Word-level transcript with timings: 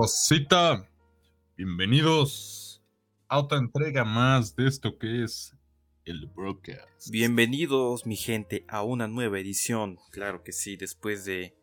Rosita, 0.00 0.86
bienvenidos 1.56 2.82
a 3.28 3.38
otra 3.38 3.56
entrega 3.56 4.04
más 4.04 4.54
de 4.54 4.68
esto 4.68 4.98
que 4.98 5.24
es 5.24 5.56
el 6.04 6.26
broadcast. 6.26 7.08
Bienvenidos, 7.10 8.04
mi 8.04 8.16
gente, 8.16 8.66
a 8.68 8.82
una 8.82 9.08
nueva 9.08 9.40
edición. 9.40 9.96
Claro 10.12 10.42
que 10.42 10.52
sí, 10.52 10.76
después 10.76 11.24
de, 11.24 11.56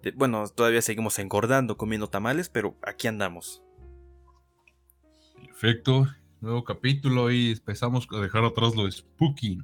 de- 0.00 0.12
Bueno, 0.12 0.46
todavía 0.46 0.80
seguimos 0.80 1.18
engordando 1.18 1.76
comiendo 1.76 2.08
tamales, 2.08 2.48
pero 2.48 2.76
aquí 2.82 3.08
andamos. 3.08 3.64
Perfecto, 5.44 6.06
nuevo 6.40 6.62
capítulo 6.62 7.32
y 7.32 7.50
empezamos 7.50 8.06
a 8.12 8.20
dejar 8.20 8.44
atrás 8.44 8.76
lo 8.76 8.88
spooky. 8.88 9.58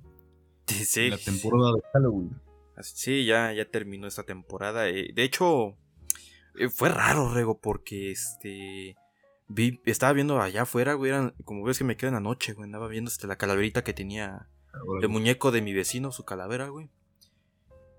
Sí, 0.66 1.08
La 1.08 1.18
temporada 1.18 1.74
de 1.76 1.82
Halloween. 1.92 2.36
Sí, 2.80 3.26
ya, 3.26 3.52
ya 3.52 3.64
terminó 3.64 4.08
esta 4.08 4.24
temporada. 4.24 4.88
eh, 4.88 5.12
de 5.14 5.22
hecho, 5.22 5.76
eh, 6.56 6.68
fue 6.68 6.88
raro, 6.88 7.32
Rego, 7.32 7.58
porque 7.60 8.10
este. 8.10 8.96
Vi, 9.48 9.80
estaba 9.84 10.12
viendo 10.14 10.40
allá 10.40 10.62
afuera, 10.62 10.94
güey. 10.94 11.10
eran- 11.10 11.34
como 11.44 11.62
ves 11.64 11.76
que 11.78 11.84
me 11.84 11.96
queda 11.96 12.08
en 12.08 12.14
la 12.14 12.20
noche, 12.20 12.52
güey. 12.54 12.64
Andaba 12.64 12.88
viendo 12.88 13.10
este, 13.10 13.26
la 13.26 13.36
calaverita 13.36 13.84
que 13.84 13.92
tenía 13.92 14.48
el 15.02 15.08
muñeco 15.08 15.50
de 15.50 15.60
mi 15.60 15.72
vecino, 15.74 16.10
su 16.12 16.24
calavera, 16.24 16.68
güey. 16.68 16.88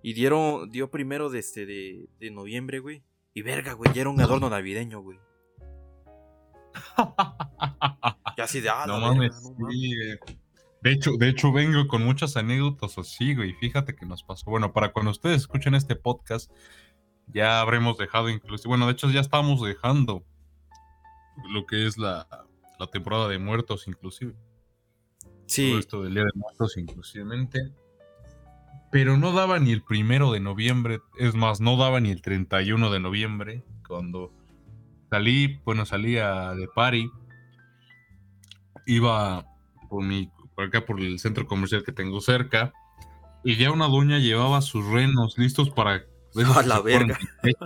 Y 0.01 0.13
dieron, 0.13 0.69
dio 0.71 0.89
primero 0.89 1.29
de, 1.29 1.39
este, 1.39 1.65
de, 1.65 2.09
de 2.19 2.31
noviembre, 2.31 2.79
güey. 2.79 3.03
Y 3.35 3.41
verga, 3.43 3.73
güey, 3.73 3.93
ya 3.93 4.01
era 4.01 4.09
un 4.09 4.19
adorno 4.21 4.49
navideño, 4.49 5.01
güey. 5.01 5.19
Y 8.37 8.41
así 8.41 8.61
de, 8.61 8.69
ah, 8.69 8.85
No 8.87 8.99
la 8.99 9.07
mames, 9.07 9.31
verga, 9.35 9.41
no 9.41 9.59
mames. 9.59 9.75
sí. 9.75 9.95
De 10.81 10.91
hecho, 10.91 11.11
de 11.17 11.29
hecho, 11.29 11.53
vengo 11.53 11.87
con 11.87 12.03
muchas 12.03 12.35
anécdotas 12.35 12.97
así, 12.97 13.35
güey. 13.35 13.53
Fíjate 13.53 13.95
que 13.95 14.05
nos 14.05 14.21
pasó. 14.23 14.49
Bueno, 14.49 14.73
para 14.73 14.91
cuando 14.91 15.11
ustedes 15.11 15.37
escuchen 15.37 15.75
este 15.75 15.95
podcast, 15.95 16.51
ya 17.27 17.61
habremos 17.61 17.97
dejado 17.97 18.29
inclusive. 18.29 18.69
Bueno, 18.69 18.87
de 18.87 18.93
hecho, 18.93 19.09
ya 19.09 19.21
estamos 19.21 19.61
dejando 19.61 20.23
lo 21.51 21.65
que 21.65 21.87
es 21.87 21.97
la, 21.97 22.27
la 22.79 22.87
temporada 22.87 23.27
de 23.27 23.39
muertos, 23.39 23.87
inclusive. 23.87 24.33
Sí, 25.45 25.69
Todo 25.69 25.79
esto 25.79 26.03
del 26.03 26.13
Día 26.13 26.23
de 26.23 26.31
Muertos, 26.35 26.77
inclusivemente. 26.77 27.71
Pero 28.91 29.17
no 29.17 29.33
daba 29.33 29.59
ni 29.59 29.71
el 29.71 29.83
primero 29.83 30.31
de 30.31 30.39
noviembre. 30.39 30.99
Es 31.17 31.33
más, 31.33 31.61
no 31.61 31.77
daba 31.77 31.99
ni 31.99 32.11
el 32.11 32.21
31 32.21 32.91
de 32.91 32.99
noviembre. 32.99 33.63
Cuando 33.87 34.31
salí, 35.09 35.59
bueno, 35.65 35.85
salía 35.85 36.53
de 36.53 36.67
party. 36.67 37.09
Iba 38.85 39.45
por 39.89 40.03
mi, 40.03 40.29
por 40.55 40.65
acá 40.65 40.85
por 40.85 40.99
el 40.99 41.19
centro 41.19 41.47
comercial 41.47 41.83
que 41.83 41.91
tengo 41.91 42.21
cerca. 42.21 42.73
Y 43.43 43.55
ya 43.57 43.71
una 43.71 43.87
doña 43.87 44.19
llevaba 44.19 44.61
sus 44.61 44.85
renos 44.85 45.37
listos 45.37 45.69
para. 45.69 46.05
Esos 46.35 46.57
A 46.57 46.63
la 46.63 46.81
verga. 46.81 47.17
pecho. 47.41 47.65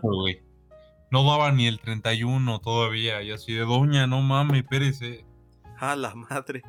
No 1.11 1.23
daba 1.23 1.51
ni 1.51 1.67
el 1.67 1.79
31 1.79 2.59
todavía. 2.59 3.21
Y 3.21 3.31
así 3.31 3.53
de 3.53 3.61
doña, 3.61 4.07
no 4.07 4.21
mames, 4.21 4.63
espérese. 4.63 5.25
a 5.77 5.95
la 5.95 6.13
madre. 6.15 6.61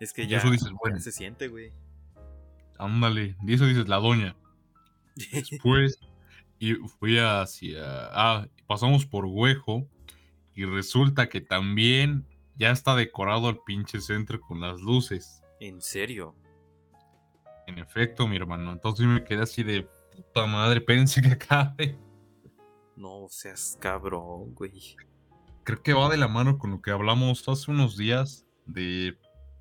Es 0.00 0.12
que 0.12 0.26
ya, 0.26 0.38
eso 0.38 0.50
dices, 0.50 0.68
ya 0.68 0.76
bueno. 0.80 1.00
se 1.00 1.12
siente, 1.12 1.48
güey. 1.48 1.72
Ándale. 2.78 3.36
Y 3.46 3.54
eso 3.54 3.66
dices, 3.66 3.88
la 3.88 3.96
doña. 3.96 4.36
Después 5.32 5.98
y 6.58 6.74
fui 6.74 7.18
hacia. 7.18 7.82
Ah, 8.12 8.46
pasamos 8.66 9.06
por 9.06 9.26
Huejo. 9.26 9.86
Y 10.54 10.64
resulta 10.66 11.28
que 11.28 11.40
también 11.40 12.26
ya 12.56 12.70
está 12.70 12.94
decorado 12.94 13.48
el 13.48 13.58
pinche 13.64 14.00
centro 14.00 14.38
con 14.40 14.60
las 14.60 14.80
luces. 14.80 15.40
en 15.60 15.80
serio. 15.80 16.34
En 17.66 17.78
efecto, 17.78 18.26
mi 18.26 18.36
hermano. 18.36 18.72
Entonces 18.72 19.06
me 19.06 19.24
quedé 19.24 19.42
así 19.42 19.62
de 19.62 19.88
puta 20.14 20.46
madre. 20.46 20.80
Pensé 20.80 21.22
que 21.22 21.28
acabe. 21.28 21.98
No 22.96 23.26
seas 23.28 23.76
cabrón, 23.80 24.54
güey. 24.54 24.96
Creo 25.64 25.82
que 25.82 25.92
va 25.92 26.08
de 26.08 26.16
la 26.16 26.28
mano 26.28 26.58
con 26.58 26.70
lo 26.70 26.82
que 26.82 26.90
hablamos 26.90 27.48
hace 27.48 27.70
unos 27.70 27.96
días. 27.96 28.46
De 28.66 29.18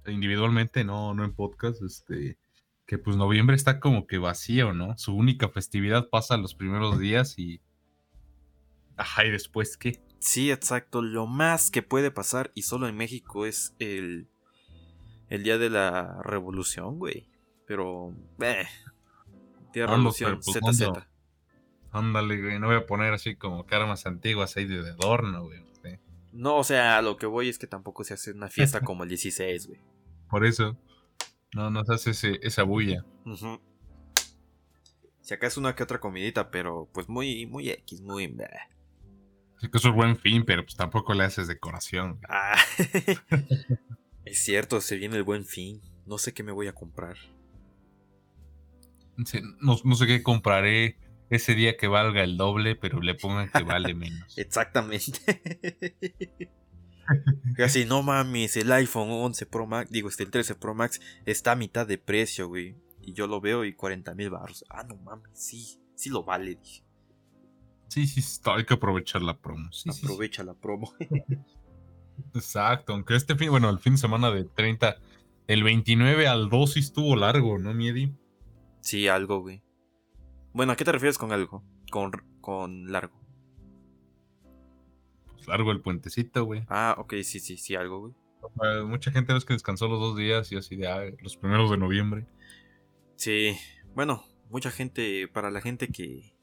individualmente, 0.07 0.83
no, 0.83 1.13
no 1.13 1.23
en 1.23 1.33
podcast. 1.33 1.81
Este. 1.81 2.37
Que 2.85 2.97
pues 2.97 3.15
noviembre 3.15 3.55
está 3.55 3.79
como 3.79 4.05
que 4.05 4.17
vacío, 4.17 4.73
¿no? 4.73 4.97
Su 4.97 5.15
única 5.15 5.47
festividad 5.49 6.09
pasa 6.09 6.37
los 6.37 6.55
primeros 6.55 6.99
días 6.99 7.37
y. 7.37 7.61
Ajá, 8.97 9.25
y 9.25 9.31
después 9.31 9.77
qué. 9.77 10.03
Sí, 10.19 10.51
exacto. 10.51 11.01
Lo 11.01 11.25
más 11.25 11.71
que 11.71 11.81
puede 11.81 12.11
pasar, 12.11 12.51
y 12.53 12.63
solo 12.63 12.87
en 12.87 12.95
México, 12.95 13.45
es 13.47 13.75
el, 13.79 14.27
el 15.29 15.43
día 15.43 15.57
de 15.57 15.69
la 15.69 16.21
revolución, 16.21 16.99
güey. 16.99 17.30
Pero, 17.71 18.13
eh. 18.41 18.65
No, 19.73 19.87
revolución, 19.87 20.43
ZZ. 20.43 20.89
Ándale, 21.93 22.41
güey. 22.41 22.59
No 22.59 22.67
voy 22.67 22.75
a 22.75 22.85
poner 22.85 23.13
así 23.13 23.37
como 23.37 23.65
armas 23.71 24.05
antiguas 24.05 24.57
ahí 24.57 24.65
de 24.65 24.89
adorno, 24.89 25.45
güey. 25.45 25.63
sí. 25.81 25.97
No, 26.33 26.57
o 26.57 26.65
sea, 26.65 26.97
a 26.97 27.01
lo 27.01 27.15
que 27.15 27.27
voy 27.27 27.47
es 27.47 27.57
que 27.57 27.67
tampoco 27.67 28.03
se 28.03 28.13
hace 28.13 28.31
una 28.33 28.49
fiesta 28.49 28.81
como 28.81 29.03
el 29.03 29.09
16, 29.09 29.67
güey. 29.67 29.79
Por 30.29 30.45
eso. 30.45 30.77
No 31.55 31.69
nos 31.69 31.89
hace 31.89 32.09
ese- 32.09 32.39
esa 32.41 32.63
bulla. 32.63 33.05
Si 35.21 35.33
acá 35.33 35.47
es 35.47 35.55
una 35.55 35.73
que 35.73 35.83
otra 35.83 36.01
comidita, 36.01 36.51
pero 36.51 36.89
pues 36.93 37.07
muy, 37.07 37.45
muy 37.45 37.69
X, 37.69 38.01
muy. 38.01 38.27
bleh. 38.27 38.49
Sí 39.59 39.69
que 39.69 39.77
es 39.77 39.87
buen 39.93 40.17
fin, 40.17 40.43
pero 40.43 40.63
pues 40.65 40.75
tampoco 40.75 41.13
le 41.13 41.23
haces 41.23 41.47
decoración. 41.47 42.19
Ah, 42.27 42.57
es 44.25 44.43
cierto, 44.43 44.81
se 44.81 44.97
viene 44.97 45.15
el 45.15 45.23
buen 45.23 45.45
fin. 45.45 45.81
No 46.05 46.17
sé 46.17 46.33
qué 46.33 46.43
me 46.43 46.51
voy 46.51 46.67
a 46.67 46.73
comprar. 46.73 47.15
No, 49.59 49.77
no 49.83 49.95
sé 49.95 50.07
qué 50.07 50.23
compraré 50.23 50.97
ese 51.29 51.55
día 51.55 51.77
que 51.77 51.87
valga 51.87 52.23
el 52.23 52.37
doble, 52.37 52.75
pero 52.75 53.01
le 53.01 53.15
pongan 53.15 53.49
que 53.49 53.63
vale 53.63 53.93
menos. 53.93 54.33
Exactamente. 54.37 55.19
Casi 57.55 57.85
no 57.85 58.03
mames, 58.03 58.57
el 58.57 58.71
iPhone 58.71 59.09
11 59.09 59.45
Pro 59.45 59.65
Max, 59.65 59.89
digo, 59.89 60.09
este, 60.09 60.23
el 60.23 60.31
13 60.31 60.55
Pro 60.55 60.75
Max 60.75 61.01
está 61.25 61.53
a 61.53 61.55
mitad 61.55 61.87
de 61.87 61.97
precio, 61.97 62.47
güey. 62.47 62.75
Y 63.01 63.13
yo 63.13 63.27
lo 63.27 63.41
veo 63.41 63.65
y 63.65 63.73
40 63.73 64.13
mil 64.13 64.29
baros. 64.29 64.63
Ah, 64.69 64.83
no 64.83 64.95
mames, 64.97 65.31
sí, 65.33 65.79
sí 65.95 66.09
lo 66.09 66.23
vale, 66.23 66.55
dije. 66.55 66.83
Sí, 67.87 68.07
sí, 68.07 68.19
está, 68.19 68.55
hay 68.55 68.65
que 68.65 68.75
aprovechar 68.75 69.21
la 69.21 69.37
promo. 69.37 69.71
Sí, 69.71 69.89
sí, 69.91 69.99
sí. 69.99 70.05
Aprovecha 70.05 70.43
la 70.43 70.53
promo. 70.53 70.93
Exacto, 72.33 72.93
aunque 72.93 73.15
este 73.15 73.35
fin, 73.35 73.49
bueno, 73.49 73.69
el 73.69 73.79
fin 73.79 73.93
de 73.93 73.99
semana 73.99 74.31
de 74.31 74.45
30, 74.45 74.97
del 75.47 75.63
29 75.63 76.27
al 76.27 76.49
2 76.49 76.73
sí 76.73 76.79
estuvo 76.79 77.15
largo, 77.15 77.57
¿no, 77.57 77.73
Miedi? 77.73 78.13
Sí, 78.81 79.07
algo, 79.07 79.39
güey. 79.41 79.63
Bueno, 80.53 80.73
¿a 80.73 80.75
qué 80.75 80.83
te 80.85 80.91
refieres 80.91 81.17
con 81.17 81.31
algo? 81.31 81.63
Con, 81.91 82.11
con 82.41 82.91
largo. 82.91 83.19
Pues 85.33 85.47
largo 85.47 85.71
el 85.71 85.81
puentecito, 85.81 86.43
güey. 86.45 86.63
Ah, 86.67 86.95
ok, 86.97 87.13
sí, 87.23 87.39
sí, 87.39 87.57
sí, 87.57 87.75
algo, 87.75 87.99
güey. 87.99 88.13
Eh, 88.63 88.83
Mucha 88.83 89.11
gente 89.11 89.33
ves 89.33 89.45
que 89.45 89.53
descansó 89.53 89.87
los 89.87 89.99
dos 89.99 90.17
días 90.17 90.51
y 90.51 90.57
así 90.57 90.75
de 90.75 90.87
ah, 90.87 91.03
los 91.21 91.37
primeros 91.37 91.69
de 91.71 91.77
noviembre. 91.77 92.25
Sí, 93.15 93.55
bueno, 93.95 94.23
mucha 94.49 94.71
gente, 94.71 95.27
para 95.27 95.51
la 95.51 95.61
gente 95.61 95.87
que, 95.87 96.33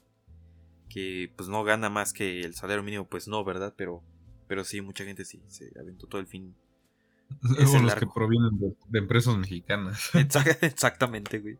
que 0.88 1.32
pues 1.36 1.48
no 1.48 1.64
gana 1.64 1.90
más 1.90 2.12
que 2.12 2.40
el 2.40 2.54
salario 2.54 2.82
mínimo, 2.82 3.06
pues 3.08 3.28
no, 3.28 3.44
¿verdad? 3.44 3.74
Pero, 3.76 4.02
pero 4.46 4.64
sí, 4.64 4.80
mucha 4.80 5.04
gente 5.04 5.24
sí, 5.24 5.42
se 5.48 5.70
aventó 5.78 6.06
todo 6.06 6.20
el 6.20 6.26
fin. 6.26 6.54
Es 7.58 7.72
los 7.82 7.94
que 7.94 8.06
provienen 8.06 8.58
de, 8.58 8.74
de 8.88 8.98
empresas 9.00 9.36
mexicanas. 9.36 10.10
Exact- 10.14 10.58
Exactamente, 10.62 11.40
güey. 11.40 11.58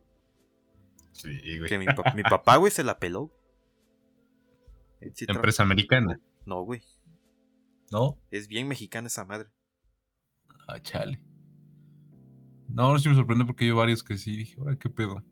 Sí, 1.11 1.57
güey. 1.57 1.69
Que 1.69 1.77
mi, 1.77 1.85
pa- 1.85 2.13
mi 2.15 2.23
papá, 2.23 2.57
güey, 2.57 2.71
se 2.71 2.83
la 2.83 2.99
peló. 2.99 3.31
Sí 5.13 5.25
Empresa 5.27 5.63
americana, 5.63 6.19
No, 6.45 6.63
güey. 6.63 6.81
¿no? 7.91 8.17
Es 8.31 8.47
bien 8.47 8.67
mexicana 8.67 9.07
esa 9.07 9.25
madre. 9.25 9.49
Ah, 10.67 10.79
chale. 10.81 11.19
No, 12.67 12.97
sí 12.99 13.09
me 13.09 13.15
sorprendió 13.15 13.47
porque 13.47 13.65
yo 13.65 13.75
varios 13.75 14.03
que 14.03 14.17
sí 14.17 14.35
dije, 14.35 14.57
ay, 14.67 14.77
qué 14.77 14.89
pedo. 14.89 15.23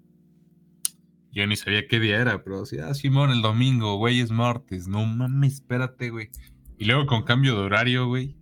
Yo 1.31 1.45
ni 1.45 1.55
sabía 1.55 1.87
qué 1.87 1.99
día 1.99 2.19
era, 2.19 2.43
pero 2.43 2.65
sí, 2.65 2.79
ah, 2.79 2.93
Simón, 2.95 3.29
el 3.29 3.41
domingo, 3.43 3.97
güey, 3.97 4.21
es 4.21 4.31
martes. 4.31 4.87
No 4.87 5.05
mames, 5.05 5.55
espérate, 5.55 6.09
güey. 6.09 6.29
Y 6.79 6.85
luego 6.85 7.05
con 7.05 7.23
cambio 7.23 7.53
de 7.55 7.61
horario, 7.61 8.07
güey. 8.07 8.35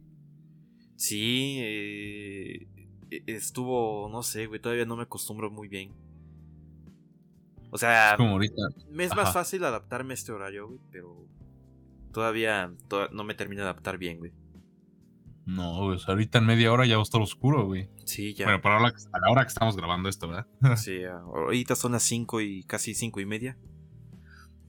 Sí, 0.95 1.57
eh, 1.59 2.67
e- 3.11 3.23
estuvo, 3.27 4.07
no 4.09 4.23
sé, 4.23 4.45
güey, 4.45 4.61
todavía 4.61 4.85
no 4.85 4.95
me 4.95 5.03
acostumbro 5.03 5.51
muy 5.51 5.67
bien. 5.67 5.91
O 7.75 7.77
sea, 7.77 8.11
Es 8.11 8.17
como 8.17 8.29
ahorita. 8.31 8.55
me 8.89 9.03
es 9.03 9.11
ajá. 9.11 9.23
más 9.23 9.33
fácil 9.33 9.65
adaptarme 9.65 10.13
a 10.13 10.15
este 10.15 10.31
horario, 10.31 10.67
güey, 10.69 10.79
pero 10.91 11.27
todavía 12.13 12.73
to- 12.87 13.09
no 13.09 13.25
me 13.25 13.33
termino 13.35 13.63
de 13.63 13.67
adaptar 13.69 13.97
bien, 13.97 14.17
güey. 14.19 14.31
No, 15.45 15.97
sea, 15.99 16.13
ahorita 16.13 16.37
en 16.37 16.45
media 16.45 16.71
hora 16.71 16.85
ya 16.85 16.95
va 16.95 17.01
a 17.01 17.03
estar 17.03 17.21
oscuro, 17.21 17.65
güey. 17.65 17.89
Sí, 18.05 18.33
ya. 18.33 18.45
Bueno, 18.45 18.61
para 18.61 18.79
la, 18.79 18.87
a 18.87 19.19
la 19.19 19.29
hora 19.29 19.41
que 19.43 19.49
estamos 19.49 19.75
grabando 19.75 20.07
esto, 20.07 20.29
¿verdad? 20.29 20.47
Sí, 20.77 21.03
a- 21.03 21.17
ahorita 21.19 21.75
son 21.75 21.91
las 21.91 22.03
5 22.03 22.39
y 22.39 22.63
casi 22.63 22.95
cinco 22.95 23.19
y 23.19 23.25
media. 23.25 23.57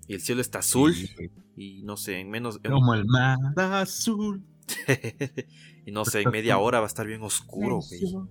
Y 0.09 0.15
el 0.15 0.21
cielo 0.21 0.41
está 0.41 0.59
azul. 0.59 0.93
Sí. 0.95 1.15
Y 1.57 1.83
no 1.85 1.97
sé, 1.97 2.19
en 2.19 2.29
menos. 2.29 2.59
en- 2.65 2.73
Como 2.73 2.93
el 2.95 3.05
mar 3.07 3.39
azul. 3.57 4.43
y 5.87 5.93
no 5.93 6.05
sé, 6.05 6.23
en 6.23 6.31
media 6.33 6.59
hora 6.59 6.81
va 6.81 6.87
a 6.87 6.89
estar 6.89 7.07
bien 7.07 7.23
oscuro, 7.23 7.79
güey. 7.89 8.27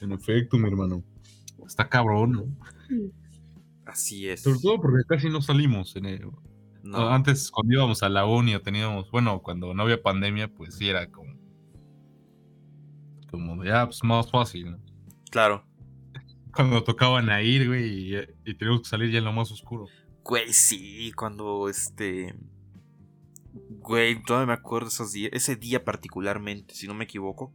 En 0.00 0.12
efecto, 0.12 0.58
mi 0.58 0.68
hermano. 0.68 1.02
Está 1.66 1.88
cabrón, 1.88 2.30
¿no? 2.32 2.44
Así 3.94 4.28
es. 4.28 4.42
Sobre 4.42 4.58
todo 4.60 4.80
porque 4.80 5.04
casi 5.08 5.28
no 5.30 5.40
salimos 5.40 5.94
en 5.94 6.06
el- 6.06 6.26
No. 6.82 7.08
Antes, 7.08 7.50
cuando 7.50 7.72
íbamos 7.72 8.02
a 8.02 8.08
la 8.08 8.26
uni 8.26 8.54
o 8.56 8.60
teníamos, 8.60 9.08
bueno, 9.10 9.40
cuando 9.40 9.72
no 9.72 9.82
había 9.84 10.02
pandemia, 10.02 10.48
pues 10.52 10.74
sí 10.76 10.88
era 10.88 11.08
como. 11.10 11.32
Como 13.30 13.62
de, 13.62 13.72
ah, 13.72 13.86
pues 13.86 14.02
más 14.04 14.30
fácil, 14.30 14.72
¿no? 14.72 14.78
Claro. 15.30 15.64
Cuando 16.54 16.82
tocaban 16.84 17.30
a 17.30 17.40
ir, 17.42 17.66
güey, 17.68 18.14
y, 18.14 18.16
y 18.44 18.54
teníamos 18.56 18.82
que 18.82 18.88
salir 18.88 19.10
ya 19.10 19.18
en 19.18 19.24
lo 19.24 19.32
más 19.32 19.50
oscuro. 19.50 19.86
Güey, 20.24 20.52
sí, 20.52 21.12
cuando 21.12 21.68
este. 21.68 22.34
Güey, 23.80 24.22
todavía 24.22 24.46
me 24.48 24.52
acuerdo 24.54 24.88
esos 24.88 25.12
días, 25.12 25.30
ese 25.32 25.56
día 25.56 25.84
particularmente, 25.84 26.74
si 26.74 26.86
no 26.88 26.94
me 26.94 27.04
equivoco. 27.04 27.52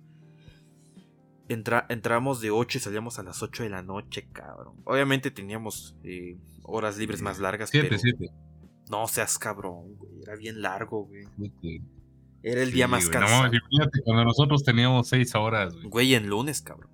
Entra, 1.50 1.88
entramos 1.90 2.42
de 2.42 2.52
8 2.52 2.78
y 2.78 2.82
salíamos 2.82 3.18
a 3.18 3.24
las 3.24 3.42
8 3.42 3.64
de 3.64 3.70
la 3.70 3.82
noche, 3.82 4.28
cabrón. 4.32 4.76
Obviamente 4.86 5.32
teníamos 5.32 5.96
eh, 6.04 6.38
horas 6.62 6.98
libres 6.98 7.24
más 7.24 7.40
largas. 7.40 7.72
7, 7.72 7.98
7. 7.98 8.30
No 8.92 9.08
seas 9.08 9.40
cabrón, 9.40 9.96
güey. 9.96 10.22
Era 10.22 10.36
bien 10.36 10.62
largo, 10.62 11.06
güey. 11.06 11.26
Era 12.44 12.62
el 12.62 12.72
día 12.72 12.88
más 12.88 13.06
güey. 13.06 13.20
cansado. 13.20 13.44
No, 13.48 13.60
fíjate, 13.70 14.02
cuando 14.04 14.26
nosotros 14.26 14.64
teníamos 14.64 15.08
6 15.08 15.34
horas, 15.36 15.74
güey. 15.74 15.90
Güey, 15.90 16.14
en 16.14 16.30
lunes, 16.30 16.62
cabrón. 16.62 16.92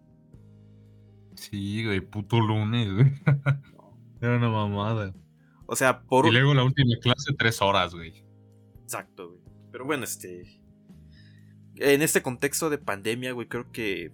Sí, 1.36 1.84
güey, 1.84 2.00
puto 2.00 2.40
lunes, 2.40 2.94
güey. 2.94 3.12
Era 4.22 4.38
una 4.38 4.50
mamada. 4.50 5.14
O 5.66 5.76
sea, 5.76 6.02
por. 6.02 6.28
Y 6.28 6.32
luego 6.32 6.54
la 6.54 6.64
última 6.64 6.96
clase, 7.02 7.34
3 7.38 7.62
horas, 7.62 7.94
güey. 7.94 8.24
Exacto, 8.84 9.32
güey. 9.32 9.42
Pero 9.74 9.84
bueno, 9.84 10.06
este. 10.06 10.62
En 11.76 12.02
este 12.02 12.22
contexto 12.22 12.70
de 12.70 12.78
pandemia, 12.78 13.34
güey, 13.34 13.50
creo 13.50 13.70
que 13.74 14.14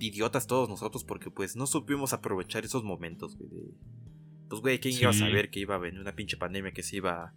idiotas 0.00 0.46
todos 0.46 0.68
nosotros 0.68 1.04
porque 1.04 1.30
pues 1.30 1.54
no 1.54 1.66
supimos 1.66 2.12
aprovechar 2.12 2.64
esos 2.64 2.82
momentos, 2.82 3.36
güey. 3.36 3.74
Pues, 4.48 4.62
güey, 4.62 4.80
¿quién 4.80 4.98
iba 4.98 5.10
a 5.10 5.14
saber 5.14 5.50
que 5.50 5.60
iba 5.60 5.76
a 5.76 5.78
venir 5.78 6.00
una 6.00 6.16
pinche 6.16 6.36
pandemia 6.36 6.72
que 6.72 6.82
se 6.82 6.96
iba 6.96 7.32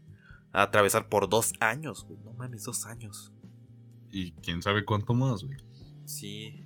a 0.51 0.63
atravesar 0.63 1.10
por 1.10 1.30
dos 1.30 1.54
años, 1.60 2.06
güey? 2.06 2.19
No 2.24 2.33
mames, 2.33 2.63
dos 2.63 2.86
años. 2.88 3.31
Y 4.12 4.31
quién 4.31 4.63
sabe 4.63 4.83
cuánto 4.83 5.13
más, 5.13 5.44
güey. 5.44 5.57
Sí. 6.06 6.65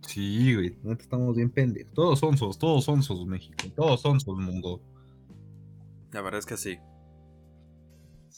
Sí, 0.00 0.54
güey. 0.54 0.76
Estamos 0.98 1.36
bien 1.36 1.50
pendejos. 1.50 1.94
Todos 1.94 2.18
son 2.18 2.36
sos, 2.36 2.58
todos 2.58 2.84
son 2.84 3.04
sos 3.04 3.24
México. 3.24 3.68
Todos 3.76 4.00
son 4.00 4.18
sos 4.18 4.36
mundo. 4.36 4.82
La 6.10 6.22
verdad 6.22 6.40
es 6.40 6.46
que 6.46 6.56
sí. 6.56 6.78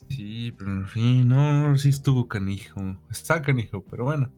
Sí, 0.08 0.52
pero 0.58 0.72
en 0.72 0.86
fin, 0.88 1.28
no, 1.28 1.76
sí 1.78 1.88
estuvo 1.88 2.28
canijo. 2.28 2.80
Está 3.10 3.40
canijo, 3.40 3.82
pero 3.90 4.04
bueno. 4.04 4.30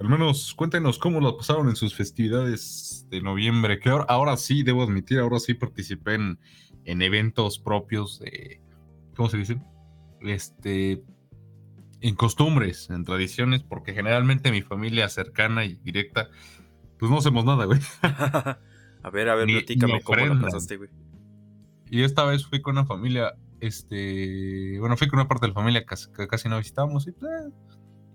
Al 0.00 0.08
menos 0.08 0.54
cuéntenos 0.54 0.98
cómo 0.98 1.20
lo 1.20 1.36
pasaron 1.36 1.68
en 1.68 1.76
sus 1.76 1.94
festividades 1.94 3.06
de 3.10 3.22
noviembre. 3.22 3.78
Que 3.78 3.90
ahora, 3.90 4.36
sí, 4.36 4.62
debo 4.62 4.82
admitir, 4.82 5.18
ahora 5.18 5.38
sí 5.38 5.54
participé 5.54 6.14
en, 6.14 6.38
eventos 6.84 7.58
propios 7.58 8.18
de. 8.18 8.60
¿Cómo 9.16 9.28
se 9.28 9.36
dice? 9.36 9.62
Este. 10.20 11.02
En 12.00 12.16
costumbres, 12.16 12.90
en 12.90 13.04
tradiciones, 13.04 13.62
porque 13.62 13.94
generalmente 13.94 14.50
mi 14.50 14.60
familia 14.60 15.08
cercana 15.08 15.64
y 15.64 15.76
directa, 15.76 16.28
pues 16.98 17.10
no 17.10 17.18
hacemos 17.18 17.46
nada, 17.46 17.64
güey. 17.64 17.80
a 18.02 19.10
ver, 19.10 19.28
a 19.30 19.34
ver, 19.36 19.46
platícame 19.46 20.02
cómo 20.02 20.26
la 20.26 20.40
pasaste, 20.40 20.76
güey. 20.76 20.90
Y 21.88 22.02
esta 22.02 22.24
vez 22.24 22.44
fui 22.44 22.60
con 22.60 22.76
una 22.76 22.84
familia, 22.84 23.34
este. 23.60 24.78
Bueno, 24.80 24.96
fui 24.96 25.08
con 25.08 25.20
una 25.20 25.28
parte 25.28 25.46
de 25.46 25.48
la 25.48 25.54
familia 25.54 25.86
que, 25.86 26.26
casi 26.28 26.48
no 26.48 26.58
visitamos 26.58 27.06
y 27.06 27.12
pues, 27.12 27.30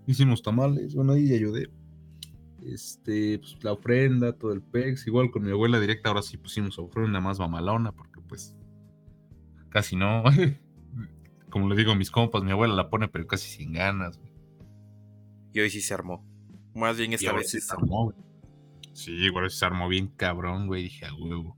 hicimos 0.06 0.42
tamales, 0.42 0.94
bueno, 0.94 1.12
ahí 1.12 1.32
ayudé. 1.32 1.70
Este, 2.62 3.38
pues 3.38 3.62
la 3.62 3.72
ofrenda, 3.72 4.32
todo 4.32 4.52
el 4.52 4.62
pex, 4.62 5.06
igual 5.06 5.30
con 5.30 5.44
mi 5.44 5.50
abuela 5.50 5.80
directa, 5.80 6.10
ahora 6.10 6.22
sí 6.22 6.36
pusimos 6.36 6.78
ofrenda 6.78 7.20
más 7.20 7.38
mamalona, 7.38 7.92
porque 7.92 8.20
pues 8.20 8.54
casi 9.70 9.96
no. 9.96 10.24
Como 11.50 11.68
le 11.68 11.76
digo 11.76 11.92
a 11.92 11.96
mis 11.96 12.10
compas, 12.10 12.44
mi 12.44 12.52
abuela 12.52 12.74
la 12.74 12.90
pone, 12.90 13.08
pero 13.08 13.26
casi 13.26 13.48
sin 13.48 13.72
ganas. 13.72 14.20
Y 15.52 15.60
hoy 15.60 15.70
sí 15.70 15.80
se 15.80 15.94
armó. 15.94 16.24
Más 16.74 16.96
bien 16.96 17.12
esta 17.12 17.32
vez 17.32 17.50
sí 17.50 17.60
se 17.60 17.72
armó. 17.72 18.14
Sí, 18.92 19.12
igual 19.12 19.50
se 19.50 19.64
armó 19.64 19.88
bien 19.88 20.08
cabrón, 20.08 20.66
güey. 20.66 20.84
Dije, 20.84 21.06
a 21.06 21.14
huevo. 21.14 21.56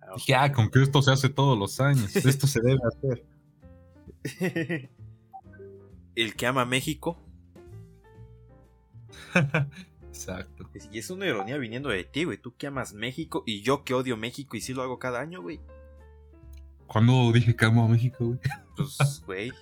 Ah, 0.00 0.14
Dije, 0.16 0.34
ah, 0.34 0.52
con 0.52 0.70
que 0.70 0.82
esto 0.82 1.02
se 1.02 1.10
hace 1.10 1.28
todos 1.28 1.58
los 1.58 1.80
años. 1.80 2.14
esto 2.16 2.46
se 2.46 2.60
debe 2.60 2.80
hacer. 2.86 3.26
el 6.16 6.34
que 6.34 6.46
ama 6.46 6.64
México. 6.64 7.18
Exacto. 10.08 10.68
Y 10.90 10.98
es 10.98 11.10
una 11.10 11.26
ironía 11.26 11.58
viniendo 11.58 11.90
de 11.90 12.04
ti, 12.04 12.24
güey. 12.24 12.38
Tú 12.38 12.56
que 12.56 12.66
amas 12.66 12.94
México 12.94 13.44
y 13.46 13.60
yo 13.60 13.84
que 13.84 13.94
odio 13.94 14.16
México 14.16 14.56
y 14.56 14.60
sí 14.60 14.72
lo 14.72 14.82
hago 14.82 14.98
cada 14.98 15.20
año, 15.20 15.42
güey. 15.42 15.60
¿Cuándo 16.86 17.30
dije 17.32 17.54
que 17.54 17.64
amo 17.64 17.84
a 17.84 17.88
México, 17.88 18.24
güey? 18.24 18.38
Pues, 18.76 18.98
güey. 19.26 19.52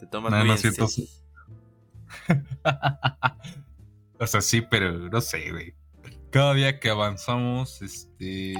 Te 0.00 0.06
tomas 0.06 0.32
muy 0.32 0.50
en 0.50 0.58
serio. 0.58 0.86
o 4.18 4.26
sea, 4.26 4.40
sí, 4.40 4.62
pero 4.62 5.10
no 5.10 5.20
sé, 5.20 5.50
güey. 5.50 5.74
Cada 6.30 6.54
día 6.54 6.80
que 6.80 6.88
avanzamos, 6.88 7.82
este. 7.82 8.54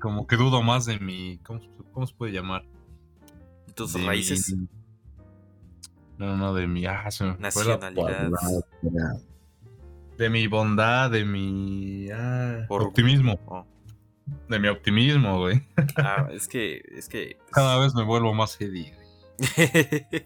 Como 0.00 0.26
que 0.26 0.36
dudo 0.36 0.62
más 0.62 0.86
de 0.86 0.98
mi. 0.98 1.38
¿Cómo, 1.38 1.60
cómo 1.92 2.06
se 2.06 2.14
puede 2.14 2.32
llamar? 2.32 2.64
¿De 3.66 3.72
tus 3.74 4.02
raíces? 4.02 4.54
No, 6.18 6.36
no, 6.36 6.52
de 6.52 6.66
mi 6.66 6.84
ah, 6.84 7.08
nacionalidad. 7.38 8.30
De 10.16 10.28
mi 10.28 10.48
bondad, 10.48 11.10
de 11.12 11.24
mi 11.24 12.10
ah, 12.10 12.66
optimismo. 12.68 13.38
Oh. 13.46 13.64
De 14.48 14.58
mi 14.58 14.66
optimismo, 14.68 15.38
güey. 15.38 15.62
Ah, 15.96 16.28
es 16.32 16.48
que, 16.48 16.82
es 16.90 17.08
que. 17.08 17.38
Cada 17.52 17.78
vez 17.78 17.94
me 17.94 18.02
vuelvo 18.02 18.34
más 18.34 18.56
heavy, 18.56 18.92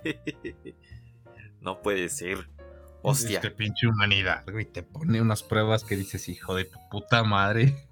no 1.61 1.83
puede 1.83 2.09
ser. 2.09 2.49
Hostia. 3.03 3.37
Este 3.37 3.51
pinche 3.51 3.87
humanidad, 3.87 4.45
güey. 4.51 4.65
Te 4.65 4.83
pone 4.83 5.21
unas 5.21 5.43
pruebas 5.43 5.85
que 5.85 5.97
dices, 5.97 6.29
hijo 6.31 6.55
de 6.55 6.65
tu 6.65 6.79
puta 6.91 7.23
madre. 7.23 7.87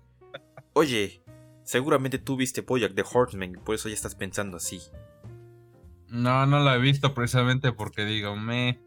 Oye, 0.72 1.22
seguramente 1.64 2.18
tú 2.18 2.36
viste 2.36 2.62
Boyack 2.62 2.94
de 2.94 3.04
Horseman, 3.12 3.60
por 3.64 3.74
eso 3.74 3.88
ya 3.88 3.94
estás 3.94 4.14
pensando 4.14 4.56
así. 4.56 4.80
No, 6.10 6.44
no 6.44 6.60
la 6.60 6.74
he 6.74 6.78
visto 6.78 7.14
precisamente 7.14 7.72
porque 7.72 8.04
digo, 8.04 8.36
me. 8.36 8.80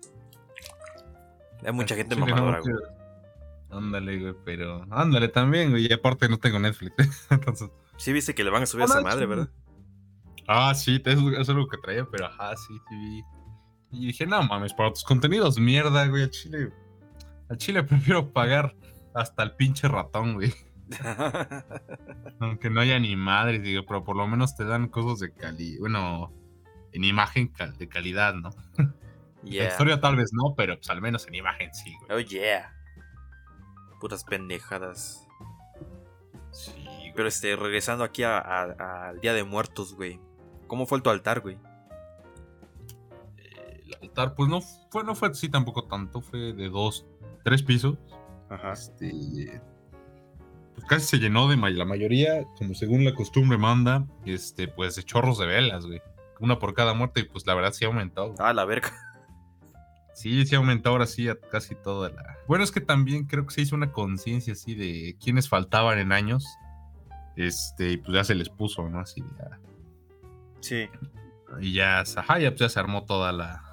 Hay 1.66 1.72
mucha 1.72 1.96
gente 1.96 2.16
mamadora, 2.16 2.60
güey. 2.60 2.76
Ándale, 3.72 4.20
güey, 4.20 4.36
pero. 4.44 4.86
Ándale 4.92 5.30
también, 5.30 5.72
güey. 5.72 5.88
Y 5.90 5.94
aparte 5.94 6.28
no 6.28 6.38
tengo 6.38 6.60
Netflix. 6.60 7.28
Entonces. 7.32 7.70
Sí, 7.98 8.12
viste 8.12 8.36
que 8.36 8.44
le 8.44 8.50
van 8.50 8.64
a 8.64 8.66
subir 8.66 8.84
a 8.84 8.86
esa 8.86 9.02
madre, 9.02 9.26
¿verdad? 9.26 9.50
Ah, 10.48 10.74
sí, 10.76 11.02
eso 11.06 11.32
es 11.32 11.50
algo 11.50 11.68
que 11.68 11.78
traía, 11.78 12.06
pero 12.06 12.26
ajá, 12.26 12.56
sí, 12.58 12.74
sí 12.90 12.96
vi. 12.98 13.24
Y 13.92 14.08
dije, 14.08 14.26
no 14.26 14.42
mames, 14.44 14.74
para 14.74 14.90
tus 14.90 15.04
contenidos, 15.04 15.58
mierda, 15.58 16.06
güey, 16.08 16.24
a 16.24 16.30
Chile. 16.30 16.74
A 17.50 17.56
Chile 17.56 17.84
prefiero 17.84 18.34
pagar 18.34 18.76
hasta 19.14 19.44
el 19.44 19.56
pinche 19.56 19.88
ratón, 19.88 20.34
güey. 20.34 20.54
Aunque 22.40 22.70
no 22.70 22.82
haya 22.82 23.00
ni 23.00 23.16
madres, 23.16 23.64
digo, 23.64 23.84
pero 23.88 24.04
por 24.04 24.18
lo 24.18 24.28
menos 24.28 24.56
te 24.56 24.66
dan 24.66 24.90
cosas 24.90 25.20
de 25.20 25.34
cali. 25.34 25.78
Bueno, 25.78 26.34
en 26.94 27.04
imagen 27.04 27.52
de 27.78 27.88
calidad, 27.88 28.34
¿no? 28.36 28.52
La 29.44 29.68
historia 29.68 30.00
tal 30.00 30.16
vez 30.16 30.32
no, 30.32 30.56
pero 30.56 30.78
pues 30.78 30.90
al 30.90 31.02
menos 31.02 31.28
en 31.28 31.36
imagen 31.36 31.74
sí, 31.74 31.94
güey. 32.00 32.12
Oh, 32.12 32.20
yeah. 32.20 32.74
Puras 34.00 34.24
pendejadas. 34.24 35.28
Sí. 36.52 37.12
Pero 37.14 37.28
este, 37.28 37.56
regresando 37.56 38.06
aquí 38.06 38.24
al 38.24 39.20
Día 39.22 39.34
de 39.34 39.44
Muertos, 39.44 39.96
güey. 39.96 40.20
¿Cómo 40.68 40.86
fue 40.86 41.02
tu 41.02 41.10
altar, 41.10 41.42
güey? 41.42 41.58
el 43.86 43.96
altar, 44.02 44.34
pues 44.34 44.50
no 44.50 44.62
fue, 44.62 45.04
no 45.04 45.14
fue 45.14 45.28
así 45.28 45.50
tampoco 45.50 45.84
tanto. 45.86 46.22
Fue 46.22 46.54
de 46.54 46.70
dos, 46.70 47.06
tres 47.44 47.62
pisos. 47.64 47.98
Ajá. 48.50 48.72
Este. 48.72 49.62
Pues 50.76 50.88
casi 50.88 51.06
se 51.06 51.18
llenó 51.18 51.50
de 51.50 51.58
la 51.58 51.86
mayoría, 51.86 52.46
como 52.58 52.74
según 52.74 53.04
la 53.04 53.14
costumbre 53.14 53.58
manda, 53.58 54.08
este, 54.26 54.68
pues 54.70 54.96
de 54.96 55.04
chorros 55.04 55.38
de 55.38 55.46
velas, 55.48 55.86
güey 55.86 56.02
una 56.40 56.60
por 56.60 56.74
cada 56.74 56.94
muerte, 56.94 57.22
y 57.22 57.24
pues 57.24 57.46
la 57.46 57.56
verdad 57.56 57.74
sí 57.74 57.86
ha 57.86 57.88
aumentado. 57.88 58.36
Ah, 58.40 58.54
la 58.54 58.66
verga. 58.66 58.92
Sí, 60.14 60.46
sí 60.46 60.54
ha 60.54 60.60
aumentado 60.60 60.94
ahora 60.94 61.08
sí 61.08 61.28
a 61.28 61.40
casi 61.40 61.74
toda 61.74 62.10
la. 62.10 62.38
Bueno, 62.48 62.64
es 62.64 62.72
que 62.72 62.82
también 62.82 63.26
creo 63.26 63.48
que 63.48 63.54
se 63.54 63.62
hizo 63.62 63.76
una 63.76 63.92
conciencia 63.92 64.54
así 64.54 64.76
de 64.76 65.18
quienes 65.20 65.50
faltaban 65.50 65.98
en 65.98 66.12
años. 66.12 66.46
Este, 67.36 67.94
y 67.94 67.98
pues 67.98 68.14
ya 68.14 68.24
se 68.24 68.36
les 68.36 68.50
puso, 68.50 68.88
¿no? 68.90 69.00
Así 69.00 69.22
ya. 69.22 69.60
Sí. 70.60 70.88
Y 71.60 71.74
ya, 71.74 72.02
ajá, 72.02 72.40
ya, 72.40 72.52
pues 72.52 72.60
ya 72.60 72.70
se 72.70 72.80
armó 72.80 73.06
toda 73.06 73.32
la. 73.32 73.64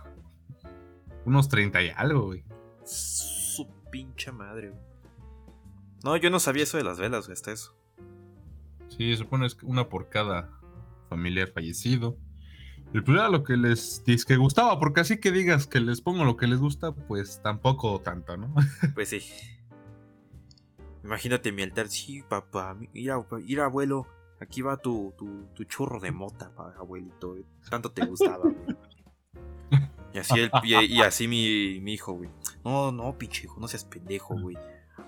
Unos 1.27 1.49
30 1.49 1.83
y 1.83 1.91
algo, 1.91 2.23
güey. 2.23 2.43
Su 2.85 3.69
pinche 3.91 4.33
madre, 4.33 4.71
güey. 4.71 4.83
No, 6.03 6.17
yo 6.17 6.31
no 6.31 6.41
sabía 6.41 6.63
eso 6.63 6.79
de 6.79 6.85
las 6.85 6.99
velas, 6.99 7.27
güey, 7.27 7.35
hasta 7.35 7.53
eso. 7.53 7.77
Sí, 8.89 9.15
supone 9.17 9.47
que 9.49 9.67
una 9.67 9.89
por 9.89 10.09
cada 10.09 10.51
familiar 11.11 11.49
fallecido. 11.49 12.17
Y 12.93 13.01
pues 13.01 13.17
era 13.17 13.29
lo 13.29 13.45
que 13.45 13.57
les 13.57 14.03
que 14.27 14.37
gustaba, 14.37 14.79
porque 14.81 15.01
así 15.01 15.19
que 15.21 15.31
digas 15.31 15.67
que 15.67 15.81
les 15.81 16.01
pongo 16.01 16.25
lo 16.25 16.37
que 16.37 16.49
les 16.49 16.59
gusta, 16.59 16.93
pues 16.93 17.41
tampoco 17.43 18.01
tanto, 18.01 18.37
¿no? 18.37 18.53
Pues 18.95 19.11
sí. 19.11 19.23
Imagínate 21.05 21.53
mi 21.53 21.63
altar, 21.63 21.89
sí, 21.89 22.23
papá, 22.29 22.77
ir, 22.93 23.13
ir 23.47 23.61
abuelo, 23.61 24.07
aquí 24.41 24.61
va 24.61 24.77
tu, 24.77 25.15
tu, 25.17 25.47
tu 25.55 25.65
churro 25.65 26.01
de 26.01 26.11
mota, 26.11 26.53
abuelito. 26.79 27.31
güey. 27.31 27.47
Tanto 27.71 27.91
te 27.93 28.05
gustaba, 28.05 28.39
güey. 28.39 28.77
Y 30.13 30.19
así, 30.19 30.41
el, 30.41 30.51
y, 30.65 30.75
y 30.75 31.03
así 31.03 31.29
mi, 31.29 31.81
mi 31.81 31.95
hijo, 31.95 32.13
güey. 32.13 32.29
No, 32.65 32.91
no, 32.91 33.17
pinche 33.17 33.45
hijo, 33.45 33.61
no 33.61 33.69
seas 33.69 33.85
pendejo, 33.85 34.39
güey. 34.39 34.57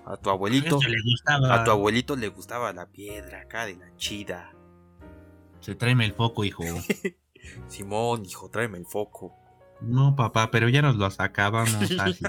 A 0.06 0.16
tu 0.16 0.30
abuelito, 0.30 0.78
gustaba. 1.04 1.54
a 1.54 1.64
tu 1.64 1.70
abuelito 1.70 2.16
le 2.16 2.28
gustaba 2.28 2.72
la 2.72 2.86
piedra 2.86 3.42
acá 3.42 3.66
de 3.66 3.76
la 3.76 3.94
chida. 3.96 4.54
Se 5.60 5.74
tráeme 5.74 6.04
el 6.04 6.14
foco, 6.14 6.44
hijo. 6.44 6.62
Simón, 7.68 8.24
hijo, 8.26 8.50
tráeme 8.50 8.78
el 8.78 8.86
foco. 8.86 9.34
No, 9.80 10.14
papá, 10.14 10.50
pero 10.50 10.68
ya 10.68 10.82
nos 10.82 10.96
lo 10.96 11.10
sacábamos 11.10 11.74
así. 11.98 12.22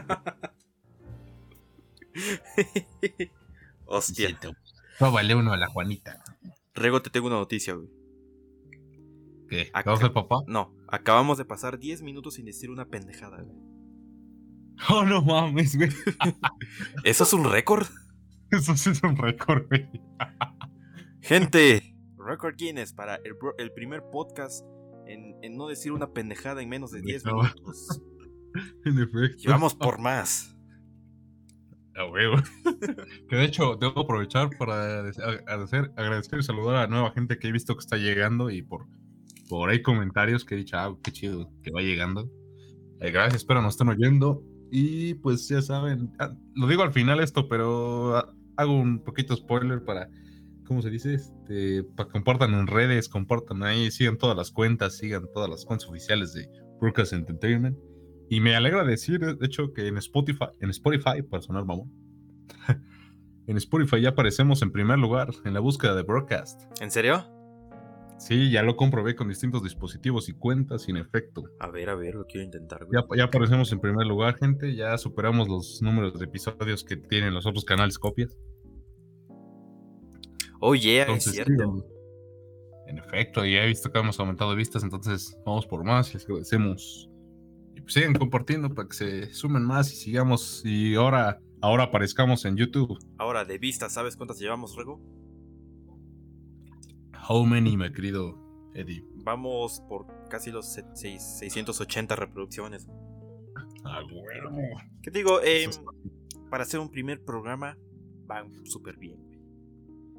Hostia. 3.86 4.28
Siento. 4.28 4.54
Róbale 5.00 5.36
uno 5.36 5.54
a 5.54 5.58
la 5.58 5.68
Juanita. 5.68 6.24
Rego, 6.74 7.02
te 7.02 7.10
tengo 7.10 7.28
una 7.28 7.38
noticia, 7.38 7.74
güey. 7.74 7.90
¿Qué? 9.50 9.72
¿Vamos 9.86 10.02
al 10.04 10.14
papá? 10.14 10.44
No, 10.48 10.76
acabamos 10.88 11.38
de 11.38 11.46
pasar 11.46 11.78
10 11.78 12.02
minutos 12.02 12.36
sin 12.36 12.46
decir 12.46 12.72
una 12.72 12.86
pendejada, 12.86 13.42
güey. 13.42 13.58
Oh, 14.90 15.04
no 15.04 15.22
mames, 15.22 15.76
güey. 15.76 15.90
¿Eso 17.04 17.24
es 17.24 17.34
un 17.34 17.44
récord? 17.44 17.88
Eso 18.50 18.76
sí 18.76 18.90
es 18.90 19.04
un 19.04 19.16
récord, 19.18 19.68
güey. 19.68 19.90
Gente, 21.22 21.96
récord 22.18 22.56
Guinness 22.58 22.94
para 22.94 23.20
el 23.58 23.72
primer 23.72 24.04
podcast 24.12 24.66
en, 25.08 25.36
en 25.42 25.58
no 25.58 25.68
decir 25.68 25.92
una 25.92 26.12
pendejada 26.12 26.62
en 26.62 26.70
menos 26.70 26.92
de 26.92 27.02
10 27.02 27.26
No. 27.26 27.36
minutos. 27.38 28.02
En 28.86 29.00
efecto. 29.00 29.38
Y 29.40 29.48
vamos 29.48 29.74
por 29.74 30.00
más. 30.00 30.56
A 31.96 32.06
huevo. 32.06 32.36
que 33.30 33.36
de 33.36 33.46
hecho, 33.46 33.78
debo 33.78 34.02
aprovechar 34.02 34.52
para 34.60 35.00
agradecer, 35.00 35.92
agradecer 35.98 36.40
y 36.40 36.44
saludar 36.44 36.76
a 36.76 36.80
la 36.82 36.88
nueva 36.88 37.12
gente 37.14 37.40
que 37.40 37.48
he 37.48 37.52
visto 37.52 37.74
que 37.76 37.80
está 37.80 37.98
llegando 37.98 38.52
y 38.52 38.62
por, 38.62 38.86
por 39.50 39.72
ahí 39.72 39.82
comentarios 39.82 40.46
que 40.46 40.54
he 40.54 40.58
dicho, 40.60 40.78
ah, 40.78 40.96
qué 41.04 41.12
chido 41.12 41.50
que 41.64 41.72
va 41.72 41.82
llegando. 41.82 42.30
Eh, 43.02 43.10
gracias, 43.10 43.38
espero 43.42 43.62
nos 43.64 43.74
estén 43.74 43.90
oyendo. 43.90 44.44
Y 44.72 45.16
pues 45.16 45.48
ya 45.50 45.62
saben, 45.64 46.12
ah, 46.20 46.32
lo 46.54 46.68
digo 46.68 46.84
al 46.84 46.94
final 46.94 47.20
esto, 47.22 47.48
pero 47.48 48.16
ah, 48.18 48.34
hago 48.58 48.74
un 48.80 49.04
poquito 49.04 49.36
spoiler 49.36 49.84
para, 49.84 50.10
¿cómo 50.64 50.82
se 50.82 50.90
dice? 50.90 51.16
Este, 51.16 51.84
para 51.84 52.08
que 52.08 52.14
compartan 52.14 52.54
en 52.54 52.68
redes, 52.68 53.10
compartan 53.10 53.64
ahí, 53.64 53.92
sigan 53.92 54.18
todas 54.18 54.36
las 54.36 54.52
cuentas, 54.52 54.98
sigan 54.98 55.26
todas 55.34 55.50
las 55.50 55.66
cuentas 55.66 55.88
oficiales 55.90 56.34
de 56.34 56.50
Broadcast 56.80 57.14
Entertainment. 57.14 57.78
Y 58.30 58.40
me 58.40 58.56
alegra 58.56 58.84
decir, 58.84 59.20
de 59.20 59.46
hecho, 59.46 59.74
que 59.74 59.88
en 59.88 59.98
Spotify, 59.98 60.48
en 60.60 60.70
Spotify, 60.70 61.22
para 61.22 61.42
sonar 61.42 61.66
mamón, 61.66 61.92
en 63.48 63.58
Spotify 63.58 64.02
ya 64.02 64.10
aparecemos 64.10 64.62
en 64.62 64.72
primer 64.72 64.98
lugar 64.98 65.30
en 65.46 65.54
la 65.54 65.60
búsqueda 65.60 65.96
de 65.96 66.04
Broadcast. 66.04 66.62
¿En 66.82 66.90
serio? 66.90 67.26
Sí, 68.18 68.52
ya 68.52 68.64
lo 68.64 68.78
comprobé 68.78 69.16
con 69.16 69.28
distintos 69.28 69.64
dispositivos 69.64 70.30
y 70.30 70.34
cuentas, 70.34 70.84
sin 70.84 70.96
efecto. 70.96 71.44
A 71.60 71.70
ver, 71.70 71.90
a 71.90 71.96
ver, 71.96 72.16
lo 72.16 72.26
quiero 72.26 72.46
intentar, 72.46 72.86
güey. 72.86 73.02
Ya, 73.02 73.18
ya 73.18 73.24
aparecemos 73.26 73.72
en 73.74 73.82
primer 73.82 74.08
lugar, 74.08 74.38
gente. 74.38 74.76
Ya 74.76 74.98
superamos 74.98 75.50
los 75.50 75.82
números 75.82 76.18
de 76.18 76.26
episodios 76.26 76.86
que 76.86 76.96
tienen 76.96 77.34
los 77.34 77.46
otros 77.46 77.66
canales 77.66 78.00
copias. 78.00 78.38
Oh, 80.66 80.76
yeah, 80.76 81.02
Entonces, 81.04 81.28
es 81.38 81.46
cierto. 81.46 81.86
En 82.88 82.98
efecto, 82.98 83.44
ya 83.46 83.64
he 83.64 83.68
visto 83.68 83.92
que 83.92 84.00
hemos 84.00 84.18
aumentado 84.20 84.56
vistas, 84.56 84.82
entonces 84.84 85.38
vamos 85.46 85.66
por 85.66 85.84
más 85.84 86.10
y 86.12 86.14
les 86.14 86.24
agradecemos. 86.26 87.10
Y 87.76 87.82
pues 87.82 87.94
sigan 87.96 88.14
compartiendo 88.14 88.70
para 88.74 88.88
que 88.88 88.94
se 88.96 89.34
sumen 89.34 89.64
más 89.64 89.92
y 89.92 89.96
sigamos. 89.98 90.62
Y 90.64 90.96
ahora, 90.96 91.40
ahora 91.62 91.84
aparezcamos 91.86 92.46
en 92.46 92.56
YouTube. 92.56 92.98
Ahora, 93.18 93.44
de 93.46 93.58
vista, 93.58 93.90
¿sabes 93.90 94.16
cuántas 94.16 94.40
llevamos, 94.40 94.76
Rego? 94.78 95.02
How 97.28 97.46
many, 97.46 97.78
mi 97.78 97.92
querido 97.92 98.38
Eddie? 98.74 99.06
Vamos 99.24 99.82
por 99.88 100.06
casi 100.30 100.52
los 100.52 100.72
se- 100.74 100.86
seis- 100.94 101.38
680 101.40 102.16
reproducciones. 102.16 102.88
Ah, 103.86 104.02
bueno. 104.10 104.58
¿Qué 105.02 105.12
te 105.12 105.20
digo? 105.20 105.42
Eh, 105.42 105.66
Eso 105.66 105.84
para 106.50 106.64
hacer 106.64 106.80
un 106.80 106.90
primer 106.90 107.24
programa, 107.24 107.78
van 108.28 108.66
súper 108.66 108.98
bien. 108.98 109.18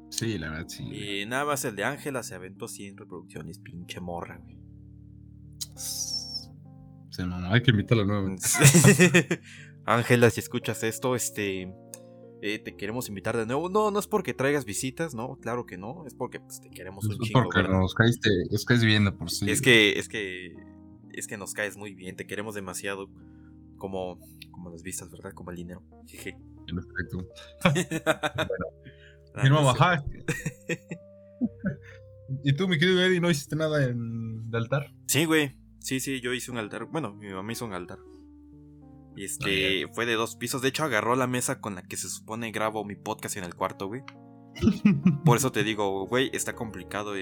Sí, 0.09 0.37
la 0.37 0.49
verdad, 0.49 0.67
sí. 0.67 0.83
Y 0.83 1.25
nada 1.25 1.45
más 1.45 1.65
el 1.65 1.75
de 1.75 1.83
Ángela 1.83 2.23
se 2.23 2.35
aventó 2.35 2.67
100 2.67 2.97
reproducciones, 2.97 3.59
pinche 3.59 3.99
morra, 3.99 4.37
güey. 4.37 4.57
Se 7.09 7.25
mamá, 7.25 7.53
hay 7.53 7.61
que 7.61 7.71
invitarla 7.71 8.05
nuevamente. 8.05 8.43
Ángela, 9.85 10.29
si 10.29 10.39
escuchas 10.39 10.83
esto, 10.83 11.15
este. 11.15 11.73
eh, 12.41 12.59
te 12.59 12.75
queremos 12.75 13.07
invitar 13.09 13.37
de 13.37 13.45
nuevo. 13.45 13.69
No, 13.69 13.91
no 13.91 13.99
es 13.99 14.07
porque 14.07 14.33
traigas 14.33 14.65
visitas, 14.65 15.13
no, 15.15 15.37
claro 15.37 15.65
que 15.65 15.77
no. 15.77 16.05
Es 16.05 16.13
porque 16.13 16.39
pues, 16.39 16.59
te 16.61 16.69
queremos 16.69 17.05
un 17.05 17.13
Es 17.13 17.19
chingo. 17.19 17.43
porque 17.43 17.61
¿verdad? 17.61 17.79
nos 17.79 17.93
caíste, 17.93 18.29
es 18.51 18.65
que 18.65 18.73
es 18.73 18.83
bien 18.83 19.05
de 19.05 19.11
por 19.11 19.29
sí. 19.31 19.49
Es 19.49 19.61
que, 19.61 19.97
es 19.99 20.07
que. 20.09 20.53
Es 21.13 21.27
que 21.27 21.37
nos 21.37 21.53
caes 21.53 21.77
muy 21.77 21.93
bien, 21.95 22.15
te 22.15 22.27
queremos 22.27 22.55
demasiado. 22.55 23.09
Como. 23.77 24.19
Como 24.51 24.69
las 24.69 24.83
vistas, 24.83 25.09
¿verdad? 25.11 25.33
Como 25.33 25.51
el 25.51 25.57
dinero. 25.57 25.83
Jeje. 26.07 26.37
En 26.67 26.77
efecto. 26.79 27.27
Ah, 28.05 28.47
Firma 29.41 29.61
no 29.61 29.73
sé. 29.73 29.79
baja. 29.79 30.03
¿Y 32.43 32.53
tú, 32.55 32.67
mi 32.67 32.77
querido 32.77 33.01
Eddie, 33.03 33.19
no 33.21 33.29
hiciste 33.29 33.55
nada 33.55 33.83
en 33.83 34.49
de 34.49 34.57
altar? 34.57 34.91
Sí, 35.07 35.25
güey. 35.25 35.57
Sí, 35.79 35.99
sí, 35.99 36.21
yo 36.21 36.33
hice 36.33 36.51
un 36.51 36.57
altar. 36.57 36.85
Bueno, 36.85 37.13
mi 37.13 37.29
mamá 37.31 37.51
hizo 37.51 37.65
un 37.65 37.73
altar. 37.73 37.99
Y 39.15 39.23
este 39.25 39.87
fue 39.93 40.05
de 40.05 40.13
dos 40.15 40.35
pisos. 40.35 40.61
De 40.61 40.69
hecho, 40.69 40.83
agarró 40.83 41.15
la 41.15 41.27
mesa 41.27 41.61
con 41.61 41.75
la 41.75 41.83
que 41.83 41.95
se 41.97 42.09
supone 42.09 42.51
grabo 42.51 42.83
mi 42.83 42.95
podcast 42.95 43.37
en 43.37 43.43
el 43.43 43.55
cuarto, 43.55 43.87
güey. 43.87 44.01
Por 45.25 45.37
eso 45.37 45.51
te 45.51 45.63
digo, 45.63 46.07
güey, 46.07 46.29
está 46.33 46.53
complicado. 46.55 47.13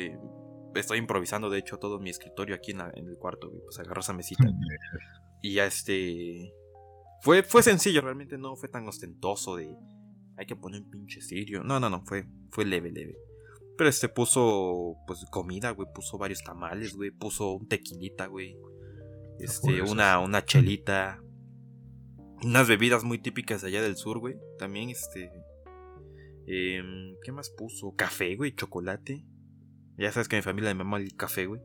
Estoy 0.75 0.98
improvisando, 0.98 1.50
de 1.50 1.60
hecho, 1.60 1.77
todo 1.77 2.00
mi 2.00 2.10
escritorio 2.10 2.55
aquí 2.55 2.72
en, 2.72 2.77
la- 2.79 2.91
en 2.96 3.08
el 3.08 3.17
cuarto, 3.17 3.50
güey. 3.50 3.62
Pues 3.65 3.79
agarró 3.79 4.01
esa 4.01 4.13
mesita. 4.13 4.46
Y 5.46 5.55
ya 5.55 5.65
este. 5.65 6.53
Fue, 7.22 7.43
fue 7.43 7.62
sencillo, 7.63 8.00
realmente 8.00 8.38
no 8.38 8.55
fue 8.55 8.70
tan 8.70 8.88
ostentoso 8.88 9.58
de. 9.58 9.75
Hay 10.38 10.46
que 10.46 10.56
poner 10.56 10.82
un 10.82 10.90
pinche 10.90 11.22
serio. 11.22 11.63
No, 11.63 11.80
no, 11.80 11.90
no, 11.90 12.04
fue, 12.06 12.25
fue 12.50 12.66
leve, 12.66 12.92
leve. 12.92 13.16
Pero 13.78 13.90
este 13.90 14.10
puso, 14.10 14.98
pues, 15.08 15.25
comida, 15.32 15.72
güey. 15.72 15.88
Puso 15.94 16.18
varios 16.18 16.44
tamales, 16.44 16.96
güey. 16.96 17.12
Puso 17.12 17.54
un 17.54 17.68
tequilita, 17.68 18.28
güey. 18.28 18.58
Este, 19.40 19.82
una, 19.82 20.20
una 20.20 20.46
chelita. 20.46 21.22
Unas 22.44 22.68
bebidas 22.68 23.04
muy 23.04 23.20
típicas 23.20 23.62
de 23.62 23.70
allá 23.70 23.82
del 23.82 23.96
sur, 23.96 24.20
güey. 24.20 24.36
También, 24.60 24.90
este. 24.90 25.32
em, 26.46 27.16
¿Qué 27.24 27.32
más 27.32 27.50
puso? 27.50 27.96
Café, 27.96 28.36
güey, 28.36 28.54
chocolate. 28.54 29.25
Ya 29.98 30.12
sabes 30.12 30.28
que 30.28 30.36
a 30.36 30.40
mi 30.40 30.44
familia 30.44 30.74
me 30.74 30.84
mama 30.84 30.98
el 30.98 31.16
café, 31.16 31.46
güey. 31.46 31.62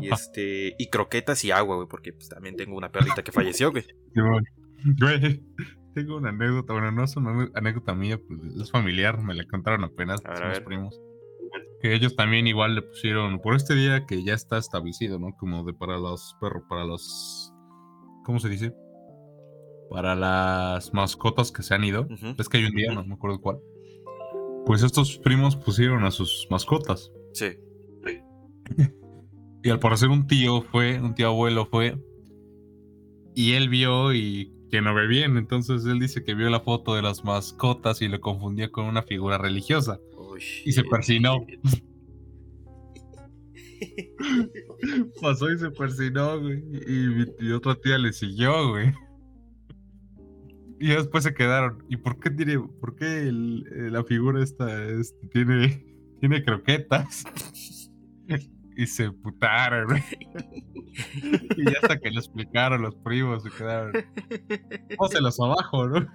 Y 0.00 0.08
este. 0.12 0.74
Y 0.78 0.88
croquetas 0.88 1.44
y 1.44 1.50
agua, 1.50 1.76
güey. 1.76 1.88
Porque 1.88 2.12
pues 2.12 2.28
también 2.28 2.56
tengo 2.56 2.76
una 2.76 2.90
perrita 2.90 3.22
que 3.22 3.32
falleció, 3.32 3.70
güey. 3.70 3.84
Güey, 4.14 5.42
tengo 5.96 6.18
una 6.18 6.28
anécdota, 6.28 6.74
bueno, 6.74 6.92
no 6.92 7.04
es 7.04 7.16
una 7.16 7.48
anécdota 7.54 7.94
mía, 7.94 8.20
pues 8.28 8.38
es 8.60 8.70
familiar, 8.70 9.18
me 9.22 9.34
la 9.34 9.46
contaron 9.46 9.82
apenas, 9.82 10.20
A 10.26 10.36
somos 10.36 10.52
ver. 10.52 10.64
primos. 10.64 11.00
Que 11.80 11.94
ellos 11.94 12.14
también 12.16 12.46
igual 12.46 12.74
le 12.74 12.82
pusieron, 12.82 13.40
por 13.40 13.54
este 13.56 13.74
día 13.74 14.04
que 14.04 14.22
ya 14.22 14.34
está 14.34 14.58
establecido, 14.58 15.18
¿no? 15.18 15.34
Como 15.38 15.64
de 15.64 15.72
para 15.72 15.96
los 15.96 16.36
perros, 16.38 16.64
para 16.68 16.84
los, 16.84 17.50
¿cómo 18.24 18.38
se 18.40 18.50
dice? 18.50 18.74
Para 19.88 20.14
las 20.14 20.92
mascotas 20.92 21.50
que 21.50 21.62
se 21.62 21.74
han 21.74 21.84
ido. 21.84 22.06
Es 22.38 22.48
que 22.50 22.58
hay 22.58 22.66
un 22.66 22.74
día, 22.74 22.92
no 22.92 23.02
me 23.02 23.14
acuerdo 23.14 23.40
cuál. 23.40 23.58
Pues 24.66 24.82
estos 24.82 25.16
primos 25.18 25.56
pusieron 25.56 26.04
a 26.04 26.10
sus 26.10 26.46
mascotas. 26.50 27.10
Sí. 27.32 27.56
Y 29.62 29.70
al 29.70 29.80
parecer 29.80 30.10
un 30.10 30.28
tío 30.28 30.62
fue, 30.62 31.00
un 31.00 31.14
tío 31.14 31.26
abuelo 31.26 31.66
fue, 31.66 32.00
y 33.34 33.54
él 33.54 33.68
vio 33.68 34.14
y 34.14 34.55
que 34.70 34.80
no 34.82 34.94
ve 34.94 35.06
bien, 35.06 35.36
entonces 35.36 35.84
él 35.84 35.98
dice 36.00 36.24
que 36.24 36.34
vio 36.34 36.50
la 36.50 36.60
foto 36.60 36.94
de 36.96 37.02
las 37.02 37.24
mascotas 37.24 38.02
y 38.02 38.08
lo 38.08 38.20
confundió 38.20 38.70
con 38.72 38.86
una 38.86 39.02
figura 39.02 39.38
religiosa 39.38 39.98
Oh, 40.16 40.36
y 40.36 40.72
se 40.72 40.82
persinó. 40.84 41.38
Pasó 45.20 45.50
y 45.52 45.58
se 45.58 45.70
persinó, 45.70 46.40
güey. 46.40 46.58
Y 46.86 47.26
mi, 47.40 47.52
otra 47.52 47.74
tía 47.76 47.98
le 47.98 48.12
siguió, 48.12 48.70
güey. 48.70 48.92
Y 50.80 50.88
después 50.88 51.24
se 51.24 51.32
quedaron. 51.34 51.84
¿Y 51.88 51.96
por 51.96 52.18
qué 52.18 52.30
tiene, 52.30 52.58
por 52.58 52.96
qué 52.96 53.28
el- 53.28 53.64
eh, 53.74 53.90
la 53.90 54.04
figura 54.04 54.42
esta 54.42 54.84
este, 54.84 55.26
tiene, 55.28 55.84
tiene 56.20 56.44
croquetas? 56.44 57.24
Y 58.76 58.86
se 58.86 59.10
putaron, 59.10 59.86
güey. 59.86 60.02
Y 61.58 61.64
ya 61.64 61.78
hasta 61.82 61.98
que 61.98 62.10
le 62.10 62.16
explicaron 62.16 62.80
los 62.80 62.94
primos 62.96 63.42
se 63.42 63.50
quedaron. 63.50 63.92
Póselos 64.96 65.38
abajo, 65.40 65.86
¿no? 65.88 66.08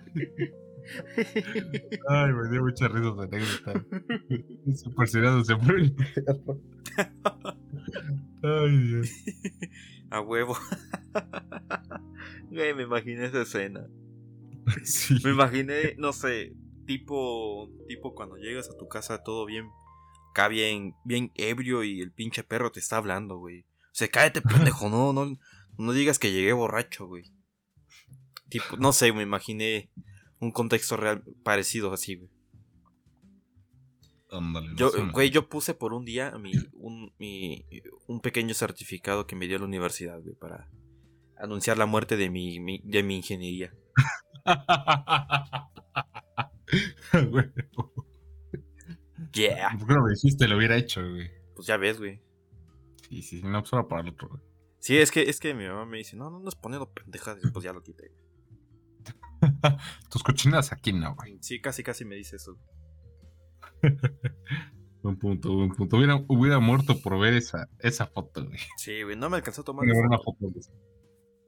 Ay, 2.10 2.34
me 2.34 2.50
dio 2.50 2.64
mucha 2.64 2.88
risa 2.88 3.14
esa 3.14 3.24
anécdota. 3.24 3.86
Se 4.74 5.54
el 5.54 5.94
perro. 5.94 6.60
Ay, 8.42 8.78
Dios. 8.88 9.12
A 10.10 10.22
huevo. 10.22 10.58
Güey, 12.50 12.74
me 12.74 12.84
imaginé 12.84 13.26
esa 13.26 13.42
escena. 13.42 13.88
Sí. 14.84 15.16
Me 15.24 15.32
imaginé, 15.32 15.96
no 15.98 16.14
sé, 16.14 16.54
tipo, 16.86 17.70
tipo 17.88 18.14
cuando 18.14 18.36
llegas 18.38 18.70
a 18.70 18.78
tu 18.78 18.88
casa 18.88 19.24
todo 19.24 19.46
bien, 19.46 19.70
acá 20.32 20.48
bien, 20.48 20.96
bien 21.04 21.32
ebrio 21.36 21.84
y 21.84 22.02
el 22.02 22.12
pinche 22.12 22.44
perro 22.44 22.72
te 22.72 22.80
está 22.80 22.98
hablando, 22.98 23.38
güey. 23.38 23.62
O 23.62 23.94
sea, 23.94 24.08
cállate, 24.08 24.42
pendejo, 24.42 24.90
no, 24.90 25.14
no, 25.14 25.38
no 25.78 25.94
digas 25.94 26.18
que 26.20 26.32
llegué 26.32 26.54
borracho, 26.54 27.06
güey. 27.08 27.26
Tipo, 28.50 28.78
no 28.78 28.92
sé, 28.94 29.12
me 29.14 29.24
imaginé 29.24 29.90
un 30.40 30.52
contexto 30.52 30.98
real 30.98 31.24
parecido 31.44 31.94
así, 31.94 32.16
güey. 32.16 32.30
Ándale, 34.32 34.70
no 34.70 34.76
Yo, 34.78 34.92
güey, 35.12 35.30
yo 35.30 35.50
puse 35.50 35.74
por 35.74 35.94
un 35.94 36.06
día 36.06 36.32
mi, 36.40 36.54
un, 36.74 37.14
mi- 37.20 37.66
un 38.08 38.22
pequeño 38.22 38.54
certificado 38.54 39.28
que 39.28 39.36
me 39.36 39.48
dio 39.48 39.60
la 39.60 39.66
universidad, 39.66 40.22
güey, 40.22 40.36
para 40.36 40.70
anunciar 41.38 41.78
la 41.78 41.86
muerte 41.86 42.16
de 42.16 42.30
mi, 42.30 42.60
mi- 42.62 42.82
de 42.86 43.04
mi 43.04 43.18
ingeniería. 43.18 43.74
Güey, 47.30 47.52
Yeah. 49.34 49.76
¿Por 49.78 49.88
qué 49.88 49.94
no 49.94 50.02
lo 50.02 50.10
dijiste? 50.10 50.48
Lo 50.48 50.58
hubiera 50.58 50.76
hecho, 50.78 51.02
güey. 51.02 51.30
Pues 51.56 51.68
ya 51.68 51.78
ves, 51.78 52.00
güey. 52.00 52.22
Sí, 53.10 53.22
sí, 53.22 53.42
no, 53.44 53.62
pues 53.62 53.74
ahora 53.74 53.88
para 53.88 54.02
el 54.02 54.10
otro, 54.10 54.30
güey. 54.30 54.42
Sí, 54.80 54.98
es 54.98 55.12
que, 55.12 55.24
es 55.24 55.40
que 55.40 55.54
mi 55.54 55.68
mamá 55.68 55.86
me 55.86 55.98
dice, 55.98 56.16
no, 56.16 56.30
no 56.30 56.40
nos 56.40 56.56
poniendo 56.56 56.92
pendejas, 56.92 57.38
y 57.44 57.52
pues 57.52 57.64
ya 57.64 57.74
lo 57.74 57.84
quité. 57.84 58.10
güey. 58.10 58.22
Tus 60.10 60.24
cochinadas 60.24 60.72
aquí 60.72 60.94
no, 60.94 61.16
güey. 61.16 61.38
Sí, 61.42 61.62
casi, 61.62 61.84
casi 61.84 62.06
me 62.06 62.16
dice 62.16 62.38
eso. 62.38 62.58
Buen 65.04 65.18
punto, 65.18 65.52
buen 65.56 65.70
punto. 65.72 65.98
Hubiera, 65.98 66.24
hubiera 66.28 66.60
muerto 66.60 67.02
por 67.02 67.20
ver 67.20 67.34
esa, 67.34 67.68
esa 67.80 68.06
foto, 68.06 68.46
güey. 68.46 68.60
Sí, 68.78 69.02
güey, 69.02 69.16
no 69.16 69.32
me 69.32 69.38
alcanzó 69.38 69.62
a 69.62 69.66
tomar 69.66 69.86
una 69.88 70.20
foto. 70.20 70.48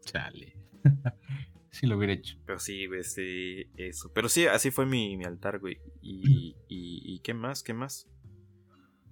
Chale. 0.01 0.57
sí 1.73 1.87
lo 1.87 1.97
hubiera 1.97 2.13
hecho. 2.13 2.37
Pero 2.45 2.59
sí, 2.59 2.85
güey, 2.85 3.03
sí, 3.03 3.65
eso. 3.77 4.11
Pero 4.13 4.29
sí, 4.29 4.45
así 4.45 4.69
fue 4.69 4.85
mi, 4.85 5.17
mi 5.17 5.25
altar, 5.25 5.59
güey. 5.59 5.79
Y, 6.01 6.55
y, 6.67 7.01
y 7.03 7.19
qué 7.19 7.33
más, 7.33 7.63
qué 7.63 7.73
más. 7.73 8.07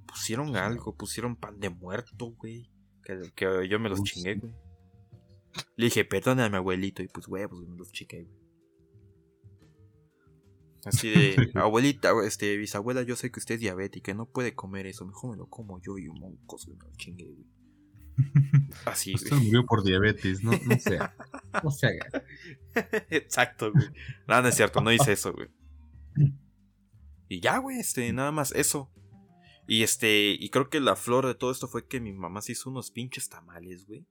Pusieron 0.06 0.56
algo, 0.56 0.96
pusieron 0.96 1.36
pan 1.36 1.60
de 1.60 1.70
muerto, 1.70 2.28
güey. 2.38 2.70
Que, 3.04 3.20
que 3.36 3.68
yo 3.68 3.80
me 3.80 3.90
los 3.90 4.04
chingué, 4.04 4.36
güey. 4.36 4.54
Le 5.76 5.86
dije, 5.86 6.06
perdone 6.06 6.44
a 6.44 6.50
mi 6.50 6.58
abuelito. 6.58 7.02
Y 7.02 7.08
pues, 7.08 7.26
güey, 7.26 7.48
me 7.48 7.78
los 7.78 7.92
chingué, 7.92 8.24
güey. 8.24 8.42
Así 10.86 11.10
de, 11.10 11.52
abuelita, 11.56 12.12
este, 12.26 12.58
bisabuela, 12.58 13.04
yo 13.04 13.16
sé 13.16 13.32
que 13.32 13.40
usted 13.40 13.56
es 13.56 13.62
diabética 13.62 14.14
no 14.14 14.28
puede 14.28 14.54
comer 14.54 14.86
eso. 14.86 15.06
Mejor 15.06 15.32
me 15.32 15.38
lo 15.38 15.48
como 15.48 15.80
yo 15.82 15.98
y 15.98 16.08
un 16.08 16.20
moncos, 16.20 16.66
güey, 16.68 16.78
me 16.78 16.86
lo 16.86 16.96
chingué, 16.96 17.26
güey. 17.26 17.61
Así, 18.86 19.14
Usted 19.16 19.30
güey. 19.32 19.42
murió 19.46 19.66
por 19.66 19.84
diabetes, 19.84 20.44
no, 20.44 20.52
no 20.52 20.80
se 20.80 20.98
haga. 20.98 21.16
No 21.64 21.72
se 21.72 21.88
haga. 21.88 22.24
Exacto, 23.10 23.72
güey. 23.72 23.88
No, 24.28 24.42
no 24.42 24.48
es 24.48 24.56
cierto, 24.56 24.82
no 24.82 24.92
hice 24.92 25.14
eso, 25.14 25.34
güey. 25.34 25.50
Y 27.28 27.40
ya, 27.40 27.58
güey, 27.60 27.80
este, 27.80 28.12
nada 28.14 28.32
más 28.32 28.52
eso. 28.54 28.92
Y 29.68 29.84
este, 29.84 30.36
y 30.38 30.50
creo 30.50 30.70
que 30.70 30.80
la 30.82 30.96
flor 30.96 31.26
de 31.28 31.36
todo 31.36 31.52
esto 31.52 31.68
fue 31.68 31.88
que 31.88 32.00
mi 32.02 32.12
mamá 32.12 32.42
se 32.42 32.52
hizo 32.54 32.70
unos 32.70 32.92
pinches 32.92 33.30
tamales, 33.30 33.86
güey. 33.88 34.06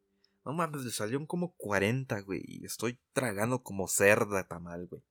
No 0.45 0.53
mames, 0.55 0.85
le 0.85 0.91
salieron 0.91 1.27
como 1.27 1.55
40, 1.57 2.21
güey. 2.23 2.41
Y 2.47 2.65
estoy 2.65 2.99
tragando 3.13 3.63
como 3.63 3.89
cerda 3.89 4.47
tamal, 4.49 4.87
güey. 4.87 5.03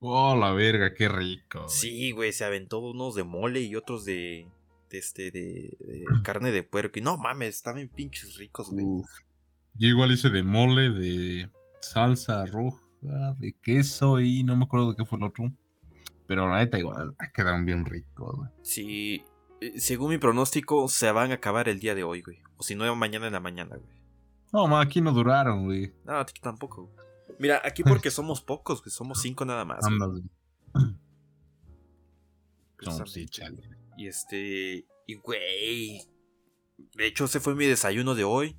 Oh, 0.00 0.34
la 0.34 0.52
verga, 0.52 0.92
qué 0.94 1.08
rico. 1.08 1.60
güey. 1.60 1.70
Sí, 1.70 2.10
güey, 2.10 2.32
se 2.32 2.44
aventó 2.44 2.80
unos 2.80 3.14
de 3.14 3.22
mole 3.22 3.60
y 3.60 3.76
otros 3.76 4.04
de. 4.04 4.48
Este, 4.98 5.30
de, 5.30 5.76
de 5.80 6.04
carne 6.22 6.50
de 6.52 6.62
puerco. 6.62 6.98
Y 6.98 7.02
no 7.02 7.16
mames, 7.16 7.56
estaban 7.56 7.88
pinches 7.88 8.36
ricos, 8.36 8.70
güey. 8.70 8.84
Uf. 8.84 9.08
Yo 9.74 9.88
igual 9.88 10.12
hice 10.12 10.30
de 10.30 10.42
mole, 10.42 10.90
de 10.90 11.50
salsa 11.80 12.44
roja, 12.46 12.82
de 13.38 13.52
queso 13.62 14.20
y 14.20 14.42
no 14.44 14.56
me 14.56 14.64
acuerdo 14.64 14.90
de 14.90 14.96
qué 14.96 15.04
fue 15.04 15.18
el 15.18 15.24
otro. 15.24 15.52
Pero 16.26 16.48
la 16.48 16.58
neta 16.58 16.78
igual, 16.78 17.14
ah, 17.18 17.30
quedaron 17.32 17.64
bien 17.64 17.84
ricos, 17.84 18.36
güey. 18.36 18.50
Sí, 18.62 19.24
eh, 19.60 19.80
según 19.80 20.10
mi 20.10 20.18
pronóstico, 20.18 20.86
se 20.88 21.10
van 21.10 21.30
a 21.32 21.34
acabar 21.34 21.68
el 21.68 21.80
día 21.80 21.94
de 21.94 22.04
hoy, 22.04 22.22
güey. 22.22 22.38
O 22.56 22.62
si 22.62 22.74
no, 22.74 22.94
mañana 22.94 23.26
en 23.26 23.32
la 23.32 23.40
mañana, 23.40 23.76
güey. 23.76 24.00
No, 24.52 24.66
ma, 24.66 24.80
aquí 24.80 25.00
no 25.00 25.12
duraron, 25.12 25.64
güey. 25.64 25.92
No, 26.04 26.18
aquí 26.18 26.40
tampoco. 26.40 26.84
güey. 26.86 27.06
Mira, 27.38 27.62
aquí 27.64 27.82
porque 27.82 28.10
somos 28.10 28.42
pocos, 28.42 28.82
güey. 28.82 28.90
Somos 28.90 29.20
cinco 29.22 29.44
nada 29.44 29.64
más. 29.64 29.80
güey. 29.80 29.92
Ándale. 29.94 30.22
No, 32.82 33.06
sí, 33.06 33.26
chale. 33.26 33.62
Y 34.00 34.08
este. 34.08 34.86
Y 35.06 35.14
güey. 35.16 36.00
De 36.94 37.06
hecho, 37.06 37.26
ese 37.26 37.38
fue 37.38 37.54
mi 37.54 37.66
desayuno 37.66 38.14
de 38.14 38.24
hoy. 38.24 38.56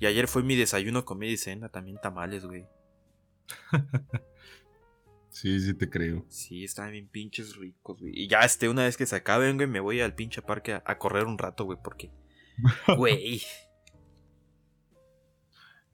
Y 0.00 0.06
ayer 0.06 0.26
fue 0.26 0.42
mi 0.42 0.56
desayuno, 0.56 1.04
comida 1.04 1.30
y 1.30 1.36
cena. 1.36 1.68
También 1.68 1.98
tamales, 2.02 2.46
güey. 2.46 2.66
Sí, 5.28 5.58
sí 5.60 5.72
te 5.72 5.88
creo. 5.88 6.26
Sí, 6.28 6.62
están 6.62 6.92
bien 6.92 7.08
pinches 7.08 7.56
ricos, 7.56 7.98
güey. 7.98 8.12
Y 8.14 8.28
ya, 8.28 8.40
este, 8.40 8.68
una 8.68 8.84
vez 8.84 8.98
que 8.98 9.06
se 9.06 9.16
acaben, 9.16 9.56
güey, 9.56 9.66
me 9.66 9.80
voy 9.80 10.02
al 10.02 10.14
pinche 10.14 10.42
parque 10.42 10.74
a, 10.74 10.82
a 10.84 10.98
correr 10.98 11.24
un 11.24 11.38
rato, 11.38 11.64
güey, 11.64 11.78
porque. 11.82 12.10
Güey. 12.98 13.40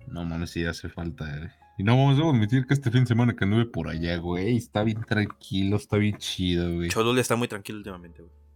No 0.08 0.24
mames, 0.24 0.50
sí 0.50 0.64
hace 0.64 0.88
falta, 0.88 1.24
güey. 1.24 1.50
Y 1.78 1.84
no 1.84 1.96
vamos 1.96 2.18
a 2.18 2.28
admitir 2.28 2.66
que 2.66 2.74
este 2.74 2.90
fin 2.90 3.02
de 3.02 3.06
semana 3.06 3.36
que 3.36 3.44
anduve 3.44 3.66
por 3.66 3.88
allá, 3.88 4.16
güey, 4.16 4.56
está 4.56 4.82
bien 4.82 5.00
tranquilo, 5.02 5.76
está 5.76 5.98
bien 5.98 6.18
chido, 6.18 6.74
güey. 6.74 6.90
Cholula 6.90 7.20
está 7.20 7.36
muy 7.36 7.46
tranquilo 7.46 7.78
últimamente, 7.78 8.22
güey. 8.22 8.47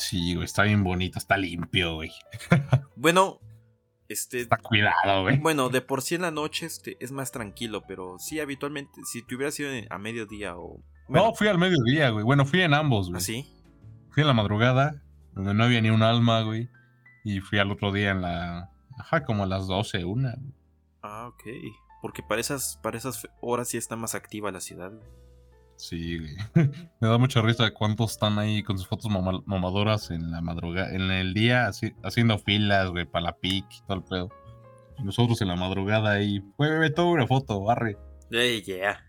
Sí, 0.00 0.34
güey, 0.34 0.46
está 0.46 0.62
bien 0.62 0.82
bonito, 0.82 1.18
está 1.18 1.36
limpio, 1.36 1.96
güey. 1.96 2.10
Bueno, 2.96 3.38
este. 4.08 4.40
Está 4.40 4.56
cuidado, 4.56 5.22
güey. 5.22 5.38
Bueno, 5.38 5.68
de 5.68 5.82
por 5.82 6.00
sí 6.00 6.14
en 6.14 6.22
la 6.22 6.30
noche 6.30 6.66
este, 6.66 6.96
es 7.00 7.12
más 7.12 7.32
tranquilo, 7.32 7.84
pero 7.86 8.18
sí, 8.18 8.40
habitualmente, 8.40 9.02
si 9.04 9.22
te 9.22 9.34
hubieras 9.34 9.60
ido 9.60 9.70
a 9.90 9.98
mediodía 9.98 10.56
o. 10.56 10.82
No, 11.08 11.34
fui 11.34 11.48
al 11.48 11.58
mediodía, 11.58 12.08
güey. 12.10 12.24
Bueno, 12.24 12.46
fui 12.46 12.62
en 12.62 12.72
ambos, 12.72 13.08
güey. 13.08 13.18
¿Así? 13.18 13.46
Fui 14.10 14.22
en 14.22 14.26
la 14.26 14.32
madrugada, 14.32 15.02
donde 15.32 15.52
no 15.52 15.64
había 15.64 15.82
ni 15.82 15.90
un 15.90 16.02
alma, 16.02 16.42
güey. 16.42 16.70
Y 17.24 17.40
fui 17.40 17.58
al 17.58 17.70
otro 17.70 17.92
día 17.92 18.10
en 18.12 18.22
la. 18.22 18.70
Ajá, 18.98 19.24
como 19.24 19.44
a 19.44 19.46
las 19.46 19.66
12, 19.66 20.04
una. 20.06 20.34
güey. 20.34 20.54
Ah, 21.02 21.28
ok. 21.28 21.44
Porque 22.00 22.22
para 22.22 22.40
esas, 22.40 22.78
para 22.82 22.96
esas 22.96 23.28
horas 23.42 23.68
sí 23.68 23.76
está 23.76 23.96
más 23.96 24.14
activa 24.14 24.50
la 24.50 24.60
ciudad, 24.60 24.92
güey. 24.92 25.20
Sí, 25.80 26.18
güey. 26.18 26.36
Me 27.00 27.08
da 27.08 27.16
mucha 27.18 27.40
risa 27.42 27.72
cuántos 27.72 28.12
están 28.12 28.38
ahí 28.38 28.62
con 28.62 28.76
sus 28.78 28.86
fotos 28.86 29.10
mama- 29.10 29.42
mamadoras 29.46 30.10
en 30.10 30.30
la 30.30 30.40
madrugada, 30.40 30.94
en 30.94 31.10
el 31.10 31.32
día, 31.34 31.66
así, 31.66 31.92
haciendo 32.02 32.38
filas, 32.38 32.90
güey, 32.90 33.06
para 33.06 33.24
la 33.26 33.36
pic 33.38 33.64
y 33.72 33.80
todo 33.86 33.96
el 33.96 34.04
pedo. 34.04 34.28
Y 34.98 35.02
nosotros 35.04 35.40
en 35.40 35.48
la 35.48 35.56
madrugada 35.56 36.12
ahí, 36.12 36.42
güey, 36.58 36.76
güey, 36.76 36.92
toma 36.92 37.12
una 37.12 37.26
foto, 37.26 37.60
barre. 37.62 37.96
Ey, 38.30 38.60
yeah. 38.62 39.06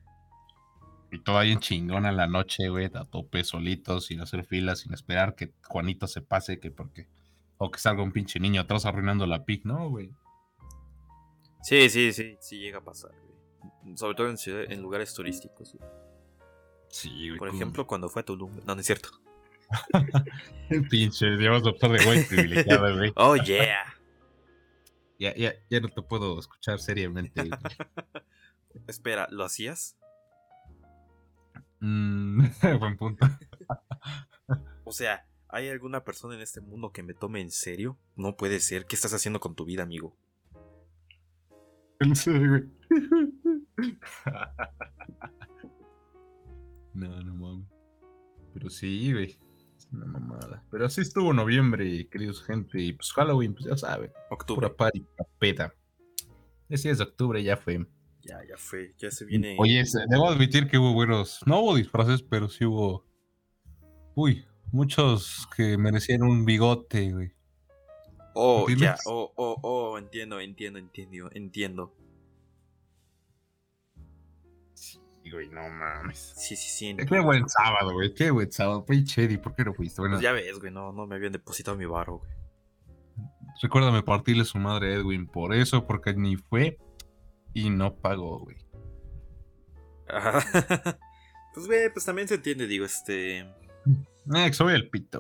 Y 1.12 1.20
todo 1.20 1.38
ahí 1.38 1.52
en 1.52 1.60
chingona 1.60 2.10
en 2.10 2.16
la 2.18 2.28
noche, 2.28 2.70
güey, 2.70 2.86
a 2.86 3.04
tope 3.04 3.44
solitos, 3.44 4.06
sin 4.06 4.22
hacer 4.22 4.46
filas, 4.46 4.80
sin 4.80 4.94
esperar 4.94 5.36
que 5.36 5.52
Juanito 5.68 6.08
se 6.08 6.22
pase, 6.22 6.60
que 6.60 6.72
porque. 6.72 7.08
O 7.58 7.70
que 7.70 7.80
salga 7.80 8.02
un 8.02 8.14
pinche 8.14 8.40
niño 8.40 8.62
atrás 8.62 8.86
arruinando 8.86 9.28
la 9.28 9.44
pic, 9.44 9.66
¿no, 9.66 9.90
güey? 9.90 10.10
Sí, 11.62 11.90
sí, 11.90 12.12
sí, 12.14 12.38
sí 12.40 12.58
llega 12.60 12.80
a 12.80 12.84
pasar, 12.84 13.12
güey. 13.12 13.98
Sobre 13.98 14.16
todo 14.16 14.30
en, 14.30 14.38
ciudad- 14.38 14.72
en 14.72 14.82
lugares 14.82 15.14
turísticos. 15.14 15.76
güey. 15.76 15.90
Sí, 16.92 17.30
güey. 17.30 17.40
Por 17.40 17.50
ejemplo, 17.50 17.88
cuando 17.88 18.10
fue 18.10 18.22
a 18.22 18.26
Tulum. 18.26 18.52
No, 18.66 18.76
no 18.76 18.82
es 18.82 18.86
cierto. 18.86 19.10
Pinche, 20.90 21.48
a 21.48 21.58
optar 21.58 21.92
de 21.92 22.04
güey 22.04 22.24
privilegiado, 22.26 22.96
güey. 22.96 23.14
Oh, 23.16 23.36
yeah. 23.38 23.96
Ya, 25.18 25.36
ya, 25.36 25.54
ya 25.70 25.80
no 25.80 25.88
te 25.88 26.02
puedo 26.02 26.40
escuchar 26.40 26.80
seriamente. 26.80 27.42
Espera, 28.88 29.28
¿lo 29.30 29.44
hacías? 29.44 29.98
Mm, 31.80 32.46
buen 32.80 32.98
punto. 32.98 33.28
O 34.84 34.92
sea, 34.92 35.26
¿hay 35.48 35.70
alguna 35.70 36.04
persona 36.04 36.36
en 36.36 36.42
este 36.42 36.60
mundo 36.60 36.92
que 36.92 37.04
me 37.04 37.14
tome 37.14 37.42
en 37.42 37.52
serio? 37.52 37.98
No 38.16 38.36
puede 38.36 38.60
ser. 38.60 38.86
¿Qué 38.86 38.96
estás 38.96 39.14
haciendo 39.14 39.40
con 39.40 39.56
tu 39.56 39.66
vida, 39.66 39.84
amigo? 39.84 40.16
En 42.00 42.16
serio, 42.16 42.50
güey. 42.50 42.64
No, 46.94 47.22
no 47.24 47.34
mames. 47.36 47.68
Pero 48.54 48.70
sí, 48.70 49.14
güey. 49.14 49.38
Es 49.78 49.88
una 49.92 50.06
mamada. 50.06 50.64
Pero 50.70 50.86
así 50.86 51.02
estuvo 51.02 51.34
noviembre, 51.34 52.08
queridos 52.10 52.44
gente. 52.44 52.80
Y 52.80 52.94
pues 52.94 53.12
Halloween, 53.14 53.54
pues 53.54 53.66
ya 53.66 53.78
saben. 53.78 54.12
Octubre. 54.30 54.68
Pura 54.68 54.76
party, 54.76 55.06
peda. 55.40 55.74
Ese 56.70 56.90
es 56.90 57.00
de 57.00 57.06
octubre, 57.06 57.42
ya 57.44 57.58
fue. 57.58 57.86
Ya, 58.22 58.40
ya 58.48 58.56
fue. 58.58 58.94
Ya 58.98 59.10
se 59.12 59.26
viene. 59.26 59.56
Oye, 59.60 59.84
debo 60.10 60.30
admitir 60.30 60.68
que 60.68 60.78
hubo 60.78 60.94
buenos. 60.94 61.40
No 61.46 61.62
hubo 61.62 61.76
disfraces, 61.76 62.22
pero 62.22 62.50
sí 62.50 62.66
hubo. 62.66 63.06
Uy, 64.14 64.46
muchos 64.72 65.48
que 65.56 65.78
merecían 65.78 66.24
un 66.24 66.46
bigote, 66.46 67.12
güey. 67.12 67.32
Oh, 68.34 68.70
ya. 68.70 68.96
Oh, 69.06 69.34
oh, 69.36 69.58
oh. 69.62 69.98
Entiendo, 69.98 70.40
entiendo, 70.40 70.80
entiendo. 70.80 71.30
Entiendo. 71.34 71.96
Güey, 75.32 75.50
no 75.50 75.68
mames. 75.70 76.34
Sí, 76.36 76.56
sí, 76.56 76.70
sí. 76.70 76.98
Qué 77.08 77.20
buen 77.20 77.48
sábado, 77.50 77.94
güey. 77.94 78.14
Qué 78.14 78.32
buen 78.32 78.52
sábado. 78.52 78.86
Pinche 78.86 79.24
Eddie, 79.24 79.38
¿por 79.38 79.56
qué 79.56 79.64
no 79.64 79.74
fuiste? 79.74 80.02
Bueno, 80.02 80.16
Pues 80.16 80.24
ya 80.24 80.32
ves, 80.32 80.60
güey. 80.60 80.72
No, 80.72 80.92
no 80.92 81.08
me 81.08 81.16
habían 81.16 81.32
depositado 81.32 81.78
mi 81.78 81.86
barro, 81.86 82.18
güey. 82.20 82.32
recuérdame 83.62 84.04
partirle 84.04 84.46
su 84.46 84.58
madre 84.58 84.94
a 84.94 84.98
Edwin 84.98 85.28
por 85.28 85.54
eso, 85.54 85.86
porque 85.86 86.14
ni 86.14 86.38
fue 86.38 86.78
y 87.54 87.70
no 87.70 87.96
pagó, 87.96 88.40
güey. 88.40 88.58
Pues, 91.54 91.68
güey, 91.68 91.92
pues 91.92 92.06
también 92.06 92.30
se 92.30 92.36
entiende, 92.36 92.66
digo, 92.66 92.86
este. 92.86 93.40
Eh, 93.40 93.46
que 94.46 94.54
soy 94.54 94.74
el 94.74 94.90
pito. 94.90 95.20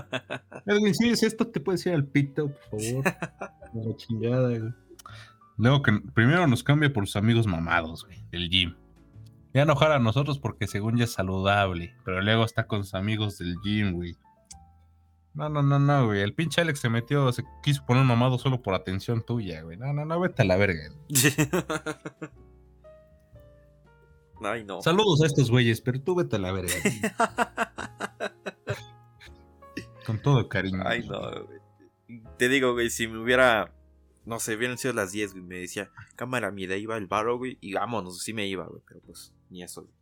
Edwin, 0.66 0.94
si 0.94 1.10
es 1.10 1.22
esto, 1.22 1.46
te 1.46 1.60
puedes 1.60 1.84
ir 1.84 1.92
al 1.92 2.06
pito, 2.06 2.48
por 2.70 2.80
favor. 2.80 3.04
La 3.74 3.96
chingada, 3.96 4.48
güey. 4.48 4.72
Luego 5.58 5.82
que 5.82 5.92
primero 6.14 6.46
nos 6.46 6.62
cambia 6.64 6.90
por 6.90 7.06
sus 7.06 7.16
amigos 7.16 7.46
mamados, 7.46 8.06
güey, 8.06 8.24
del 8.30 8.48
gym. 8.48 8.74
Ya 9.54 9.62
enojar 9.62 9.92
a 9.92 9.98
nosotros 9.98 10.38
porque 10.38 10.66
según 10.66 10.96
ya 10.98 11.04
es 11.04 11.12
saludable, 11.12 11.94
pero 12.04 12.20
luego 12.20 12.44
está 12.44 12.66
con 12.66 12.84
sus 12.84 12.94
amigos 12.94 13.38
del 13.38 13.56
gym, 13.62 13.92
güey. 13.92 14.16
No, 15.34 15.48
no, 15.48 15.62
no, 15.62 15.78
no, 15.78 16.06
güey. 16.06 16.20
El 16.20 16.34
pinche 16.34 16.60
Alex 16.60 16.80
se 16.80 16.88
metió, 16.88 17.30
se 17.32 17.44
quiso 17.62 17.86
poner 17.86 18.04
mamado 18.04 18.38
solo 18.38 18.60
por 18.60 18.74
atención 18.74 19.22
tuya, 19.24 19.62
güey. 19.62 19.76
No, 19.76 19.92
no, 19.92 20.04
no, 20.04 20.18
vete 20.20 20.42
a 20.42 20.44
la 20.44 20.56
verga. 20.56 20.90
Ay, 24.42 24.64
no. 24.64 24.82
Saludos 24.82 25.22
a 25.22 25.26
estos 25.26 25.50
güeyes, 25.50 25.80
pero 25.80 26.00
tú 26.00 26.14
vete 26.14 26.36
a 26.36 26.38
la 26.38 26.52
verga. 26.52 26.74
Con 30.06 30.20
todo 30.22 30.48
cariño. 30.48 30.82
Ay, 30.84 31.06
no, 31.06 31.20
güey. 31.20 31.58
Te 32.36 32.48
digo, 32.48 32.72
güey, 32.72 32.90
si 32.90 33.06
me 33.06 33.18
hubiera. 33.18 33.72
No 34.24 34.40
sé, 34.40 34.56
hubieran 34.56 34.78
sido 34.78 34.94
las 34.94 35.12
10, 35.12 35.32
güey. 35.32 35.44
Me 35.44 35.58
decía, 35.58 35.90
cámara, 36.16 36.50
mi 36.50 36.66
de 36.66 36.78
iba 36.78 36.96
el 36.96 37.06
barro, 37.06 37.38
güey. 37.38 37.58
Y 37.60 37.74
vámonos, 37.74 38.22
sí 38.22 38.32
me 38.32 38.46
iba, 38.46 38.66
güey. 38.66 38.82
Pero 38.86 39.00
pues, 39.00 39.32
ni 39.50 39.62
eso, 39.62 39.82
güey. 39.82 39.94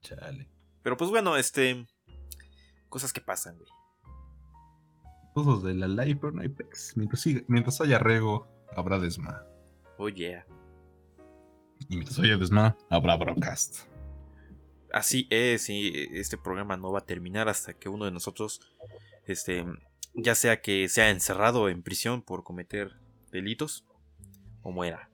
Chale. 0.00 0.48
Pero 0.82 0.96
pues 0.96 1.10
bueno, 1.10 1.36
este. 1.36 1.86
Cosas 2.88 3.12
que 3.12 3.20
pasan, 3.20 3.56
güey. 3.58 3.70
Cosas 5.34 5.62
de 5.62 5.74
la 5.74 5.88
live, 5.88 6.16
pero 6.20 6.32
no 6.32 6.42
hay 6.42 6.48
pex. 6.48 6.96
Mientras, 6.96 7.24
siga- 7.24 7.44
mientras 7.48 7.80
haya 7.80 7.98
rego, 7.98 8.48
habrá 8.76 8.98
desma. 8.98 9.46
Oh, 9.98 10.08
yeah. 10.08 10.44
Y 11.88 11.96
mientras 11.96 12.18
haya 12.18 12.36
desma, 12.36 12.76
habrá 12.90 13.16
broadcast. 13.16 13.86
Así 14.92 15.26
es, 15.30 15.70
y 15.70 15.90
este 16.12 16.36
programa 16.36 16.76
no 16.76 16.92
va 16.92 16.98
a 16.98 17.06
terminar 17.06 17.48
hasta 17.48 17.72
que 17.72 17.88
uno 17.88 18.04
de 18.04 18.10
nosotros, 18.10 18.60
este, 19.24 19.64
ya 20.14 20.34
sea 20.34 20.60
que 20.60 20.86
sea 20.90 21.08
encerrado 21.08 21.70
en 21.70 21.82
prisión 21.82 22.20
por 22.20 22.44
cometer 22.44 23.00
delitos 23.30 23.86
o 24.62 24.70
muera. 24.70 25.08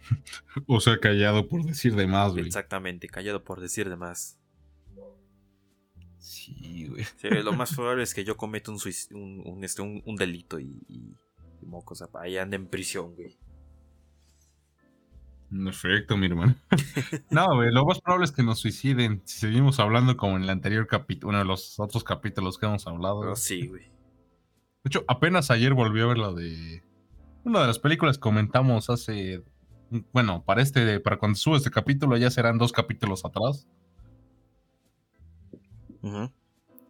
O 0.66 0.80
sea, 0.80 0.98
callado 0.98 1.48
por 1.48 1.64
decir 1.64 1.94
de 1.94 2.06
más, 2.06 2.32
güey. 2.32 2.46
Exactamente, 2.46 3.08
callado 3.08 3.44
por 3.44 3.60
decir 3.60 3.88
de 3.88 3.96
más. 3.96 4.38
Sí, 6.18 6.86
güey. 6.88 7.04
Sí, 7.16 7.28
lo 7.42 7.52
más 7.52 7.74
probable 7.74 8.02
es 8.02 8.12
que 8.12 8.24
yo 8.24 8.36
cometa 8.36 8.70
un, 8.70 8.78
suic- 8.78 9.12
un, 9.14 9.42
un, 9.46 9.64
este, 9.64 9.82
un, 9.82 10.16
delito 10.16 10.58
y, 10.58 10.82
y, 10.88 11.14
y 11.62 11.66
mocos, 11.66 12.04
ahí 12.20 12.36
anda 12.36 12.56
en 12.56 12.66
prisión, 12.66 13.14
güey. 13.14 13.38
En 15.50 15.66
efecto, 15.66 16.16
mi 16.16 16.26
hermano. 16.26 16.54
no, 17.30 17.46
güey, 17.54 17.72
lo 17.72 17.86
más 17.86 18.00
probable 18.00 18.26
es 18.26 18.32
que 18.32 18.42
nos 18.42 18.58
suiciden 18.58 19.22
si 19.24 19.38
seguimos 19.38 19.80
hablando 19.80 20.16
como 20.16 20.36
en 20.36 20.42
el 20.42 20.50
anterior 20.50 20.86
capítulo, 20.86 21.30
uno 21.30 21.38
de 21.38 21.44
los 21.46 21.78
otros 21.80 22.04
capítulos 22.04 22.58
que 22.58 22.66
hemos 22.66 22.86
hablado. 22.86 23.22
Güey. 23.22 23.36
sí, 23.36 23.66
güey. 23.66 23.84
De 23.84 24.90
hecho, 24.90 25.04
apenas 25.08 25.50
ayer 25.50 25.72
volví 25.74 26.00
a 26.00 26.06
ver 26.06 26.18
la 26.18 26.32
de. 26.32 26.82
Una 27.44 27.60
de 27.62 27.66
las 27.66 27.78
películas 27.78 28.18
que 28.18 28.22
comentamos 28.22 28.90
hace. 28.90 29.42
Bueno, 30.12 30.44
para 30.44 30.62
este, 30.62 31.00
para 31.00 31.18
cuando 31.18 31.36
sube 31.36 31.56
este 31.56 31.70
capítulo 31.70 32.16
ya 32.16 32.30
serán 32.30 32.58
dos 32.58 32.72
capítulos 32.72 33.24
atrás. 33.24 33.66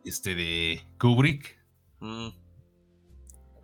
Este 0.04 0.34
de 0.34 0.82
Kubrick. 0.98 1.58
Mm, 2.00 2.28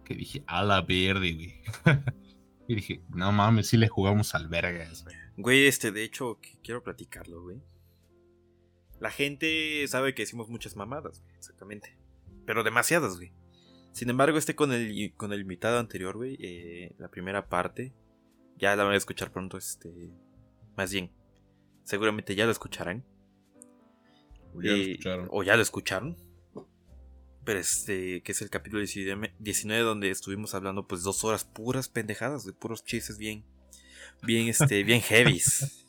Que 0.04 0.14
dije, 0.14 0.44
a 0.46 0.62
la 0.62 0.82
verde, 0.82 1.32
güey. 1.32 1.62
y 2.68 2.74
dije, 2.74 3.02
no 3.10 3.32
mames, 3.32 3.68
sí 3.68 3.76
le 3.76 3.88
jugamos 3.88 4.34
al 4.34 4.48
vergas, 4.48 5.04
güey. 5.04 5.16
Güey, 5.36 5.66
este, 5.66 5.90
de 5.90 6.04
hecho, 6.04 6.38
quiero 6.62 6.82
platicarlo, 6.82 7.42
güey. 7.42 7.62
La 9.00 9.10
gente 9.10 9.86
sabe 9.88 10.14
que 10.14 10.22
decimos 10.22 10.48
muchas 10.48 10.76
mamadas, 10.76 11.20
güey, 11.20 11.34
exactamente. 11.36 11.96
Pero 12.46 12.62
demasiadas, 12.62 13.16
güey. 13.16 13.32
Sin 13.92 14.10
embargo, 14.10 14.38
este 14.38 14.54
con 14.54 14.72
el, 14.72 15.12
con 15.16 15.32
el 15.32 15.40
invitado 15.40 15.78
anterior, 15.78 16.16
güey, 16.16 16.36
eh, 16.40 16.94
la 16.98 17.08
primera 17.08 17.48
parte, 17.48 17.92
ya 18.58 18.76
la 18.76 18.84
van 18.84 18.94
a 18.94 18.96
escuchar 18.96 19.30
pronto, 19.30 19.56
este... 19.56 20.10
Más 20.76 20.92
bien, 20.92 21.10
seguramente 21.84 22.34
ya 22.34 22.46
lo 22.46 22.50
escucharán. 22.50 23.04
Ya 24.54 24.70
lo 24.70 24.76
Eh, 24.76 24.90
escucharon. 24.92 25.28
O 25.30 25.42
ya 25.42 25.56
lo 25.56 25.62
escucharon. 25.62 26.16
Pero 27.44 27.60
este, 27.60 28.22
que 28.22 28.32
es 28.32 28.40
el 28.42 28.50
capítulo 28.50 28.80
19, 28.80 29.34
19 29.38 29.82
donde 29.82 30.10
estuvimos 30.10 30.54
hablando 30.54 30.86
pues 30.88 31.02
dos 31.02 31.22
horas 31.24 31.44
puras 31.44 31.88
pendejadas, 31.88 32.44
de 32.46 32.54
puros 32.54 32.84
chistes 32.84 33.18
bien, 33.18 33.44
bien, 34.22 34.48
este, 34.48 34.82
bien 34.82 35.00
heavies. 35.02 35.84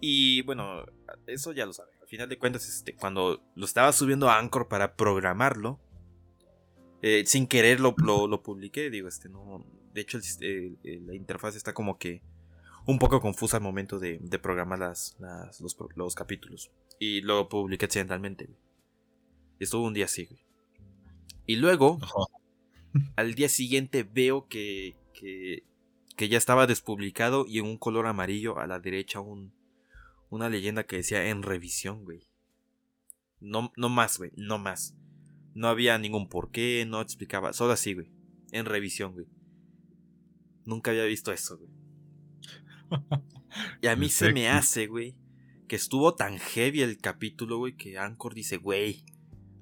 Y 0.00 0.42
bueno, 0.42 0.84
eso 1.26 1.52
ya 1.52 1.64
lo 1.66 1.72
saben. 1.72 1.94
Al 2.02 2.08
final 2.08 2.28
de 2.28 2.38
cuentas, 2.38 2.68
este, 2.68 2.94
cuando 2.94 3.42
lo 3.54 3.64
estaba 3.64 3.92
subiendo 3.92 4.28
a 4.28 4.38
Anchor 4.38 4.68
para 4.68 4.94
programarlo, 4.94 5.80
eh, 7.02 7.24
sin 7.26 7.46
querer 7.46 7.80
lo, 7.80 7.94
lo, 7.96 8.26
lo 8.26 8.42
publiqué, 8.42 8.90
digo, 8.90 9.08
este, 9.08 9.30
no, 9.30 9.64
de 9.92 10.00
hecho 10.00 10.18
el 10.40 10.78
el- 10.84 11.06
la 11.06 11.14
interfaz 11.14 11.56
está 11.56 11.74
como 11.74 11.98
que 11.98 12.22
un 12.86 12.98
poco 12.98 13.20
confusa 13.20 13.58
al 13.58 13.62
momento 13.62 13.98
de, 13.98 14.18
de 14.22 14.38
programar 14.38 14.78
las, 14.78 15.16
las- 15.20 15.60
los, 15.60 16.14
capítulos. 16.14 16.70
Y 16.98 17.20
lo 17.22 17.48
publiqué 17.48 17.84
accidentalmente, 17.86 18.46
güey. 18.46 18.58
Estuvo 19.58 19.86
un 19.86 19.94
día 19.94 20.06
así, 20.06 20.24
güey. 20.24 20.40
Y 21.46 21.56
luego, 21.56 21.98
al 23.16 23.34
día 23.34 23.48
siguiente 23.48 24.02
veo 24.02 24.46
que, 24.48 24.96
que, 25.12 25.64
que 26.16 26.28
ya 26.28 26.38
estaba 26.38 26.66
despublicado 26.66 27.44
y 27.46 27.58
en 27.58 27.66
un 27.66 27.76
color 27.78 28.06
amarillo 28.06 28.58
a 28.58 28.66
la 28.66 28.78
derecha 28.80 29.20
un, 29.20 29.52
una 30.30 30.48
leyenda 30.48 30.84
que 30.84 30.96
decía 30.96 31.28
en 31.28 31.42
revisión, 31.42 32.04
güey. 32.04 32.28
No, 33.40 33.72
no 33.76 33.88
más, 33.88 34.18
güey, 34.18 34.32
no 34.36 34.58
más. 34.58 34.94
No 35.54 35.68
había 35.68 35.98
ningún 35.98 36.28
porqué, 36.28 36.84
no 36.86 37.00
explicaba, 37.00 37.52
solo 37.52 37.72
así, 37.72 37.94
güey. 37.94 38.10
En 38.52 38.64
revisión, 38.66 39.12
güey. 39.12 39.26
Nunca 40.70 40.92
había 40.92 41.02
visto 41.02 41.32
eso, 41.32 41.58
güey. 41.58 41.70
Y 43.82 43.88
a 43.88 43.96
mí 43.96 44.08
se 44.08 44.32
me 44.32 44.48
hace, 44.48 44.86
güey, 44.86 45.16
que 45.66 45.74
estuvo 45.74 46.14
tan 46.14 46.38
heavy 46.38 46.82
el 46.82 46.98
capítulo, 46.98 47.58
güey, 47.58 47.76
que 47.76 47.98
Anchor 47.98 48.32
dice, 48.32 48.58
güey, 48.58 49.04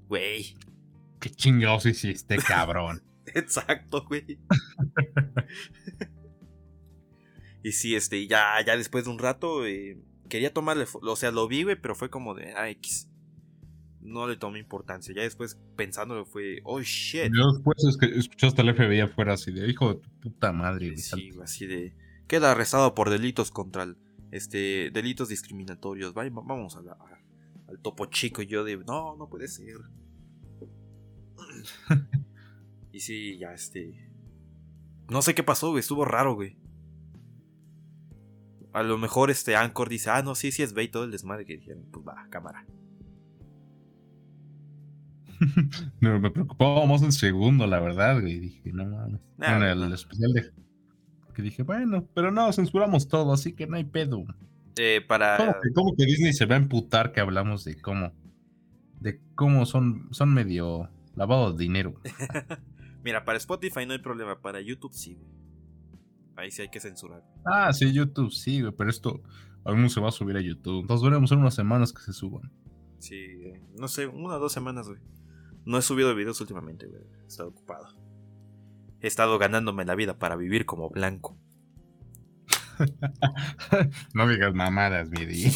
güey. 0.08 0.58
Qué 1.18 1.30
chingados 1.30 1.86
hiciste, 1.86 2.36
cabrón. 2.46 3.02
Exacto, 3.34 4.04
güey. 4.06 4.26
y 7.62 7.72
sí, 7.72 7.96
este, 7.96 8.26
ya, 8.26 8.62
ya 8.66 8.76
después 8.76 9.06
de 9.06 9.10
un 9.10 9.18
rato, 9.18 9.66
eh, 9.66 9.96
quería 10.28 10.52
tomarle, 10.52 10.84
o 10.92 11.16
sea, 11.16 11.30
lo 11.30 11.48
vi, 11.48 11.62
güey, 11.62 11.80
pero 11.80 11.94
fue 11.94 12.10
como 12.10 12.34
de, 12.34 12.52
ah, 12.52 12.68
X. 12.68 13.08
No 14.08 14.26
le 14.26 14.36
tomé 14.36 14.58
importancia. 14.58 15.14
Ya 15.14 15.22
después 15.22 15.58
pensándolo 15.76 16.24
fue, 16.24 16.60
oh 16.64 16.80
shit. 16.80 17.30
Yo 17.36 17.52
después 17.52 17.76
es 17.84 17.96
que 17.96 18.06
escuchaste 18.18 18.62
al 18.62 18.74
FBI 18.74 19.00
afuera 19.00 19.34
así 19.34 19.52
de 19.52 19.68
hijo 19.68 19.94
de 19.94 20.00
tu 20.00 20.08
puta 20.20 20.52
madre. 20.52 20.96
Sí, 20.96 21.30
así 21.42 21.66
de, 21.66 21.94
queda 22.26 22.52
arrestado 22.52 22.94
por 22.94 23.10
delitos 23.10 23.50
contra 23.50 23.82
el, 23.82 23.96
este, 24.32 24.90
delitos 24.92 25.28
discriminatorios. 25.28 26.14
Vaya, 26.14 26.30
vamos 26.32 26.76
a 26.76 26.82
la- 26.82 26.92
a- 26.92 27.18
al 27.68 27.78
topo 27.80 28.06
chico. 28.06 28.40
Y 28.42 28.46
yo 28.46 28.64
de, 28.64 28.76
no, 28.78 29.16
no 29.16 29.28
puede 29.28 29.48
ser. 29.48 29.76
y 32.92 33.00
sí, 33.00 33.38
ya, 33.38 33.52
este, 33.52 34.08
no 35.10 35.22
sé 35.22 35.34
qué 35.34 35.42
pasó, 35.42 35.70
güey, 35.70 35.80
estuvo 35.80 36.04
raro, 36.04 36.34
güey. 36.34 36.56
A 38.72 38.82
lo 38.82 38.98
mejor 38.98 39.30
este 39.30 39.56
Anchor 39.56 39.88
dice, 39.88 40.10
ah, 40.10 40.22
no, 40.22 40.34
sí, 40.34 40.52
sí 40.52 40.62
es 40.62 40.74
bait 40.74 40.90
todo 40.90 41.04
el 41.04 41.10
desmadre 41.10 41.44
que 41.44 41.56
dijeron. 41.56 41.84
Pues 41.90 42.06
va, 42.06 42.26
cámara. 42.30 42.66
No, 46.01 46.18
me 46.20 46.31
preocupaba 46.31 46.85
más 46.87 47.03
en 47.03 47.12
segundo, 47.12 47.66
la 47.66 47.81
verdad, 47.81 48.20
güey. 48.20 48.38
Dije, 48.38 48.72
no 48.72 48.87
mames. 48.87 49.20
Nah, 49.37 49.57
en 49.72 49.83
el 49.83 49.92
especial 49.92 50.33
de. 50.33 50.51
Que 51.35 51.42
dije, 51.42 51.62
bueno, 51.62 52.07
pero 52.14 52.31
no, 52.33 52.53
censuramos 52.53 53.09
todo, 53.09 53.33
así 53.33 53.53
que 53.53 53.66
no 53.66 53.77
hay 53.77 53.85
pedo. 53.85 54.24
Eh, 54.77 55.01
para... 55.07 55.37
¿Cómo 55.37 55.53
que, 55.53 55.72
cómo 55.72 55.96
que 55.96 56.05
Disney 56.05 56.33
se 56.33 56.46
va 56.46 56.57
a 56.57 56.59
emputar 56.59 57.12
que 57.12 57.20
hablamos 57.20 57.64
de 57.64 57.81
cómo? 57.81 58.12
De 59.01 59.20
cómo 59.37 59.64
son, 59.64 60.09
son 60.11 60.35
medio 60.35 60.88
lavado 61.14 61.53
de 61.53 61.62
dinero. 61.62 62.01
Mira, 63.05 63.24
para 63.24 63.38
Spotify 63.38 63.87
no 63.87 63.92
hay 63.92 64.01
problema, 64.01 64.40
para 64.40 64.61
YouTube 64.61 64.92
sí, 64.92 65.14
güey. 65.14 65.29
Ahí 66.37 66.51
sí 66.51 66.62
hay 66.62 66.68
que 66.68 66.81
censurar. 66.81 67.24
Ah, 67.44 67.72
sí, 67.72 67.92
YouTube, 67.92 68.33
sí, 68.33 68.61
güey, 68.61 68.72
pero 68.72 68.90
esto 68.90 69.22
aún 69.64 69.90
se 69.90 70.01
va 70.01 70.09
a 70.09 70.12
subir 70.12 70.37
a 70.37 70.40
YouTube. 70.40 70.83
Entonces 70.83 71.05
veremos 71.05 71.33
en 71.33 71.38
unas 71.38 71.55
semanas 71.55 71.92
que 71.92 72.03
se 72.03 72.12
suban. 72.12 72.51
Sí, 72.98 73.16
eh, 73.16 73.62
no 73.79 73.88
sé, 73.88 74.07
una 74.07 74.37
o 74.37 74.38
dos 74.38 74.53
semanas, 74.53 74.88
güey. 74.88 75.01
No 75.68 75.76
he 75.76 75.83
subido 75.83 76.14
videos 76.14 76.40
últimamente, 76.40 76.87
güey. 76.87 77.02
He 77.24 77.26
estado 77.26 77.50
ocupado. 77.50 77.88
He 79.00 79.07
estado 79.07 79.38
ganándome 79.38 79.85
la 79.85 79.94
vida 79.94 80.18
para 80.18 80.35
vivir 80.35 80.64
como 80.64 80.88
blanco. 80.88 81.37
no 84.14 84.26
digas 84.28 84.54
mamadas, 84.54 85.11
mi 85.11 85.26
di. 85.26 85.44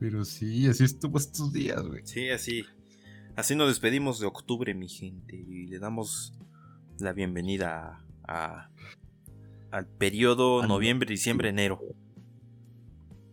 Pero 0.00 0.24
sí, 0.24 0.66
así 0.66 0.84
estuvo 0.84 1.18
estos 1.18 1.52
días, 1.52 1.82
güey. 1.86 2.06
sí, 2.06 2.30
así. 2.30 2.64
Así 3.36 3.54
nos 3.56 3.68
despedimos 3.68 4.20
de 4.20 4.26
octubre, 4.26 4.74
mi 4.74 4.88
gente. 4.88 5.36
Y 5.36 5.66
le 5.66 5.78
damos 5.78 6.34
la 6.98 7.12
bienvenida 7.12 8.04
a, 8.26 8.34
a- 8.62 8.70
al 9.70 9.86
periodo 9.86 10.66
noviembre, 10.66 11.10
diciembre, 11.10 11.48
enero. 11.48 11.80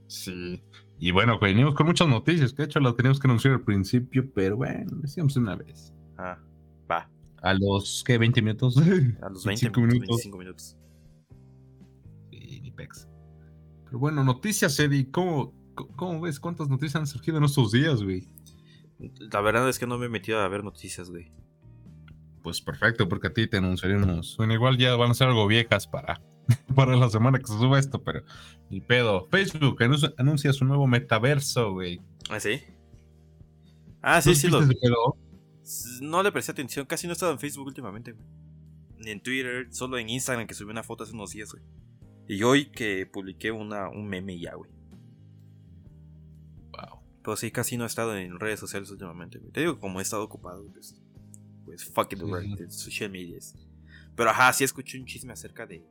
Sí. 0.08 0.62
Y 1.04 1.10
bueno, 1.10 1.40
venimos 1.40 1.74
con 1.74 1.88
muchas 1.88 2.08
noticias, 2.08 2.54
que 2.54 2.62
de 2.62 2.66
hecho 2.68 2.80
las 2.80 2.96
teníamos 2.96 3.20
que 3.20 3.26
anunciar 3.26 3.56
al 3.56 3.62
principio, 3.62 4.32
pero 4.36 4.56
bueno, 4.56 4.98
decíamos 5.02 5.36
una 5.36 5.56
vez. 5.56 5.92
Ah, 6.16 6.38
va. 6.90 7.10
A 7.42 7.56
los, 7.56 8.04
¿qué? 8.06 8.20
¿20 8.20 8.36
minutos? 8.44 8.78
A 8.78 9.30
los 9.30 9.44
20 9.44 9.72
25 9.72 9.82
minutos. 9.82 9.98
minutos. 9.98 10.08
25 10.08 10.38
minutos. 10.38 10.78
Sí, 12.30 12.62
ni 12.62 12.70
pex. 12.70 13.08
Pero 13.86 13.98
bueno, 13.98 14.24
noticias, 14.24 14.80
Eddie. 14.80 15.10
¿Cómo, 15.10 15.56
¿Cómo 15.96 16.22
ves? 16.22 16.40
¿Cuántas 16.40 16.70
noticias 16.70 16.98
han 16.98 17.08
surgido 17.08 17.40
en 17.40 17.46
estos 17.46 17.72
días, 17.72 18.04
güey? 18.04 18.28
La 19.34 19.42
verdad 19.42 19.68
es 19.70 19.80
que 19.80 19.88
no 19.88 19.98
me 19.98 20.06
he 20.06 20.10
metido 20.10 20.40
a 20.40 20.48
ver 20.50 20.64
noticias, 20.64 21.10
güey. 21.10 21.32
Pues 22.44 22.62
perfecto, 22.62 23.10
porque 23.10 23.30
a 23.30 23.34
ti 23.34 23.48
te 23.48 23.58
anunciaremos. 23.58 24.38
Bueno, 24.38 24.54
igual 24.54 24.78
ya 24.78 24.96
van 24.96 25.10
a 25.10 25.14
ser 25.16 25.30
algo 25.30 25.48
viejas 25.48 25.88
para, 25.88 26.22
para 26.76 26.96
la 26.96 27.10
semana 27.10 27.40
que 27.40 27.46
se 27.48 27.58
suba 27.58 27.80
esto, 27.80 28.04
pero 28.04 28.24
ni 28.70 28.82
pedo. 28.82 29.28
Facebook 29.30 29.80
anun- 29.80 30.14
anuncia 30.18 30.54
su 30.54 30.66
nuevo 30.66 30.88
metaverso, 30.88 31.72
güey. 31.74 32.02
¿Ah, 32.30 32.40
sí? 32.40 32.62
Ah, 34.02 34.22
sí, 34.22 34.30
¿No 34.30 34.36
sí, 34.36 34.48
lo, 34.48 35.18
No 36.02 36.24
le 36.24 36.32
presté 36.32 36.52
atención, 36.52 36.86
casi 36.86 37.08
no 37.08 37.12
he 37.12 37.14
estado 37.14 37.32
en 37.32 37.40
Facebook 37.40 37.68
últimamente, 37.68 38.14
güey. 38.14 38.26
Ni 38.98 39.12
en 39.12 39.22
Twitter, 39.22 39.68
solo 39.72 39.98
en 39.98 40.10
Instagram 40.10 40.48
que 40.48 40.54
subí 40.54 40.72
una 40.72 40.84
foto 40.84 41.04
hace 41.04 41.14
unos 41.14 41.32
días, 41.32 41.52
güey. 41.52 41.64
Y 42.28 42.44
hoy 42.44 42.72
que 42.72 43.06
publiqué 43.06 43.52
una, 43.52 43.90
un 43.90 44.08
meme 44.08 44.40
ya, 44.40 44.56
güey. 44.56 44.72
Wow. 46.72 47.00
Pero 47.24 47.36
sí, 47.36 47.52
casi 47.52 47.78
no 47.78 47.84
he 47.84 47.88
estado 47.88 48.16
en 48.16 48.40
redes 48.40 48.60
sociales 48.60 48.90
últimamente, 48.92 49.40
güey. 49.40 49.52
Te 49.52 49.62
digo, 49.62 49.80
como 49.80 50.00
he 50.00 50.04
estado 50.04 50.24
ocupado, 50.24 50.66
pues. 50.72 50.96
Pues 51.66 51.86
fuck 51.86 52.14
it, 52.14 52.20
Sí, 52.20 52.66
social 52.70 53.12
medias. 53.12 53.56
Pero 54.16 54.30
ajá, 54.30 54.52
sí 54.54 54.64
escuché 54.64 55.00
un 55.00 55.06
chisme 55.06 55.34
acerca 55.34 55.66
de. 55.66 55.86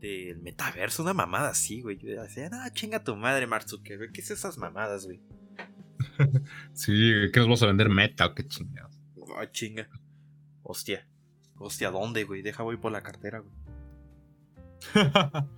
Del 0.00 0.40
metaverso, 0.42 1.02
una 1.02 1.14
mamada 1.14 1.48
así, 1.50 1.82
güey. 1.82 1.98
Yo 1.98 2.22
decía, 2.22 2.48
no, 2.48 2.58
chinga 2.70 3.02
tu 3.02 3.16
madre, 3.16 3.46
Mark 3.46 3.68
Zuckerberg. 3.68 4.12
¿Qué 4.12 4.20
es 4.20 4.30
esas 4.30 4.58
mamadas, 4.58 5.06
güey? 5.06 5.20
Sí, 6.72 7.12
¿qué 7.32 7.40
nos 7.40 7.48
vas 7.48 7.62
a 7.62 7.66
vender 7.66 7.88
meta 7.88 8.26
o 8.26 8.34
qué 8.34 8.46
chingados? 8.46 8.96
Ah, 9.36 9.50
chinga. 9.50 9.88
Hostia. 10.62 11.08
Hostia, 11.56 11.90
¿dónde, 11.90 12.24
güey? 12.24 12.42
Deja 12.42 12.62
voy 12.62 12.76
por 12.76 12.92
la 12.92 13.02
cartera, 13.02 13.40
güey. 13.40 13.54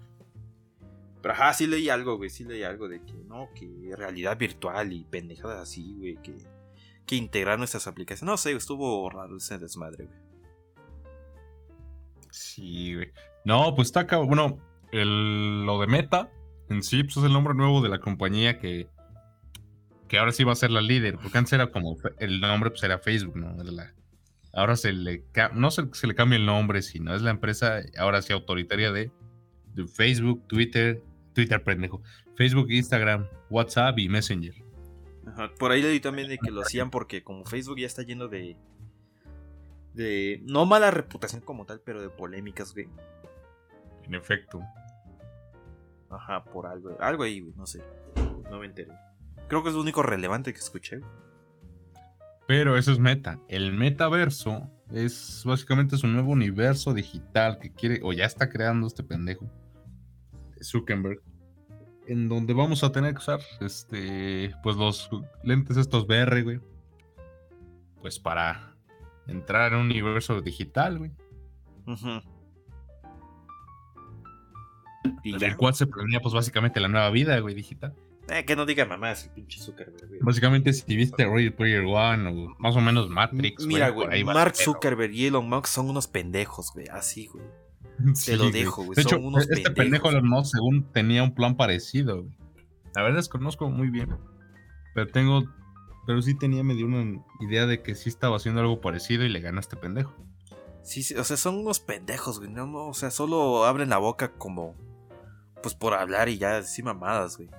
Pero 1.22 1.34
ajá, 1.34 1.52
sí 1.52 1.66
leí 1.66 1.90
algo, 1.90 2.16
güey. 2.16 2.30
Sí 2.30 2.44
leí 2.44 2.62
algo 2.62 2.88
de 2.88 3.04
que 3.04 3.12
no, 3.26 3.50
que 3.54 3.94
realidad 3.96 4.38
virtual 4.38 4.92
y 4.92 5.04
pendejadas 5.04 5.60
así, 5.60 5.94
güey. 5.98 6.16
Que, 6.22 6.34
que 7.06 7.16
integrar 7.16 7.58
nuestras 7.58 7.86
aplicaciones. 7.86 8.30
No 8.30 8.36
sé, 8.38 8.52
estuvo 8.52 9.08
raro 9.10 9.36
ese 9.36 9.58
desmadre, 9.58 10.06
güey. 10.06 10.18
sí, 12.30 12.94
güey. 12.94 13.12
No, 13.44 13.74
pues 13.74 13.88
está 13.88 14.00
acá. 14.00 14.18
Bueno, 14.18 14.58
el, 14.92 15.64
lo 15.64 15.80
de 15.80 15.86
Meta 15.86 16.30
en 16.68 16.82
sí 16.82 17.02
pues, 17.02 17.16
es 17.16 17.24
el 17.24 17.32
nombre 17.32 17.54
nuevo 17.54 17.82
de 17.82 17.88
la 17.88 17.98
compañía 17.98 18.58
que, 18.58 18.88
que 20.08 20.18
ahora 20.18 20.32
sí 20.32 20.44
va 20.44 20.52
a 20.52 20.56
ser 20.56 20.70
la 20.70 20.80
líder. 20.80 21.18
Porque 21.18 21.38
antes 21.38 21.52
era 21.52 21.70
como 21.70 21.96
el 22.18 22.40
nombre, 22.40 22.70
pues 22.70 22.82
era 22.82 22.98
Facebook, 22.98 23.36
¿no? 23.36 23.56
Ahora 24.52 24.76
se 24.76 24.92
le 24.92 25.24
no 25.54 25.70
se, 25.70 25.84
le 26.06 26.14
cambia 26.14 26.36
el 26.36 26.46
nombre, 26.46 26.82
sino 26.82 27.14
es 27.14 27.22
la 27.22 27.30
empresa 27.30 27.80
ahora 27.98 28.20
sí 28.22 28.32
autoritaria 28.32 28.90
de, 28.90 29.12
de 29.74 29.86
Facebook, 29.86 30.46
Twitter, 30.48 31.02
Twitter 31.34 31.62
pendejo, 31.62 32.02
Facebook, 32.36 32.70
Instagram, 32.70 33.28
WhatsApp 33.48 33.98
y 33.98 34.08
Messenger. 34.08 34.54
Ajá, 35.26 35.50
Por 35.58 35.70
ahí 35.70 35.82
leí 35.82 36.00
también 36.00 36.28
de 36.28 36.38
que 36.38 36.50
lo 36.50 36.62
hacían 36.62 36.90
porque 36.90 37.22
como 37.22 37.44
Facebook 37.44 37.78
ya 37.78 37.86
está 37.86 38.02
lleno 38.02 38.28
de... 38.28 38.56
De... 39.94 40.40
No 40.44 40.66
mala 40.66 40.90
reputación 40.90 41.42
como 41.42 41.66
tal, 41.66 41.80
pero 41.84 42.00
de 42.00 42.08
polémicas, 42.08 42.72
güey. 42.72 42.88
En 44.10 44.16
efecto. 44.16 44.60
Ajá, 46.10 46.42
por 46.42 46.66
algo. 46.66 46.96
Algo 47.00 47.22
ahí, 47.22 47.38
güey, 47.38 47.54
no 47.54 47.64
sé. 47.64 47.80
No 48.50 48.58
me 48.58 48.66
enteré. 48.66 48.90
Creo 49.46 49.62
que 49.62 49.68
es 49.68 49.74
lo 49.76 49.80
único 49.80 50.02
relevante 50.02 50.52
que 50.52 50.58
escuché, 50.58 50.98
güey. 50.98 51.10
Pero 52.48 52.76
eso 52.76 52.90
es 52.90 52.98
meta. 52.98 53.38
El 53.46 53.72
metaverso 53.72 54.68
es 54.90 55.44
básicamente 55.46 55.96
su 55.96 56.08
nuevo 56.08 56.32
universo 56.32 56.92
digital 56.92 57.60
que 57.60 57.72
quiere, 57.72 58.00
o 58.02 58.12
ya 58.12 58.24
está 58.24 58.48
creando 58.48 58.88
este 58.88 59.04
pendejo, 59.04 59.46
Zuckerberg, 60.60 61.22
en 62.08 62.28
donde 62.28 62.52
vamos 62.52 62.82
a 62.82 62.90
tener 62.90 63.12
que 63.12 63.18
usar, 63.18 63.38
este, 63.60 64.52
pues 64.64 64.74
los 64.74 65.08
lentes 65.44 65.76
estos 65.76 66.06
VR, 66.08 66.42
güey, 66.42 66.60
pues 68.00 68.18
para 68.18 68.74
entrar 69.28 69.72
en 69.72 69.78
un 69.78 69.84
universo 69.86 70.40
digital, 70.40 70.98
güey, 70.98 71.12
Ujú. 71.86 72.20
Y 75.22 75.38
del 75.38 75.56
cual 75.56 75.74
se 75.74 75.86
planea, 75.86 76.20
pues 76.20 76.34
básicamente 76.34 76.80
la 76.80 76.88
nueva 76.88 77.10
vida, 77.10 77.38
güey, 77.40 77.54
digital. 77.54 77.94
Eh, 78.28 78.44
que 78.44 78.54
no 78.54 78.64
diga 78.66 78.84
mamás 78.84 79.24
el 79.24 79.30
pinche 79.32 79.58
Zuckerberg, 79.60 80.06
güey. 80.08 80.20
Básicamente, 80.22 80.72
si 80.72 80.96
viste 80.96 81.26
Ready 81.26 81.50
Player 81.50 81.84
One 81.84 82.28
o 82.28 82.54
más 82.58 82.76
o 82.76 82.80
menos 82.80 83.08
Matrix, 83.08 83.66
Mira, 83.66 83.88
güey, 83.90 84.22
va 84.22 84.34
Mark. 84.34 84.54
Zuckerberg 84.56 85.12
y 85.12 85.26
Elon 85.26 85.48
Musk 85.48 85.66
son 85.66 85.90
unos 85.90 86.06
pendejos, 86.06 86.70
güey. 86.72 86.86
Así, 86.88 87.26
güey. 87.26 87.44
Sí, 88.14 88.26
Te 88.32 88.36
lo 88.36 88.44
güey. 88.44 88.52
dejo, 88.52 88.84
güey. 88.84 88.94
De 88.96 89.02
Son 89.02 89.14
hecho, 89.14 89.26
unos 89.26 89.42
este 89.42 89.54
pendejos. 89.56 89.74
pendejo 89.74 90.08
Elon 90.10 90.28
Musk, 90.28 90.52
según 90.52 90.84
tenía 90.92 91.22
un 91.22 91.34
plan 91.34 91.56
parecido, 91.56 92.22
güey. 92.22 92.34
La 92.94 93.02
verdad 93.02 93.16
desconozco 93.18 93.68
muy 93.70 93.88
bien. 93.90 94.16
Pero 94.94 95.06
tengo. 95.08 95.44
Pero 96.06 96.22
sí 96.22 96.34
tenía 96.36 96.62
medio 96.62 96.86
una 96.86 97.22
idea 97.40 97.66
de 97.66 97.82
que 97.82 97.94
sí 97.94 98.08
estaba 98.08 98.36
haciendo 98.36 98.60
algo 98.60 98.80
parecido 98.80 99.24
y 99.24 99.28
le 99.28 99.40
ganó 99.40 99.58
a 99.58 99.60
este 99.60 99.76
pendejo. 99.76 100.14
Sí, 100.82 101.02
sí, 101.02 101.14
o 101.14 101.24
sea, 101.24 101.36
son 101.36 101.56
unos 101.56 101.78
pendejos, 101.80 102.38
güey. 102.38 102.50
No, 102.50 102.66
no, 102.66 102.86
o 102.88 102.94
sea, 102.94 103.10
solo 103.10 103.64
abren 103.64 103.88
la 103.90 103.98
boca 103.98 104.32
como. 104.32 104.74
Pues 105.62 105.74
por 105.74 105.94
hablar 105.94 106.28
y 106.28 106.38
ya 106.38 106.54
decir 106.54 106.84
mamadas, 106.84 107.36
güey. 107.36 107.50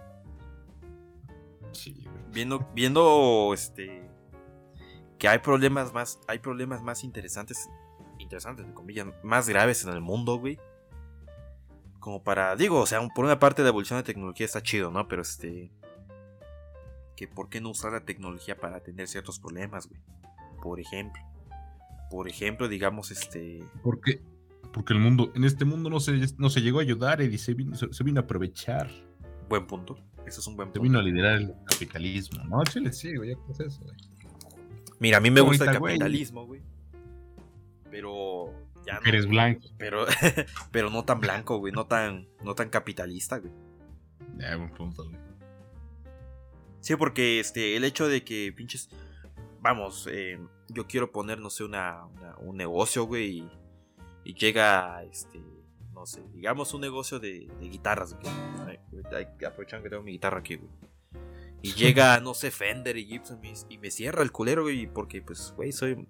Sí, 1.72 2.04
güey. 2.04 2.24
Viendo, 2.32 2.68
viendo, 2.74 3.52
este. 3.54 4.10
Que 5.20 5.28
hay 5.28 5.40
problemas 5.40 5.94
más. 5.94 6.20
Hay 6.28 6.40
problemas 6.40 6.82
más 6.82 7.04
interesantes. 7.04 7.70
Interesantes, 8.18 8.66
entre 8.66 8.76
comillas. 8.76 9.08
Más 9.24 9.48
graves 9.48 9.84
en 9.84 9.92
el 9.92 10.02
mundo, 10.02 10.38
güey. 10.38 10.60
Como 12.00 12.24
para. 12.24 12.56
Digo, 12.56 12.80
o 12.80 12.86
sea, 12.86 13.06
por 13.14 13.26
una 13.26 13.40
parte 13.40 13.62
la 13.62 13.70
evolución 13.70 14.00
de 14.00 14.04
tecnología 14.04 14.46
está 14.46 14.62
chido, 14.64 14.92
¿no? 14.92 15.08
Pero 15.08 15.22
este. 15.22 15.72
Que 17.16 17.28
por 17.28 17.50
qué 17.50 17.62
no 17.62 17.70
usar 17.70 17.92
la 17.92 18.06
tecnología 18.06 18.58
para 18.58 18.78
atender 18.78 19.08
ciertos 19.08 19.40
problemas, 19.40 19.88
güey. 19.88 20.02
Por 20.62 20.80
ejemplo. 20.80 21.22
Por 22.10 22.28
ejemplo, 22.28 22.68
digamos, 22.68 23.12
este. 23.12 23.64
¿Por 23.84 24.02
qué? 24.02 24.22
Porque 24.74 24.94
el 24.94 25.00
mundo, 25.00 25.32
en 25.36 25.44
este 25.44 25.66
mundo 25.66 25.90
no 25.90 26.00
se, 26.00 26.14
no 26.38 26.50
se 26.50 26.62
llegó 26.62 26.80
a 26.80 26.82
ayudar 26.84 27.22
y 27.22 27.38
se 27.38 27.54
vino, 27.54 27.76
se, 27.76 27.92
se 27.94 28.04
vino 28.04 28.22
a 28.22 28.24
aprovechar. 28.24 28.90
Buen 29.50 29.68
punto. 29.68 29.98
Eso 30.26 30.40
es 30.40 30.48
un 30.48 30.56
buen 30.56 30.70
Se 30.70 30.74
punto. 30.74 30.84
vino 30.84 31.00
a 31.00 31.02
liderar 31.02 31.38
el 31.42 31.54
capitalismo. 31.66 32.44
No, 32.46 32.64
chile, 32.64 32.94
sí, 32.94 33.16
güey, 33.16 33.32
ya 33.32 33.36
qué 33.46 33.52
es 33.52 33.60
eso, 33.60 33.82
güey. 33.84 33.96
Mira, 35.00 35.18
a 35.18 35.20
mí 35.20 35.30
me 35.32 35.42
gusta 35.42 35.66
el 35.66 35.78
capitalismo, 35.80 36.46
güey. 36.46 36.62
Pero. 37.90 38.54
Ya 38.86 39.00
no. 39.00 39.08
Eres 39.08 39.28
blanco. 39.28 39.68
Pero, 39.78 40.06
pero 40.72 40.90
no 40.90 41.04
tan 41.06 41.20
blanco, 41.20 41.58
güey. 41.58 41.72
No 41.74 41.86
tan, 41.86 42.28
no 42.44 42.56
tan 42.56 42.70
capitalista, 42.70 43.38
güey. 43.40 43.52
Ya, 44.38 44.56
buen 44.56 44.72
punto, 44.72 45.04
güey. 45.06 45.18
Sí, 46.80 46.96
porque 46.96 47.40
este, 47.40 47.76
el 47.76 47.84
hecho 47.84 48.08
de 48.08 48.24
que 48.24 48.54
pinches. 48.56 48.90
Vamos, 49.62 50.08
eh, 50.12 50.40
yo 50.70 50.88
quiero 50.88 51.12
poner, 51.12 51.40
no 51.40 51.52
sé, 51.52 51.64
una, 51.64 52.06
una- 52.06 52.36
un 52.40 52.58
negocio, 52.58 53.04
güey. 53.04 53.40
Y, 53.40 53.52
y 54.24 54.34
llega, 54.34 55.04
este. 55.04 55.42
No 55.94 56.06
sé, 56.06 56.24
digamos 56.34 56.74
un 56.74 56.82
negocio 56.82 57.20
de, 57.20 57.48
de 57.60 57.70
guitarras, 57.70 58.16
que 59.38 59.46
aprovechar 59.46 59.84
que 59.84 59.90
tengo 59.90 60.02
mi 60.02 60.14
guitarra 60.14 60.40
aquí, 60.40 60.56
güey. 60.56 60.72
Y 61.62 61.72
llega, 61.74 62.20
no 62.20 62.34
sé, 62.34 62.52
Fender 62.52 62.98
y 62.98 63.06
Gibson 63.06 63.40
y, 63.44 63.54
y 63.74 63.78
me 63.78 63.92
cierra 63.92 64.24
el 64.24 64.32
culero, 64.32 64.64
güey. 64.64 64.88
Porque, 64.88 65.22
pues, 65.22 65.54
güey, 65.56 65.72
soy. 65.72 66.08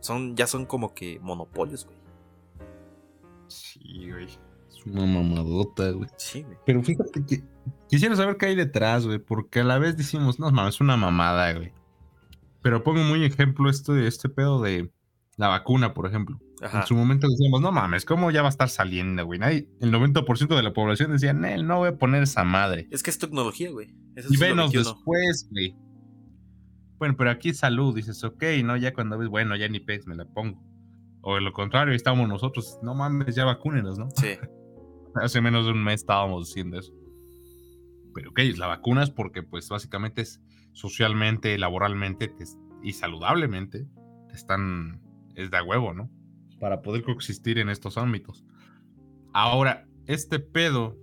Son, 0.00 0.36
ya 0.36 0.46
son 0.46 0.66
como 0.66 0.94
que 0.94 1.18
monopolios, 1.20 1.86
güey. 1.86 1.96
Sí, 3.46 4.10
güey. 4.10 4.24
Es 4.24 4.86
una 4.86 5.06
mamadota, 5.06 5.90
güey. 5.90 6.08
Sí, 6.16 6.42
güey. 6.42 6.58
Pero 6.66 6.82
fíjate 6.82 7.24
que 7.24 7.42
quisiera 7.88 8.16
saber 8.16 8.36
qué 8.36 8.46
hay 8.46 8.56
detrás, 8.56 9.06
güey, 9.06 9.18
porque 9.18 9.60
a 9.60 9.64
la 9.64 9.78
vez 9.78 9.96
decimos, 9.96 10.40
no 10.40 10.50
mames, 10.50 10.74
es 10.74 10.80
una 10.80 10.96
mamada, 10.96 11.52
güey. 11.52 11.72
Pero 12.62 12.82
pongo 12.82 13.02
muy 13.02 13.24
ejemplo 13.24 13.70
esto 13.70 13.92
de 13.92 14.08
este 14.08 14.28
pedo 14.28 14.60
de 14.60 14.90
la 15.36 15.48
vacuna, 15.48 15.94
por 15.94 16.06
ejemplo. 16.06 16.40
Ajá. 16.62 16.80
En 16.80 16.86
su 16.86 16.94
momento 16.94 17.26
decíamos, 17.28 17.60
no 17.60 17.72
mames, 17.72 18.04
¿cómo 18.04 18.30
ya 18.30 18.40
va 18.42 18.48
a 18.48 18.50
estar 18.50 18.68
saliendo, 18.68 19.24
güey? 19.26 19.38
Nadie- 19.40 19.68
el 19.80 19.90
90% 19.90 20.54
de 20.54 20.62
la 20.62 20.72
población 20.72 21.10
decía, 21.10 21.32
Nel, 21.32 21.66
no 21.66 21.78
voy 21.78 21.88
a 21.88 21.96
poner 21.98 22.22
esa 22.22 22.44
madre. 22.44 22.86
Es 22.92 23.02
que 23.02 23.10
es 23.10 23.18
tecnología, 23.18 23.70
güey. 23.70 23.94
Eso 24.14 24.28
Y 24.32 24.36
21. 24.36 24.68
después, 24.70 25.48
güey. 25.50 25.74
Bueno, 26.98 27.16
pero 27.18 27.30
aquí 27.30 27.52
salud, 27.52 27.94
dices, 27.96 28.22
ok, 28.22 28.44
¿no? 28.64 28.76
Ya 28.76 28.92
cuando 28.94 29.18
ves, 29.18 29.28
bueno, 29.28 29.56
ya 29.56 29.68
ni 29.68 29.80
pex 29.80 30.06
me 30.06 30.14
la 30.14 30.24
pongo. 30.24 30.62
O 31.20 31.34
de 31.34 31.40
lo 31.40 31.52
contrario, 31.52 31.90
ahí 31.92 31.96
estamos 31.96 32.28
nosotros, 32.28 32.78
no 32.82 32.94
mames, 32.94 33.34
ya 33.34 33.44
vacúnenos, 33.44 33.98
¿no? 33.98 34.08
Sí. 34.14 34.28
Hace 35.16 35.40
menos 35.40 35.66
de 35.66 35.72
un 35.72 35.82
mes 35.82 35.96
estábamos 35.96 36.46
diciendo 36.48 36.78
eso. 36.78 36.92
Pero 38.14 38.30
ok, 38.30 38.38
la 38.56 38.66
vacuna 38.68 39.02
es 39.02 39.10
porque 39.10 39.42
pues 39.42 39.68
básicamente 39.68 40.22
es 40.22 40.40
socialmente, 40.72 41.58
laboralmente 41.58 42.28
te 42.28 42.44
y 42.82 42.92
saludablemente 42.92 43.86
te 44.28 44.34
están, 44.34 45.00
es 45.34 45.50
de 45.50 45.56
a 45.56 45.62
huevo, 45.62 45.92
¿no? 45.94 46.10
Para 46.62 46.80
poder 46.80 47.02
coexistir 47.02 47.58
en 47.58 47.68
estos 47.68 47.98
ámbitos. 47.98 48.44
Ahora, 49.32 49.88
este 50.06 50.38
pedo 50.38 50.96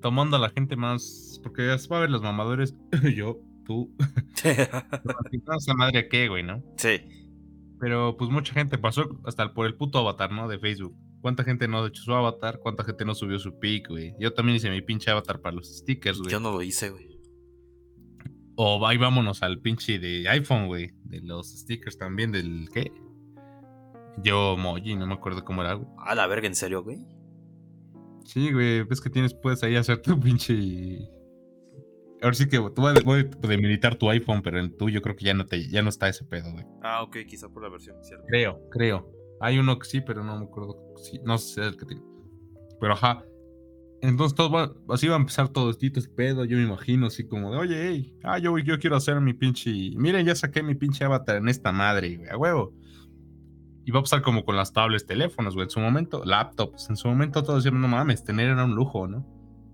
tomando 0.00 0.38
a 0.38 0.40
la 0.40 0.48
gente 0.48 0.76
más. 0.76 1.38
Porque 1.42 1.66
ya 1.66 1.76
se 1.76 1.88
va 1.88 1.98
a 1.98 2.00
ver 2.00 2.10
los 2.10 2.22
mamadores. 2.22 2.74
yo, 3.14 3.38
tú. 3.66 3.94
esa 4.42 5.74
madre 5.74 6.08
qué, 6.08 6.28
güey, 6.28 6.42
¿no? 6.42 6.64
sí. 6.78 7.02
Pero 7.80 8.16
pues 8.16 8.30
mucha 8.30 8.54
gente 8.54 8.78
pasó 8.78 9.20
hasta 9.26 9.52
por 9.52 9.66
el 9.66 9.74
puto 9.74 9.98
avatar, 9.98 10.32
¿no? 10.32 10.48
De 10.48 10.58
Facebook. 10.58 10.96
¿Cuánta 11.20 11.44
gente 11.44 11.68
no 11.68 11.82
ha 11.82 11.88
hecho 11.88 12.02
su 12.02 12.14
avatar? 12.14 12.58
¿Cuánta 12.62 12.82
gente 12.82 13.04
no 13.04 13.14
subió 13.14 13.38
su 13.38 13.58
pic, 13.58 13.88
güey? 13.90 14.14
Yo 14.18 14.32
también 14.32 14.56
hice 14.56 14.70
mi 14.70 14.80
pinche 14.80 15.10
avatar 15.10 15.42
para 15.42 15.56
los 15.56 15.68
stickers, 15.68 16.18
güey. 16.18 16.30
Yo 16.30 16.40
no 16.40 16.50
lo 16.50 16.62
hice, 16.62 16.88
güey. 16.88 17.18
O 18.56 18.86
ahí 18.86 18.96
vámonos 18.96 19.42
al 19.42 19.60
pinche 19.60 19.98
de 19.98 20.26
iPhone, 20.30 20.68
güey. 20.68 20.92
De 21.02 21.20
los 21.20 21.50
stickers 21.50 21.98
también, 21.98 22.32
del 22.32 22.70
¿qué? 22.72 22.90
Yo 24.22 24.56
Moji, 24.56 24.96
no 24.96 25.06
me 25.06 25.14
acuerdo 25.14 25.44
cómo 25.44 25.62
era, 25.62 25.74
güey. 25.74 25.88
A 25.98 26.14
la 26.14 26.26
verga, 26.26 26.46
¿en 26.46 26.54
serio, 26.54 26.82
güey? 26.82 27.06
Sí, 28.24 28.52
güey, 28.52 28.82
ves 28.82 29.00
que 29.00 29.10
tienes, 29.10 29.34
puedes 29.34 29.62
ahí 29.62 29.76
hacer 29.76 30.00
tu 30.00 30.18
pinche. 30.18 31.10
Ahora 32.22 32.34
sí 32.34 32.48
que 32.48 32.58
tú 32.74 32.82
vas 32.82 32.96
a 32.96 33.46
demilitar 33.46 33.96
tu 33.96 34.08
iPhone, 34.08 34.40
pero 34.42 34.58
en 34.58 34.74
tuyo 34.76 35.02
creo 35.02 35.14
que 35.14 35.26
ya 35.26 35.34
no 35.34 35.44
te, 35.44 35.68
ya 35.68 35.82
no 35.82 35.90
está 35.90 36.08
ese 36.08 36.24
pedo, 36.24 36.50
güey. 36.52 36.64
Ah, 36.82 37.02
ok, 37.02 37.18
quizá 37.28 37.48
por 37.50 37.62
la 37.62 37.68
versión, 37.68 38.02
¿cierto? 38.02 38.24
Creo, 38.28 38.60
creo. 38.70 39.12
Hay 39.40 39.58
uno 39.58 39.78
que 39.78 39.86
sí, 39.86 40.00
pero 40.00 40.24
no 40.24 40.38
me 40.38 40.46
acuerdo. 40.46 40.94
Sí, 40.96 41.20
no 41.22 41.36
sé 41.36 41.62
el 41.66 41.76
que 41.76 41.84
tiene. 41.84 42.02
Pero 42.80 42.94
ajá. 42.94 43.24
Entonces 44.00 44.34
todo 44.34 44.50
va, 44.50 44.72
así 44.90 45.06
va 45.06 45.16
a 45.16 45.18
empezar 45.18 45.48
todo 45.48 45.70
este 45.70 45.90
pedo, 46.14 46.44
yo 46.44 46.58
me 46.58 46.64
imagino, 46.64 47.06
así 47.06 47.26
como 47.26 47.50
de, 47.52 47.56
oye, 47.56 47.88
hey, 47.88 48.14
ah, 48.22 48.38
yo, 48.38 48.58
yo 48.58 48.78
quiero 48.78 48.96
hacer 48.96 49.20
mi 49.20 49.32
pinche. 49.32 49.70
Miren, 49.96 50.26
ya 50.26 50.34
saqué 50.34 50.62
mi 50.62 50.74
pinche 50.74 51.04
avatar 51.04 51.36
en 51.36 51.48
esta 51.48 51.72
madre, 51.72 52.16
güey, 52.16 52.28
a 52.28 52.36
huevo. 52.36 52.74
Y 53.84 53.90
va 53.90 54.00
a 54.00 54.02
pasar 54.02 54.22
como 54.22 54.44
con 54.44 54.56
las 54.56 54.72
tablets, 54.72 55.06
teléfonos, 55.06 55.54
güey. 55.54 55.64
En 55.64 55.70
su 55.70 55.80
momento, 55.80 56.24
laptops. 56.24 56.88
En 56.88 56.96
su 56.96 57.08
momento 57.08 57.42
todos 57.42 57.62
decían, 57.62 57.80
no 57.80 57.88
mames, 57.88 58.24
tener 58.24 58.48
era 58.48 58.64
un 58.64 58.74
lujo, 58.74 59.06
¿no? 59.06 59.26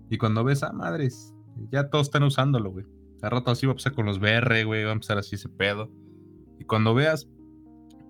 Y 0.09 0.17
cuando 0.17 0.43
ves, 0.43 0.63
ah, 0.63 0.73
madres, 0.73 1.33
ya 1.71 1.89
todos 1.89 2.07
están 2.07 2.23
usándolo, 2.23 2.71
güey. 2.71 2.85
A 3.21 3.29
rato 3.29 3.51
así 3.51 3.65
va 3.65 3.73
a 3.73 3.75
pasar 3.75 3.93
con 3.93 4.05
los 4.05 4.17
VR, 4.17 4.65
güey. 4.65 4.83
Va 4.83 4.89
a 4.89 4.93
empezar 4.93 5.17
así 5.17 5.35
ese 5.35 5.47
pedo. 5.47 5.89
Y 6.59 6.65
cuando 6.65 6.93
veas, 6.93 7.29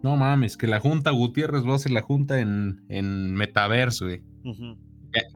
no 0.01 0.17
mames, 0.17 0.57
que 0.57 0.67
la 0.67 0.79
Junta 0.79 1.11
Gutiérrez 1.11 1.63
va 1.65 1.73
a 1.73 1.75
hacer 1.75 1.91
la 1.91 2.01
Junta 2.01 2.39
en, 2.39 2.83
en 2.89 3.33
Metaverse, 3.33 4.05
güey. 4.05 4.23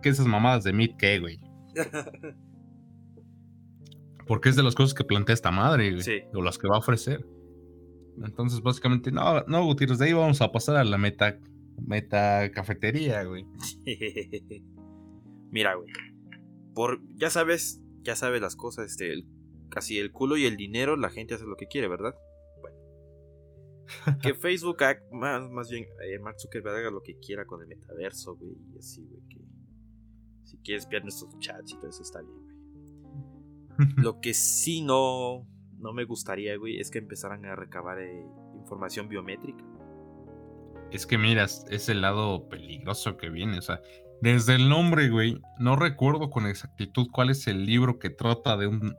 ¿Qué 0.02 0.10
esas 0.10 0.26
mamadas 0.26 0.64
de 0.64 0.74
Meet 0.74 0.98
qué, 0.98 1.20
güey? 1.20 1.40
Porque 4.28 4.50
es 4.50 4.56
de 4.56 4.64
las 4.64 4.74
cosas 4.74 4.96
que 4.96 5.04
plantea 5.04 5.34
esta 5.34 5.52
madre, 5.52 5.92
güey. 5.92 6.02
Sí. 6.02 6.22
O 6.34 6.42
las 6.42 6.58
que 6.58 6.68
va 6.68 6.78
a 6.78 6.80
ofrecer. 6.80 7.24
Entonces, 8.24 8.62
básicamente, 8.62 9.12
no, 9.12 9.42
no, 9.48 9.66
Gutiérrez, 9.66 10.00
de 10.00 10.06
ahí 10.06 10.14
vamos 10.14 10.42
a 10.42 10.52
pasar 10.52 10.78
a 10.78 10.84
la 10.84 10.98
meta, 10.98 11.40
meta 11.86 12.50
cafetería, 12.52 13.24
güey. 13.24 13.46
Mira, 15.52 15.76
güey. 15.76 15.90
Por, 16.74 17.02
ya 17.16 17.30
sabes, 17.30 17.82
ya 18.04 18.16
sabes 18.16 18.42
las 18.42 18.56
cosas, 18.56 18.92
este, 18.92 19.12
el, 19.12 19.28
casi 19.70 20.00
el 20.00 20.12
culo 20.12 20.38
y 20.38 20.46
el 20.46 20.58
dinero, 20.58 20.96
la 20.96 21.10
gente 21.10 21.36
hace 21.36 21.46
lo 21.46 21.56
que 21.56 21.68
quiere, 21.68 21.88
¿verdad? 21.88 22.16
Bueno. 22.62 22.78
Que 24.22 24.34
Facebook, 24.34 24.78
más, 25.12 25.50
más 25.50 25.70
bien, 25.70 25.86
eh, 26.04 26.20
Mark 26.20 26.40
Zuckerberg 26.40 26.78
haga 26.78 26.92
lo 26.92 27.02
que 27.02 27.18
quiera 27.20 27.46
con 27.46 27.62
el 27.62 27.68
metaverso, 27.68 28.36
güey, 28.36 28.56
y 28.74 28.78
así, 28.78 29.06
güey, 29.06 29.22
que 29.30 29.46
si 30.44 30.58
quieres 30.60 30.88
ver 30.88 31.04
nuestros 31.04 31.38
chats 31.40 31.74
y 31.74 31.76
todo 31.76 31.90
eso 31.90 32.04
está 32.04 32.22
bien, 32.22 32.38
güey. 32.38 32.56
Lo 33.98 34.22
que 34.22 34.34
sí 34.34 34.82
no, 34.82 35.46
no 35.80 35.94
me 35.94 36.06
gustaría, 36.06 36.58
güey, 36.58 36.80
es 36.80 36.92
que 36.92 37.00
empezaran 37.00 37.46
a 37.46 37.56
recabar 37.56 38.00
eh, 38.00 38.26
información 38.56 39.08
biométrica. 39.08 39.64
Es 40.92 41.06
que 41.06 41.18
miras, 41.18 41.66
es 41.70 41.90
el 41.90 42.02
lado 42.02 42.48
peligroso 42.48 43.18
que 43.18 43.30
viene, 43.30 43.58
o 43.58 43.62
sea, 43.62 43.82
desde 44.22 44.56
el 44.56 44.70
nombre, 44.70 45.10
güey, 45.10 45.40
no 45.60 45.76
recuerdo 45.76 46.30
con 46.30 46.48
exactitud 46.48 47.08
cuál 47.12 47.30
es 47.30 47.48
el 47.48 47.66
libro 47.66 48.00
que 48.00 48.10
trata 48.10 48.56
de 48.58 48.68
un... 48.68 48.96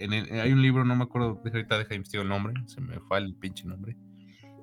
hay 0.00 0.52
un 0.52 0.62
libro, 0.62 0.84
no 0.84 0.96
me 0.96 1.04
acuerdo, 1.04 1.40
ahorita 1.44 1.78
deja 1.78 1.90
de 1.90 1.96
investigar 1.96 2.22
el 2.24 2.30
nombre, 2.30 2.54
se 2.66 2.80
me 2.80 2.98
fue 3.00 3.18
el 3.18 3.34
pinche 3.34 3.66
nombre, 3.66 3.96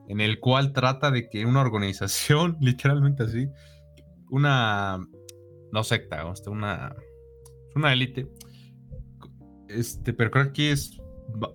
en 0.08 0.20
el 0.20 0.40
cual 0.40 0.74
trata 0.74 1.12
de 1.12 1.30
que 1.30 1.46
una 1.46 1.62
organización, 1.62 2.58
literalmente 2.62 3.24
así, 3.24 3.48
una, 4.30 5.00
no 5.72 5.84
secta, 5.84 6.26
una, 6.48 6.96
una 7.76 7.94
élite, 7.94 8.28
este, 9.68 10.14
pero 10.14 10.32
creo 10.32 10.54
que 10.54 10.72
es 10.72 11.00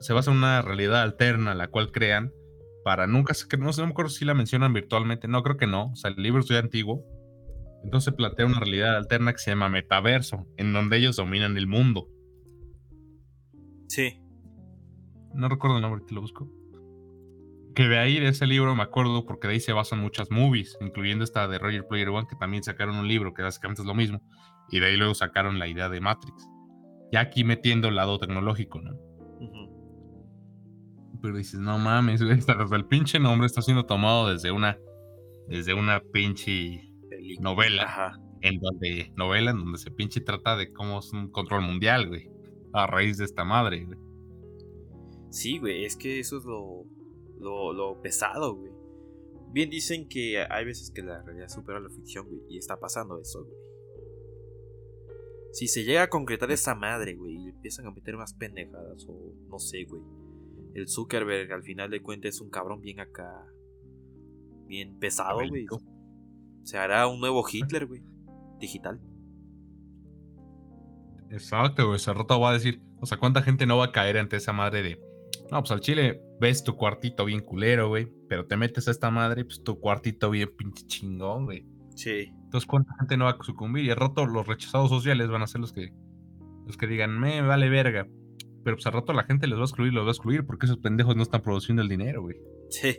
se 0.01 0.13
basa 0.13 0.31
en 0.31 0.39
una 0.39 0.63
realidad 0.63 1.03
alterna, 1.03 1.55
la 1.55 1.69
cual 1.69 1.93
crean 1.93 2.33
para 2.85 3.07
nunca, 3.07 3.35
no 3.59 3.73
sé, 3.73 3.83
no 3.83 3.87
me 3.87 3.93
acuerdo 3.93 4.11
si 4.11 4.25
la 4.25 4.35
mencionan 4.35 4.73
virtualmente, 4.73 5.29
no 5.29 5.43
creo 5.43 5.57
que 5.57 5.67
no, 5.67 5.93
o 5.93 5.97
sea, 5.97 6.11
el 6.11 6.23
libro 6.23 6.41
es 6.41 6.49
ya 6.49 6.59
antiguo, 6.59 7.05
entonces 7.85 8.15
plantea 8.15 8.47
una 8.47 8.61
realidad 8.61 8.97
alterna 8.97 9.33
que 9.33 9.39
se 9.39 9.51
llama 9.51 9.69
metaverso, 9.69 10.47
en 10.57 10.73
donde 10.73 10.97
ellos 10.97 11.17
dominan 11.17 11.57
el 11.57 11.67
mundo. 11.67 12.09
Sí. 13.89 14.21
No 15.35 15.49
recuerdo 15.49 15.77
el 15.77 15.83
nombre, 15.83 16.03
te 16.07 16.15
lo 16.15 16.21
busco. 16.21 16.51
Que 17.75 17.89
de 17.89 17.99
ahí, 17.99 18.19
de 18.19 18.29
ese 18.29 18.47
libro, 18.47 18.75
me 18.75 18.83
acuerdo, 18.83 19.25
porque 19.25 19.47
de 19.47 19.55
ahí 19.55 19.61
se 19.61 19.73
basan 19.73 20.01
muchas 20.01 20.31
movies, 20.31 20.77
incluyendo 20.81 21.25
esta 21.25 21.47
de 21.47 21.59
Roger 21.59 21.87
Player 21.87 22.09
One, 22.09 22.27
que 22.29 22.37
también 22.37 22.63
sacaron 22.63 22.97
un 22.97 23.07
libro 23.07 23.35
que 23.35 23.43
básicamente 23.43 23.83
es 23.83 23.87
lo 23.87 23.95
mismo, 23.95 24.21
y 24.71 24.81
de 24.81 24.87
ahí 24.87 24.97
luego 24.97 25.15
sacaron 25.15 25.59
la 25.59 25.69
idea 25.69 25.89
de 25.89 26.01
Matrix. 26.01 26.49
Ya 27.13 27.21
aquí 27.21 27.45
metiendo 27.45 27.89
el 27.89 27.97
lado 27.97 28.19
tecnológico, 28.19 28.81
¿no? 28.81 29.08
Pero 31.21 31.37
dices, 31.37 31.61
no 31.61 31.79
mames, 31.79 32.23
güey, 32.23 32.39
hasta 32.39 32.55
el 32.77 32.87
pinche 32.87 33.19
nombre 33.19 33.47
está 33.47 33.63
siendo 33.63 33.87
tomado 33.87 34.29
desde 34.31 34.53
una, 34.53 34.79
desde 35.49 35.75
una 35.75 36.01
pinche 36.01 36.93
novela. 37.41 38.19
En 38.41 38.61
donde, 38.61 39.13
novela 39.17 39.51
en 39.51 39.59
donde 39.59 39.79
se 39.79 39.91
pinche 39.91 40.21
trata 40.21 40.57
de 40.57 40.73
cómo 40.73 41.01
es 41.01 41.13
un 41.13 41.29
control 41.31 41.63
mundial, 41.63 42.07
güey. 42.07 42.31
A 42.73 42.87
raíz 42.87 43.19
de 43.19 43.25
esta 43.25 43.45
madre, 43.45 43.85
güey. 43.85 43.99
Sí, 45.31 45.59
güey, 45.59 45.85
es 45.85 45.97
que 45.97 46.21
eso 46.21 46.39
es 46.39 46.45
lo, 46.45 46.85
lo, 47.41 47.73
lo 47.73 48.01
pesado, 48.01 48.55
güey. 48.55 48.73
Bien 49.51 49.71
dicen 49.71 50.09
que 50.09 50.45
hay 50.49 50.65
veces 50.65 50.93
que 50.93 51.03
la 51.03 51.23
realidad 51.23 51.49
supera 51.49 51.81
la 51.81 51.91
ficción, 51.91 52.29
güey, 52.29 52.43
y 52.49 52.59
está 52.59 52.79
pasando 52.79 53.19
eso, 53.19 53.45
güey. 53.45 53.57
Si 55.53 55.67
se 55.67 55.83
llega 55.83 56.05
a 56.05 56.09
concretar 56.09 56.53
esa 56.53 56.77
madre, 56.77 57.15
güey, 57.15 57.35
y 57.35 57.49
empiezan 57.49 57.87
a 57.87 57.91
meter 57.91 58.17
más 58.17 58.35
pendejadas, 58.35 59.05
o 59.09 59.33
no 59.49 59.59
sé, 59.59 59.85
güey 59.85 60.03
el 60.75 60.89
Zuckerberg 60.89 61.53
al 61.53 61.63
final 61.63 61.91
de 61.91 62.03
cuentas 62.03 62.37
es 62.37 62.41
un 62.41 62.51
cabrón 62.51 62.81
bien 62.81 63.01
acá. 63.01 63.47
Bien 64.67 64.99
pesado, 64.99 65.39
güey. 65.49 65.67
Se 66.63 66.77
hará 66.77 67.07
un 67.07 67.21
nuevo 67.21 67.45
Hitler, 67.51 67.87
güey. 67.87 68.03
Digital. 68.61 69.01
Exacto, 71.31 71.87
güey. 71.87 71.97
Ese 71.97 72.13
rato 72.13 72.39
va 72.41 72.51
a 72.51 72.53
decir. 72.55 72.81
O 73.01 73.07
sea, 73.07 73.19
¿cuánta 73.19 73.43
gente 73.43 73.67
no 73.67 73.79
va 73.79 73.87
a 73.87 73.93
caer 73.93 74.19
ante 74.19 74.37
esa 74.37 74.53
madre 74.53 74.83
de. 74.83 75.01
No, 75.51 75.61
pues 75.61 75.71
al 75.71 75.81
chile 75.81 76.21
ves 76.41 76.63
tu 76.63 76.77
cuartito 76.77 77.25
bien 77.25 77.41
culero, 77.41 77.89
güey. 77.89 78.13
Pero 78.29 78.47
te 78.47 78.57
metes 78.57 78.89
a 78.89 78.91
esta 78.91 79.11
madre, 79.11 79.45
pues 79.45 79.63
tu 79.63 79.79
cuartito 79.81 80.31
bien 80.31 80.51
pinche 80.57 80.87
chingón, 80.87 81.47
güey. 81.47 81.67
Sí. 81.95 82.33
Entonces, 82.45 82.67
¿cuánta 82.67 82.95
gente 82.99 83.17
no 83.17 83.25
va 83.25 83.31
a 83.31 83.43
sucumbir? 83.43 83.85
Y 83.85 83.91
al 83.91 83.97
rato 83.97 84.27
los 84.27 84.47
rechazados 84.47 84.91
sociales 84.91 85.29
van 85.29 85.43
a 85.43 85.47
ser 85.47 85.61
los 85.61 85.73
que. 85.73 85.93
Los 86.67 86.77
que 86.77 86.87
digan, 86.87 87.19
me 87.19 87.41
vale 87.41 87.71
verga 87.71 88.07
pero 88.69 88.77
pues 88.77 88.87
al 88.87 88.93
rato 88.93 89.15
la 89.15 89.25
gente 89.25 89.47
les 89.47 89.57
va 89.57 89.63
a 89.63 89.65
excluir, 89.65 89.95
los 89.95 90.05
va 90.05 90.09
a 90.09 90.13
excluir, 90.13 90.45
porque 90.45 90.67
esos 90.67 90.77
pendejos 90.77 91.17
no 91.17 91.23
están 91.23 91.41
produciendo 91.41 91.81
el 91.81 91.89
dinero, 91.89 92.21
güey. 92.21 92.37
Sí. 92.69 92.99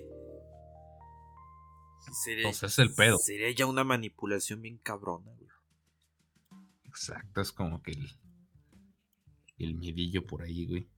Entonces 2.27 2.63
es 2.63 2.79
el 2.79 2.91
pedo. 2.95 3.19
Sería 3.19 3.51
ya 3.51 3.67
una 3.67 3.83
manipulación 3.83 4.63
bien 4.63 4.79
cabrona, 4.79 5.31
güey. 5.31 5.47
Exacto, 6.85 7.39
es 7.39 7.51
como 7.51 7.83
que 7.83 7.91
el, 7.91 8.09
el 9.59 9.75
medillo 9.75 10.25
por 10.25 10.41
ahí, 10.41 10.65
güey. 10.65 10.89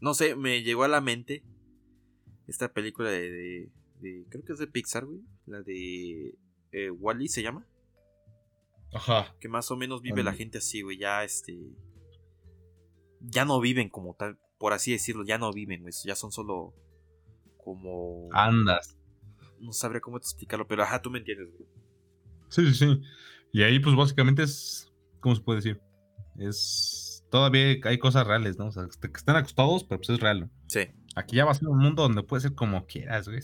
No 0.00 0.14
sé, 0.14 0.36
me 0.36 0.62
llegó 0.62 0.84
a 0.84 0.88
la 0.88 1.02
mente 1.02 1.44
esta 2.46 2.72
película 2.72 3.10
de, 3.10 3.68
de, 4.00 4.24
creo 4.30 4.42
que 4.42 4.54
es 4.54 4.58
de 4.58 4.68
Pixar, 4.68 5.04
güey. 5.04 5.20
La 5.44 5.60
de 5.60 6.34
eh, 6.72 6.90
Wally 6.90 7.28
se 7.28 7.42
llama. 7.42 7.66
Ajá. 8.94 9.36
Que 9.38 9.50
más 9.50 9.70
o 9.70 9.76
menos 9.76 10.00
vive 10.00 10.22
la 10.22 10.32
gente 10.32 10.56
así, 10.56 10.80
güey. 10.80 10.96
Ya 10.96 11.24
este 11.24 11.58
ya 13.22 13.44
no 13.44 13.60
viven 13.60 13.88
como 13.88 14.14
tal, 14.14 14.38
por 14.58 14.72
así 14.72 14.92
decirlo, 14.92 15.24
ya 15.24 15.38
no 15.38 15.52
viven, 15.52 15.84
ya 16.04 16.16
son 16.16 16.32
solo 16.32 16.74
como... 17.56 18.28
Andas. 18.32 18.96
No 19.60 19.72
sabría 19.72 20.00
cómo 20.00 20.18
te 20.18 20.24
explicarlo, 20.24 20.66
pero 20.66 20.82
ajá, 20.82 21.00
tú 21.00 21.10
me 21.10 21.18
entiendes, 21.18 21.48
güey. 21.56 21.68
Sí, 22.48 22.66
sí, 22.72 22.74
sí. 22.74 23.00
Y 23.52 23.62
ahí 23.62 23.78
pues 23.78 23.94
básicamente 23.96 24.42
es, 24.42 24.92
¿cómo 25.20 25.34
se 25.34 25.42
puede 25.42 25.58
decir? 25.58 25.80
Es... 26.38 27.24
Todavía 27.30 27.76
hay 27.84 27.98
cosas 27.98 28.26
reales, 28.26 28.58
¿no? 28.58 28.66
O 28.66 28.72
sea, 28.72 28.86
que 29.00 29.08
están 29.16 29.36
acostados, 29.36 29.84
pero 29.84 30.00
pues 30.00 30.10
es 30.10 30.20
real. 30.20 30.50
Sí. 30.66 30.80
Aquí 31.16 31.36
ya 31.36 31.46
va 31.46 31.52
a 31.52 31.54
ser 31.54 31.68
un 31.68 31.78
mundo 31.78 32.02
donde 32.02 32.22
puede 32.22 32.42
ser 32.42 32.54
como 32.54 32.84
quieras, 32.84 33.26
güey. 33.26 33.40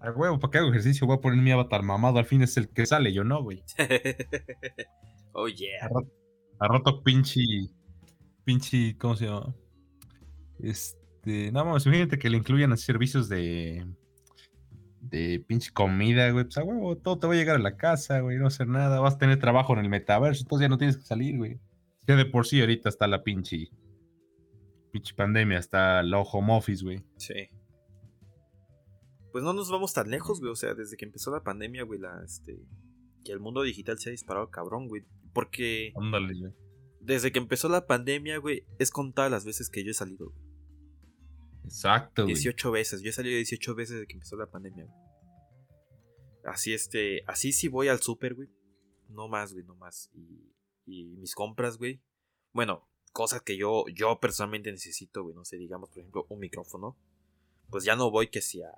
A 0.00 0.10
huevo, 0.10 0.40
¿para 0.40 0.50
qué 0.50 0.58
hago 0.58 0.70
ejercicio? 0.70 1.06
Voy 1.06 1.16
a 1.16 1.20
poner 1.20 1.40
mi 1.40 1.52
avatar 1.52 1.84
mamado, 1.84 2.18
al 2.18 2.24
fin 2.24 2.42
es 2.42 2.56
el 2.56 2.68
que 2.68 2.84
sale, 2.84 3.12
yo 3.12 3.22
no, 3.22 3.44
güey. 3.44 3.62
oh, 5.32 5.46
yeah. 5.46 5.84
A 5.84 5.88
rato, 5.88 6.12
a 6.58 6.68
rato 6.68 7.02
pinche 7.04 7.40
pinche, 8.48 8.96
¿cómo 8.96 9.14
se 9.14 9.26
llama? 9.26 9.54
Este, 10.58 11.52
nada 11.52 11.66
más, 11.66 11.84
imagínate 11.84 12.18
que 12.18 12.30
le 12.30 12.38
incluyan 12.38 12.74
servicios 12.78 13.28
de 13.28 13.86
de 15.02 15.44
pinche 15.46 15.70
comida, 15.70 16.30
güey, 16.30 16.44
pues 16.44 16.56
a 16.56 16.64
huevo, 16.64 16.96
todo 16.96 17.18
te 17.18 17.26
va 17.26 17.34
a 17.34 17.36
llegar 17.36 17.56
a 17.56 17.58
la 17.58 17.76
casa, 17.76 18.20
güey, 18.20 18.38
no 18.38 18.46
hacer 18.46 18.66
nada, 18.66 19.00
vas 19.00 19.16
a 19.16 19.18
tener 19.18 19.38
trabajo 19.38 19.74
en 19.74 19.80
el 19.80 19.90
metaverso, 19.90 20.44
entonces 20.44 20.64
ya 20.64 20.68
no 20.70 20.78
tienes 20.78 20.96
que 20.96 21.02
salir, 21.02 21.36
güey. 21.36 21.60
Ya 22.06 22.16
de 22.16 22.24
por 22.24 22.46
sí 22.46 22.58
ahorita 22.58 22.88
está 22.88 23.06
la 23.06 23.22
pinche, 23.22 23.68
pinche 24.92 25.14
pandemia, 25.14 25.58
está 25.58 26.00
el 26.00 26.14
home 26.14 26.56
office, 26.56 26.82
güey. 26.82 27.04
Sí. 27.18 27.50
Pues 29.30 29.44
no 29.44 29.52
nos 29.52 29.70
vamos 29.70 29.92
tan 29.92 30.08
lejos, 30.08 30.40
güey, 30.40 30.52
o 30.52 30.56
sea, 30.56 30.72
desde 30.72 30.96
que 30.96 31.04
empezó 31.04 31.30
la 31.30 31.44
pandemia, 31.44 31.82
güey, 31.82 32.00
la, 32.00 32.22
este, 32.24 32.58
que 33.26 33.32
el 33.32 33.40
mundo 33.40 33.60
digital 33.60 33.98
se 33.98 34.08
ha 34.08 34.12
disparado 34.12 34.50
cabrón, 34.50 34.88
güey, 34.88 35.02
porque... 35.34 35.92
Ándale, 36.00 36.32
güey. 36.32 36.67
Desde 37.00 37.32
que 37.32 37.38
empezó 37.38 37.68
la 37.68 37.86
pandemia, 37.86 38.38
güey, 38.38 38.64
es 38.78 38.90
contada 38.90 39.28
las 39.28 39.44
veces 39.44 39.70
que 39.70 39.84
yo 39.84 39.90
he 39.90 39.94
salido. 39.94 40.30
Güey. 40.30 40.48
Exacto, 41.64 42.22
güey. 42.22 42.34
18 42.34 42.70
veces. 42.70 43.02
Yo 43.02 43.10
he 43.10 43.12
salido 43.12 43.36
18 43.36 43.74
veces 43.74 43.94
desde 43.96 44.06
que 44.06 44.14
empezó 44.14 44.36
la 44.36 44.50
pandemia, 44.50 44.84
güey. 44.84 44.96
Así 46.44 46.72
este. 46.72 47.22
Así 47.26 47.52
sí 47.52 47.68
voy 47.68 47.88
al 47.88 48.00
súper, 48.00 48.34
güey. 48.34 48.48
No 49.08 49.28
más, 49.28 49.52
güey, 49.52 49.64
no 49.64 49.74
más. 49.74 50.10
Y, 50.14 50.52
y 50.86 51.16
mis 51.16 51.34
compras, 51.34 51.78
güey. 51.78 52.02
Bueno, 52.52 52.88
cosas 53.12 53.42
que 53.42 53.56
yo, 53.56 53.84
yo 53.94 54.18
personalmente 54.20 54.70
necesito, 54.70 55.22
güey. 55.22 55.34
No 55.34 55.44
sé, 55.44 55.56
digamos, 55.56 55.90
por 55.90 55.98
ejemplo, 55.98 56.26
un 56.28 56.40
micrófono. 56.40 56.96
Pues 57.70 57.84
ya 57.84 57.96
no 57.96 58.10
voy 58.10 58.28
que 58.28 58.40
sea. 58.40 58.70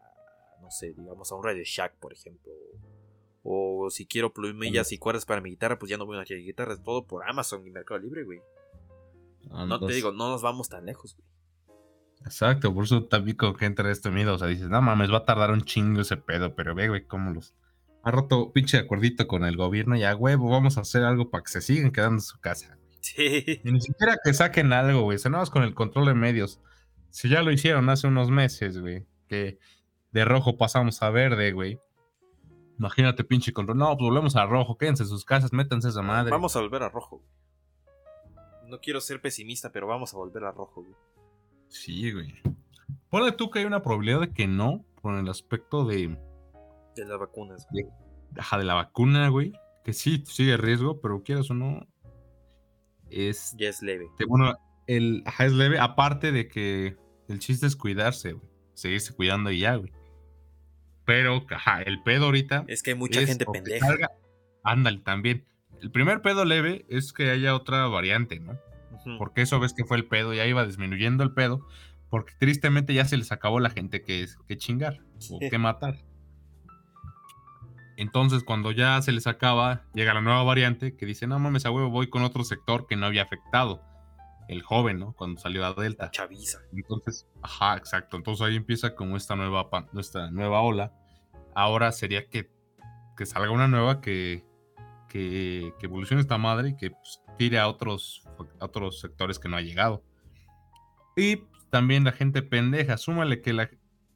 No 0.60 0.70
sé, 0.70 0.92
digamos, 0.92 1.30
a 1.30 1.36
un 1.36 1.44
Radio 1.44 1.62
Shack, 1.64 1.96
por 1.98 2.12
ejemplo. 2.12 2.52
O 3.42 3.88
si 3.90 4.06
quiero 4.06 4.32
plumillas 4.32 4.92
y 4.92 4.98
cuerdas 4.98 5.24
para 5.24 5.40
mi 5.40 5.50
guitarra, 5.50 5.78
pues 5.78 5.90
ya 5.90 5.96
no 5.96 6.06
voy 6.06 6.16
a 6.16 6.20
una 6.20 6.24
guitarra. 6.24 6.74
Es 6.74 6.82
todo 6.82 7.06
por 7.06 7.28
Amazon 7.28 7.66
y 7.66 7.70
Mercado 7.70 8.00
Libre, 8.00 8.24
güey. 8.24 8.40
No 9.48 9.80
te 9.80 9.92
digo, 9.92 10.12
no 10.12 10.28
nos 10.30 10.42
vamos 10.42 10.68
tan 10.68 10.84
lejos, 10.84 11.16
güey. 11.16 11.30
Exacto, 12.24 12.74
por 12.74 12.84
eso 12.84 13.04
también 13.04 13.36
con 13.36 13.54
gente 13.56 13.82
de 13.82 13.92
este 13.92 14.10
miedo, 14.10 14.34
o 14.34 14.38
sea, 14.38 14.48
dices, 14.48 14.68
no 14.68 14.82
mames, 14.82 15.10
va 15.10 15.18
a 15.18 15.24
tardar 15.24 15.50
un 15.52 15.62
chingo 15.62 16.02
ese 16.02 16.18
pedo, 16.18 16.54
pero 16.54 16.74
ve, 16.74 16.88
güey, 16.88 17.06
cómo 17.06 17.30
los... 17.30 17.54
Ha 18.02 18.10
roto 18.10 18.52
pinche 18.52 18.78
acuerdito 18.78 19.26
con 19.26 19.44
el 19.44 19.56
gobierno 19.56 19.96
y 19.96 20.04
a 20.04 20.14
huevo, 20.14 20.50
vamos 20.50 20.78
a 20.78 20.82
hacer 20.82 21.02
algo 21.02 21.30
para 21.30 21.44
que 21.44 21.52
se 21.52 21.60
sigan 21.60 21.92
quedando 21.92 22.16
en 22.16 22.20
su 22.20 22.38
casa. 22.38 22.78
Sí. 23.00 23.60
Y 23.64 23.72
ni 23.72 23.80
siquiera 23.80 24.16
que 24.22 24.32
saquen 24.34 24.72
algo, 24.72 25.02
güey, 25.02 25.18
se 25.18 25.30
con 25.50 25.62
el 25.62 25.74
control 25.74 26.06
de 26.06 26.14
medios. 26.14 26.60
Si 27.10 27.28
ya 27.28 27.42
lo 27.42 27.50
hicieron 27.50 27.88
hace 27.88 28.06
unos 28.06 28.30
meses, 28.30 28.78
güey, 28.78 29.06
que 29.28 29.58
de 30.12 30.24
rojo 30.24 30.56
pasamos 30.56 31.02
a 31.02 31.10
verde, 31.10 31.52
güey. 31.52 31.78
Imagínate, 32.80 33.24
pinche 33.24 33.52
control. 33.52 33.76
No, 33.76 33.94
pues 33.94 34.08
volvemos 34.08 34.36
a 34.36 34.46
rojo, 34.46 34.78
quédense 34.78 35.02
en 35.02 35.10
sus 35.10 35.26
casas, 35.26 35.52
métanse 35.52 35.90
esa 35.90 36.00
madre. 36.00 36.30
Vamos 36.30 36.56
a 36.56 36.60
volver 36.60 36.82
a 36.82 36.88
rojo. 36.88 37.22
No 38.68 38.80
quiero 38.80 39.02
ser 39.02 39.20
pesimista, 39.20 39.70
pero 39.70 39.86
vamos 39.86 40.14
a 40.14 40.16
volver 40.16 40.44
a 40.44 40.52
rojo, 40.52 40.80
güey. 40.80 40.94
Sí, 41.68 42.10
güey. 42.10 42.40
Ponle 43.10 43.32
tú 43.32 43.50
que 43.50 43.58
hay 43.58 43.66
una 43.66 43.82
probabilidad 43.82 44.20
de 44.20 44.32
que 44.32 44.46
no, 44.46 44.82
por 45.02 45.14
el 45.14 45.28
aspecto 45.28 45.84
de. 45.84 46.18
De 46.96 47.04
las 47.04 47.18
vacunas. 47.18 47.68
De, 47.70 47.86
ajá, 48.38 48.56
de 48.56 48.64
la 48.64 48.72
vacuna, 48.72 49.28
güey. 49.28 49.52
Que 49.84 49.92
sí, 49.92 50.24
sigue 50.24 50.56
riesgo, 50.56 51.02
pero 51.02 51.22
quieras 51.22 51.50
o 51.50 51.54
no. 51.54 51.86
Es. 53.10 53.54
Ya 53.58 53.68
es 53.68 53.82
leve. 53.82 54.08
bueno, 54.26 54.54
el, 54.86 55.22
ajá, 55.26 55.44
es 55.44 55.52
leve. 55.52 55.78
Aparte 55.78 56.32
de 56.32 56.48
que 56.48 56.96
el 57.28 57.40
chiste 57.40 57.66
es 57.66 57.76
cuidarse, 57.76 58.32
güey. 58.32 58.48
Seguirse 58.72 59.14
cuidando 59.14 59.50
y 59.50 59.60
ya, 59.60 59.74
güey. 59.74 59.92
Pero, 61.10 61.44
ajá, 61.50 61.82
el 61.82 62.00
pedo 62.04 62.26
ahorita. 62.26 62.64
Es 62.68 62.84
que 62.84 62.90
hay 62.90 62.96
mucha 62.96 63.26
gente 63.26 63.44
pendeja. 63.44 63.88
ándale, 64.62 64.98
también. 64.98 65.44
El 65.82 65.90
primer 65.90 66.22
pedo 66.22 66.44
leve 66.44 66.86
es 66.88 67.12
que 67.12 67.32
haya 67.32 67.56
otra 67.56 67.88
variante, 67.88 68.38
¿no? 68.38 68.56
Porque 69.18 69.42
eso 69.42 69.58
ves 69.58 69.74
que 69.74 69.84
fue 69.84 69.96
el 69.96 70.06
pedo, 70.06 70.34
ya 70.34 70.46
iba 70.46 70.64
disminuyendo 70.64 71.24
el 71.24 71.32
pedo, 71.32 71.66
porque 72.10 72.34
tristemente 72.38 72.94
ya 72.94 73.06
se 73.06 73.16
les 73.16 73.32
acabó 73.32 73.58
la 73.58 73.70
gente 73.70 74.02
que, 74.02 74.24
que 74.46 74.56
chingar 74.56 75.00
o 75.30 75.40
que 75.40 75.58
matar. 75.58 75.98
Entonces, 77.96 78.44
cuando 78.44 78.70
ya 78.70 79.02
se 79.02 79.10
les 79.10 79.26
acaba, 79.26 79.82
llega 79.92 80.14
la 80.14 80.20
nueva 80.20 80.44
variante 80.44 80.96
que 80.96 81.06
dice: 81.06 81.26
No 81.26 81.40
mames, 81.40 81.66
a 81.66 81.72
huevo, 81.72 81.90
voy 81.90 82.08
con 82.08 82.22
otro 82.22 82.44
sector 82.44 82.86
que 82.86 82.94
no 82.94 83.06
había 83.06 83.24
afectado. 83.24 83.82
El 84.46 84.62
joven, 84.62 85.00
¿no? 85.00 85.12
Cuando 85.14 85.40
salió 85.40 85.66
a 85.66 85.74
Delta. 85.74 86.04
La 86.04 86.10
chaviza. 86.12 86.60
Entonces, 86.72 87.26
ajá, 87.42 87.76
exacto. 87.76 88.16
Entonces 88.16 88.46
ahí 88.46 88.54
empieza 88.54 88.94
como 88.94 89.16
esta 89.16 89.34
nueva, 89.34 89.68
esta 89.98 90.30
nueva 90.30 90.60
ola. 90.60 90.92
Ahora 91.54 91.92
sería 91.92 92.28
que, 92.28 92.50
que 93.16 93.26
salga 93.26 93.50
una 93.50 93.68
nueva 93.68 94.00
que, 94.00 94.44
que, 95.08 95.72
que 95.78 95.86
evolucione 95.86 96.22
esta 96.22 96.38
madre 96.38 96.70
y 96.70 96.76
que 96.76 96.90
pues, 96.90 97.20
tire 97.38 97.58
a 97.58 97.68
otros, 97.68 98.24
otros 98.60 99.00
sectores 99.00 99.38
que 99.38 99.48
no 99.48 99.56
ha 99.56 99.62
llegado. 99.62 100.04
Y 101.16 101.42
también 101.70 102.04
la 102.04 102.12
gente 102.12 102.42
pendeja, 102.42 102.96
súmale 102.96 103.40
que 103.40 103.52
la, 103.52 103.70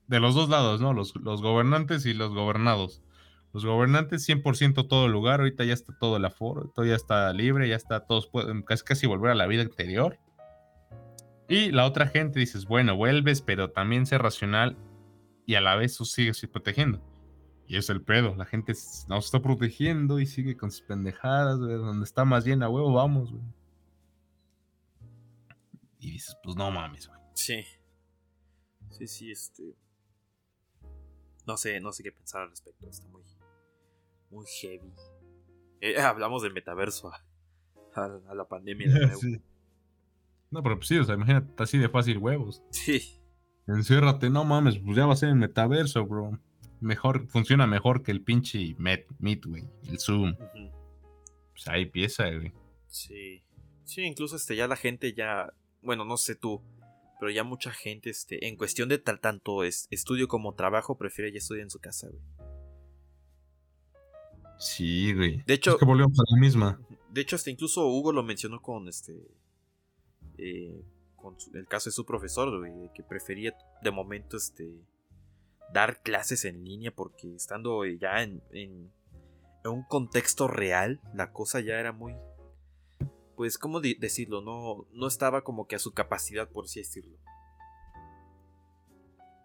de 0.07 0.21
los 0.21 0.35
dos 0.35 0.49
lados, 0.49 0.81
¿no? 0.81 0.93
Los, 0.93 1.15
los 1.17 1.43
gobernantes 1.43 2.07
y 2.07 2.15
los 2.15 2.35
gobernados. 2.35 3.03
Los 3.53 3.65
gobernantes 3.65 4.29
100% 4.29 4.89
todo 4.89 5.07
el 5.07 5.13
lugar, 5.13 5.41
ahorita 5.41 5.65
ya 5.65 5.75
está 5.75 5.97
todo 5.97 6.17
el 6.17 6.25
aforo, 6.25 6.73
todo 6.75 6.85
ya 6.85 6.97
está 6.97 7.33
libre, 7.33 7.69
ya 7.69 7.77
está, 7.77 8.01
todos 8.01 8.27
pueden 8.27 8.63
casi, 8.63 8.83
casi 8.85 9.07
volver 9.07 9.31
a 9.31 9.37
la 9.37 9.47
vida 9.47 9.63
anterior. 9.63 10.19
Y 11.49 11.71
la 11.71 11.85
otra 11.85 12.09
gente 12.09 12.41
dices, 12.41 12.65
bueno, 12.65 12.97
vuelves, 12.97 13.43
pero 13.43 13.71
también 13.71 14.07
sé 14.07 14.19
racional 14.19 14.77
y 15.47 15.55
a 15.55 15.61
la 15.61 15.77
vez 15.77 15.97
sigues 15.97 16.45
protegiendo. 16.51 17.01
Y 17.67 17.77
es 17.77 17.89
el 17.89 18.03
pedo, 18.03 18.35
la 18.37 18.45
gente 18.45 18.75
nos 19.09 19.25
está 19.25 19.41
protegiendo 19.41 20.21
y 20.21 20.27
sigue 20.27 20.57
con 20.57 20.71
sus 20.71 20.83
pendejadas, 20.83 21.59
güey, 21.59 21.75
donde 21.75 22.05
está 22.05 22.25
más 22.25 22.45
bien 22.45 22.63
a 22.63 22.69
huevo, 22.69 22.93
vamos, 22.93 23.33
güey. 23.33 23.43
Y 25.99 26.13
dices, 26.13 26.37
pues 26.43 26.57
no 26.57 26.71
mames, 26.71 27.09
güey. 27.09 27.21
Sí. 27.33 27.65
Sí, 28.91 29.07
sí, 29.07 29.31
este. 29.31 29.75
No 31.47 31.57
sé, 31.57 31.81
no 31.81 31.93
sé 31.93 32.03
qué 32.03 32.13
pensar 32.13 32.43
al 32.43 32.51
respecto, 32.51 32.87
está 32.89 33.09
muy, 33.09 33.23
muy 34.31 34.47
heavy. 34.61 34.93
Eh, 35.81 35.99
hablamos 36.01 36.43
del 36.43 36.53
metaverso 36.53 37.11
a, 37.95 38.35
la 38.35 38.47
pandemia 38.47 38.89
de 38.89 39.41
No, 40.51 40.63
pero 40.63 40.77
pues 40.77 40.89
sí, 40.89 40.99
o 40.99 41.05
sea, 41.05 41.15
imagínate 41.15 41.63
así 41.63 41.79
de 41.79 41.89
fácil 41.89 42.19
huevos. 42.19 42.63
Sí. 42.71 43.19
Enciérrate, 43.67 44.29
no 44.29 44.45
mames, 44.45 44.79
pues 44.79 44.97
ya 44.97 45.07
va 45.07 45.15
a 45.15 45.17
ser 45.17 45.31
el 45.31 45.37
metaverso, 45.37 46.05
bro 46.07 46.39
mejor, 46.85 47.27
funciona 47.29 47.67
mejor 47.67 48.03
que 48.03 48.13
el 48.13 48.23
pinche 48.23 48.77
Meet, 48.79 49.47
güey, 49.47 49.65
el 49.89 49.99
Zoom. 49.99 50.37
Pues 51.53 51.69
ahí 51.69 51.83
empieza, 51.83 52.31
güey. 52.31 52.53
Sí. 52.87 53.43
Sí, 53.85 54.03
incluso 54.03 54.37
este, 54.37 54.57
ya 54.57 54.67
la 54.67 54.77
gente 54.77 55.13
ya, 55.13 55.53
bueno, 55.83 56.05
no 56.05 56.17
sé 56.17 56.35
tú, 56.37 56.63
pero 57.21 57.31
ya 57.31 57.45
mucha 57.45 57.71
gente, 57.71 58.11
este, 58.11 58.47
en 58.47 58.57
cuestión 58.57 58.89
de 58.89 58.99
tal 58.99 59.21
tanto 59.21 59.65
es, 59.65 59.87
estudio 59.91 60.29
como 60.29 60.55
trabajo, 60.55 60.97
prefiere 60.97 61.33
ya 61.33 61.39
estudiar 61.39 61.65
en 61.65 61.71
su 61.71 61.81
casa, 61.81 62.09
güey. 62.09 62.23
Sí, 64.59 65.13
güey. 65.13 65.43
De 65.47 65.55
hecho, 65.55 65.73
es 65.73 65.77
que 65.77 65.85
volvemos 65.85 66.19
a 66.19 66.35
la 66.35 66.41
misma. 66.41 66.81
De 67.11 67.21
hecho, 67.21 67.37
hasta 67.37 67.51
incluso 67.51 67.87
Hugo 67.87 68.13
lo 68.13 68.23
mencionó 68.23 68.63
con 68.63 68.89
este. 68.89 69.15
Eh, 70.39 70.83
con 71.17 71.37
el 71.55 71.67
caso 71.67 71.91
de 71.91 71.95
su 71.95 72.05
profesor, 72.07 72.59
güey, 72.59 72.91
que 72.95 73.03
prefería 73.03 73.55
de 73.83 73.91
momento 73.91 74.37
este 74.37 74.85
dar 75.73 76.03
clases 76.03 76.45
en 76.45 76.65
línea 76.65 76.93
porque 76.95 77.35
estando 77.35 77.85
ya 77.87 78.23
en, 78.23 78.43
en, 78.53 78.93
un 79.65 79.83
contexto 79.83 80.47
real, 80.47 81.01
la 81.15 81.33
cosa 81.33 81.61
ya 81.61 81.81
era 81.81 81.93
muy... 81.93 82.15
Pues, 83.35 83.59
¿cómo 83.59 83.81
decirlo? 83.81 84.43
No, 84.43 84.87
no 84.93 85.07
estaba 85.09 85.43
como 85.43 85.67
que 85.67 85.75
a 85.75 85.81
su 85.81 85.93
capacidad, 85.93 86.49
por 86.49 86.67
así 86.67 86.81
decirlo. 86.81 87.19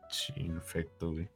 Sí, 0.10 0.34
en 0.36 0.58
efecto, 0.58 1.12
güey. 1.12 1.30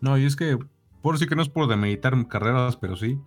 No, 0.00 0.16
y 0.16 0.24
es 0.24 0.36
que, 0.36 0.58
por 1.02 1.18
sí 1.18 1.26
que 1.26 1.34
no 1.34 1.42
es 1.42 1.48
por 1.48 1.68
demeditar 1.68 2.14
carreras, 2.28 2.76
pero 2.76 2.96
sí. 2.96 3.18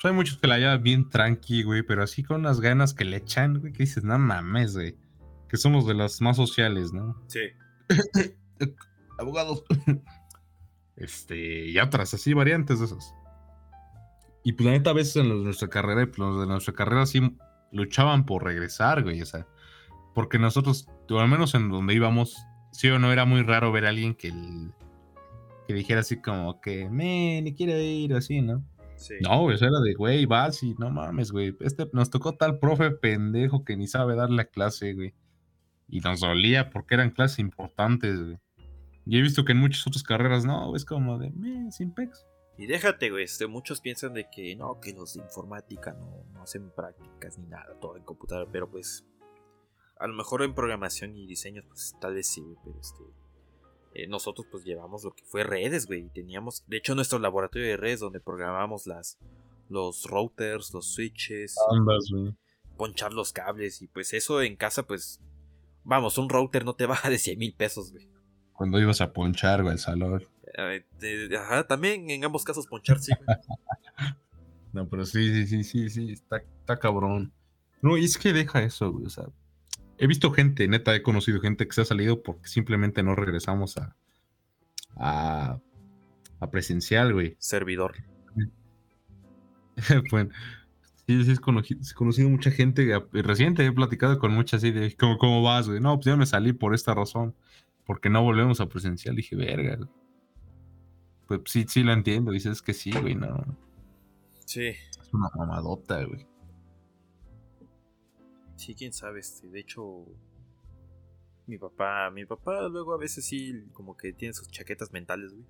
Pues 0.00 0.04
hay 0.04 0.12
muchos 0.12 0.38
que 0.38 0.46
la 0.46 0.58
llevan 0.58 0.82
bien 0.82 1.10
tranqui, 1.10 1.62
güey, 1.62 1.82
pero 1.82 2.02
así 2.02 2.22
con 2.22 2.40
unas 2.40 2.60
ganas 2.60 2.94
que 2.94 3.04
le 3.04 3.18
echan, 3.18 3.60
güey, 3.60 3.72
que 3.72 3.82
dices, 3.82 4.04
no 4.04 4.18
mames, 4.18 4.74
güey. 4.74 4.96
Que 5.48 5.56
somos 5.56 5.86
de 5.86 5.94
las 5.94 6.20
más 6.20 6.36
sociales, 6.36 6.92
¿no? 6.92 7.22
Sí. 7.26 7.40
abogados. 9.20 9.64
este, 10.96 11.68
y 11.68 11.78
otras 11.78 12.14
así, 12.14 12.32
variantes 12.32 12.80
de 12.80 12.86
esas. 12.86 13.14
Y 14.42 14.52
pues 14.52 14.66
la 14.66 14.72
neta, 14.72 14.90
a 14.90 14.94
veces 14.94 15.16
en 15.16 15.44
nuestra 15.44 15.68
carrera, 15.68 16.08
los 16.16 16.40
de 16.40 16.46
nuestra 16.46 16.74
carrera 16.74 17.06
sí 17.06 17.36
luchaban 17.72 18.24
por 18.24 18.44
regresar, 18.44 19.02
güey, 19.02 19.20
o 19.20 19.26
sea, 19.26 19.46
porque 20.14 20.38
nosotros, 20.38 20.88
al 21.10 21.28
menos 21.28 21.54
en 21.54 21.68
donde 21.68 21.94
íbamos, 21.94 22.36
sí 22.72 22.88
o 22.88 22.98
no 22.98 23.12
era 23.12 23.24
muy 23.24 23.42
raro 23.42 23.70
ver 23.70 23.86
a 23.86 23.90
alguien 23.90 24.14
que, 24.14 24.32
que 25.66 25.74
dijera 25.74 26.00
así 26.00 26.20
como 26.20 26.60
que, 26.60 26.88
me, 26.88 27.40
ni 27.42 27.54
quiere 27.54 27.82
ir, 27.84 28.14
así, 28.14 28.40
¿no? 28.40 28.64
Sí. 28.96 29.14
No, 29.22 29.42
güey, 29.42 29.56
eso 29.56 29.66
era 29.66 29.80
de, 29.80 29.94
güey, 29.94 30.26
vas 30.26 30.62
y 30.62 30.74
no 30.74 30.90
mames, 30.90 31.32
güey. 31.32 31.56
Este, 31.60 31.88
nos 31.92 32.10
tocó 32.10 32.34
tal 32.34 32.58
profe 32.58 32.90
pendejo 32.90 33.64
que 33.64 33.76
ni 33.76 33.86
sabe 33.86 34.14
dar 34.14 34.30
la 34.30 34.44
clase, 34.44 34.92
güey. 34.92 35.14
Y 35.88 36.00
nos 36.00 36.20
dolía 36.20 36.70
porque 36.70 36.96
eran 36.96 37.10
clases 37.10 37.38
importantes, 37.38 38.22
güey. 38.22 38.38
Y 39.06 39.18
he 39.18 39.22
visto 39.22 39.44
que 39.44 39.52
en 39.52 39.58
muchas 39.58 39.86
otras 39.86 40.02
carreras 40.02 40.44
no, 40.44 40.74
es 40.76 40.84
como 40.84 41.18
de, 41.18 41.30
me, 41.30 41.70
sin 41.72 41.92
pex. 41.92 42.26
Y 42.58 42.66
déjate, 42.66 43.10
güey, 43.10 43.24
este, 43.24 43.46
muchos 43.46 43.80
piensan 43.80 44.12
de 44.12 44.28
que 44.30 44.54
no, 44.54 44.80
que 44.80 44.92
los 44.92 45.14
de 45.14 45.20
informática 45.20 45.92
no, 45.92 46.24
no 46.32 46.42
hacen 46.42 46.70
prácticas 46.70 47.38
ni 47.38 47.46
nada, 47.46 47.74
todo 47.80 47.96
en 47.96 48.04
computadora, 48.04 48.50
pero 48.52 48.70
pues 48.70 49.04
a 49.98 50.06
lo 50.06 50.14
mejor 50.14 50.42
en 50.42 50.54
programación 50.54 51.16
y 51.16 51.26
diseño, 51.26 51.62
pues 51.66 51.94
tal 52.00 52.14
vez 52.14 52.26
sí, 52.26 52.42
pero 52.64 52.78
este, 52.80 53.02
eh, 53.94 54.06
nosotros 54.06 54.46
pues 54.50 54.64
llevamos 54.64 55.04
lo 55.04 55.12
que 55.12 55.24
fue 55.24 55.44
redes, 55.44 55.86
güey. 55.86 56.08
Teníamos, 56.10 56.64
de 56.66 56.78
hecho, 56.78 56.94
nuestro 56.94 57.18
laboratorio 57.18 57.68
de 57.68 57.76
redes 57.76 58.00
donde 58.00 58.20
programamos 58.20 58.86
las, 58.86 59.18
los 59.68 60.04
routers, 60.04 60.72
los 60.72 60.92
switches, 60.92 61.56
güey. 62.10 62.34
ponchar 62.76 63.12
los 63.12 63.32
cables 63.32 63.82
y 63.82 63.88
pues 63.88 64.12
eso 64.14 64.40
en 64.42 64.56
casa 64.56 64.86
pues, 64.86 65.20
vamos, 65.84 66.18
un 66.18 66.28
router 66.28 66.64
no 66.64 66.74
te 66.74 66.86
baja 66.86 67.10
de 67.10 67.18
100 67.18 67.38
mil 67.38 67.54
pesos, 67.54 67.92
güey. 67.92 68.08
Cuando 68.60 68.78
ibas 68.78 69.00
a 69.00 69.14
ponchar, 69.14 69.62
güey, 69.62 69.72
el 69.72 69.78
salón. 69.78 70.22
Eh, 70.58 71.30
ajá, 71.34 71.66
también 71.66 72.10
en 72.10 72.22
ambos 72.26 72.44
casos 72.44 72.66
ponchar, 72.66 72.98
sí, 72.98 73.10
güey. 73.24 73.38
no, 74.74 74.86
pero 74.86 75.06
sí, 75.06 75.32
sí, 75.32 75.46
sí, 75.46 75.64
sí, 75.64 75.88
sí, 75.88 76.12
está, 76.12 76.36
está 76.36 76.78
cabrón. 76.78 77.32
No, 77.80 77.96
y 77.96 78.04
es 78.04 78.18
que 78.18 78.34
deja 78.34 78.62
eso, 78.62 78.92
güey, 78.92 79.06
o 79.06 79.08
sea, 79.08 79.24
he 79.96 80.06
visto 80.06 80.30
gente, 80.30 80.68
neta, 80.68 80.94
he 80.94 81.00
conocido 81.00 81.40
gente 81.40 81.66
que 81.66 81.72
se 81.72 81.80
ha 81.80 81.84
salido 81.86 82.22
porque 82.22 82.48
simplemente 82.48 83.02
no 83.02 83.14
regresamos 83.14 83.78
a, 83.78 83.96
a, 84.98 86.50
presencial, 86.50 87.14
güey. 87.14 87.36
Servidor. 87.38 87.94
bueno, 90.10 90.32
sí, 91.06 91.24
sí, 91.24 91.32
he 91.32 91.94
conocido, 91.94 92.28
mucha 92.28 92.50
gente, 92.50 92.92
reciente 93.10 93.64
he 93.64 93.72
platicado 93.72 94.18
con 94.18 94.34
muchas 94.34 94.58
así 94.58 94.70
de, 94.70 94.94
¿cómo, 94.96 95.16
¿cómo 95.16 95.42
vas, 95.42 95.66
güey? 95.66 95.80
No, 95.80 95.96
pues 95.96 96.04
ya 96.04 96.16
me 96.16 96.26
salí 96.26 96.52
por 96.52 96.74
esta 96.74 96.92
razón, 96.92 97.34
porque 97.90 98.08
no 98.08 98.22
volvemos 98.22 98.60
a 98.60 98.68
presencial. 98.68 99.16
dije, 99.16 99.34
verga, 99.34 99.76
Pues 101.26 101.40
sí, 101.46 101.64
sí 101.66 101.82
lo 101.82 101.92
entiendo, 101.92 102.30
dices 102.30 102.62
que 102.62 102.72
sí, 102.72 102.92
güey, 102.92 103.16
no. 103.16 103.44
Sí. 104.46 104.66
Es 104.68 105.12
una 105.12 105.28
mamadota, 105.34 106.04
güey. 106.04 106.24
Sí, 108.54 108.76
quién 108.76 108.92
sabe, 108.92 109.18
este, 109.18 109.48
de 109.48 109.58
hecho, 109.58 110.06
mi 111.48 111.58
papá, 111.58 112.12
mi 112.12 112.24
papá 112.26 112.68
luego 112.68 112.94
a 112.94 112.96
veces 112.96 113.24
sí, 113.24 113.64
como 113.72 113.96
que 113.96 114.12
tiene 114.12 114.34
sus 114.34 114.46
chaquetas 114.52 114.92
mentales, 114.92 115.32
güey. 115.32 115.46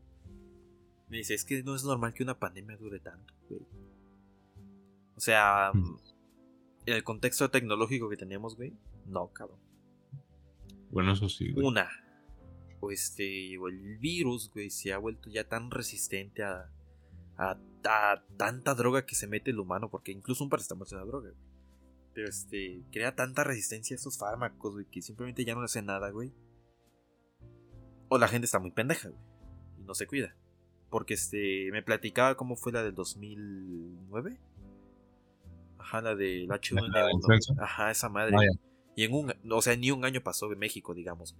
Me 1.11 1.19
dice, 1.19 1.35
es 1.35 1.45
que 1.45 1.63
no 1.63 1.75
es 1.75 1.85
normal 1.85 2.15
que 2.15 2.23
una 2.23 2.39
pandemia 2.39 2.79
dure 2.79 3.01
tanto, 3.01 3.35
güey. 3.51 3.61
O 5.15 5.21
sea, 5.21 5.73
mm. 5.75 5.99
en 6.87 6.95
el 6.95 7.05
contexto 7.05 7.51
tecnológico 7.51 8.09
que 8.09 8.17
tenemos, 8.17 8.57
güey, 8.57 8.73
no, 9.05 9.31
cabrón. 9.31 9.61
Bueno, 10.91 11.13
eso 11.13 11.29
sí, 11.29 11.53
güey. 11.53 11.67
Una, 11.67 11.91
o 12.81 12.91
este, 12.91 13.57
o 13.59 13.69
el 13.69 13.99
virus, 13.99 14.51
güey, 14.53 14.71
se 14.71 14.93
ha 14.93 14.99
vuelto 14.99 15.31
ya 15.31 15.49
tan 15.49 15.71
resistente 15.71 16.43
a, 16.43 16.71
a, 17.37 17.59
a, 17.85 18.25
tanta 18.37 18.75
droga 18.75 19.07
que 19.07 19.15
se 19.15 19.27
mete 19.27 19.51
el 19.51 19.61
humano, 19.61 19.91
porque 19.91 20.13
incluso 20.13 20.43
un 20.45 20.51
paracetamol 20.51 20.87
es 20.87 20.93
una 20.93 21.05
droga, 21.05 21.31
güey. 21.31 21.51
Pero 22.13 22.29
este, 22.29 22.83
crea 22.91 23.15
tanta 23.15 23.45
resistencia 23.45 23.95
a 23.95 23.99
estos 23.99 24.19
fármacos, 24.19 24.75
güey, 24.75 24.87
que 24.87 25.03
simplemente 25.03 25.45
ya 25.45 25.55
no 25.55 25.63
hace 25.63 25.83
nada, 25.83 26.11
güey. 26.11 26.33
O 28.09 28.19
la 28.19 28.29
gente 28.29 28.47
está 28.47 28.59
muy 28.59 28.73
pendeja, 28.73 29.09
güey. 29.09 29.21
Y 29.79 29.85
no 29.85 29.95
se 29.95 30.07
cuida. 30.07 30.35
Porque 30.89 31.15
este, 31.15 31.71
me 31.71 31.83
platicaba 31.83 32.37
cómo 32.37 32.57
fue 32.57 32.73
la 32.73 32.83
del 32.83 32.95
2009. 32.95 34.41
Ajá, 35.79 36.01
la 36.03 36.17
del 36.17 36.49
H1N1. 36.49 37.61
Ajá, 37.61 37.91
esa 37.93 38.09
madre. 38.09 38.37
Y 38.97 39.05
en 39.05 39.15
un, 39.15 39.33
o 39.51 39.63
sea, 39.63 39.77
ni 39.77 39.93
un 39.93 40.05
año 40.05 40.21
pasó 40.21 40.53
en 40.53 40.59
México, 40.59 40.95
digamos. 40.95 41.37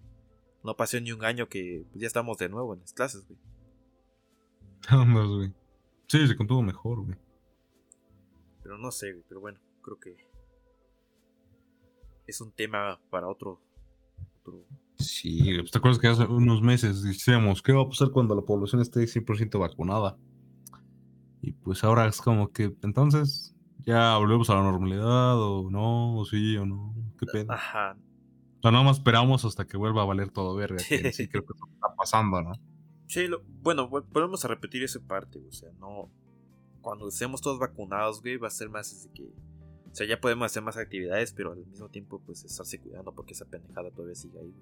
No 0.63 0.77
pasó 0.77 1.01
ni 1.01 1.13
un 1.13 1.25
año 1.25 1.49
que 1.49 1.85
pues, 1.91 2.01
ya 2.01 2.07
estamos 2.07 2.39
de 2.39 2.49
nuevo 2.49 2.75
en 2.75 2.81
las 2.81 2.93
clases, 2.93 3.27
güey. 3.27 3.39
Vamos, 4.91 5.37
güey. 5.37 5.53
Sí, 6.07 6.27
se 6.27 6.37
contuvo 6.37 6.63
mejor, 6.63 7.05
güey. 7.05 7.17
Pero 8.63 8.79
no 8.79 8.91
sé, 8.91 9.13
güey, 9.13 9.25
pero 9.29 9.41
bueno, 9.41 9.61
creo 9.83 9.99
que 9.99 10.17
es 12.27 12.41
un 12.41 12.53
tema 12.53 13.01
para 13.11 13.29
otro. 13.29 13.61
Sí, 14.97 15.57
pues, 15.59 15.71
¿te 15.71 15.79
acuerdas 15.79 15.99
que 15.99 16.09
hace 16.09 16.25
unos 16.25 16.63
meses 16.63 17.03
decíamos 17.03 17.63
qué 17.63 17.73
va 17.73 17.83
a 17.83 17.89
pasar 17.89 18.11
cuando 18.11 18.35
la 18.35 18.43
población 18.43 18.83
esté 18.83 19.01
100% 19.07 19.59
vacunada? 19.59 20.19
Y 21.43 21.53
pues 21.53 21.83
ahora 21.85 22.07
es 22.07 22.21
como 22.21 22.53
que 22.53 22.77
entonces 22.83 23.55
ya 23.79 24.17
volvemos 24.19 24.51
a 24.51 24.57
la 24.57 24.63
normalidad 24.63 25.41
o 25.41 25.71
no, 25.71 26.19
o 26.19 26.25
sí 26.25 26.57
o 26.57 26.67
no, 26.67 26.95
qué 27.19 27.27
pena. 27.27 27.55
Ajá. 27.55 27.97
O 28.61 28.63
sea, 28.63 28.71
nada 28.71 28.85
más 28.85 28.99
esperamos 28.99 29.45
hasta 29.45 29.67
que 29.67 29.77
vuelva 29.77 30.03
a 30.03 30.05
valer 30.05 30.31
todo 30.31 30.55
verga, 30.55 30.79
que 30.87 31.13
sí 31.13 31.29
creo 31.29 31.45
que 31.45 31.55
eso 31.55 31.67
está 31.73 31.95
pasando, 31.97 32.43
¿no? 32.43 32.53
Sí, 33.07 33.27
bueno, 33.63 33.89
volvemos 33.89 34.45
a 34.45 34.49
repetir 34.49 34.85
esa 34.85 35.01
parte, 35.01 35.41
o 35.49 35.53
sea, 35.53 35.71
no, 35.81 36.11
cuando 36.81 37.09
estemos 37.09 37.41
todos 37.41 37.59
vacunados, 37.59 38.23
güey, 38.23 38.37
va 38.37 38.47
a 38.47 38.51
ser 38.51 38.69
más 38.69 38.93
así 38.93 39.09
que 39.11 39.33
o 39.91 39.95
sea, 39.95 40.07
ya 40.07 40.21
podemos 40.21 40.47
hacer 40.47 40.63
más 40.63 40.77
actividades, 40.77 41.33
pero 41.33 41.53
al 41.53 41.67
mismo 41.67 41.89
tiempo, 41.89 42.23
pues 42.25 42.45
estarse 42.45 42.79
cuidando 42.79 43.13
porque 43.13 43.33
esa 43.33 43.45
pendejada 43.45 43.91
todavía 43.91 44.15
sigue 44.15 44.39
ahí, 44.39 44.55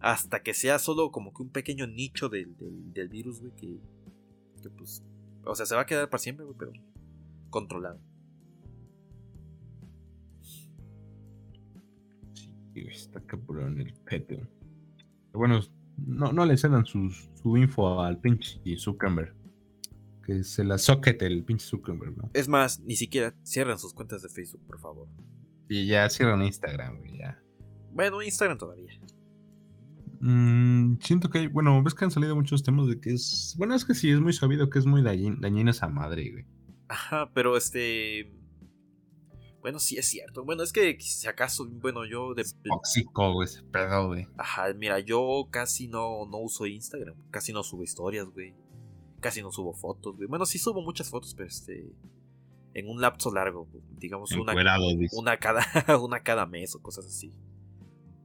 Hasta 0.00 0.42
que 0.42 0.54
sea 0.54 0.78
solo 0.78 1.12
como 1.12 1.32
que 1.32 1.42
un 1.42 1.50
pequeño 1.50 1.86
nicho 1.86 2.28
del, 2.28 2.56
del, 2.92 3.08
virus, 3.08 3.40
güey, 3.40 3.54
que, 3.54 3.78
que 4.60 4.70
pues. 4.70 5.04
O 5.44 5.54
sea, 5.54 5.66
se 5.66 5.74
va 5.74 5.82
a 5.82 5.86
quedar 5.86 6.10
para 6.10 6.20
siempre, 6.20 6.44
güey, 6.44 6.56
pero 6.58 6.72
controlado. 7.48 8.00
Está 12.74 13.20
cabrón 13.20 13.80
el 13.80 13.94
peto. 14.04 14.36
Bueno, 15.32 15.60
no, 15.96 16.32
no 16.32 16.44
le 16.44 16.56
cedan 16.56 16.86
su, 16.86 17.10
su 17.10 17.56
info 17.56 18.00
al 18.00 18.18
pinche 18.18 18.60
Zuckerberg 18.76 19.34
que 20.24 20.44
se 20.44 20.64
la 20.64 20.78
socket 20.78 21.20
el 21.22 21.44
pinche 21.44 21.66
Zuckerberg, 21.66 22.16
¿no? 22.16 22.30
Es 22.34 22.48
más, 22.48 22.80
ni 22.80 22.96
siquiera 22.96 23.34
cierran 23.42 23.78
sus 23.78 23.94
cuentas 23.94 24.22
de 24.22 24.28
Facebook, 24.28 24.62
por 24.66 24.78
favor. 24.78 25.08
Y 25.68 25.86
ya 25.86 26.08
cierran 26.08 26.42
Instagram, 26.42 26.98
güey, 26.98 27.18
ya. 27.18 27.42
Bueno, 27.92 28.22
Instagram 28.22 28.58
todavía. 28.58 28.92
Mm, 30.20 30.98
siento 31.00 31.30
que 31.30 31.38
hay, 31.38 31.46
bueno, 31.46 31.82
ves 31.82 31.94
que 31.94 32.04
han 32.04 32.10
salido 32.10 32.36
muchos 32.36 32.62
temas 32.62 32.86
de 32.88 33.00
que 33.00 33.14
es, 33.14 33.54
bueno, 33.56 33.74
es 33.74 33.84
que 33.84 33.94
sí, 33.94 34.10
es 34.10 34.20
muy 34.20 34.32
sabido 34.32 34.68
que 34.68 34.78
es 34.78 34.86
muy 34.86 35.02
dañina 35.02 35.70
esa 35.70 35.88
madre, 35.88 36.30
güey. 36.30 36.46
Ajá, 36.88 37.30
pero 37.32 37.56
este... 37.56 38.32
Bueno, 39.60 39.78
sí 39.78 39.98
es 39.98 40.08
cierto. 40.08 40.44
Bueno, 40.44 40.62
es 40.62 40.72
que 40.72 40.98
si 41.00 41.28
acaso, 41.28 41.68
bueno, 41.68 42.06
yo... 42.06 42.34
De... 42.34 42.44
tóxico, 42.64 43.32
güey, 43.32 43.46
ese 43.46 43.62
pedo, 43.62 44.08
güey. 44.08 44.26
Ajá, 44.38 44.72
mira, 44.74 45.00
yo 45.00 45.48
casi 45.50 45.86
no, 45.86 46.26
no 46.26 46.38
uso 46.38 46.66
Instagram. 46.66 47.16
Casi 47.30 47.52
no 47.52 47.62
subo 47.62 47.82
historias, 47.82 48.26
güey. 48.30 48.54
Casi 49.20 49.42
no 49.42 49.52
subo 49.52 49.74
fotos, 49.74 50.16
güey. 50.16 50.28
Bueno, 50.28 50.46
sí 50.46 50.58
subo 50.58 50.80
muchas 50.82 51.10
fotos, 51.10 51.34
pero 51.34 51.48
este. 51.48 51.92
En 52.72 52.88
un 52.88 53.00
lapso 53.00 53.32
largo, 53.34 53.68
digamos 53.98 54.30
una, 54.32 54.54
una, 55.12 55.36
cada, 55.38 55.64
una 56.00 56.22
cada 56.22 56.46
mes 56.46 56.74
o 56.76 56.80
cosas 56.80 57.04
así. 57.04 57.32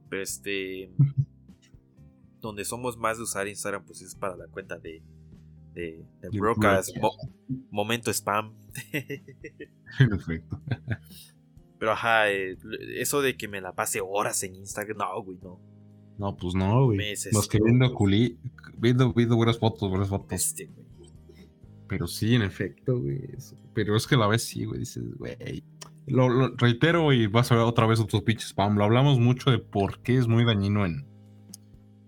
Pero 0.08 0.22
este. 0.22 0.90
donde 2.40 2.64
somos 2.64 2.96
más 2.96 3.18
de 3.18 3.24
usar 3.24 3.48
Instagram, 3.48 3.84
pues 3.84 4.00
es 4.02 4.14
para 4.14 4.36
la 4.36 4.46
cuenta 4.46 4.78
de. 4.78 5.02
De, 5.76 6.06
de 6.22 6.40
broadcast, 6.40 6.96
momento 7.70 8.10
spam. 8.10 8.54
Perfecto. 9.98 10.58
Pero 11.78 11.92
ajá, 11.92 12.30
eh, 12.30 12.56
eso 12.96 13.20
de 13.20 13.36
que 13.36 13.46
me 13.46 13.60
la 13.60 13.74
pase 13.74 14.00
horas 14.00 14.42
en 14.42 14.54
Instagram, 14.54 14.96
no, 14.96 15.22
güey, 15.22 15.38
no. 15.42 15.60
No, 16.18 16.34
pues 16.34 16.54
no, 16.54 16.86
güey. 16.86 17.14
Los 17.30 17.46
que 17.46 17.60
viendo 17.62 17.92
culi, 17.92 18.38
viendo, 18.78 19.12
viendo 19.12 19.36
buenas 19.36 19.58
fotos, 19.58 19.90
buenas 19.90 20.08
fotos. 20.08 20.32
Este, 20.32 20.64
güey. 20.64 20.86
Pero 21.88 22.06
sí, 22.06 22.34
en 22.34 22.42
efecto, 22.42 22.98
güey. 22.98 23.20
Pero 23.74 23.96
es 23.96 24.06
que 24.06 24.14
a 24.14 24.18
la 24.18 24.26
vez 24.26 24.42
sí, 24.42 24.64
güey. 24.64 24.80
Dices, 24.80 25.04
güey. 25.16 25.62
Lo, 26.06 26.56
reitero 26.56 27.12
y 27.12 27.26
vas 27.26 27.52
a 27.52 27.56
ver 27.56 27.64
otra 27.64 27.86
vez 27.86 28.00
otros 28.00 28.22
pinches 28.22 28.48
spam. 28.48 28.76
Lo 28.78 28.84
hablamos 28.84 29.20
mucho 29.20 29.50
de 29.50 29.58
por 29.58 30.00
qué 30.00 30.16
es 30.16 30.26
muy 30.26 30.44
dañino 30.46 30.86
en, 30.86 31.04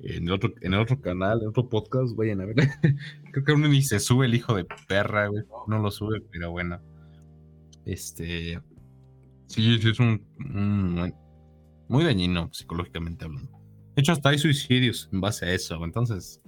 en, 0.00 0.28
el, 0.28 0.32
otro, 0.32 0.52
en 0.60 0.74
el 0.74 0.80
otro 0.80 1.00
canal, 1.00 1.42
en 1.42 1.48
otro 1.48 1.68
podcast. 1.68 2.14
Vayan 2.16 2.40
a 2.40 2.46
ver. 2.46 2.56
Creo 3.32 3.44
que 3.44 3.52
uno 3.52 3.68
ni 3.68 3.82
se 3.82 4.00
sube 4.00 4.26
el 4.26 4.34
hijo 4.34 4.54
de 4.54 4.66
perra, 4.86 5.28
güey. 5.28 5.44
No 5.66 5.78
lo 5.78 5.90
sube, 5.90 6.20
pero 6.30 6.50
bueno. 6.50 6.80
Este. 7.84 8.60
Sí, 9.46 9.78
sí, 9.80 9.88
es 9.90 9.98
un, 9.98 10.22
un 10.38 11.14
muy 11.88 12.04
dañino 12.04 12.50
psicológicamente 12.52 13.24
hablando. 13.24 13.50
De 13.96 14.02
hecho, 14.02 14.12
hasta 14.12 14.28
hay 14.28 14.38
suicidios 14.38 15.08
en 15.12 15.20
base 15.20 15.46
a 15.46 15.54
eso. 15.54 15.82
Entonces, 15.82 16.40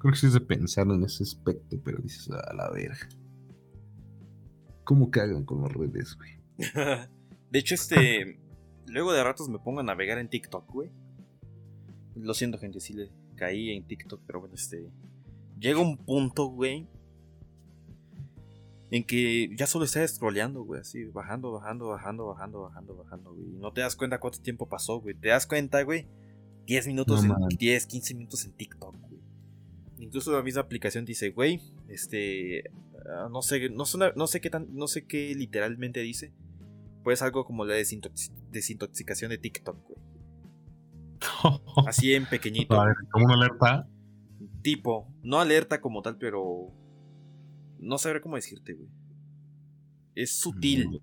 Creo 0.00 0.12
que 0.12 0.18
sí 0.18 0.26
es 0.28 0.32
de 0.32 0.40
pensar 0.40 0.86
en 0.86 1.04
ese 1.04 1.24
aspecto, 1.24 1.78
pero 1.84 1.98
dices, 1.98 2.30
a 2.30 2.54
la 2.54 2.70
verga. 2.70 3.06
¿Cómo 4.84 5.10
cagan 5.10 5.44
con 5.44 5.60
las 5.60 5.72
redes, 5.72 6.16
güey? 6.16 6.30
de 7.50 7.58
hecho, 7.58 7.74
este. 7.74 8.40
luego 8.86 9.12
de 9.12 9.22
ratos 9.22 9.50
me 9.50 9.58
pongo 9.58 9.80
a 9.80 9.82
navegar 9.82 10.16
en 10.16 10.30
TikTok, 10.30 10.66
güey. 10.72 10.90
Lo 12.22 12.34
siento, 12.34 12.58
gente, 12.58 12.80
sí 12.80 12.94
le 12.94 13.10
caí 13.36 13.70
en 13.70 13.84
TikTok, 13.84 14.20
pero 14.26 14.40
bueno, 14.40 14.54
este. 14.54 14.90
Llega 15.58 15.80
un 15.80 15.96
punto, 15.96 16.46
güey. 16.46 16.86
En 18.90 19.04
que 19.04 19.54
ya 19.56 19.66
solo 19.66 19.84
estás 19.84 20.14
scrolleando, 20.14 20.64
güey, 20.64 20.80
así, 20.80 21.04
bajando, 21.04 21.52
bajando, 21.52 21.88
bajando, 21.88 22.26
bajando, 22.26 22.62
bajando, 22.62 22.96
bajando, 22.96 23.34
güey. 23.34 23.46
Y 23.50 23.58
no 23.58 23.72
te 23.72 23.82
das 23.82 23.94
cuenta 23.94 24.18
cuánto 24.18 24.40
tiempo 24.40 24.68
pasó, 24.68 25.00
güey. 25.00 25.14
Te 25.14 25.28
das 25.28 25.46
cuenta, 25.46 25.82
güey. 25.82 26.06
10 26.66 26.86
minutos, 26.86 27.24
en, 27.24 27.32
10, 27.56 27.86
15 27.86 28.14
minutos 28.14 28.44
en 28.44 28.52
TikTok, 28.52 28.94
Incluso 29.98 30.32
la 30.32 30.42
misma 30.42 30.62
aplicación 30.62 31.04
dice, 31.04 31.30
güey, 31.30 31.60
este, 31.88 32.64
ah, 33.06 33.28
no 33.30 33.42
sé, 33.42 33.68
no, 33.68 33.84
no 34.16 34.26
sé 34.26 34.40
qué 34.40 34.48
tan, 34.48 34.74
no 34.74 34.88
sé 34.88 35.04
qué 35.04 35.34
literalmente 35.34 36.00
dice. 36.00 36.32
Pues 37.04 37.22
algo 37.22 37.44
como 37.44 37.64
la 37.64 37.74
desintoxicación 37.74 39.30
de 39.30 39.38
TikTok, 39.38 39.76
güey. 39.86 39.98
Así 41.86 42.14
en 42.14 42.26
pequeñito. 42.26 42.76
¿Como 43.10 43.26
una 43.26 43.34
alerta? 43.34 43.88
Tipo, 44.62 45.12
no 45.22 45.40
alerta 45.40 45.80
como 45.80 46.02
tal, 46.02 46.16
pero. 46.18 46.72
No 47.78 47.98
sabré 47.98 48.20
cómo 48.20 48.36
decirte, 48.36 48.74
güey. 48.74 48.88
Es 50.14 50.38
sutil. 50.38 51.00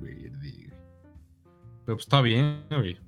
Verde. 0.00 0.72
Pero 1.84 1.96
pues 1.96 2.00
está 2.00 2.20
bien, 2.22 2.64
güey. 2.70 2.98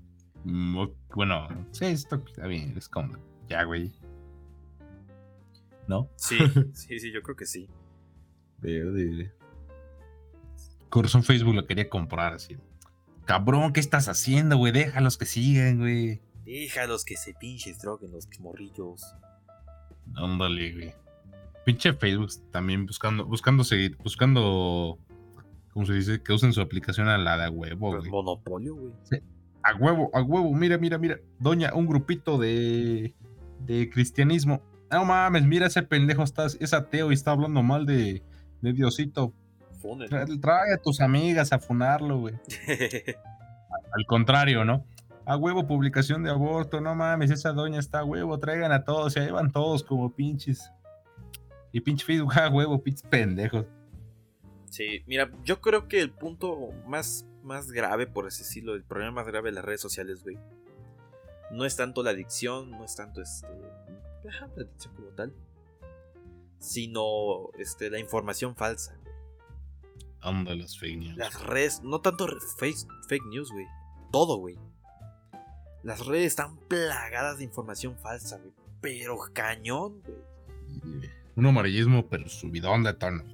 Mm, 0.44 0.86
Bueno, 1.14 1.48
sí, 1.72 1.86
está, 1.86 2.16
está 2.16 2.46
bien. 2.46 2.76
Es 2.76 2.88
como, 2.88 3.16
ya, 3.48 3.64
güey. 3.64 3.92
¿No? 5.88 6.08
Sí, 6.16 6.36
sí, 6.74 6.98
sí, 6.98 7.12
yo 7.12 7.22
creo 7.22 7.36
que 7.36 7.46
sí. 7.46 7.68
Verde. 8.58 9.32
Corazón 10.88 11.22
Facebook 11.22 11.54
lo 11.54 11.66
quería 11.66 11.88
comprar 11.88 12.34
así. 12.34 12.56
Cabrón, 13.24 13.72
¿qué 13.72 13.80
estás 13.80 14.08
haciendo, 14.08 14.56
güey? 14.56 14.72
Déjalos 14.72 15.16
que 15.16 15.26
sigan, 15.26 15.78
güey. 15.78 16.20
Déjalos 16.44 17.04
que 17.04 17.16
se 17.16 17.34
pinches 17.34 17.78
droguen 17.80 18.10
los 18.12 18.28
morrillos. 18.40 19.02
Ándale, 20.16 20.72
güey. 20.72 20.94
Pinche 21.64 21.92
Facebook 21.92 22.30
también 22.50 22.86
buscando, 22.86 23.24
buscando 23.24 23.62
seguir, 23.62 23.96
buscando, 23.98 24.98
¿cómo 25.72 25.86
se 25.86 25.94
dice? 25.94 26.22
Que 26.22 26.32
usen 26.32 26.52
su 26.52 26.60
aplicación 26.60 27.08
a 27.08 27.16
la 27.18 27.36
de 27.36 27.44
a 27.44 27.50
huevo, 27.50 27.90
Pues 27.90 28.00
güey. 28.00 28.10
monopolio, 28.10 28.74
güey. 28.74 28.92
A 29.62 29.76
huevo, 29.76 30.10
a 30.12 30.22
huevo, 30.22 30.52
mira, 30.52 30.76
mira, 30.76 30.98
mira. 30.98 31.18
Doña, 31.38 31.72
un 31.74 31.86
grupito 31.86 32.36
de, 32.38 33.14
de 33.60 33.88
cristianismo. 33.90 34.60
No 34.90 35.04
mames, 35.04 35.44
mira 35.46 35.68
ese 35.68 35.82
pendejo, 35.84 36.24
está, 36.24 36.46
es 36.46 36.74
ateo 36.74 37.12
y 37.12 37.14
está 37.14 37.30
hablando 37.30 37.62
mal 37.62 37.86
de, 37.86 38.24
de 38.60 38.72
Diosito. 38.72 39.32
Funen. 39.82 40.08
Trae 40.40 40.74
a 40.74 40.78
tus 40.78 41.00
amigas 41.00 41.52
a 41.52 41.58
funarlo, 41.58 42.20
güey. 42.20 42.34
Al 43.92 44.06
contrario, 44.06 44.64
¿no? 44.64 44.86
A 45.26 45.36
huevo, 45.36 45.66
publicación 45.66 46.22
de 46.22 46.30
aborto, 46.30 46.80
no 46.80 46.94
mames, 46.94 47.30
esa 47.30 47.52
doña 47.52 47.78
está 47.78 48.00
a 48.00 48.04
huevo, 48.04 48.38
traigan 48.38 48.72
a 48.72 48.84
todos, 48.84 49.12
se 49.12 49.20
llevan 49.20 49.52
todos 49.52 49.84
como 49.84 50.14
pinches. 50.14 50.70
Y 51.72 51.80
pinche 51.80 52.04
Facebook, 52.04 52.32
a 52.38 52.48
huevo, 52.48 52.82
pinches 52.82 53.02
pendejos. 53.02 53.66
Sí, 54.70 55.02
mira, 55.06 55.30
yo 55.44 55.60
creo 55.60 55.86
que 55.86 56.00
el 56.00 56.10
punto 56.10 56.70
más, 56.86 57.26
más 57.42 57.70
grave, 57.70 58.06
por 58.06 58.26
así 58.26 58.42
decirlo, 58.42 58.74
el 58.74 58.84
problema 58.84 59.12
más 59.12 59.26
grave 59.26 59.50
de 59.50 59.56
las 59.56 59.64
redes 59.64 59.82
sociales, 59.82 60.22
güey, 60.22 60.38
no 61.50 61.66
es 61.66 61.76
tanto 61.76 62.02
la 62.02 62.10
adicción, 62.10 62.70
no 62.70 62.84
es 62.84 62.96
tanto 62.96 63.20
este. 63.20 63.46
ajá, 64.26 64.48
la 64.56 64.64
adicción 64.64 64.94
como 64.94 65.08
tal, 65.08 65.34
sino 66.58 67.50
este, 67.58 67.90
la 67.90 67.98
información 67.98 68.56
falsa. 68.56 68.96
Anda 70.22 70.54
las 70.54 70.78
fake 70.78 70.98
news. 70.98 71.16
Las 71.16 71.40
redes, 71.42 71.82
no 71.82 72.00
tanto 72.00 72.26
re- 72.26 72.36
fake, 72.58 73.24
news, 73.30 73.50
güey, 73.50 73.66
todo, 74.12 74.36
güey. 74.36 74.58
Las 75.82 76.06
redes 76.06 76.26
están 76.26 76.56
plagadas 76.68 77.38
de 77.38 77.44
información 77.44 77.96
falsa, 77.98 78.38
güey, 78.38 78.52
pero 78.80 79.16
cañón, 79.32 80.00
güey. 80.02 81.10
Un 81.34 81.46
amarillismo, 81.46 82.06
pero 82.08 82.28
subidón 82.28 82.82
de 82.84 82.94
tono. 82.94 83.24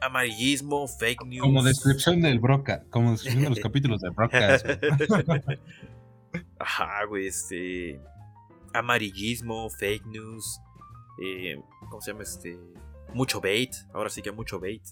Amarillismo, 0.00 0.88
fake 0.88 1.26
news. 1.26 1.42
Como 1.42 1.62
descripción 1.62 2.22
del 2.22 2.40
Broca, 2.40 2.84
como 2.88 3.10
descripción 3.12 3.44
de 3.44 3.50
los 3.50 3.58
capítulos 3.62 4.00
de 4.00 4.08
Broca. 4.10 4.56
Ajá, 6.58 7.04
güey, 7.06 7.26
este. 7.26 8.00
Amarillismo, 8.72 9.68
fake 9.70 10.06
news. 10.06 10.60
eh, 11.22 11.60
¿Cómo 11.88 12.00
se 12.00 12.12
llama 12.12 12.22
este? 12.22 12.58
Mucho 13.12 13.40
bait. 13.40 13.74
Ahora 13.92 14.08
sí 14.10 14.22
que 14.22 14.30
mucho 14.32 14.60
bait. 14.60 14.82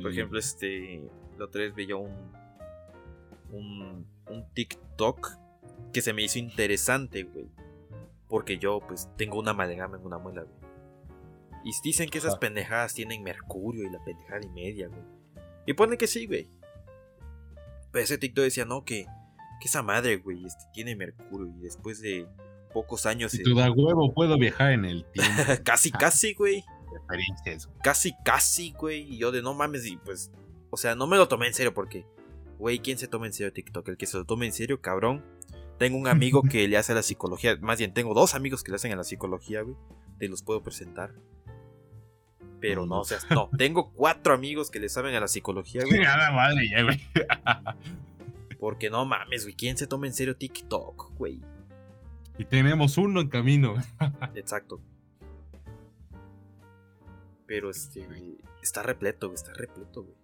Por 0.00 0.10
ejemplo, 0.10 0.38
este. 0.38 1.02
La 1.38 1.46
otra 1.46 1.62
vez 1.62 1.74
veía 1.74 1.96
un. 1.96 2.32
Un, 3.50 4.06
un 4.28 4.44
TikTok 4.52 5.30
que 5.92 6.02
se 6.02 6.12
me 6.12 6.22
hizo 6.22 6.38
interesante, 6.38 7.22
güey. 7.22 7.46
Porque 8.28 8.58
yo, 8.58 8.80
pues, 8.86 9.08
tengo 9.16 9.38
una 9.38 9.52
amalgama 9.52 9.96
en 9.96 10.04
una 10.04 10.18
muela, 10.18 10.42
güey. 10.42 10.68
Y 11.64 11.72
dicen 11.82 12.08
que 12.08 12.18
esas 12.18 12.32
Ajá. 12.32 12.40
pendejadas 12.40 12.94
tienen 12.94 13.22
mercurio 13.22 13.84
y 13.84 13.90
la 13.90 14.02
pendejada 14.04 14.40
y 14.44 14.48
media, 14.50 14.88
güey. 14.88 15.02
Y 15.66 15.72
ponen 15.72 15.98
que 15.98 16.06
sí, 16.06 16.26
güey. 16.26 16.48
Pero 17.90 18.04
ese 18.04 18.18
TikTok 18.18 18.44
decía, 18.44 18.64
no, 18.64 18.84
que, 18.84 19.06
que 19.60 19.68
esa 19.68 19.82
madre, 19.82 20.18
güey, 20.18 20.44
este, 20.44 20.64
tiene 20.72 20.94
mercurio. 20.94 21.52
Y 21.56 21.60
después 21.60 22.00
de 22.00 22.26
pocos 22.72 23.06
años. 23.06 23.32
Si 23.32 23.40
eh, 23.40 23.44
tú 23.44 23.54
da 23.54 23.70
huevo, 23.70 24.12
puedo 24.12 24.38
viajar 24.38 24.72
en 24.72 24.84
el 24.84 25.04
tiempo. 25.06 25.42
casi, 25.64 25.90
casi, 25.90 26.34
güey. 26.34 26.64
Casi, 27.82 28.14
casi, 28.24 28.72
güey. 28.72 29.02
Y 29.14 29.18
yo 29.18 29.32
de 29.32 29.42
no 29.42 29.54
mames, 29.54 29.86
y 29.86 29.96
pues. 29.96 30.30
O 30.70 30.76
sea, 30.76 30.94
no 30.94 31.06
me 31.06 31.16
lo 31.16 31.28
tomé 31.28 31.46
en 31.46 31.54
serio 31.54 31.74
porque. 31.74 32.06
Güey, 32.58 32.80
¿quién 32.80 32.98
se 32.98 33.06
toma 33.06 33.26
en 33.26 33.32
serio 33.32 33.52
TikTok? 33.52 33.88
El 33.88 33.96
que 33.96 34.06
se 34.06 34.16
lo 34.16 34.24
tome 34.24 34.46
en 34.46 34.52
serio, 34.52 34.80
cabrón. 34.80 35.24
Tengo 35.78 35.96
un 35.96 36.08
amigo 36.08 36.42
que 36.42 36.66
le 36.66 36.76
hace 36.76 36.92
a 36.92 36.96
la 36.96 37.02
psicología. 37.02 37.56
Más 37.60 37.78
bien, 37.78 37.94
tengo 37.94 38.12
dos 38.14 38.34
amigos 38.34 38.64
que 38.64 38.72
le 38.72 38.76
hacen 38.76 38.92
a 38.92 38.96
la 38.96 39.04
psicología, 39.04 39.62
güey. 39.62 39.76
Te 40.18 40.28
los 40.28 40.42
puedo 40.42 40.62
presentar. 40.62 41.14
Pero 42.60 42.84
no, 42.84 43.00
o 43.00 43.04
sea, 43.04 43.18
no. 43.30 43.48
Tengo 43.56 43.92
cuatro 43.92 44.34
amigos 44.34 44.70
que 44.70 44.80
le 44.80 44.88
saben 44.88 45.14
a 45.14 45.20
la 45.20 45.28
psicología, 45.28 45.82
güey. 45.84 46.00
Nada 46.02 46.32
madre, 46.32 46.68
ya, 46.68 46.82
güey. 46.82 47.00
Porque 48.58 48.90
no 48.90 49.04
mames, 49.04 49.44
güey. 49.44 49.54
¿Quién 49.54 49.76
se 49.76 49.86
toma 49.86 50.08
en 50.08 50.14
serio 50.14 50.36
TikTok, 50.36 51.12
güey? 51.16 51.40
Y 52.38 52.44
tenemos 52.44 52.98
uno 52.98 53.20
en 53.20 53.28
camino. 53.28 53.74
Exacto. 54.34 54.80
Pero 57.48 57.70
este, 57.70 58.06
güey, 58.06 58.38
está 58.62 58.82
repleto, 58.82 59.28
güey. 59.28 59.34
Está 59.34 59.54
repleto, 59.54 60.04
güey. 60.04 60.14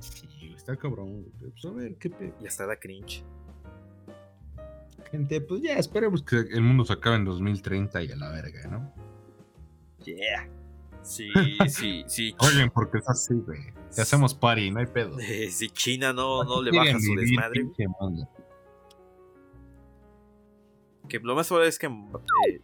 Sí, 0.00 0.52
está 0.56 0.74
cabrón, 0.74 1.22
güey. 1.22 1.52
Pues 1.52 1.64
a 1.66 1.70
ver, 1.70 1.94
qué 1.96 2.10
pe... 2.10 2.34
Y 2.40 2.46
hasta 2.46 2.66
da 2.66 2.76
cringe. 2.76 3.22
Gente, 5.10 5.40
pues 5.42 5.60
ya 5.60 5.74
esperemos 5.74 6.22
que 6.22 6.36
el 6.36 6.62
mundo 6.62 6.84
se 6.86 6.94
acabe 6.94 7.16
en 7.16 7.26
2030 7.26 8.02
y 8.02 8.12
a 8.12 8.16
la 8.16 8.30
verga, 8.30 8.66
¿no? 8.68 8.92
Yeah. 10.04 10.48
Sí, 11.02 11.30
sí, 11.68 12.04
sí. 12.06 12.34
Oigan, 12.38 12.70
porque 12.70 12.98
es 12.98 13.08
así, 13.08 13.34
güey. 13.34 13.60
Si 13.90 14.00
hacemos 14.00 14.34
party, 14.34 14.70
no 14.70 14.80
hay 14.80 14.86
pedo. 14.86 15.18
Si 15.50 15.68
China 15.68 16.14
no, 16.14 16.42
no 16.42 16.62
le 16.62 16.76
baja 16.76 16.98
su 16.98 17.14
desmadre, 17.14 17.70
que 21.08 21.18
lo 21.18 21.34
más 21.34 21.48
probable 21.48 21.68
es 21.68 21.78
que. 21.78 21.86
eh, 21.86 22.60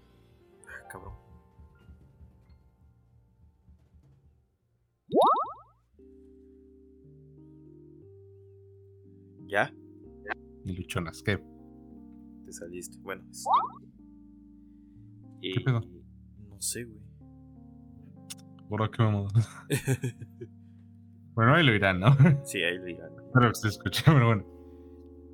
¿Ya? 9.49 9.73
Y 10.65 10.73
luchonas, 10.73 11.23
¿qué? 11.23 11.39
Te 12.45 12.53
saliste. 12.53 12.99
Bueno. 13.01 13.25
es- 13.31 13.45
¿Qué 15.41 15.51
Eh, 15.51 15.65
pedo? 15.65 15.81
No 16.49 16.61
sé, 16.61 16.85
güey. 16.85 17.01
¿Por 18.69 18.91
qué 18.91 19.03
vamos? 19.03 19.33
bueno, 21.35 21.55
ahí 21.55 21.65
lo 21.65 21.75
irán, 21.75 22.01
¿no? 22.01 22.17
Sí, 22.45 22.63
ahí 22.63 22.77
lo 22.77 22.85
dirán. 22.85 23.11
Espero 23.27 23.49
que 23.49 23.55
se 23.55 23.69
escuche, 23.69 24.03
pero 24.05 24.27
bueno. 24.27 24.45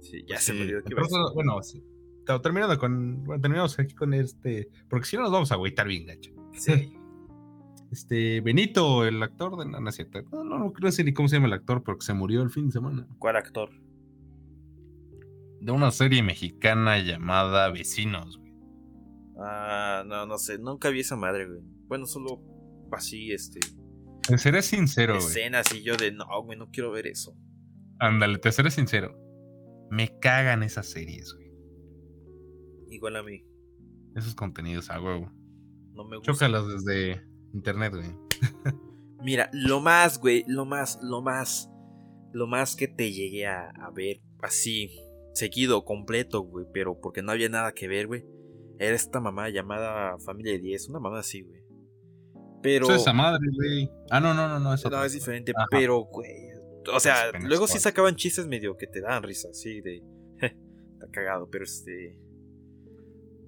Sí, 0.01 0.25
ya 0.29 0.37
Sí, 0.39 0.47
se 0.47 0.53
me 0.55 0.61
olvidó 0.62 0.83
que 0.83 0.91
entonces. 0.91 1.19
Bueno, 1.35 1.62
sí. 1.62 1.83
Claro, 2.25 2.41
terminando 2.41 2.79
con. 2.79 3.25
Bueno, 3.25 3.41
terminamos 3.41 3.79
aquí 3.79 3.95
con 3.95 4.15
este. 4.15 4.69
Porque 4.89 5.07
si 5.07 5.17
no 5.17 5.23
nos 5.23 5.33
vamos 5.33 5.51
a 5.51 5.55
agüitar 5.55 5.87
bien, 5.89 6.07
gacho. 6.07 6.31
Sí. 6.53 6.97
Este. 7.91 8.41
Benito, 8.41 9.05
el 9.07 9.23
actor 9.23 9.57
de. 9.57 9.67
No, 9.71 9.79
no 9.81 9.89
es 9.89 9.95
cierto. 9.95 10.21
No, 10.33 10.43
no, 10.43 10.59
no 10.59 10.73
creo 10.73 10.91
sé 10.91 11.05
ni 11.05 11.12
cómo 11.15 11.29
se 11.29 11.37
llama 11.37 11.47
el 11.47 11.53
actor, 11.53 11.83
pero 11.85 11.97
que 11.99 12.05
se 12.05 12.12
murió 12.12 12.43
el 12.43 12.51
fin 12.51 12.67
de 12.67 12.73
semana. 12.73 13.07
¿Cuál 13.21 13.37
actor? 13.37 13.71
De 15.65 15.73
una 15.73 15.91
serie 15.91 16.23
mexicana 16.23 16.99
llamada 16.99 17.71
Vecinos, 17.71 18.37
güey. 18.37 18.53
Ah, 19.43 20.05
no, 20.07 20.27
no 20.27 20.37
sé. 20.37 20.59
Nunca 20.59 20.91
vi 20.91 21.01
esa 21.01 21.17
madre, 21.17 21.47
güey. 21.47 21.62
Bueno, 21.87 22.05
solo 22.05 22.43
así, 22.93 23.33
este. 23.33 23.61
Te 24.29 24.37
seré 24.37 24.61
sincero, 24.61 25.15
güey. 25.15 25.27
escenas 25.27 25.75
y 25.75 25.83
yo 25.83 25.97
de 25.97 26.12
no, 26.12 26.27
güey, 26.45 26.59
no 26.59 26.69
quiero 26.71 26.93
ver 26.93 27.07
eso. 27.07 27.35
Ándale, 27.99 28.37
te 28.37 28.53
seré 28.53 28.71
sincero. 28.71 29.19
Me 29.91 30.19
cagan 30.21 30.62
esas 30.62 30.85
series, 30.85 31.33
güey. 31.33 31.51
Igual 32.91 33.17
a 33.17 33.23
mí. 33.23 33.43
Esos 34.15 34.35
contenidos 34.35 34.91
a 34.91 35.01
huevo. 35.01 35.33
No 35.95 36.05
me 36.05 36.19
gusta. 36.19 36.31
Chócalos 36.31 36.69
desde 36.75 37.27
internet, 37.55 37.95
güey. 37.95 38.11
Mira, 39.25 39.49
lo 39.55 39.81
más, 39.81 40.19
güey, 40.21 40.45
lo 40.47 40.67
más, 40.67 40.99
lo 41.03 41.23
más, 41.23 41.71
lo 42.35 42.47
más 42.47 42.77
que 42.77 42.87
te 42.87 43.12
llegué 43.12 43.47
a, 43.47 43.71
a 43.71 43.91
ver 43.93 44.21
así, 44.43 44.91
seguido, 45.35 45.85
completo, 45.85 46.41
güey, 46.43 46.66
pero 46.72 46.99
porque 47.01 47.22
no 47.22 47.32
había 47.32 47.49
nada 47.49 47.72
que 47.72 47.89
ver, 47.89 48.07
güey. 48.07 48.24
Era 48.78 48.97
esta 48.97 49.20
mamá 49.20 49.51
llamada 49.51 50.18
Familia 50.18 50.53
de 50.53 50.61
10, 50.61 50.89
una 50.89 51.01
mamá 51.01 51.20
así, 51.20 51.43
güey. 51.43 51.62
Pero... 52.62 52.87
Eso 52.87 52.95
es 52.95 53.03
esa 53.03 53.12
madre, 53.12 53.47
güey. 53.55 53.91
Ah, 54.11 54.20
no, 54.20 54.32
no, 54.32 54.49
no, 54.49 54.59
no. 54.59 54.74
Es 54.74 54.85
No, 54.91 55.05
es 55.05 55.12
diferente, 55.12 55.53
Ajá. 55.55 55.66
pero, 55.70 56.01
güey. 56.05 56.55
O 56.93 57.01
sea, 57.01 57.30
luego 57.41 57.66
sí 57.66 57.78
sacaban 57.78 58.16
chistes 58.16 58.47
medio 58.47 58.76
que 58.76 58.87
te 58.87 59.01
dan 59.01 59.22
risa, 59.22 59.49
así 59.51 59.80
de. 59.80 60.03
Está 60.41 61.09
cagado, 61.11 61.49
pero 61.51 61.64
este. 61.64 62.18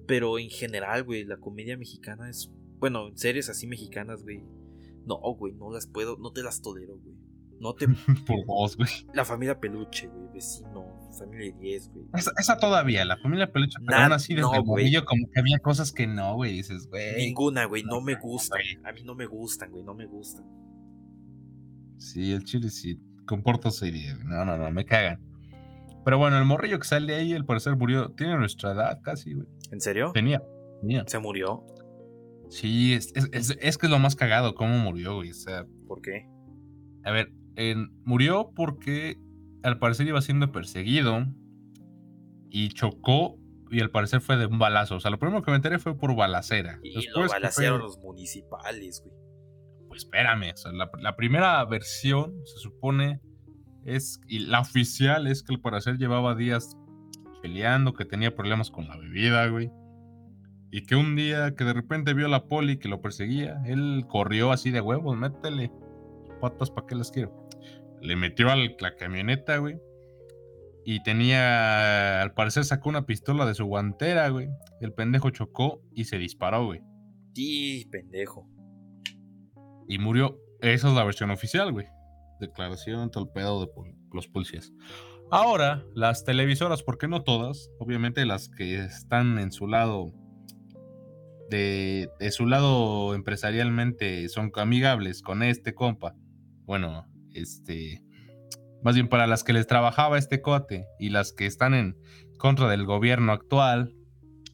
Pero 0.07 0.39
en 0.39 0.49
general, 0.49 1.03
güey, 1.03 1.23
la 1.23 1.37
comedia 1.37 1.77
mexicana 1.77 2.29
es. 2.29 2.51
Bueno, 2.79 3.09
series 3.15 3.49
así 3.49 3.67
mexicanas, 3.67 4.23
güey. 4.23 4.43
No, 5.05 5.17
güey, 5.35 5.53
no 5.53 5.71
las 5.71 5.87
puedo, 5.87 6.17
no 6.17 6.31
te 6.31 6.43
las 6.43 6.61
tolero, 6.61 6.97
güey. 6.97 7.15
No 7.59 7.73
te. 7.73 7.87
Por 8.27 8.45
dos, 8.45 8.77
güey. 8.77 8.89
La 9.13 9.25
familia 9.25 9.59
Peluche, 9.59 10.07
güey. 10.07 10.27
Vecino. 10.33 11.06
Familia 11.17 11.53
10, 11.59 11.89
güey. 11.93 12.05
Esa, 12.13 12.31
esa 12.37 12.57
todavía, 12.57 13.03
la 13.05 13.17
familia 13.17 13.51
Peluche. 13.51 13.77
Pero 13.85 13.99
aún 13.99 14.13
así, 14.13 14.33
desde 14.35 14.47
no, 14.47 14.53
el 14.55 14.61
güey. 14.61 14.83
morrillo, 14.85 15.05
como 15.05 15.29
que 15.31 15.39
había 15.39 15.59
cosas 15.59 15.91
que 15.91 16.07
no, 16.07 16.35
güey. 16.35 16.53
Dices, 16.53 16.87
güey. 16.87 17.15
Ninguna, 17.17 17.65
güey. 17.65 17.83
No 17.83 17.95
no, 17.95 18.01
me 18.01 18.15
gustan. 18.15 18.59
A 18.85 18.91
mí 18.91 19.01
no 19.03 19.15
me 19.15 19.25
gustan, 19.25 19.71
güey. 19.71 19.83
No 19.83 19.93
me 19.93 20.05
gustan. 20.05 20.45
Sí, 21.97 22.31
el 22.31 22.43
chile 22.43 22.69
sí. 22.69 22.99
Comporto 23.25 23.71
serie. 23.71 24.15
No, 24.23 24.45
no, 24.45 24.57
no, 24.57 24.71
me 24.71 24.85
cagan. 24.85 25.19
Pero 26.05 26.17
bueno, 26.17 26.37
el 26.37 26.45
morrillo 26.45 26.79
que 26.79 26.87
sale 26.87 27.13
ahí, 27.15 27.33
al 27.33 27.45
parecer 27.45 27.75
murió. 27.75 28.11
Tiene 28.11 28.37
nuestra 28.37 28.71
edad 28.71 29.01
casi, 29.01 29.33
güey. 29.33 29.47
¿En 29.71 29.81
serio? 29.81 30.11
Tenía. 30.13 30.41
Tenía. 30.81 31.03
¿Se 31.07 31.19
murió? 31.19 31.65
Sí, 32.49 32.93
es, 32.93 33.11
es, 33.15 33.27
es- 33.33 33.57
es 33.59 33.77
que 33.77 33.87
es 33.87 33.91
lo 33.91 33.99
más 33.99 34.15
cagado, 34.15 34.55
cómo 34.55 34.77
murió, 34.77 35.15
güey. 35.15 35.31
O 35.31 35.33
sea, 35.33 35.65
¿Por 35.87 36.01
qué? 36.01 36.29
a 37.03 37.11
ver, 37.11 37.33
en- 37.57 37.91
murió 38.05 38.51
porque 38.55 39.17
al 39.63 39.79
parecer 39.79 40.07
iba 40.07 40.21
siendo 40.21 40.51
perseguido 40.51 41.25
y 42.49 42.69
chocó 42.69 43.37
y 43.69 43.81
al 43.81 43.89
parecer 43.91 44.21
fue 44.21 44.37
de 44.37 44.45
un 44.45 44.59
balazo. 44.59 44.95
O 44.95 44.99
sea, 44.99 45.11
lo 45.11 45.19
primero 45.19 45.41
que 45.41 45.51
me 45.51 45.57
enteré 45.57 45.79
fue 45.79 45.97
por 45.97 46.15
balacera. 46.15 46.79
Y 46.83 46.93
Después 46.95 47.31
lo 47.41 47.49
fue- 47.51 47.67
los 47.79 47.97
municipales, 47.99 49.01
güey. 49.03 49.15
Pues 49.89 50.03
espérame, 50.03 50.51
o 50.53 50.57
sea, 50.57 50.71
la, 50.71 50.89
la 51.01 51.15
primera 51.15 51.63
versión 51.65 52.33
se 52.45 52.57
supone 52.59 53.19
es, 53.85 54.21
y 54.27 54.39
la 54.39 54.59
oficial 54.61 55.27
es 55.27 55.43
que 55.43 55.53
al 55.55 55.61
parecer 55.61 55.97
llevaba 55.97 56.35
días 56.35 56.77
peleando, 57.41 57.93
que 57.93 58.05
tenía 58.05 58.35
problemas 58.35 58.69
con 58.71 58.87
la 58.87 58.97
bebida, 58.97 59.47
güey. 59.47 59.71
Y 60.71 60.83
que 60.85 60.95
un 60.97 61.15
día 61.15 61.55
que 61.55 61.63
de 61.63 61.73
repente 61.73 62.13
vio 62.13 62.25
a 62.25 62.29
la 62.29 62.45
poli 62.45 62.77
que 62.77 62.89
lo 62.89 63.01
perseguía, 63.01 63.61
él 63.65 64.05
corrió 64.09 64.51
así 64.51 64.69
de 64.71 64.81
huevos, 64.81 65.17
métele 65.17 65.71
patas, 66.41 66.69
¿para 66.69 66.85
qué 66.87 66.95
las 66.95 67.09
quiero? 67.11 67.46
Le 68.01 68.15
metió 68.15 68.49
a 68.49 68.55
la 68.55 68.95
camioneta, 68.97 69.57
güey. 69.57 69.77
Y 70.85 71.03
tenía, 71.03 72.21
al 72.21 72.33
parecer 72.33 72.63
sacó 72.63 72.89
una 72.89 73.05
pistola 73.05 73.45
de 73.45 73.53
su 73.55 73.65
guantera, 73.65 74.29
güey. 74.29 74.47
El 74.79 74.93
pendejo 74.93 75.29
chocó 75.31 75.81
y 75.93 76.05
se 76.05 76.17
disparó, 76.17 76.65
güey. 76.65 76.81
Sí, 77.33 77.87
pendejo. 77.91 78.47
y 79.89 79.99
murió. 79.99 80.39
Esa 80.61 80.87
es 80.89 80.93
la 80.95 81.03
versión 81.03 81.29
oficial, 81.31 81.71
güey. 81.71 81.85
Declaración, 82.39 83.09
todo 83.11 83.25
el 83.25 83.29
pedo 83.31 83.61
de 83.61 83.67
pol- 83.67 83.95
los 84.13 84.27
policías. 84.27 84.71
Ahora, 85.29 85.83
las 85.93 86.23
televisoras, 86.23 86.83
porque 86.83 87.07
no 87.07 87.23
todas, 87.23 87.69
obviamente 87.79 88.25
las 88.25 88.47
que 88.49 88.79
están 88.79 89.39
en 89.39 89.51
su 89.51 89.67
lado, 89.67 90.13
de, 91.49 92.09
de 92.19 92.31
su 92.31 92.45
lado 92.45 93.13
empresarialmente, 93.13 94.27
son 94.29 94.51
amigables 94.55 95.21
con 95.21 95.43
este 95.43 95.73
compa. 95.75 96.15
Bueno, 96.65 97.05
este, 97.41 98.01
más 98.83 98.95
bien 98.95 99.07
para 99.07 99.27
las 99.27 99.43
que 99.43 99.53
les 99.53 99.67
trabajaba 99.67 100.17
este 100.17 100.41
cote 100.41 100.85
y 100.99 101.09
las 101.09 101.33
que 101.33 101.45
están 101.45 101.73
en 101.73 101.97
contra 102.37 102.69
del 102.69 102.85
gobierno 102.85 103.31
actual, 103.31 103.93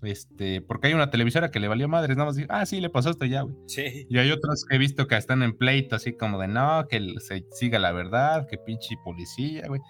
este, 0.01 0.61
porque 0.61 0.87
hay 0.87 0.93
una 0.93 1.09
televisora 1.09 1.51
que 1.51 1.59
le 1.59 1.67
valió 1.67 1.87
madres, 1.87 2.17
nada 2.17 2.27
más 2.27 2.35
dijo, 2.35 2.49
ah, 2.51 2.65
sí, 2.65 2.81
le 2.81 2.89
pasó 2.89 3.09
esto 3.09 3.25
ya, 3.25 3.41
güey. 3.41 3.55
Sí. 3.67 4.05
Y 4.09 4.17
hay 4.17 4.31
otras 4.31 4.65
que 4.67 4.75
he 4.75 4.79
visto 4.79 5.07
que 5.07 5.15
están 5.15 5.43
en 5.43 5.57
pleito, 5.57 5.95
así 5.95 6.13
como 6.13 6.39
de 6.39 6.47
no, 6.47 6.85
que 6.89 6.99
se 7.19 7.45
siga 7.51 7.79
la 7.79 7.91
verdad, 7.91 8.47
que 8.47 8.57
pinche 8.57 8.95
policía, 9.03 9.67
güey. 9.67 9.81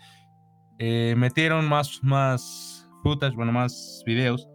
Eh, 0.79 1.15
metieron 1.17 1.67
más, 1.67 1.99
más 2.03 2.87
footage, 3.03 3.35
bueno, 3.35 3.51
más 3.51 4.03
videos 4.05 4.47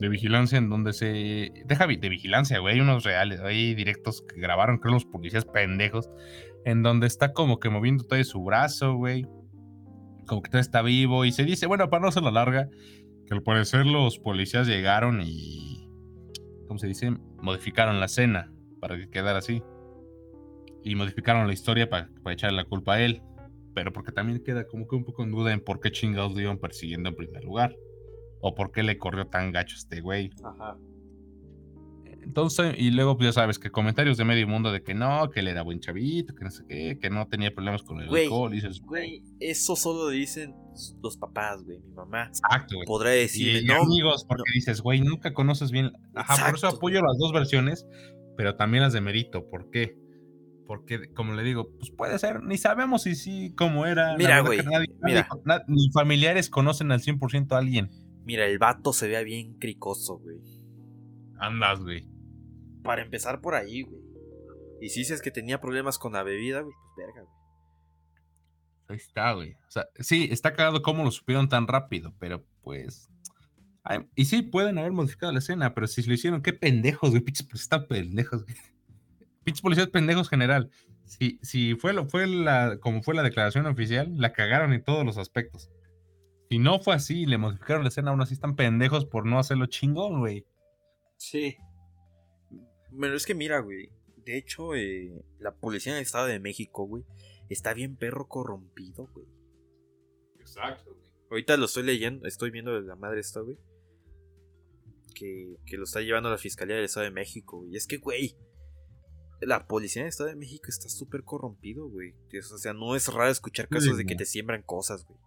de 0.00 0.08
vigilancia 0.08 0.58
en 0.58 0.68
donde 0.68 0.92
se. 0.92 1.52
Deja 1.64 1.86
de 1.86 2.08
vigilancia, 2.08 2.58
güey. 2.58 2.74
Hay 2.74 2.80
unos 2.80 3.04
reales, 3.04 3.40
hay 3.40 3.74
directos 3.74 4.22
que 4.22 4.40
grabaron, 4.40 4.78
creo, 4.78 4.94
los 4.94 5.04
policías 5.04 5.44
pendejos, 5.44 6.10
en 6.64 6.82
donde 6.82 7.06
está 7.06 7.32
como 7.32 7.58
que 7.58 7.70
moviendo 7.70 8.04
todo 8.04 8.22
su 8.24 8.42
brazo, 8.42 8.94
güey. 8.94 9.26
Como 10.26 10.42
que 10.42 10.50
todo 10.50 10.60
está 10.60 10.82
vivo. 10.82 11.24
Y 11.24 11.32
se 11.32 11.44
dice, 11.44 11.66
bueno, 11.66 11.88
para 11.90 12.02
no 12.02 12.08
hacer 12.08 12.22
la 12.22 12.30
larga, 12.30 12.68
que 13.26 13.34
al 13.34 13.42
parecer 13.42 13.86
los 13.86 14.18
policías 14.18 14.66
llegaron 14.66 15.20
y. 15.22 15.88
¿Cómo 16.66 16.78
se 16.78 16.86
dice? 16.86 17.10
Modificaron 17.40 18.00
la 18.00 18.06
escena 18.06 18.52
para 18.80 18.96
que 18.96 19.10
quedara 19.10 19.38
así. 19.38 19.62
Y 20.84 20.94
modificaron 20.94 21.46
la 21.46 21.52
historia 21.52 21.88
para, 21.88 22.10
para 22.22 22.34
echarle 22.34 22.56
la 22.56 22.64
culpa 22.64 22.94
a 22.94 23.02
él. 23.02 23.22
Pero 23.74 23.92
porque 23.92 24.12
también 24.12 24.42
queda 24.42 24.66
como 24.66 24.86
que 24.86 24.96
un 24.96 25.04
poco 25.04 25.22
en 25.22 25.30
duda 25.30 25.52
en 25.52 25.60
por 25.60 25.80
qué 25.80 25.90
chingados 25.90 26.34
lo 26.34 26.40
iban 26.40 26.58
persiguiendo 26.58 27.08
en 27.08 27.16
primer 27.16 27.44
lugar. 27.44 27.76
O 28.40 28.54
por 28.54 28.72
qué 28.72 28.82
le 28.82 28.98
corrió 28.98 29.26
tan 29.26 29.52
gacho 29.52 29.76
a 29.76 29.78
este 29.78 30.00
güey. 30.00 30.30
Ajá. 30.44 30.76
Entonces, 32.22 32.74
y 32.78 32.90
luego 32.90 33.16
pues 33.16 33.28
ya 33.28 33.32
sabes 33.32 33.58
que 33.58 33.70
comentarios 33.70 34.16
de 34.16 34.24
medio 34.24 34.46
mundo 34.46 34.70
de 34.72 34.82
que 34.82 34.94
no, 34.94 35.28
que 35.30 35.40
él 35.40 35.48
era 35.48 35.62
buen 35.62 35.80
chavito, 35.80 36.34
que 36.34 36.44
no 36.44 36.50
sé 36.50 36.64
qué, 36.68 36.98
que 37.00 37.10
no 37.10 37.26
tenía 37.26 37.52
problemas 37.52 37.82
con 37.82 38.00
el 38.00 38.08
Güey, 38.08 38.24
alcohol. 38.24 38.52
Y 38.52 38.56
dices, 38.56 38.80
Güey, 38.80 39.22
eso 39.40 39.76
solo 39.76 40.08
dicen 40.08 40.54
los 41.02 41.16
papás, 41.16 41.62
güey. 41.64 41.78
Mi 41.80 41.92
mamá 41.92 42.26
exacto, 42.28 42.76
güey. 42.76 42.86
podrá 42.86 43.10
decirme, 43.10 43.60
Y 43.60 43.64
no. 43.64 43.82
amigos, 43.82 44.24
porque 44.26 44.44
no. 44.48 44.54
dices, 44.54 44.80
güey, 44.80 45.00
nunca 45.00 45.32
conoces 45.34 45.70
bien. 45.70 45.92
Ajá, 46.14 46.46
por 46.46 46.54
eso 46.54 46.68
apoyo 46.68 47.00
las 47.02 47.18
dos 47.18 47.32
versiones, 47.32 47.86
pero 48.36 48.54
también 48.56 48.82
las 48.84 48.92
de 48.92 49.00
mérito. 49.00 49.48
¿Por 49.50 49.70
qué? 49.70 49.96
Porque, 50.66 51.12
como 51.12 51.34
le 51.34 51.42
digo, 51.42 51.68
pues 51.78 51.90
puede 51.90 52.18
ser, 52.18 52.42
ni 52.44 52.56
sabemos 52.56 53.02
si 53.02 53.14
sí, 53.14 53.52
cómo 53.56 53.84
era. 53.84 54.16
Mira, 54.16 54.40
güey, 54.40 54.60
nadie- 54.60 54.94
mira. 55.02 55.28
nadie- 55.44 55.64
ni 55.66 55.90
familiares 55.90 56.48
conocen 56.48 56.92
al 56.92 57.00
100% 57.00 57.52
a 57.56 57.58
alguien. 57.58 57.90
Mira, 58.24 58.46
el 58.46 58.58
vato 58.58 58.92
se 58.92 59.08
vea 59.08 59.22
bien 59.22 59.58
cricoso, 59.58 60.18
güey. 60.18 60.38
Andas, 61.38 61.80
güey. 61.80 62.06
Para 62.82 63.02
empezar 63.02 63.40
por 63.40 63.54
ahí, 63.54 63.82
güey. 63.82 64.02
Y 64.80 64.88
si 64.88 65.00
dices 65.00 65.22
que 65.22 65.30
tenía 65.30 65.60
problemas 65.60 65.98
con 65.98 66.12
la 66.12 66.22
bebida, 66.22 66.60
güey, 66.60 66.74
pues 66.74 67.06
verga, 67.06 67.22
güey. 67.22 67.42
Ahí 68.88 68.96
está, 68.96 69.32
güey. 69.32 69.52
O 69.52 69.70
sea, 69.70 69.86
sí, 70.00 70.28
está 70.30 70.54
cagado 70.54 70.82
cómo 70.82 71.04
lo 71.04 71.10
supieron 71.10 71.48
tan 71.48 71.66
rápido, 71.66 72.14
pero 72.18 72.44
pues. 72.62 73.08
ay, 73.84 74.00
y 74.16 74.24
sí, 74.24 74.42
pueden 74.42 74.78
haber 74.78 74.92
modificado 74.92 75.32
la 75.32 75.38
escena, 75.38 75.72
pero 75.74 75.86
si 75.86 76.02
lo 76.02 76.14
hicieron, 76.14 76.42
qué 76.42 76.52
pendejos, 76.52 77.10
güey. 77.10 77.22
Pinches 77.24 77.46
policías 77.46 77.62
están 77.62 77.86
pendejos, 77.86 78.44
güey. 78.44 78.56
Pinches 79.44 79.62
policías 79.62 79.88
pendejos 79.88 80.28
general. 80.28 80.70
Si, 81.04 81.38
si 81.42 81.74
fue, 81.74 81.92
lo, 81.92 82.08
fue 82.08 82.26
la, 82.26 82.78
como 82.80 83.02
fue 83.02 83.14
la 83.14 83.22
declaración 83.22 83.66
oficial, 83.66 84.12
la 84.16 84.32
cagaron 84.32 84.72
en 84.72 84.82
todos 84.82 85.04
los 85.04 85.16
aspectos. 85.16 85.70
Si 86.50 86.58
no 86.58 86.80
fue 86.80 86.94
así 86.94 87.22
y 87.22 87.26
le 87.26 87.38
modificaron 87.38 87.82
la 87.82 87.88
escena, 87.88 88.10
aún 88.10 88.20
así 88.20 88.34
están 88.34 88.56
pendejos 88.56 89.06
por 89.06 89.26
no 89.26 89.38
hacerlo 89.38 89.66
chingón, 89.66 90.20
güey. 90.20 90.44
Sí. 91.16 91.56
Pero 92.98 93.16
es 93.16 93.26
que 93.26 93.34
mira, 93.34 93.60
güey. 93.60 93.90
De 94.24 94.36
hecho, 94.36 94.74
eh, 94.74 95.12
la 95.38 95.54
policía 95.54 95.92
en 95.92 95.98
el 95.98 96.02
Estado 96.02 96.26
de 96.26 96.38
México, 96.38 96.86
güey, 96.86 97.04
está 97.48 97.74
bien 97.74 97.96
perro 97.96 98.28
corrompido, 98.28 99.08
güey. 99.12 99.26
Exacto, 100.38 100.94
güey. 100.94 101.12
Ahorita 101.30 101.56
lo 101.56 101.64
estoy 101.64 101.82
leyendo, 101.82 102.26
estoy 102.26 102.50
viendo 102.50 102.72
de 102.74 102.86
la 102.86 102.94
madre 102.94 103.20
esta, 103.20 103.40
güey. 103.40 103.56
Que, 105.14 105.56
que 105.66 105.76
lo 105.76 105.84
está 105.84 106.00
llevando 106.00 106.30
la 106.30 106.38
Fiscalía 106.38 106.76
del 106.76 106.84
Estado 106.84 107.04
de 107.04 107.10
México, 107.10 107.58
güey. 107.58 107.72
Y 107.72 107.76
es 107.76 107.86
que, 107.86 107.98
güey, 107.98 108.36
la 109.40 109.66
policía 109.66 110.02
del 110.02 110.10
Estado 110.10 110.30
de 110.30 110.36
México 110.36 110.66
está 110.68 110.88
súper 110.88 111.24
corrompido, 111.24 111.88
güey. 111.88 112.14
O 112.38 112.58
sea, 112.58 112.72
no 112.72 112.94
es 112.94 113.12
raro 113.12 113.30
escuchar 113.30 113.66
Sí, 113.66 113.74
casos 113.74 113.96
de 113.96 114.04
que 114.04 114.14
te 114.14 114.24
siembran 114.24 114.62
cosas, 114.62 115.04
güey. 115.04 115.18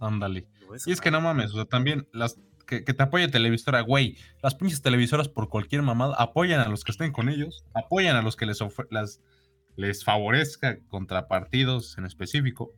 Ándale. 0.00 0.48
No 0.66 0.74
Y 0.86 0.92
es 0.92 1.00
que 1.00 1.10
no 1.10 1.20
mames, 1.20 1.52
o 1.52 1.54
sea, 1.54 1.64
también 1.64 2.08
las 2.12 2.38
que, 2.72 2.84
que 2.84 2.94
te 2.94 3.02
apoye 3.02 3.28
televisora, 3.28 3.82
güey. 3.82 4.16
Las 4.42 4.54
pinches 4.54 4.80
televisoras 4.80 5.28
por 5.28 5.50
cualquier 5.50 5.82
mamada 5.82 6.14
apoyan 6.14 6.60
a 6.60 6.68
los 6.68 6.84
que 6.84 6.92
estén 6.92 7.12
con 7.12 7.28
ellos, 7.28 7.66
apoyan 7.74 8.16
a 8.16 8.22
los 8.22 8.34
que 8.34 8.46
les, 8.46 8.60
las, 8.90 9.20
les 9.76 10.04
favorezca 10.04 10.80
contra 10.88 11.28
partidos 11.28 11.98
en 11.98 12.06
específico. 12.06 12.72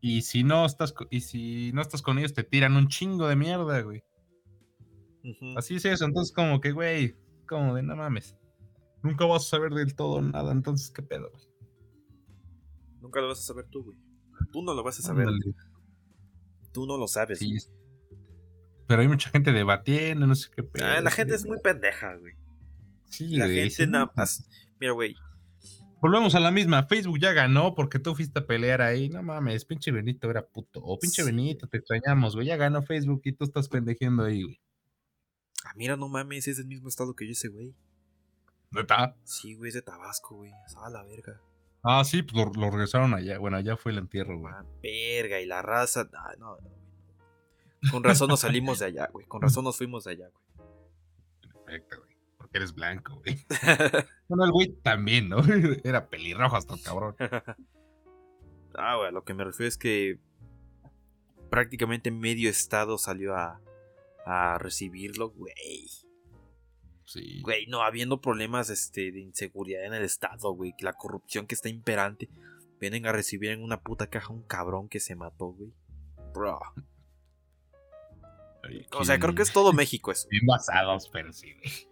Y 0.00 0.22
si 0.22 0.44
no 0.44 0.64
estás 0.64 0.94
y 1.10 1.20
si 1.20 1.72
no 1.72 1.82
estás 1.82 2.00
con 2.00 2.18
ellos 2.18 2.32
te 2.32 2.42
tiran 2.42 2.76
un 2.76 2.88
chingo 2.88 3.28
de 3.28 3.36
mierda, 3.36 3.82
güey. 3.82 4.02
Así 5.56 5.76
es 5.76 5.84
eso, 5.84 6.04
entonces 6.04 6.34
como 6.34 6.60
que, 6.60 6.72
güey, 6.72 7.16
como 7.46 7.74
de 7.74 7.82
no 7.82 7.96
mames. 7.96 8.36
Nunca 9.02 9.26
vas 9.26 9.46
a 9.46 9.48
saber 9.50 9.72
del 9.72 9.94
todo 9.94 10.22
nada, 10.22 10.52
entonces 10.52 10.90
qué 10.90 11.02
pedo, 11.02 11.30
güey. 11.30 11.44
Nunca 13.00 13.20
lo 13.20 13.28
vas 13.28 13.40
a 13.40 13.42
saber 13.42 13.66
tú, 13.70 13.84
güey. 13.84 13.98
Tú 14.52 14.62
no 14.62 14.72
lo 14.72 14.82
vas 14.82 14.98
a 14.98 15.02
saber. 15.02 15.28
Ándale. 15.28 15.54
Tú 16.72 16.86
no 16.86 16.96
lo 16.96 17.06
sabes. 17.06 17.38
Sí, 17.38 17.50
güey. 17.50 17.83
Pero 18.86 19.02
hay 19.02 19.08
mucha 19.08 19.30
gente 19.30 19.52
debatiendo, 19.52 20.26
no 20.26 20.34
sé 20.34 20.50
qué 20.54 20.62
pedo. 20.62 20.86
Ah, 20.86 21.00
la 21.00 21.10
gente 21.10 21.34
es 21.34 21.46
muy 21.46 21.58
pendeja, 21.60 22.16
güey. 22.16 22.34
Sí, 23.08 23.36
La 23.36 23.46
güey, 23.46 23.56
gente 23.58 23.74
sí. 23.74 23.86
nada 23.86 24.12
más. 24.16 24.48
Mira, 24.80 24.92
güey. 24.92 25.14
Volvemos 26.00 26.34
a 26.34 26.40
la 26.40 26.50
misma. 26.50 26.82
Facebook 26.84 27.18
ya 27.18 27.32
ganó 27.32 27.74
porque 27.74 27.98
tú 27.98 28.14
fuiste 28.14 28.38
a 28.40 28.46
pelear 28.46 28.82
ahí. 28.82 29.08
No 29.08 29.22
mames, 29.22 29.64
pinche 29.64 29.90
Benito 29.90 30.30
era 30.30 30.46
puto. 30.46 30.80
O 30.82 30.98
pinche 30.98 31.22
Sí. 31.22 31.26
Benito, 31.30 31.66
te 31.66 31.78
extrañamos, 31.78 32.34
güey. 32.34 32.46
Ya 32.48 32.56
ganó 32.56 32.82
Facebook 32.82 33.22
y 33.24 33.32
tú 33.32 33.44
estás 33.44 33.68
pendejeando 33.68 34.24
ahí, 34.24 34.42
güey. 34.42 34.60
Ah, 35.64 35.72
mira, 35.76 35.96
no 35.96 36.08
mames, 36.08 36.46
es 36.46 36.58
del 36.58 36.66
mismo 36.66 36.88
estado 36.88 37.14
que 37.14 37.24
yo 37.24 37.32
ese, 37.32 37.48
güey. 37.48 37.74
¿Neta? 38.70 39.16
Sí, 39.24 39.54
güey, 39.54 39.68
es 39.68 39.74
de 39.74 39.82
Tabasco, 39.82 40.36
güey. 40.36 40.52
Ah, 40.76 40.90
la 40.90 41.04
verga. 41.04 41.40
Ah, 41.82 42.04
sí, 42.04 42.22
pues 42.22 42.34
lo, 42.34 42.52
lo 42.52 42.70
regresaron 42.70 43.14
allá. 43.14 43.38
Bueno, 43.38 43.56
allá 43.56 43.76
fue 43.76 43.92
el 43.92 43.98
entierro, 43.98 44.38
güey. 44.38 44.52
Ah, 44.54 44.64
verga, 44.82 45.40
y 45.40 45.46
la 45.46 45.62
raza. 45.62 46.10
Ah, 46.12 46.34
no, 46.38 46.56
no. 46.60 46.83
Con 47.90 48.04
razón 48.04 48.28
nos 48.28 48.40
salimos 48.40 48.78
de 48.78 48.86
allá, 48.86 49.08
güey. 49.12 49.26
Con 49.26 49.42
razón 49.42 49.64
nos 49.64 49.76
fuimos 49.76 50.04
de 50.04 50.12
allá, 50.12 50.28
güey. 50.28 50.44
Perfecto, 51.40 51.96
güey. 51.98 52.14
¿Por 52.36 52.50
eres 52.52 52.74
blanco, 52.74 53.16
güey. 53.16 53.44
bueno, 54.28 54.44
el 54.44 54.52
güey 54.52 54.72
también, 54.82 55.28
¿no? 55.28 55.38
Era 55.84 56.08
pelirrojo 56.08 56.56
hasta 56.56 56.74
el 56.74 56.82
cabrón. 56.82 57.16
ah, 58.74 58.96
güey, 58.96 59.12
lo 59.12 59.24
que 59.24 59.34
me 59.34 59.44
refiero 59.44 59.68
es 59.68 59.78
que 59.78 60.18
prácticamente 61.50 62.10
medio 62.10 62.50
estado 62.50 62.98
salió 62.98 63.34
a, 63.34 63.60
a 64.24 64.58
recibirlo, 64.58 65.30
güey. 65.30 65.88
Sí. 67.06 67.42
Güey, 67.42 67.66
no, 67.66 67.82
habiendo 67.82 68.20
problemas 68.20 68.70
este, 68.70 69.12
de 69.12 69.20
inseguridad 69.20 69.84
en 69.84 69.94
el 69.94 70.02
estado, 70.02 70.52
güey. 70.52 70.74
La 70.80 70.94
corrupción 70.94 71.46
que 71.46 71.54
está 71.54 71.68
imperante. 71.68 72.28
Vienen 72.80 73.06
a 73.06 73.12
recibir 73.12 73.50
en 73.50 73.62
una 73.62 73.80
puta 73.80 74.08
caja 74.08 74.32
un 74.32 74.42
cabrón 74.42 74.88
que 74.88 75.00
se 75.00 75.14
mató, 75.14 75.46
güey. 75.46 75.72
Bro. 76.32 76.60
O 78.92 79.04
sea, 79.04 79.18
creo 79.18 79.34
que 79.34 79.42
es 79.42 79.52
todo 79.52 79.72
México 79.72 80.12
eso. 80.12 80.28
Bien 80.30 80.46
basados, 80.46 81.08
pero 81.12 81.32
sí, 81.32 81.52
güey. 81.54 81.88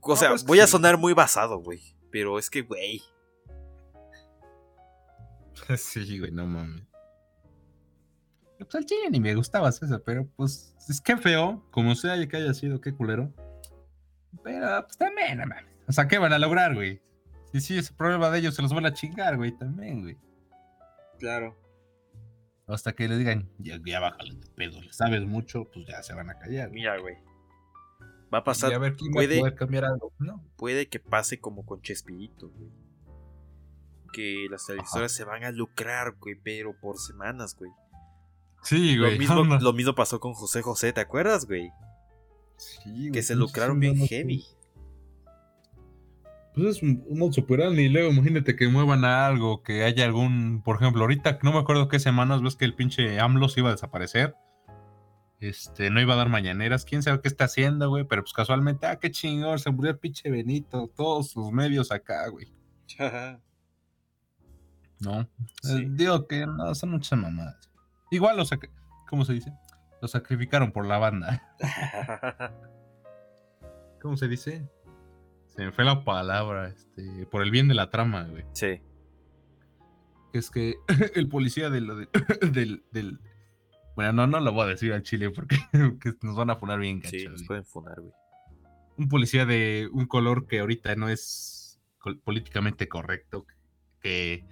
O 0.00 0.16
sea, 0.16 0.30
pues 0.30 0.44
voy 0.44 0.60
a 0.60 0.66
sí. 0.66 0.72
sonar 0.72 0.96
muy 0.98 1.12
basado, 1.12 1.58
güey. 1.58 1.80
Pero 2.10 2.38
es 2.38 2.50
que, 2.50 2.62
güey. 2.62 3.02
Sí, 5.76 6.18
güey, 6.18 6.30
no 6.30 6.46
mames. 6.46 6.82
Pues 8.58 8.74
al 8.74 8.86
chile 8.86 9.10
ni 9.10 9.20
me 9.20 9.34
gustaba 9.34 9.68
eso, 9.68 10.02
pero 10.04 10.26
pues 10.36 10.74
es 10.88 11.00
que 11.00 11.16
feo, 11.16 11.64
como 11.70 11.94
sea 11.94 12.26
que 12.26 12.36
haya 12.36 12.54
sido, 12.54 12.80
qué 12.80 12.92
culero. 12.92 13.32
Pero 14.42 14.82
pues 14.84 14.96
también, 14.96 15.38
no 15.38 15.46
mames. 15.46 15.66
O 15.86 15.92
sea, 15.92 16.08
¿qué 16.08 16.18
van 16.18 16.32
a 16.32 16.38
lograr, 16.38 16.74
güey? 16.74 17.00
Si 17.52 17.60
sí, 17.60 17.78
ese 17.78 17.92
problema 17.92 18.30
de 18.30 18.40
ellos 18.40 18.54
se 18.54 18.62
los 18.62 18.74
van 18.74 18.86
a 18.86 18.92
chingar, 18.92 19.36
güey, 19.36 19.52
también, 19.52 20.02
güey. 20.02 20.16
Claro. 21.18 21.56
Hasta 22.68 22.92
que 22.92 23.08
le 23.08 23.16
digan, 23.16 23.48
ya, 23.58 23.80
ya 23.84 23.98
bájale 23.98 24.34
de 24.34 24.46
pedo, 24.54 24.80
le 24.82 24.92
sabes 24.92 25.22
mucho, 25.24 25.64
pues 25.72 25.86
ya 25.86 26.02
se 26.02 26.12
van 26.14 26.28
a 26.30 26.38
callar. 26.38 26.70
Mira, 26.70 26.98
güey. 26.98 27.16
Va 28.32 28.38
a 28.38 28.44
pasar. 28.44 28.70
y 28.70 28.74
a 28.74 28.78
ver 28.78 28.94
quién 28.94 29.10
puede- 29.10 29.36
va 29.36 29.38
a 29.38 29.40
poder 29.40 29.54
cambiar 29.54 29.84
algo. 29.86 30.12
No. 30.18 30.44
Puede 30.56 30.86
que 30.88 31.00
pase 31.00 31.40
como 31.40 31.64
con 31.64 31.80
Chespirito, 31.80 32.50
güey. 32.50 32.70
Que 34.12 34.46
las 34.50 34.66
televisoras 34.66 35.12
se 35.12 35.24
van 35.24 35.44
a 35.44 35.50
lucrar, 35.50 36.14
güey, 36.20 36.34
pero 36.42 36.78
por 36.78 36.98
semanas, 36.98 37.56
güey. 37.56 37.70
Sí, 38.62 38.96
Lo 38.96 39.06
güey. 39.06 39.18
mismo, 39.18 39.40
anda. 39.40 39.58
lo 39.60 39.72
mismo 39.72 39.94
pasó 39.94 40.20
con 40.20 40.34
José 40.34 40.60
José, 40.62 40.92
¿te 40.92 41.00
acuerdas, 41.00 41.46
güey? 41.46 41.70
Sí, 42.56 42.90
güey, 42.90 43.12
Que 43.12 43.22
se 43.22 43.34
lucraron 43.34 43.76
sí, 43.76 43.80
bien 43.80 43.94
no, 43.94 44.00
no, 44.02 44.06
heavy. 44.08 44.44
Pues 46.58 46.78
es 46.78 46.82
un, 46.82 47.04
un 47.06 47.20
modus 47.20 47.38
operandi, 47.38 47.82
y 47.82 47.88
luego 47.88 48.10
imagínate 48.10 48.56
que 48.56 48.66
muevan 48.66 49.04
a 49.04 49.28
algo, 49.28 49.62
que 49.62 49.84
haya 49.84 50.04
algún, 50.04 50.60
por 50.64 50.74
ejemplo, 50.74 51.02
ahorita 51.02 51.38
no 51.44 51.52
me 51.52 51.60
acuerdo 51.60 51.86
qué 51.86 52.00
semanas 52.00 52.42
ves 52.42 52.56
que 52.56 52.64
el 52.64 52.74
pinche 52.74 53.20
AMLO 53.20 53.48
se 53.48 53.60
iba 53.60 53.68
a 53.68 53.72
desaparecer. 53.72 54.34
Este, 55.38 55.88
no 55.90 56.00
iba 56.00 56.14
a 56.14 56.16
dar 56.16 56.28
mañaneras, 56.28 56.84
quién 56.84 57.04
sabe 57.04 57.20
qué 57.20 57.28
está 57.28 57.44
haciendo, 57.44 57.88
güey, 57.90 58.02
pero 58.08 58.22
pues 58.22 58.32
casualmente, 58.32 58.88
ah, 58.88 58.98
qué 58.98 59.12
chingón, 59.12 59.60
se 59.60 59.70
murió 59.70 59.92
el 59.92 59.98
pinche 59.98 60.30
Benito, 60.30 60.90
todos 60.96 61.30
sus 61.30 61.52
medios 61.52 61.92
acá, 61.92 62.28
güey. 62.28 62.52
No, 65.00 65.28
Sí. 65.62 65.74
Eh, 65.74 65.86
digo 65.90 66.26
que 66.26 66.44
no, 66.44 66.74
son 66.74 66.90
muchas 66.90 67.16
mamadas. 67.16 67.70
Igual 68.10 68.36
los, 68.36 68.50
¿cómo 69.08 69.24
se 69.24 69.34
dice? 69.34 69.52
Los 70.02 70.10
sacrificaron 70.10 70.72
por 70.72 70.86
la 70.86 70.98
banda. 70.98 71.54
¿Cómo 74.02 74.16
se 74.16 74.26
dice? 74.26 74.68
Se 75.58 75.64
me 75.64 75.72
fue 75.72 75.84
la 75.84 76.04
palabra, 76.04 76.68
este, 76.68 77.26
por 77.26 77.42
el 77.42 77.50
bien 77.50 77.66
de 77.66 77.74
la 77.74 77.90
trama, 77.90 78.22
güey. 78.22 78.44
sí. 78.52 78.80
es 80.32 80.50
que 80.52 80.76
el 81.16 81.28
policía 81.28 81.68
de 81.68 81.80
lo 81.80 81.96
de- 81.96 82.08
del, 82.52 82.84
del- 82.92 83.18
Bueno, 83.96 84.12
no, 84.12 84.26
no 84.28 84.38
lo 84.38 84.52
voy 84.52 84.66
a 84.66 84.68
decir 84.68 84.92
al 84.92 85.02
chile 85.02 85.30
porque 85.30 85.56
que 86.00 86.14
nos 86.22 86.36
van 86.36 86.50
a 86.50 86.58
poner 86.58 86.78
bien 86.78 87.02
Sí, 87.02 87.18
gacho, 87.18 87.30
nos 87.30 87.40
güey. 87.40 87.46
pueden 87.48 87.64
funar, 87.64 88.00
güey. 88.00 88.12
Un 88.98 89.08
policía 89.08 89.46
de 89.46 89.88
un 89.92 90.06
color 90.06 90.46
que 90.46 90.60
ahorita 90.60 90.94
no 90.94 91.08
es 91.08 91.80
políticamente 92.22 92.88
correcto, 92.88 93.44
que... 94.00 94.44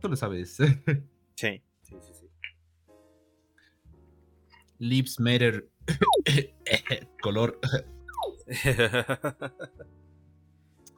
Tú 0.00 0.08
lo 0.08 0.16
sabes. 0.16 0.58
Sí. 1.36 1.62
Sí, 1.82 1.96
sí, 2.00 2.12
sí. 2.14 2.26
Lips 4.78 5.18
Matter. 5.20 5.68
color. 7.22 7.60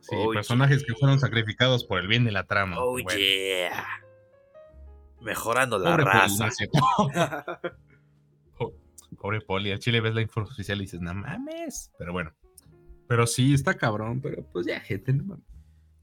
Sí, 0.01 0.15
Oh, 0.17 0.31
personajes 0.33 0.85
que 0.85 0.95
fueron 0.95 1.19
sacrificados 1.19 1.85
por 1.85 1.99
el 1.99 2.07
bien 2.07 2.25
de 2.25 2.31
la 2.31 2.45
trama. 2.47 2.77
oh, 2.79 2.93
Bueno, 2.93 3.11
yeah. 3.19 3.85
Mejorando 5.21 5.81
la 5.81 5.91
pobre 5.91 6.05
Poli, 6.05 6.15
raza. 6.15 6.49
no. 6.73 8.71
Pobre 9.21 9.41
Poli, 9.41 9.73
al 9.73 9.79
chile 9.81 10.01
ves 10.01 10.15
la 10.15 10.21
info 10.21 10.43
oficial 10.43 10.79
y 10.79 10.83
dices, 10.83 11.01
no 11.01 11.13
mames. 11.15 11.91
Pero 11.99 12.13
bueno. 12.13 12.33
Pero 13.09 13.27
sí, 13.27 13.53
está 13.55 13.75
cabrón, 13.75 14.21
pero 14.21 14.45
pues 14.53 14.67
ya, 14.67 14.79
gente, 14.79 15.13
no 15.13 15.25
mames. 15.25 15.45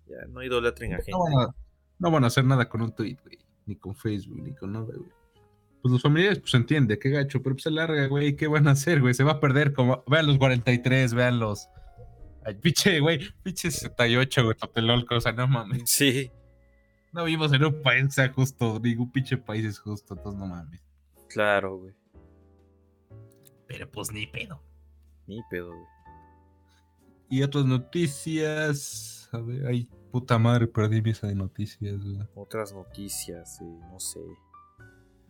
ya, 0.08 0.26
no 0.28 0.44
idolatren 0.44 0.94
a 0.94 0.98
gente. 0.98 1.12
No 1.12 1.20
van 1.24 1.34
a, 1.50 1.56
no 2.00 2.12
van 2.12 2.24
a 2.26 2.28
hacer 2.28 2.44
nada 2.44 2.68
con 2.68 2.82
un 2.82 2.94
tweet, 2.94 3.18
güey. 3.24 3.40
Ni 3.66 3.76
con 3.78 3.96
Facebook, 3.96 4.42
ni 4.42 4.54
con 4.54 4.74
nada, 4.74 4.86
güey. 4.86 5.10
Pues 5.84 5.92
los 5.92 6.02
familiares, 6.02 6.40
pues 6.40 6.54
entiende, 6.54 6.98
qué 6.98 7.10
gacho, 7.10 7.44
pero 7.44 7.56
pues 7.56 7.64
se 7.64 7.70
larga, 7.72 8.08
güey. 8.08 8.38
¿Qué 8.38 8.48
van 8.48 8.70
a 8.70 8.72
hacer, 8.72 9.02
güey? 9.02 9.14
Se 9.14 9.26
va 9.26 9.34
a 9.34 9.40
perder 9.42 9.74
como. 9.74 10.02
Vean 10.08 10.26
los 10.28 10.38
43, 10.38 11.14
vean 11.14 11.40
los. 11.40 11.68
Ay, 12.46 12.56
pinche, 12.56 13.02
güey. 13.02 13.20
Pinche 13.44 13.70
68, 13.70 14.44
güey. 14.46 14.56
Tlatelolco, 14.56 15.16
o 15.16 15.22
sea, 15.22 15.34
no 15.34 15.46
mames. 15.48 15.84
Sí, 15.90 16.32
No 17.12 17.26
vivimos 17.26 17.52
en 17.52 17.66
un 17.66 17.82
país 17.82 18.06
que 18.06 18.12
sea 18.12 18.32
justo. 18.32 18.80
Ningún 18.82 19.12
pinche 19.12 19.38
país 19.38 19.66
es 19.66 19.78
justo, 19.78 20.14
entonces 20.16 20.40
no 20.40 20.48
mames. 20.48 20.82
claro, 21.28 21.78
güey. 21.78 21.94
Pero 23.68 23.90
pues 23.92 24.12
ni 24.12 24.26
pedo. 24.26 24.62
Ni 25.28 25.42
pedo, 25.50 25.68
güey. 25.68 25.88
Y 27.30 27.44
otras 27.44 27.66
noticias. 27.66 29.28
A 29.34 29.40
ver, 29.40 29.66
ay, 29.68 29.90
puta 30.12 30.38
madre, 30.38 30.68
perdí 30.68 31.02
mi 31.02 31.10
esa 31.10 31.28
de 31.28 31.36
noticias, 31.36 32.02
güey. 32.02 32.20
Otras 32.36 32.72
noticias, 32.74 33.60
eh, 33.62 33.80
no 33.92 34.00
sé. 34.00 34.20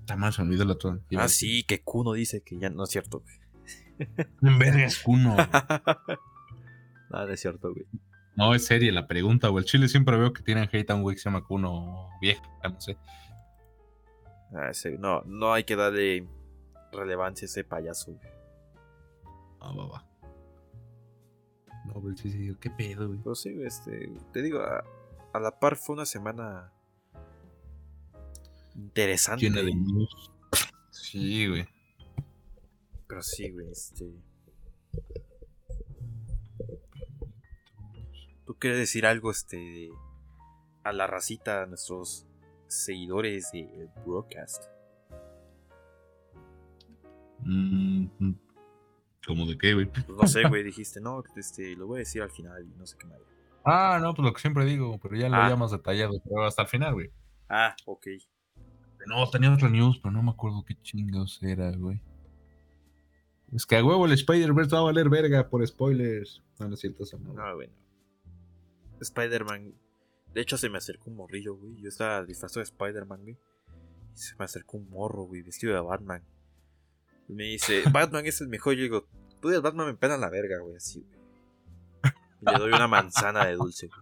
Está 0.06 0.42
olvidó 0.42 0.66
la 0.66 0.74
otra. 0.74 1.00
Ah, 1.18 1.30
sí, 1.30 1.64
que 1.64 1.82
Kuno 1.82 2.12
dice 2.12 2.42
que 2.42 2.60
ya 2.60 2.70
no 2.70 2.84
es 2.84 2.90
cierto, 2.90 3.22
güey. 3.22 3.36
En 4.42 4.60
verga 4.60 4.86
es 4.86 5.00
cuno. 5.00 5.36
Nada, 7.10 7.26
no 7.26 7.32
es 7.32 7.40
cierto, 7.40 7.72
güey. 7.72 7.86
No, 8.36 8.54
es 8.54 8.66
seria 8.66 8.92
la 8.92 9.08
pregunta, 9.08 9.48
güey. 9.48 9.64
El 9.64 9.70
Chile 9.70 9.88
siempre 9.88 10.18
veo 10.18 10.34
que 10.34 10.44
tienen 10.44 10.68
hate 10.70 10.90
a 10.90 10.96
un 10.96 11.04
güey 11.04 11.16
que 11.16 11.22
se 11.22 11.30
llama 11.30 11.46
Kuno 11.46 12.10
vieja, 12.20 12.44
no 12.64 12.82
sé. 12.82 12.98
Ah, 14.52 14.72
no, 15.00 15.22
no 15.26 15.54
hay 15.54 15.64
que 15.64 15.78
darle 15.78 16.28
relevancia 16.92 17.46
a 17.46 17.48
ese 17.48 17.64
payaso, 17.64 18.12
güey. 18.12 18.34
Ah, 19.62 19.72
va, 19.74 19.88
va. 19.88 20.06
No, 21.86 21.94
pero 22.02 22.18
sí, 22.18 22.30
sí, 22.30 22.54
qué 22.60 22.70
pedo, 22.72 23.08
güey. 23.08 23.20
Pero 23.20 23.36
sí, 23.36 23.56
este, 23.64 24.12
te 24.34 24.42
digo, 24.42 24.60
a, 24.60 24.84
a 25.32 25.40
la 25.40 25.60
par 25.60 25.78
fue 25.78 25.96
una 25.96 26.06
semana 26.06 26.73
interesante. 28.76 29.46
Llena 29.46 29.62
de 29.62 29.74
news. 29.76 30.32
Sí, 30.92 31.48
güey. 31.48 31.68
Pero 33.08 33.22
sí, 33.22 33.52
güey, 33.52 33.70
este. 33.72 34.12
¿Tú 38.46 38.56
quieres 38.60 38.80
decir 38.80 39.06
algo, 39.06 39.32
este, 39.32 39.90
a 40.84 40.92
la 40.92 41.08
racita, 41.08 41.64
a 41.64 41.66
nuestros 41.66 42.28
seguidores 42.68 43.52
de 43.52 43.90
Broadcast? 44.06 44.66
Mm. 47.40 48.08
¿Cómo 49.26 49.46
de 49.46 49.58
qué, 49.58 49.74
güey? 49.74 49.86
Pues 49.86 50.06
no 50.10 50.28
sé, 50.28 50.44
güey, 50.48 50.64
dijiste, 50.64 51.00
no, 51.00 51.24
este, 51.38 51.76
lo 51.78 51.88
voy 51.88 51.98
a 51.98 52.00
decir 52.00 52.22
al 52.22 52.32
final 52.32 52.66
y 52.66 52.76
no 52.78 52.86
sé 52.86 52.98
qué 52.98 53.08
más. 53.08 53.20
Ah, 53.64 53.98
no, 54.02 54.14
pues 54.14 54.26
lo 54.26 54.34
que 54.34 54.42
siempre 54.42 54.66
digo, 54.66 55.00
pero 55.02 55.16
ya 55.16 55.30
lo 55.30 55.36
Ah. 55.38 55.56
más 55.56 55.72
detallado, 55.72 56.22
pero 56.24 56.46
hasta 56.46 56.64
el 56.64 56.68
final, 56.68 56.94
güey. 56.94 57.10
Ah, 57.48 57.74
ok. 57.86 58.08
No, 59.08 59.30
tenía 59.30 59.54
otra 59.54 59.70
news, 59.70 60.00
pero 60.02 60.12
no 60.12 60.24
me 60.24 60.32
acuerdo 60.32 60.64
qué 60.66 60.76
chingados 60.82 61.42
era, 61.42 61.72
güey. 61.72 62.02
Es 63.54 63.66
que 63.66 63.78
a 63.78 63.84
huevo 63.84 64.06
el 64.06 64.14
Spider-Verse 64.14 64.76
va 64.76 64.80
a 64.80 64.86
valer 64.86 65.10
verga 65.10 65.48
por 65.48 65.66
spoilers. 65.66 66.42
No, 66.60 66.68
no 66.68 66.74
es 66.74 66.80
cierto 66.80 67.04
eso, 67.04 67.20
no. 67.20 67.34
No, 67.34 67.56
bueno. 67.56 67.74
Spider-Man. 69.00 69.74
De 70.34 70.42
hecho, 70.42 70.58
se 70.58 70.70
me 70.70 70.80
acercó 70.80 71.12
un 71.12 71.18
morrillo, 71.18 71.56
güey. 71.56 71.80
Yo 71.80 71.90
estaba 71.90 72.26
disfrazado 72.26 72.62
de 72.62 72.64
Spider-Man, 72.64 73.22
güey. 73.22 73.38
Y 74.16 74.18
se 74.18 74.36
me 74.38 74.46
acercó 74.46 74.78
un 74.78 74.90
morro, 74.90 75.24
güey, 75.24 75.44
vestido 75.44 75.76
de 75.76 75.82
Batman. 75.82 76.24
Y 77.28 77.34
me 77.34 77.44
dice, 77.44 77.84
Batman 77.92 78.26
es 78.26 78.42
el 78.42 78.48
mejor. 78.48 78.74
Yo 78.74 78.82
digo, 78.82 79.08
tú 79.40 79.50
de 79.50 79.60
Batman 79.60 79.88
me 79.88 79.94
pena 79.94 80.18
la 80.18 80.30
verga, 80.30 80.60
güey, 80.60 80.76
así, 80.78 81.02
güey. 81.02 81.20
Y 82.42 82.52
le 82.52 82.58
doy 82.58 82.74
una 82.74 82.88
manzana 82.88 83.46
de 83.46 83.54
dulce, 83.54 83.88
güey. 83.88 84.02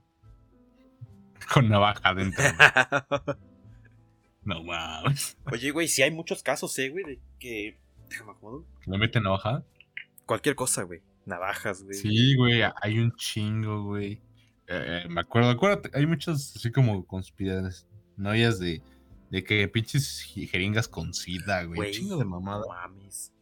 Con 1.53 1.67
navaja 1.67 2.09
adentro. 2.09 2.43
no 4.43 4.63
mames. 4.63 5.37
Oye, 5.51 5.71
güey, 5.71 5.87
si 5.87 6.01
hay 6.01 6.11
muchos 6.11 6.43
casos, 6.43 6.77
eh, 6.79 6.89
güey, 6.89 7.03
de 7.05 7.19
que. 7.39 7.77
Déjame 8.09 8.31
acomodo. 8.31 8.65
¿Le 8.85 8.97
meten 8.97 9.23
navaja? 9.23 9.63
Cualquier 10.25 10.55
cosa, 10.55 10.83
güey. 10.83 11.01
Navajas, 11.25 11.83
güey. 11.83 11.95
Sí, 11.95 12.35
güey, 12.35 12.61
hay 12.81 12.99
un 12.99 13.15
chingo, 13.15 13.83
güey. 13.83 14.21
Eh, 14.67 15.05
me 15.09 15.21
acuerdo, 15.21 15.49
acuérdate, 15.49 15.91
hay 15.93 16.05
muchas 16.05 16.55
así 16.55 16.71
como 16.71 17.05
conspiraciones 17.05 18.59
de, 18.59 18.81
de 19.29 19.43
que 19.43 19.67
pinches 19.67 20.21
jeringas 20.49 20.87
con 20.87 21.13
sida, 21.13 21.63
güey. 21.63 21.79
Un 21.79 21.91
chingo 21.91 22.17
de 22.17 22.25
mamada. 22.25 22.61
No 22.61 22.67
mames. 22.67 23.33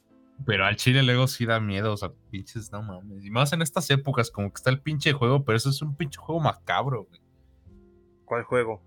Pero 0.46 0.66
al 0.66 0.76
chile 0.76 1.04
luego 1.04 1.28
sí 1.28 1.46
da 1.46 1.60
miedo, 1.60 1.94
o 1.94 1.98
sea, 1.98 2.12
pinches, 2.32 2.72
no 2.72 2.82
mames. 2.82 3.26
Y 3.26 3.30
más 3.30 3.54
en 3.54 3.62
estas 3.62 3.90
épocas, 3.90 4.32
como 4.32 4.50
que 4.50 4.56
está 4.56 4.70
el 4.70 4.82
pinche 4.82 5.14
juego, 5.14 5.44
pero 5.44 5.58
eso 5.58 5.70
es 5.70 5.82
un 5.82 5.96
pinche 5.96 6.18
juego 6.20 6.42
macabro, 6.42 7.06
güey. 7.06 7.22
¿Cuál 8.26 8.44
juego? 8.44 8.82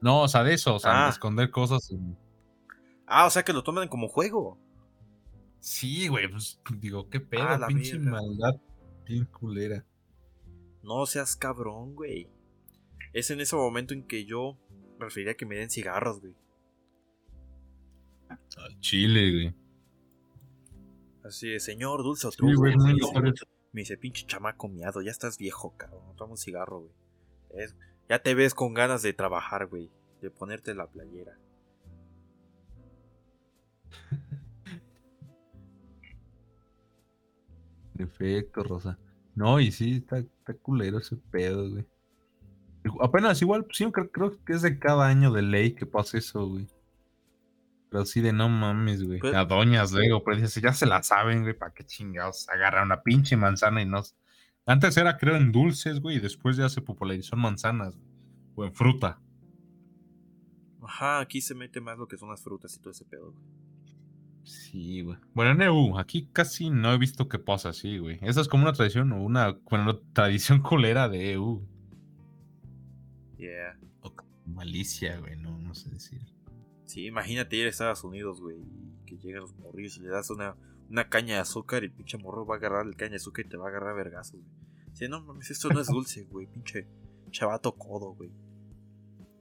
No, 0.00 0.22
o 0.22 0.28
sea, 0.28 0.44
de 0.44 0.54
eso, 0.54 0.74
o 0.74 0.78
sea, 0.78 1.02
Ah. 1.02 1.04
de 1.04 1.10
esconder 1.10 1.50
cosas. 1.50 1.90
en- 1.90 2.16
Ah, 3.06 3.26
o 3.26 3.30
sea 3.30 3.42
que 3.42 3.52
lo 3.52 3.62
toman 3.62 3.88
como 3.88 4.08
juego. 4.08 4.58
Sí, 5.60 6.08
güey, 6.08 6.28
pues 6.30 6.60
digo, 6.78 7.08
qué 7.08 7.20
pedo, 7.20 7.42
Ah, 7.48 7.58
la 7.58 7.66
pinche 7.66 7.98
maldad, 7.98 8.60
bien 9.06 9.24
culera. 9.24 9.84
No 10.82 11.04
seas 11.06 11.34
cabrón, 11.36 11.94
güey. 11.96 12.28
Es 13.12 13.30
en 13.30 13.40
ese 13.40 13.56
momento 13.56 13.94
en 13.94 14.06
que 14.06 14.24
yo 14.24 14.56
preferiría 14.98 15.34
que 15.36 15.46
me 15.46 15.56
den 15.56 15.70
cigarros, 15.70 16.20
güey. 16.20 16.34
Al 18.28 18.78
chile, 18.80 19.32
güey. 19.32 19.54
Así 21.24 21.48
de, 21.48 21.60
señor, 21.60 22.02
dulce 22.02 22.26
o 22.26 22.30
Sí, 22.30 22.36
truco. 22.38 22.56
güey, 22.58 22.76
Me. 22.76 22.94
Me 23.72 23.82
dice, 23.82 23.98
pinche 23.98 24.26
chamaco 24.26 24.66
miado, 24.68 25.02
ya 25.02 25.10
estás 25.10 25.36
viejo, 25.36 25.74
cabrón. 25.76 26.16
Toma 26.16 26.32
un 26.32 26.36
cigarro, 26.38 26.80
güey. 26.80 26.92
Es- 27.50 27.76
ya 28.08 28.22
te 28.22 28.34
ves 28.34 28.54
con 28.54 28.74
ganas 28.74 29.02
de 29.02 29.12
trabajar, 29.12 29.66
güey. 29.66 29.90
De 30.20 30.30
ponerte 30.30 30.74
la 30.74 30.86
playera. 30.86 31.36
Perfecto, 37.96 38.62
Rosa. 38.62 38.98
No, 39.34 39.60
y 39.60 39.70
sí, 39.72 39.96
está, 39.96 40.18
está 40.18 40.54
culero 40.54 40.98
ese 40.98 41.16
pedo, 41.16 41.68
güey. 41.70 41.84
Apenas 43.00 43.42
igual, 43.42 43.64
pues, 43.64 43.76
sí, 43.76 43.90
creo, 43.90 44.10
creo 44.10 44.44
que 44.44 44.52
es 44.54 44.62
de 44.62 44.78
cada 44.78 45.06
año 45.06 45.32
de 45.32 45.42
ley 45.42 45.72
que 45.74 45.84
pasa 45.86 46.18
eso, 46.18 46.46
güey. 46.48 46.66
Pero 47.90 48.04
sí 48.04 48.20
de 48.20 48.32
no 48.32 48.48
mames, 48.48 49.02
güey. 49.02 49.18
Pues- 49.18 49.34
A 49.34 49.44
doñas 49.44 49.92
luego, 49.92 50.22
pero 50.22 50.36
dices, 50.36 50.62
ya 50.62 50.72
se 50.72 50.86
la 50.86 51.02
saben, 51.02 51.42
güey, 51.42 51.54
para 51.58 51.72
qué 51.72 51.84
chingados 51.84 52.48
agarra 52.48 52.82
una 52.82 53.02
pinche 53.02 53.36
manzana 53.36 53.82
y 53.82 53.86
no. 53.86 54.02
Antes 54.68 54.98
era, 54.98 55.16
creo, 55.16 55.34
en 55.36 55.50
dulces, 55.50 55.98
güey, 55.98 56.16
y 56.16 56.20
después 56.20 56.58
ya 56.58 56.68
se 56.68 56.82
popularizó 56.82 57.36
en 57.36 57.40
manzanas, 57.40 57.96
güey. 57.96 58.06
O 58.54 58.64
en 58.66 58.74
fruta. 58.74 59.18
Ajá, 60.82 61.20
aquí 61.20 61.40
se 61.40 61.54
mete 61.54 61.80
más 61.80 61.96
lo 61.96 62.06
que 62.06 62.18
son 62.18 62.28
las 62.28 62.42
frutas 62.42 62.76
y 62.76 62.78
todo 62.80 62.90
ese 62.90 63.06
pedo, 63.06 63.32
güey. 63.32 63.44
Sí, 64.42 65.00
güey. 65.00 65.16
Bueno, 65.32 65.52
en 65.52 65.62
EU, 65.62 65.98
aquí 65.98 66.28
casi 66.34 66.68
no 66.68 66.92
he 66.92 66.98
visto 66.98 67.30
que 67.30 67.38
pasa 67.38 67.70
así, 67.70 67.96
güey. 67.96 68.18
Esa 68.20 68.42
es 68.42 68.48
como 68.48 68.64
una 68.64 68.74
tradición 68.74 69.10
o 69.12 69.22
una, 69.22 69.52
bueno, 69.70 69.86
no, 69.86 69.98
tradición 70.12 70.60
culera 70.60 71.08
de 71.08 71.32
EU. 71.32 71.66
Yeah. 73.38 73.78
O 74.02 74.12
malicia, 74.44 75.18
güey, 75.18 75.36
no, 75.36 75.58
no 75.58 75.74
sé 75.74 75.88
decir. 75.88 76.20
Sí, 76.84 77.06
imagínate 77.06 77.56
ir 77.56 77.64
a 77.64 77.70
Estados 77.70 78.04
Unidos, 78.04 78.42
güey. 78.42 78.58
Y 78.58 79.06
que 79.06 79.16
lleguen 79.16 79.40
los 79.40 79.56
morrillos 79.56 79.96
y 79.96 80.00
le 80.00 80.08
das 80.08 80.28
una, 80.28 80.56
una 80.88 81.08
caña 81.08 81.34
de 81.34 81.40
azúcar 81.40 81.82
y 81.82 81.86
el 81.86 81.92
pinche 81.92 82.18
morro 82.18 82.46
va 82.46 82.54
a 82.54 82.58
agarrar 82.58 82.86
el 82.86 82.96
caña 82.96 83.10
de 83.10 83.16
azúcar 83.16 83.46
y 83.46 83.48
te 83.48 83.56
va 83.56 83.66
a 83.66 83.68
agarrar 83.68 83.94
vergazos, 83.94 84.40
güey. 84.40 84.68
Sí, 84.92 85.08
no 85.08 85.22
mames, 85.22 85.50
esto 85.50 85.68
no 85.68 85.80
es 85.80 85.88
dulce, 85.88 86.24
güey. 86.24 86.46
Pinche 86.46 86.88
chavato 87.30 87.72
codo, 87.76 88.14
güey. 88.14 88.32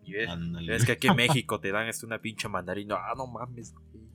Y 0.03 0.13
ves, 0.13 0.29
ves 0.67 0.85
que 0.85 0.93
aquí 0.93 1.07
en 1.07 1.15
México 1.15 1.59
te 1.59 1.71
dan 1.71 1.87
este 1.87 2.05
una 2.05 2.19
pinche 2.19 2.47
mandarina. 2.47 2.95
Ah, 2.95 3.13
no 3.17 3.27
mames, 3.27 3.73
güey. 3.73 4.07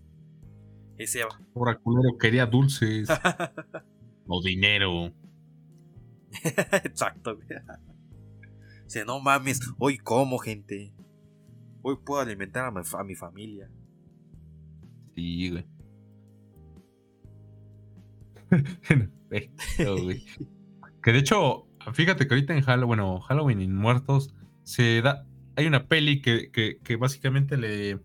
Ese 0.99 1.23
Ahora 1.55 1.77
culero 1.79 2.17
quería 2.19 2.47
dulces 2.47 3.09
o 4.27 4.43
dinero. 4.43 5.13
Exacto, 6.85 7.37
güey. 7.37 7.49
Dice, 8.85 9.05
no 9.05 9.21
mames, 9.21 9.61
hoy 9.79 9.99
como, 9.99 10.39
gente. 10.39 10.95
Hoy 11.83 11.97
puedo 12.05 12.21
alimentar 12.21 12.67
a 12.67 12.71
mi, 12.71 12.81
a 12.81 13.05
mi 13.05 13.15
familia. 13.15 13.71
Sí, 15.15 15.51
güey. 15.51 15.67
Que 21.03 21.13
de 21.13 21.19
hecho, 21.19 21.67
fíjate 21.95 22.27
que 22.29 22.35
ahorita 22.35 22.55
en 22.55 22.63
Halloween, 22.63 22.87
bueno, 22.87 23.21
Halloween 23.21 23.61
y 23.61 23.69
Muertos, 23.69 24.35
se 24.63 25.03
da. 25.03 25.27
Hay 25.57 25.67
una 25.67 25.87
peli 25.89 26.21
que, 26.23 26.51
que, 26.53 26.79
que 26.85 26.97
básicamente 26.97 27.57
le, 27.57 27.99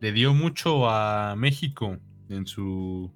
le 0.00 0.12
dio 0.12 0.34
mucho 0.34 0.88
a 0.88 1.34
México 1.36 1.96
en 2.28 2.46
su. 2.46 3.12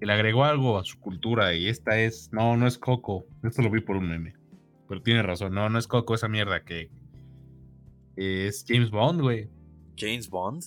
que 0.00 0.06
le 0.06 0.12
agregó 0.12 0.44
algo 0.44 0.78
a 0.78 0.84
su 0.84 0.98
cultura. 0.98 1.54
Y 1.54 1.68
esta 1.68 1.98
es. 1.98 2.30
No, 2.32 2.56
no 2.56 2.66
es 2.66 2.78
Coco. 2.78 3.26
Esto 3.42 3.62
lo 3.62 3.70
vi 3.70 3.80
por 3.80 3.96
un 3.96 4.08
meme. 4.08 4.34
Pero 4.88 5.02
tiene 5.02 5.22
razón. 5.22 5.54
No, 5.54 5.68
no 5.68 5.78
es 5.78 5.86
Coco, 5.86 6.14
esa 6.14 6.28
mierda 6.28 6.64
que. 6.64 6.90
Es 8.16 8.64
James 8.66 8.90
Bond, 8.90 9.20
güey. 9.20 9.48
James 9.96 10.28
Bond. 10.30 10.62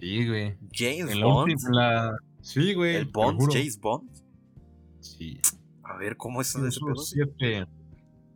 Sí, 0.00 0.28
güey. 0.28 0.56
James 0.72 1.10
En 1.12 1.20
la 1.20 1.26
Bond. 1.26 1.52
última. 1.52 1.70
la- 1.72 2.16
Sí, 2.44 2.74
güey. 2.74 2.96
¿El 2.96 3.06
Bond? 3.06 3.40
¿James 3.50 3.80
Bond? 3.80 4.10
Sí. 5.00 5.40
A 5.82 5.96
ver, 5.96 6.16
¿cómo 6.18 6.42
es 6.42 6.54
los 6.54 7.08
siete. 7.08 7.66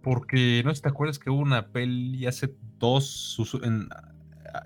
Porque 0.02 0.62
no 0.64 0.70
sé 0.70 0.76
si 0.76 0.82
te 0.82 0.88
acuerdas 0.88 1.18
que 1.18 1.28
hubo 1.28 1.40
una 1.40 1.68
peli 1.68 2.26
hace 2.26 2.54
dos. 2.78 3.36
en, 3.62 3.88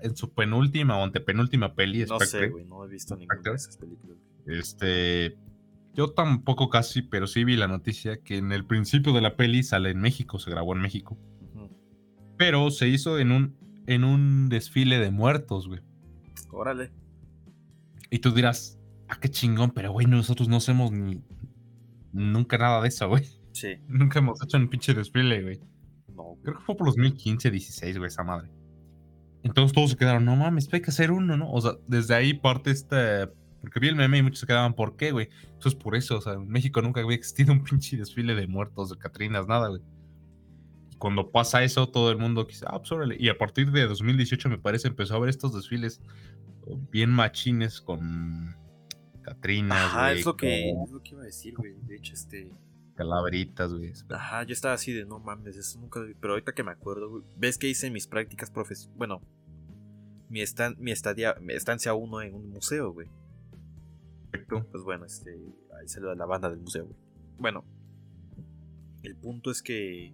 en 0.01 0.15
su 0.15 0.33
penúltima 0.33 0.97
o 0.97 1.03
antepenúltima 1.03 1.75
peli. 1.75 2.05
No 2.05 2.19
sé, 2.21 2.47
güey, 2.47 2.65
no 2.65 2.85
he 2.85 2.87
visto 2.87 3.17
ninguna 3.17 3.41
de 3.43 3.55
esas 3.55 3.77
películas. 3.77 4.17
Este. 4.47 5.37
Yo 5.93 6.11
tampoco 6.11 6.69
casi, 6.69 7.01
pero 7.01 7.27
sí 7.27 7.43
vi 7.43 7.57
la 7.57 7.67
noticia 7.67 8.23
que 8.23 8.37
en 8.37 8.53
el 8.53 8.65
principio 8.65 9.11
de 9.11 9.21
la 9.21 9.35
peli 9.35 9.61
sale 9.61 9.91
en 9.91 9.99
México, 9.99 10.39
se 10.39 10.49
grabó 10.49 10.73
en 10.73 10.81
México. 10.81 11.17
Pero 12.37 12.71
se 12.71 12.87
hizo 12.87 13.19
en 13.19 13.31
un, 13.31 13.55
en 13.87 14.03
un 14.05 14.49
desfile 14.49 14.99
de 14.99 15.11
muertos, 15.11 15.67
güey. 15.67 15.81
Órale. 16.49 16.91
Y 18.09 18.19
tú 18.19 18.31
dirás, 18.31 18.79
ah, 19.13 19.19
qué 19.19 19.29
chingón, 19.29 19.71
pero 19.71 19.91
güey, 19.91 20.07
nosotros 20.07 20.47
no 20.47 20.57
hacemos 20.57 20.91
ni. 20.91 21.21
Nunca 22.11 22.57
nada 22.57 22.81
de 22.81 22.87
eso, 22.87 23.07
güey. 23.07 23.23
Sí. 23.51 23.75
Nunca 23.87 24.19
hemos 24.19 24.41
hecho 24.43 24.57
un 24.57 24.69
pinche 24.69 24.93
desfile, 24.93 25.41
güey. 25.41 25.59
No, 26.15 26.23
güey. 26.23 26.41
Creo 26.43 26.57
que 26.57 26.63
fue 26.63 26.75
por 26.75 26.87
los 26.87 26.95
2015, 26.95 27.51
16, 27.51 27.97
güey, 27.97 28.07
esa 28.07 28.23
madre. 28.23 28.49
Entonces 29.43 29.73
todos 29.73 29.91
se 29.91 29.97
quedaron, 29.97 30.23
no 30.23 30.35
mames, 30.35 30.69
hay 30.71 30.81
que 30.81 30.89
hacer 30.89 31.11
uno, 31.11 31.35
¿no? 31.35 31.51
O 31.51 31.59
sea, 31.61 31.73
desde 31.87 32.15
ahí 32.15 32.33
parte 32.33 32.71
este. 32.71 33.27
Porque 33.61 33.79
vi 33.79 33.87
el 33.87 33.95
meme 33.95 34.17
y 34.17 34.23
muchos 34.23 34.39
se 34.39 34.47
quedaban, 34.47 34.73
¿por 34.73 34.97
qué, 34.97 35.11
güey? 35.11 35.29
Entonces 35.45 35.75
por 35.75 35.95
eso, 35.95 36.17
o 36.17 36.21
sea, 36.21 36.33
en 36.33 36.47
México 36.49 36.81
nunca 36.81 37.01
había 37.01 37.15
existido 37.15 37.53
un 37.53 37.63
pinche 37.63 37.95
desfile 37.97 38.35
de 38.35 38.47
muertos, 38.47 38.89
de 38.89 38.97
Catrinas, 38.97 39.47
nada, 39.47 39.69
güey. 39.69 39.81
Y 40.91 40.97
cuando 40.97 41.31
pasa 41.31 41.63
eso, 41.63 41.87
todo 41.87 42.11
el 42.11 42.17
mundo 42.17 42.45
quizá, 42.45 42.67
ah, 42.69 42.79
pues 42.79 42.91
órale. 42.91 43.15
Y 43.19 43.29
a 43.29 43.37
partir 43.37 43.71
de 43.71 43.87
2018, 43.87 44.49
me 44.49 44.57
parece, 44.57 44.89
empezó 44.89 45.15
a 45.15 45.19
ver 45.19 45.29
estos 45.29 45.53
desfiles 45.53 46.01
bien 46.91 47.09
machines 47.09 47.81
con 47.81 48.55
Catrinas, 49.23 49.77
Ajá, 49.77 50.09
güey, 50.09 50.19
es 50.19 50.25
lo 50.25 50.37
que, 50.37 50.69
es 50.69 50.91
lo 50.91 51.01
que 51.01 51.09
iba 51.11 51.21
a 51.21 51.25
decir, 51.25 51.55
güey. 51.55 51.73
De 51.87 51.95
hecho, 51.95 52.13
este. 52.13 52.51
calaveritas, 52.95 53.73
güey. 53.73 53.91
Ajá, 54.09 54.43
yo 54.43 54.53
estaba 54.53 54.73
así 54.73 54.91
de 54.91 55.05
no 55.05 55.19
mames, 55.19 55.55
eso 55.55 55.79
nunca. 55.79 56.01
Pero 56.19 56.33
ahorita 56.33 56.53
que 56.53 56.63
me 56.63 56.71
acuerdo, 56.71 57.09
güey. 57.09 57.23
¿Ves 57.37 57.57
que 57.57 57.67
hice 57.67 57.89
mis 57.89 58.07
prácticas 58.07 58.51
profesionales? 58.51 58.97
Bueno, 58.97 59.21
mi, 60.29 60.41
estan 60.41 60.75
mi, 60.77 60.91
estadía, 60.91 61.35
mi 61.41 61.53
estancia 61.53 61.93
uno 61.93 62.21
en 62.21 62.35
un 62.35 62.49
museo, 62.49 62.91
güey. 62.91 63.07
Perfecto. 64.31 64.67
Pues 64.71 64.83
bueno, 64.83 65.05
este. 65.05 65.31
Ahí 65.79 65.87
salió 65.87 66.09
de 66.09 66.15
la 66.15 66.25
banda 66.25 66.49
del 66.49 66.59
museo, 66.59 66.85
güey. 66.85 66.97
Bueno, 67.39 67.63
el 69.03 69.15
punto 69.15 69.51
es 69.51 69.61
que. 69.61 70.13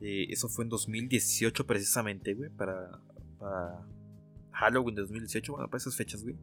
eh, 0.00 0.26
eso 0.30 0.48
fue 0.48 0.64
en 0.64 0.70
2018 0.70 1.66
precisamente, 1.66 2.34
güey. 2.34 2.50
Para, 2.50 3.00
para 3.38 3.86
Halloween 4.52 4.94
de 4.94 5.02
2018, 5.02 5.52
bueno, 5.52 5.68
para 5.68 5.78
esas 5.78 5.96
fechas, 5.96 6.22
güey. 6.22 6.36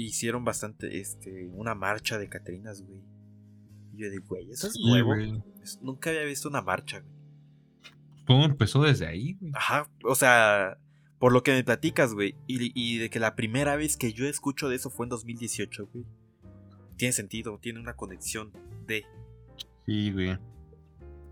Hicieron 0.00 0.44
bastante, 0.44 1.00
este, 1.00 1.48
una 1.52 1.74
marcha 1.74 2.18
de 2.18 2.28
Catrinas, 2.28 2.82
güey. 2.82 3.02
Y 3.92 4.02
yo 4.02 4.10
digo, 4.10 4.24
güey, 4.28 4.48
eso 4.50 4.68
es 4.68 4.74
Sí, 4.74 4.88
nuevo. 4.88 5.08
güey. 5.14 5.42
Nunca 5.82 6.10
había 6.10 6.22
visto 6.24 6.48
una 6.48 6.62
marcha, 6.62 7.00
güey. 7.00 7.12
Todo 8.24 8.44
empezó 8.44 8.82
desde 8.82 9.06
ahí, 9.06 9.34
güey. 9.40 9.52
Ajá, 9.56 9.90
o 10.04 10.14
sea, 10.14 10.78
por 11.18 11.32
lo 11.32 11.42
que 11.42 11.52
me 11.52 11.64
platicas, 11.64 12.14
güey. 12.14 12.36
Y, 12.46 12.70
y 12.80 12.98
de 12.98 13.10
que 13.10 13.18
la 13.18 13.34
primera 13.34 13.74
vez 13.74 13.96
que 13.96 14.12
yo 14.12 14.26
escucho 14.26 14.68
de 14.68 14.76
eso 14.76 14.88
fue 14.88 15.06
en 15.06 15.10
2018, 15.10 15.88
güey. 15.92 16.04
Tiene 16.96 17.12
sentido, 17.12 17.58
tiene 17.60 17.80
una 17.80 17.94
conexión 17.96 18.52
de. 18.86 19.04
Sí, 19.86 20.12
güey. 20.12 20.38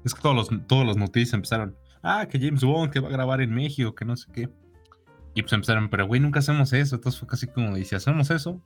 Es 0.05 0.12
que 0.14 0.23
todos 0.23 0.35
los, 0.35 0.67
todos 0.67 0.85
los 0.85 0.97
noticias 0.97 1.35
empezaron. 1.35 1.77
Ah, 2.03 2.27
que 2.29 2.39
James 2.41 2.62
Bond 2.64 2.93
que 2.93 2.99
va 3.01 3.09
a 3.09 3.12
grabar 3.12 3.41
en 3.43 3.53
México, 3.55 3.95
que 3.95 4.05
no 4.05 4.17
sé 4.17 4.31
qué. 4.33 4.49
Y 5.37 5.43
pues 5.43 5.53
empezaron, 5.53 5.89
pero 5.89 6.07
güey, 6.07 6.20
nunca 6.20 6.41
hacemos 6.41 6.72
eso. 6.72 6.97
Entonces 6.97 7.20
fue 7.20 7.28
casi 7.28 7.47
como, 7.47 7.76
y 7.76 7.84
si 7.84 7.95
hacemos 7.95 8.30
eso, 8.30 8.61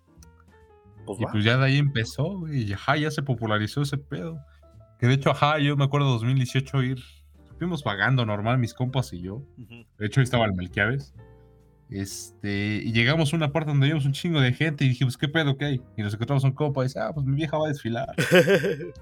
Pues 1.05 1.21
y 1.21 1.25
va. 1.25 1.33
pues 1.33 1.45
ya 1.45 1.59
de 1.59 1.67
ahí 1.67 1.77
empezó, 1.79 2.39
güey. 2.39 2.63
Y 2.63 2.73
ajá, 2.73 2.97
ya 2.97 3.11
se 3.11 3.23
popularizó 3.23 3.83
ese 3.83 3.99
pedo. 3.99 4.39
Que 4.99 5.07
de 5.09 5.15
hecho, 5.15 5.31
ajá, 5.31 5.59
yo 5.59 5.77
me 5.77 5.85
acuerdo 5.85 6.07
de 6.07 6.13
2018 6.15 6.83
ir. 6.85 6.99
Fuimos 7.59 7.83
vagando 7.85 8.25
normal, 8.25 8.57
mis 8.59 8.73
compas 8.73 9.13
y 9.13 9.21
yo. 9.21 9.35
Ujú. 9.59 9.85
De 9.99 10.07
hecho, 10.07 10.21
ahí 10.21 10.25
estaba 10.25 10.47
el 10.47 10.55
Melquiaves. 10.55 11.13
Este, 11.91 12.81
y 12.85 12.93
llegamos 12.93 13.33
a 13.33 13.37
una 13.37 13.51
parte 13.51 13.71
donde 13.71 13.89
vimos 13.89 14.07
un 14.07 14.13
chingo 14.13 14.41
de 14.41 14.53
gente 14.53 14.85
y 14.85 14.91
dijimos, 14.91 15.19
¿qué 15.19 15.27
pedo 15.27 15.57
que 15.57 15.65
hay? 15.65 15.81
Y 15.97 16.03
nos 16.03 16.15
encontramos 16.15 16.45
un 16.45 16.53
compa 16.53 16.83
y 16.83 16.85
dice, 16.85 17.01
ah, 17.01 17.11
pues 17.13 17.27
mi 17.27 17.35
vieja 17.35 17.59
va 17.59 17.67
a 17.67 17.69
desfilar. 17.69 18.09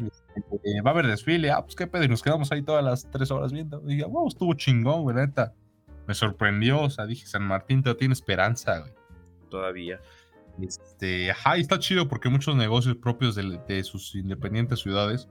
Eh, 0.65 0.81
va 0.83 0.91
a 0.91 0.95
haber 0.95 1.07
desfile, 1.07 1.51
ah, 1.51 1.63
pues 1.63 1.75
qué 1.75 1.87
pedo. 1.87 2.05
Y 2.05 2.09
nos 2.09 2.23
quedamos 2.23 2.51
ahí 2.53 2.63
todas 2.63 2.83
las 2.85 3.09
tres 3.11 3.31
horas 3.31 3.53
viendo. 3.53 3.83
Y 3.87 3.95
dije, 3.95 4.05
wow, 4.05 4.29
estuvo 4.29 4.55
chingón, 4.55 5.03
güey, 5.03 5.17
neta. 5.17 5.53
Me 6.09 6.15
sorprendió, 6.15 6.81
o 6.81 6.91
sea, 6.91 7.05
dije, 7.07 7.27
San 7.27 7.45
Martín 7.45 7.83
todavía 7.83 7.99
tiene 7.99 8.15
esperanza, 8.15 8.79
güey. 8.81 8.93
Todavía. 9.51 10.01
Este, 10.59 11.31
ajá, 11.31 11.59
y 11.59 11.61
está 11.61 11.79
chido 11.79 12.09
porque 12.09 12.31
muchos 12.31 12.57
negocios 12.57 12.97
propios 12.97 13.35
de, 13.35 13.85
sus 13.85 14.15
independientes 14.15 14.81
ciudades, 14.81 15.29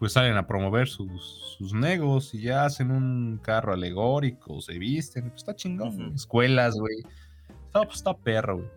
pues 0.00 0.12
salen 0.12 0.36
a 0.36 0.48
promover 0.48 0.88
sus, 0.88 1.56
sus 1.56 1.72
negocios 1.72 2.34
y 2.34 2.46
ya 2.46 2.64
hacen 2.64 2.90
un 2.90 3.38
carro 3.38 3.72
alegórico, 3.72 4.60
se 4.60 4.78
visten, 4.78 5.30
pues 5.30 5.42
está 5.42 5.54
chingón, 5.54 6.12
escuelas, 6.14 6.74
güey. 6.74 6.98
Está, 7.66 7.82
pues, 7.82 7.98
está 7.98 8.12
perro, 8.12 8.58
güey. 8.58 8.68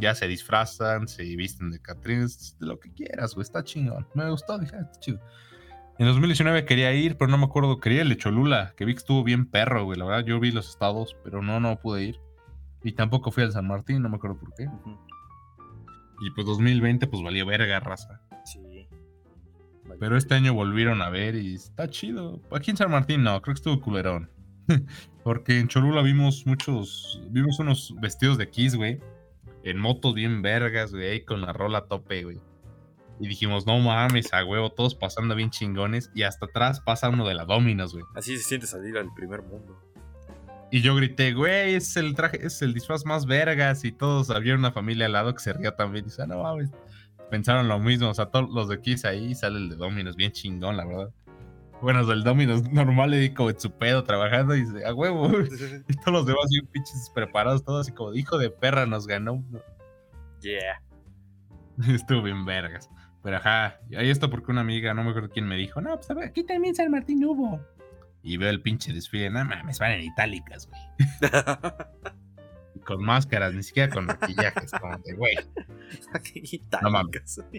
Ya 0.00 0.14
se 0.14 0.28
disfrazan, 0.28 1.08
se 1.08 1.22
visten 1.22 1.70
de 1.70 1.80
Catrines, 1.80 2.54
de 2.60 2.66
lo 2.66 2.78
que 2.78 2.92
quieras, 2.92 3.34
güey, 3.34 3.44
está 3.44 3.64
chingón. 3.64 4.06
Me 4.12 4.28
gustó, 4.28 4.58
dije, 4.58 4.76
ah, 4.76 4.82
está 4.82 5.00
chido. 5.00 5.20
En 5.98 6.06
2019 6.06 6.64
quería 6.64 6.92
ir, 6.94 7.16
pero 7.16 7.28
no 7.28 7.38
me 7.38 7.46
acuerdo. 7.46 7.80
Quería 7.80 8.02
el 8.02 8.08
de 8.08 8.16
Cholula, 8.16 8.72
que 8.76 8.84
vi 8.84 8.92
que 8.94 8.98
estuvo 8.98 9.24
bien 9.24 9.46
perro, 9.46 9.84
güey. 9.84 9.98
La 9.98 10.04
verdad, 10.04 10.24
yo 10.24 10.38
vi 10.38 10.52
los 10.52 10.68
estados, 10.68 11.16
pero 11.24 11.42
no, 11.42 11.58
no 11.58 11.80
pude 11.80 12.04
ir. 12.04 12.20
Y 12.84 12.92
tampoco 12.92 13.32
fui 13.32 13.42
al 13.42 13.50
San 13.50 13.66
Martín, 13.66 14.02
no 14.02 14.08
me 14.08 14.16
acuerdo 14.16 14.38
por 14.38 14.54
qué. 14.54 14.68
Y 16.20 16.30
pues 16.30 16.46
2020, 16.46 17.08
pues 17.08 17.22
valió 17.22 17.44
verga, 17.46 17.80
raza. 17.80 18.20
Sí. 18.44 18.88
Pero 19.98 20.16
este 20.16 20.34
año 20.34 20.54
volvieron 20.54 21.02
a 21.02 21.10
ver 21.10 21.34
y 21.34 21.54
está 21.54 21.88
chido. 21.90 22.40
Aquí 22.52 22.70
en 22.70 22.76
San 22.76 22.92
Martín 22.92 23.24
no, 23.24 23.42
creo 23.42 23.54
que 23.54 23.58
estuvo 23.58 23.80
culerón. 23.80 24.30
Porque 25.24 25.58
en 25.58 25.66
Cholula 25.66 26.02
vimos 26.02 26.46
muchos, 26.46 27.20
vimos 27.30 27.58
unos 27.58 27.94
vestidos 28.00 28.38
de 28.38 28.48
Kiss, 28.48 28.76
güey. 28.76 29.00
En 29.64 29.78
motos 29.78 30.14
bien 30.14 30.42
vergas, 30.42 30.92
güey, 30.92 31.08
ahí 31.08 31.20
con 31.24 31.40
la 31.40 31.52
rola 31.52 31.78
a 31.78 31.86
tope, 31.86 32.22
güey. 32.22 32.40
Y 33.20 33.28
dijimos, 33.28 33.66
no 33.66 33.78
mames, 33.78 34.32
a 34.32 34.44
huevo, 34.44 34.70
todos 34.70 34.94
pasando 34.94 35.34
bien 35.34 35.50
chingones. 35.50 36.10
Y 36.14 36.22
hasta 36.22 36.46
atrás 36.46 36.80
pasa 36.80 37.08
uno 37.08 37.26
de 37.26 37.34
la 37.34 37.44
Dominos, 37.44 37.92
güey. 37.92 38.04
Así 38.14 38.36
se 38.36 38.44
siente 38.44 38.66
salir 38.66 38.96
al 38.96 39.12
primer 39.14 39.42
mundo. 39.42 39.76
Y 40.70 40.82
yo 40.82 40.94
grité, 40.94 41.32
güey, 41.32 41.74
es 41.74 41.96
el 41.96 42.14
traje, 42.14 42.44
es 42.44 42.60
el 42.62 42.74
disfraz 42.74 43.04
más 43.04 43.26
vergas. 43.26 43.84
Y 43.84 43.92
todos 43.92 44.30
había 44.30 44.54
una 44.54 44.70
familia 44.70 45.06
al 45.06 45.12
lado 45.12 45.34
que 45.34 45.40
se 45.40 45.52
ría 45.52 45.74
también. 45.74 46.04
Y 46.04 46.08
dice, 46.08 46.26
no 46.26 46.42
mames. 46.42 46.70
Pensaron 47.30 47.68
lo 47.68 47.78
mismo, 47.78 48.08
o 48.08 48.14
sea, 48.14 48.26
todos 48.26 48.48
los 48.50 48.68
de 48.68 48.80
Kiss 48.80 49.04
ahí 49.04 49.34
sale 49.34 49.58
el 49.58 49.68
de 49.68 49.76
Dominos, 49.76 50.16
bien 50.16 50.32
chingón, 50.32 50.76
la 50.76 50.86
verdad. 50.86 51.10
Bueno, 51.82 52.04
del 52.06 52.24
Dominos 52.24 52.62
normal 52.72 53.10
le 53.10 53.18
digo 53.18 53.50
en 53.50 53.60
su 53.60 53.70
pedo 53.70 54.04
trabajando 54.04 54.54
y 54.54 54.64
dice, 54.64 54.86
a 54.86 54.94
huevo. 54.94 55.28
y 55.88 55.94
todos 55.96 56.12
los 56.12 56.26
demás 56.26 56.46
bien 56.50 56.66
pinches 56.66 57.10
preparados, 57.14 57.64
todos 57.64 57.86
así 57.86 57.92
como, 57.92 58.14
hijo 58.14 58.38
de 58.38 58.50
perra, 58.50 58.86
nos 58.86 59.06
ganó. 59.06 59.44
Yeah. 60.40 60.82
Estuvo 61.88 62.22
bien 62.22 62.44
vergas. 62.44 62.88
Pero 63.22 63.36
ajá, 63.36 63.80
ahí 63.96 64.10
esto 64.10 64.28
porque 64.30 64.50
una 64.52 64.60
amiga, 64.60 64.94
no 64.94 65.04
me 65.04 65.10
acuerdo 65.10 65.30
quién 65.30 65.46
me 65.46 65.56
dijo, 65.56 65.80
no, 65.80 65.96
pues 65.96 66.10
a 66.10 66.14
ver, 66.14 66.28
aquí 66.28 66.44
también 66.44 66.74
San 66.74 66.90
Martín 66.90 67.24
hubo. 67.24 67.60
Y 68.22 68.36
veo 68.36 68.50
el 68.50 68.60
pinche 68.60 68.92
desfile, 68.92 69.30
no 69.30 69.42
mames, 69.44 69.78
van 69.78 69.92
en 69.92 70.02
itálicas, 70.02 70.68
güey. 70.68 70.80
con 72.84 73.02
máscaras, 73.02 73.54
ni 73.54 73.62
siquiera 73.62 73.90
con 73.92 74.06
maquillajes, 74.06 74.72
como 74.72 74.98
de, 74.98 75.14
güey. 75.14 75.36
No 76.82 76.90
mames. 76.90 77.40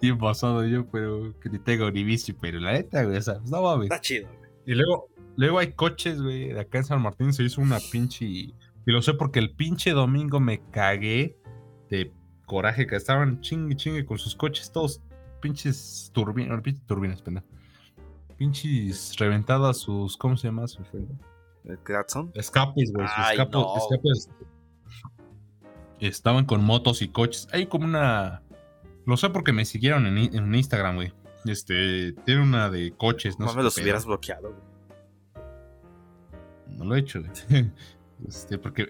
Tiempo 0.00 0.26
pasado 0.26 0.66
yo, 0.66 0.86
pero 0.86 1.38
que 1.40 1.50
ni 1.50 1.58
tengo 1.58 1.90
ni 1.90 2.04
bici, 2.04 2.32
pero 2.32 2.60
la 2.60 2.72
neta, 2.72 3.02
güey, 3.04 3.18
o 3.18 3.22
sea, 3.22 3.38
pues, 3.38 3.50
no 3.50 3.62
mames. 3.62 3.84
Está 3.84 4.00
chido, 4.00 4.28
güey. 4.28 4.42
Y 4.64 4.74
luego, 4.74 5.08
luego 5.36 5.58
hay 5.58 5.72
coches, 5.72 6.22
güey, 6.22 6.52
de 6.52 6.60
acá 6.60 6.78
en 6.78 6.84
San 6.84 7.02
Martín 7.02 7.32
se 7.32 7.42
hizo 7.42 7.60
una 7.60 7.78
pinche. 7.90 8.24
Y 8.24 8.54
lo 8.84 9.02
sé 9.02 9.14
porque 9.14 9.38
el 9.38 9.54
pinche 9.54 9.90
domingo 9.90 10.40
me 10.40 10.60
cagué 10.70 11.36
de 11.90 12.12
coraje 12.46 12.86
que 12.86 12.96
estaban 12.96 13.40
chingue 13.40 13.76
chingue 13.76 14.04
con 14.04 14.18
sus 14.18 14.34
coches, 14.34 14.70
todos 14.70 15.00
pinches 15.40 16.10
turbinas, 16.14 16.60
pinches 16.62 16.86
turbinas, 16.86 17.22
pena. 17.22 17.44
Pinches 18.36 19.16
reventadas 19.18 19.78
sus, 19.78 20.16
¿cómo 20.16 20.36
se 20.36 20.48
llama? 20.48 20.66
Su 20.66 20.82
¿El? 21.64 22.32
Escapes, 22.34 22.92
güey, 22.92 23.06
sus 23.06 23.30
escapes. 23.30 24.30
Estaban 26.00 26.44
con 26.46 26.64
motos 26.64 27.02
y 27.02 27.08
coches. 27.08 27.46
Hay 27.52 27.66
como 27.66 27.84
una. 27.84 28.42
Lo 29.06 29.16
sé 29.16 29.30
porque 29.30 29.52
me 29.52 29.64
siguieron 29.64 30.06
en, 30.06 30.18
en 30.18 30.54
Instagram, 30.54 30.96
güey. 30.96 31.12
Este, 31.44 32.12
tiene 32.24 32.42
una 32.42 32.70
de 32.70 32.92
coches, 32.96 33.38
no, 33.38 33.46
no 33.46 33.54
me 33.54 33.62
los 33.62 33.76
hubieras 33.78 34.06
bloqueado, 34.06 34.50
güey. 34.50 34.62
No 36.78 36.84
lo 36.84 36.96
he 36.96 37.00
hecho, 37.00 37.20
güey. 37.20 37.70
Este, 38.28 38.56
porque 38.56 38.88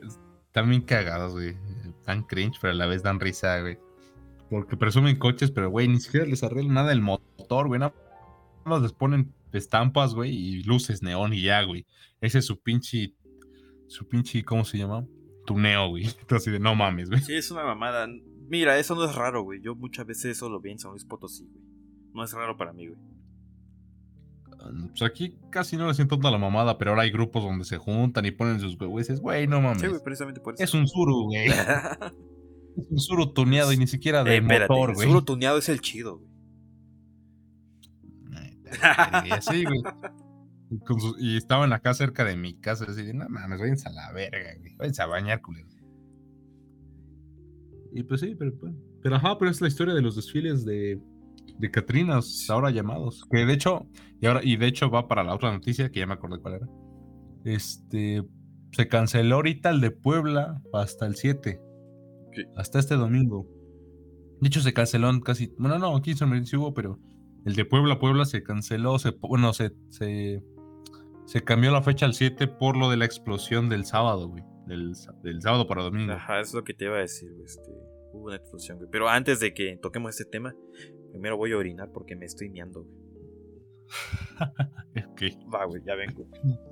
están 0.53 0.69
bien 0.69 0.83
cagados, 0.83 1.33
güey 1.33 1.57
tan 2.03 2.23
cringe, 2.23 2.59
pero 2.61 2.73
a 2.73 2.77
la 2.77 2.87
vez 2.87 3.03
dan 3.03 3.21
risa, 3.21 3.61
güey. 3.61 3.79
Porque 4.51 4.77
presumen 4.77 5.19
coches, 5.19 5.51
pero, 5.51 5.71
güey, 5.71 5.89
ni 5.89 6.01
siquiera 6.01 6.27
les 6.27 6.43
arreglan 6.43 6.75
nada 6.75 6.93
el 6.93 7.01
motor, 7.01 7.69
güey. 7.69 7.81
Nada 7.81 7.95
más 8.65 8.83
les 8.83 8.93
ponen 8.93 9.33
estampas, 9.53 10.15
güey, 10.15 10.31
y 10.35 10.63
luces 10.63 11.03
neón 11.03 11.33
y 11.33 11.43
ya, 11.43 11.63
güey. 11.63 11.87
Ese 12.21 12.39
es 12.39 12.47
su 12.47 12.61
pinche, 12.61 13.15
su 13.87 14.07
pinche, 14.09 14.45
¿cómo 14.45 14.65
se 14.65 14.79
llama? 14.79 15.07
Tuneo, 15.47 15.89
güey. 15.89 16.05
Entonces, 16.21 16.61
no 16.61 16.75
mames, 16.75 17.09
güey. 17.09 17.23
Sí, 17.23 17.35
es 17.35 17.51
una 17.51 17.65
mamada. 17.65 18.07
Mira, 18.49 18.79
eso 18.79 18.95
no 18.95 19.05
es 19.05 19.15
raro, 19.15 19.43
güey. 19.43 19.61
Yo 19.63 19.75
muchas 19.75 20.07
veces 20.07 20.37
eso 20.37 20.51
lo 20.51 20.61
vi 20.61 20.73
en 20.73 20.79
San 20.79 20.91
Luis 20.91 21.05
Potosí, 21.05 21.47
güey. 21.47 21.65
No 22.13 22.23
es 22.23 22.33
raro 22.33 22.57
para 22.59 22.73
mí, 22.75 22.89
güey. 22.89 23.01
Pues 24.63 25.03
aquí 25.03 25.37
casi 25.51 25.77
no 25.77 25.89
le 25.89 25.95
siento 25.95 26.17
tanta 26.17 26.31
la 26.31 26.39
mamada, 26.39 26.79
pero 26.79 26.93
ahora 26.93 27.03
hay 27.03 27.11
grupos 27.11 27.43
donde 27.43 27.65
se 27.65 27.79
juntan 27.79 28.25
y 28.25 28.31
ponen 28.31 28.61
sus 28.61 28.79
güeyes. 28.79 29.21
Güey, 29.21 29.47
no 29.47 29.61
mames. 29.61 29.83
precisamente 30.03 30.41
por 30.41 30.55
eso. 30.55 30.63
Es 30.63 30.75
un 30.75 30.87
suru, 30.87 31.25
güey. 31.25 31.47
es 32.77 32.91
un 32.91 32.99
suru 32.99 33.33
tuneado 33.33 33.73
y 33.73 33.77
ni 33.77 33.87
siquiera 33.87 34.23
de 34.23 34.37
eh, 34.37 34.41
motor, 34.41 34.95
güey. 34.95 35.07
El 35.07 35.13
suru 35.13 35.25
tuneado 35.25 35.59
es 35.59 35.69
el 35.69 35.81
chido, 35.81 36.19
güey. 36.19 36.31
y 39.53 39.65
güey. 39.65 39.83
Y, 41.19 41.37
estaban 41.37 41.73
acá 41.73 41.93
cerca 41.93 42.25
de 42.25 42.37
mi 42.37 42.55
casa. 42.55 42.87
Así 42.89 43.03
de, 43.03 43.15
no 43.15 43.29
mames, 43.29 43.59
váyanse 43.59 43.89
a 43.89 43.93
la 43.93 44.13
verga, 44.13 44.55
güey. 44.59 44.77
Váyanse 44.77 45.03
a 45.03 45.07
bañar, 45.07 45.41
culero. 45.43 45.69
Y 47.95 48.03
pues 48.05 48.21
sí, 48.21 48.35
pero, 48.39 48.53
pero 49.03 49.17
ajá, 49.17 49.39
pero 49.39 49.51
es 49.51 49.61
la 49.61 49.69
historia 49.69 49.93
de 49.93 50.01
los 50.01 50.17
desfiles 50.17 50.65
de, 50.65 50.99
de 51.59 51.71
Catrinas, 51.71 52.49
ahora 52.51 52.71
llamados. 52.71 53.27
Que 53.31 53.45
de 53.47 53.53
hecho, 53.53 53.87
y 54.21 54.27
ahora, 54.27 54.41
y 54.43 54.57
de 54.57 54.67
hecho 54.67 54.91
va 54.91 55.09
para 55.09 55.25
la 55.25 55.35
otra 55.35 55.53
noticia, 55.53 55.91
que 55.91 56.01
ya 56.01 56.07
me 56.07 56.15
acordé 56.15 56.39
cuál 56.41 56.55
era. 56.55 56.69
Este 57.45 58.23
se 58.73 58.89
canceló 58.89 59.37
ahorita 59.37 59.71
el 59.71 59.81
de 59.81 59.91
Puebla 59.91 60.63
hasta 60.73 61.07
el 61.07 61.15
7. 61.15 61.61
Hasta 62.57 62.79
este 62.79 62.95
domingo. 62.95 63.47
De 64.41 64.49
hecho, 64.49 64.61
se 64.61 64.73
canceló 64.73 65.09
casi. 65.21 65.53
Bueno, 65.59 65.79
no, 65.79 65.95
aquí 65.95 66.15
se 66.15 66.27
me 66.27 66.41
hubo, 66.41 66.73
pero 66.73 66.99
el 67.45 67.55
de 67.55 67.65
Puebla, 67.65 67.99
Puebla 67.99 68.25
se 68.25 68.43
canceló. 68.43 68.99
Se, 68.99 69.11
bueno, 69.11 69.53
se, 69.53 69.73
se, 69.91 70.43
se 71.27 71.45
cambió 71.45 71.71
la 71.71 71.83
fecha 71.83 72.07
al 72.07 72.15
7 72.15 72.49
por 72.49 72.77
lo 72.77 72.91
de 72.91 72.97
la 72.97 73.05
explosión 73.05 73.69
del 73.69 73.85
sábado, 73.85 74.29
güey. 74.29 74.43
Del, 74.67 74.95
del 75.23 75.43
sábado 75.43 75.67
para 75.67 75.83
domingo. 75.83 76.13
Ajá, 76.13 76.41
eso 76.41 76.51
es 76.51 76.55
lo 76.55 76.65
que 76.65 76.73
te 76.73 76.87
iba 76.87 76.97
a 76.97 77.01
decir, 77.01 77.31
Este, 77.45 77.71
hubo 78.15 78.29
una 78.29 78.37
explosión, 78.37 78.79
güey. 78.79 78.89
Pero 78.91 79.09
antes 79.09 79.39
de 79.39 79.53
que 79.53 79.77
toquemos 79.83 80.19
este 80.19 80.25
tema, 80.25 80.55
Primero 81.13 81.37
voy 81.37 81.53
a 81.53 81.59
orinar 81.59 81.93
porque 81.93 82.17
me 82.17 82.25
estoy 82.25 82.49
miando, 82.49 82.85
güey. 82.85 82.97
ok. 85.13 85.23
Va, 85.55 85.67
güey, 85.67 85.83
ya 85.85 85.95
vengo. 85.95 86.27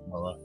va. 0.08 0.38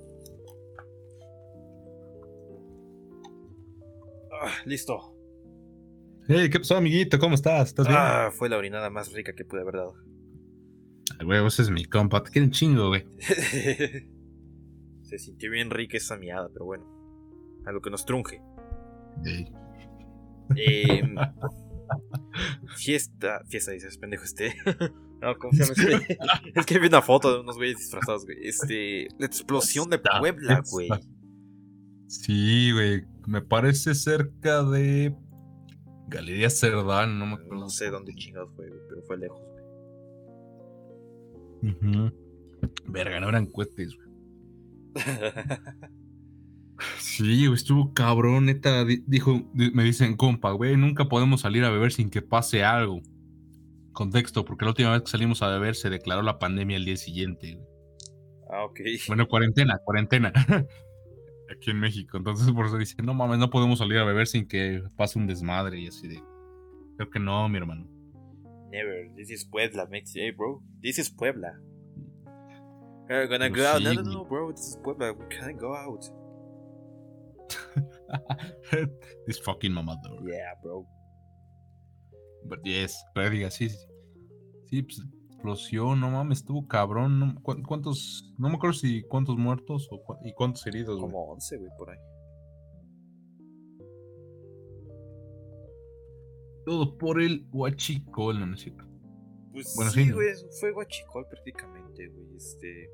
Ah, 4.42 4.52
listo. 4.66 5.16
Hey, 6.28 6.50
¿qué 6.50 6.60
pasó, 6.60 6.76
amiguito? 6.76 7.18
¿Cómo 7.20 7.36
estás? 7.36 7.70
¿Estás 7.70 7.88
bien? 7.88 7.98
Ah, 8.00 8.32
fue 8.34 8.50
la 8.50 8.58
orinada 8.58 8.90
más 8.90 9.14
rica 9.14 9.34
que 9.34 9.46
pude 9.46 9.62
haber 9.62 9.76
dado. 9.76 9.94
güey, 11.24 11.46
ese 11.48 11.62
es 11.62 11.70
mi 11.70 11.86
compa. 11.86 12.22
Te 12.22 12.32
quieren 12.32 12.52
chingo, 12.52 12.90
güey. 12.90 13.06
Se 15.04 15.18
sintió 15.20 15.52
bien 15.52 15.70
rica 15.70 15.96
esa 15.96 16.18
miada, 16.18 16.50
pero 16.52 16.66
bueno. 16.66 16.84
A 17.66 17.72
lo 17.72 17.80
que 17.82 17.90
nos 17.90 18.06
trunje. 18.06 18.42
Hey. 19.24 19.54
Eh, 20.58 21.02
Fiesta, 22.76 23.42
fiesta 23.48 23.72
dices, 23.72 23.98
pendejo 23.98 24.24
este. 24.24 24.56
no, 25.22 25.38
¿cómo 25.38 25.54
se 25.54 25.64
llama 25.64 25.74
este? 25.78 26.18
es 26.60 26.66
que 26.66 26.80
vi 26.80 26.88
una 26.88 27.02
foto 27.02 27.34
de 27.34 27.40
unos 27.42 27.58
güeyes 27.58 27.78
disfrazados, 27.78 28.26
güey. 28.26 28.38
Este, 28.44 29.08
la 29.18 29.26
explosión 29.26 29.90
de 29.90 30.00
Puebla, 30.00 30.64
güey. 30.72 30.90
Sí, 32.08 32.72
güey. 32.72 33.04
Me 33.28 33.42
parece 33.42 33.96
cerca 33.96 34.64
de 34.64 35.16
Galería 36.08 36.50
Cerdán, 36.50 37.18
no 37.18 37.26
me 37.26 37.34
acuerdo. 37.34 37.56
No 37.56 37.70
sé 37.70 37.90
dónde 37.90 38.14
chingados 38.14 38.54
fue, 38.56 38.68
pero 38.90 39.02
fue 39.04 39.18
lejos, 39.18 39.42
güey. 41.62 42.12
Verga, 42.88 43.20
no 43.20 43.30
eran 43.30 43.48
cohetes, 43.48 43.96
güey. 43.96 44.06
Sí, 46.98 47.46
estuvo 47.54 47.94
cabrón, 47.94 48.46
neta. 48.46 48.86
Dijo, 48.86 49.44
me 49.54 49.84
dicen, 49.84 50.16
compa, 50.18 50.52
güey, 50.52 50.76
nunca 50.78 51.06
podemos 51.06 51.42
salir 51.42 51.64
a 51.64 51.70
beber 51.70 51.92
sin 51.92 52.10
que 52.10 52.22
pase 52.22 52.64
algo. 52.64 53.02
Contexto, 53.94 54.44
porque 54.44 54.66
la 54.66 54.72
última 54.72 54.92
vez 54.92 55.04
que 55.04 55.12
salimos 55.12 55.42
a 55.42 55.48
beber 55.48 55.76
se 55.76 55.90
declaró 55.90 56.22
la 56.22 56.38
pandemia 56.38 56.78
el 56.78 56.86
día 56.86 56.98
siguiente. 56.98 57.60
Ah, 58.52 58.66
ok. 58.66 58.80
Bueno, 59.08 59.28
cuarentena, 59.28 59.80
cuarentena. 59.84 60.34
Aquí 61.52 61.72
en 61.72 61.80
México. 61.80 62.18
Entonces 62.18 62.52
por 62.52 62.66
eso 62.66 62.78
dice, 62.78 62.96
no 63.04 63.14
mames, 63.14 63.38
no 63.38 63.50
podemos 63.50 63.80
salir 63.80 64.00
a 64.00 64.04
beber 64.04 64.28
sin 64.28 64.48
que 64.48 64.84
pase 64.98 65.18
un 65.18 65.28
desmadre 65.28 65.80
y 65.80 65.88
así 65.88 66.08
de. 66.08 66.22
Creo 66.98 67.10
que 67.10 67.20
no, 67.20 67.48
mi 67.48 67.58
hermano. 67.58 67.88
Never. 68.72 69.10
This 69.16 69.30
is 69.30 69.46
Puebla, 69.46 69.88
Hey, 69.92 70.32
bro. 70.32 70.62
This 70.82 71.00
is 71.00 71.10
Puebla. 71.10 71.54
We're 73.08 73.28
gonna 73.28 73.50
go 73.50 73.66
out. 73.66 73.82
No, 73.82 73.94
no, 73.94 74.02
no, 74.02 74.26
bro. 74.26 74.52
This 74.52 74.68
is 74.70 74.80
Puebla. 74.84 75.14
We 75.14 75.26
can't 75.30 75.58
go 75.60 75.74
out. 75.74 76.04
This 79.28 79.40
fucking 79.42 79.74
mamador. 79.74 80.24
Yeah, 80.26 80.54
bro. 80.62 80.86
But 82.46 82.64
yes, 82.64 83.04
pero 83.14 83.30
diga, 83.30 83.50
sí, 83.50 83.70
sí. 83.70 83.78
Sí, 84.70 84.84
pues 84.84 85.02
explosión, 85.46 86.00
no 86.00 86.10
mames, 86.10 86.40
estuvo 86.40 86.68
cabrón. 86.68 87.20
No, 87.20 87.36
¿Cuántos? 87.42 88.34
No 88.38 88.50
me 88.50 88.56
acuerdo 88.56 88.74
si 88.74 89.04
cuántos 89.04 89.38
muertos 89.38 89.88
o 89.92 90.02
y 90.24 90.34
cuántos 90.34 90.66
heridos. 90.66 91.00
Como 91.00 91.32
11, 91.32 91.58
güey, 91.58 91.72
por 91.78 91.92
ahí. 91.92 92.00
Todo 96.66 96.98
por 96.98 97.22
el 97.22 97.48
huachicol, 97.52 98.40
no 98.40 98.48
necesito. 98.48 98.84
Pues 99.52 99.74
bueno, 99.76 99.92
sí, 99.92 100.12
güey, 100.12 100.30
fue 100.60 100.72
guachicol 100.72 101.28
prácticamente, 101.30 102.08
güey. 102.08 102.36
Este. 102.36 102.90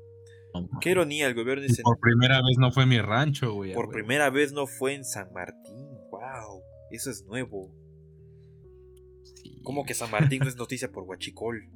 Qué 0.80 0.90
ironía, 0.90 1.26
el 1.26 1.34
gobierno 1.34 1.62
dice. 1.62 1.82
Por 1.82 1.98
primera 1.98 2.36
vez 2.42 2.58
no 2.58 2.70
fue 2.70 2.86
mi 2.86 3.00
rancho, 3.00 3.54
güey. 3.54 3.72
Por 3.72 3.88
primera 3.88 4.30
vez 4.30 4.52
no 4.52 4.66
fue 4.66 4.94
en 4.94 5.04
San 5.04 5.32
Martín. 5.32 5.88
Wow, 6.10 6.62
eso 6.90 7.10
es 7.10 7.24
nuevo. 7.24 7.74
Sí. 9.22 9.60
¿Cómo 9.62 9.84
que 9.84 9.94
San 9.94 10.10
Martín 10.10 10.40
no 10.40 10.48
es 10.48 10.56
noticia 10.56 10.90
por 10.90 11.04
Huachicol? 11.04 11.70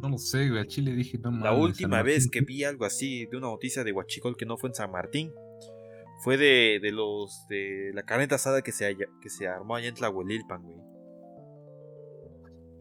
No 0.00 0.08
lo 0.10 0.18
sé, 0.18 0.48
güey. 0.48 0.60
A 0.60 0.66
Chile 0.66 0.92
dije, 0.94 1.18
no 1.18 1.30
La 1.32 1.52
última 1.52 2.02
vez 2.02 2.30
que 2.30 2.40
vi 2.42 2.62
algo 2.62 2.84
así 2.84 3.26
de 3.26 3.36
una 3.36 3.48
noticia 3.48 3.82
de 3.82 3.92
Huachicol 3.92 4.36
que 4.36 4.46
no 4.46 4.56
fue 4.56 4.70
en 4.70 4.74
San 4.74 4.92
Martín 4.92 5.32
fue 6.22 6.36
de, 6.36 6.78
de 6.80 6.92
los. 6.92 7.46
de 7.48 7.90
la 7.94 8.02
carneta 8.02 8.36
asada 8.36 8.62
que 8.62 8.72
se, 8.72 8.96
que 8.96 9.30
se 9.30 9.46
armó 9.46 9.76
allá 9.76 9.88
en 9.88 9.94
Tlahuelilpan, 9.94 10.62
güey. 10.62 10.78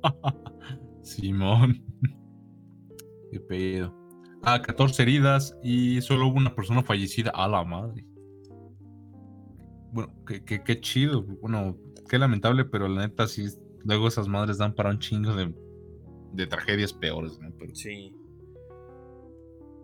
Simón. 1.01 1.83
Qué 3.31 3.39
pedo. 3.39 4.06
Ah, 4.43 4.61
14 4.61 5.01
heridas 5.03 5.57
y 5.63 6.01
solo 6.01 6.27
hubo 6.27 6.37
una 6.37 6.55
persona 6.55 6.83
fallecida. 6.83 7.31
A 7.33 7.47
la 7.47 7.63
madre. 7.63 8.05
Bueno, 9.91 10.13
qué, 10.25 10.63
qué, 10.63 10.79
chido. 10.79 11.23
Bueno, 11.23 11.77
qué 12.09 12.17
lamentable, 12.17 12.65
pero 12.65 12.87
la 12.87 13.07
neta 13.07 13.27
sí. 13.27 13.47
Luego 13.83 14.07
esas 14.07 14.27
madres 14.27 14.57
dan 14.57 14.73
para 14.75 14.89
un 14.89 14.99
chingo 14.99 15.33
de, 15.33 15.53
de 16.33 16.47
tragedias 16.47 16.93
peores, 16.93 17.39
¿no? 17.39 17.49
Sí. 17.73 18.13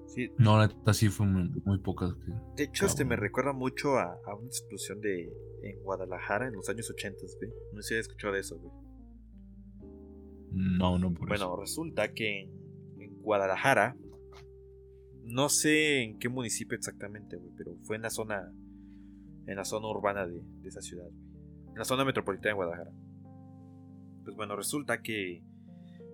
sí. 0.07 0.31
No, 0.38 0.57
la 0.57 0.67
neta 0.67 0.93
sí 0.93 1.09
fue 1.09 1.25
muy, 1.25 1.80
pocas. 1.80 2.13
de 2.55 2.63
hecho, 2.63 2.85
este 2.85 3.05
me 3.05 3.15
recuerda 3.15 3.53
mucho 3.53 3.97
a, 3.97 4.19
una 4.38 4.47
explosión 4.47 4.99
de 5.01 5.31
en 5.63 5.81
Guadalajara 5.84 6.47
en 6.47 6.53
los 6.53 6.69
años 6.69 6.89
80, 6.89 7.19
güey. 7.39 7.51
No 7.73 7.81
sé 7.81 7.88
si 7.88 7.93
has 7.95 8.01
escuchado 8.01 8.34
de 8.34 8.41
eso, 8.41 8.57
güey. 8.59 8.73
No, 10.53 10.99
no 10.99 11.13
por 11.13 11.27
Bueno, 11.27 11.55
resulta 11.55 12.13
que 12.13 12.41
en, 12.41 12.53
Guadalajara, 13.21 13.95
no 15.25 15.49
sé 15.49 16.03
en 16.03 16.19
qué 16.19 16.29
municipio 16.29 16.77
exactamente, 16.77 17.37
güey, 17.37 17.51
pero 17.57 17.75
fue 17.83 17.95
en 17.95 18.01
la 18.01 18.09
zona, 18.09 18.51
en 19.47 19.55
la 19.55 19.65
zona 19.65 19.87
urbana 19.87 20.27
de, 20.27 20.41
esa 20.63 20.81
ciudad, 20.81 21.07
En 21.69 21.77
la 21.77 21.85
zona 21.85 22.05
metropolitana 22.05 22.49
de 22.49 22.55
Guadalajara. 22.55 22.91
Pues 24.23 24.35
bueno, 24.35 24.55
resulta 24.55 25.01
que, 25.01 25.43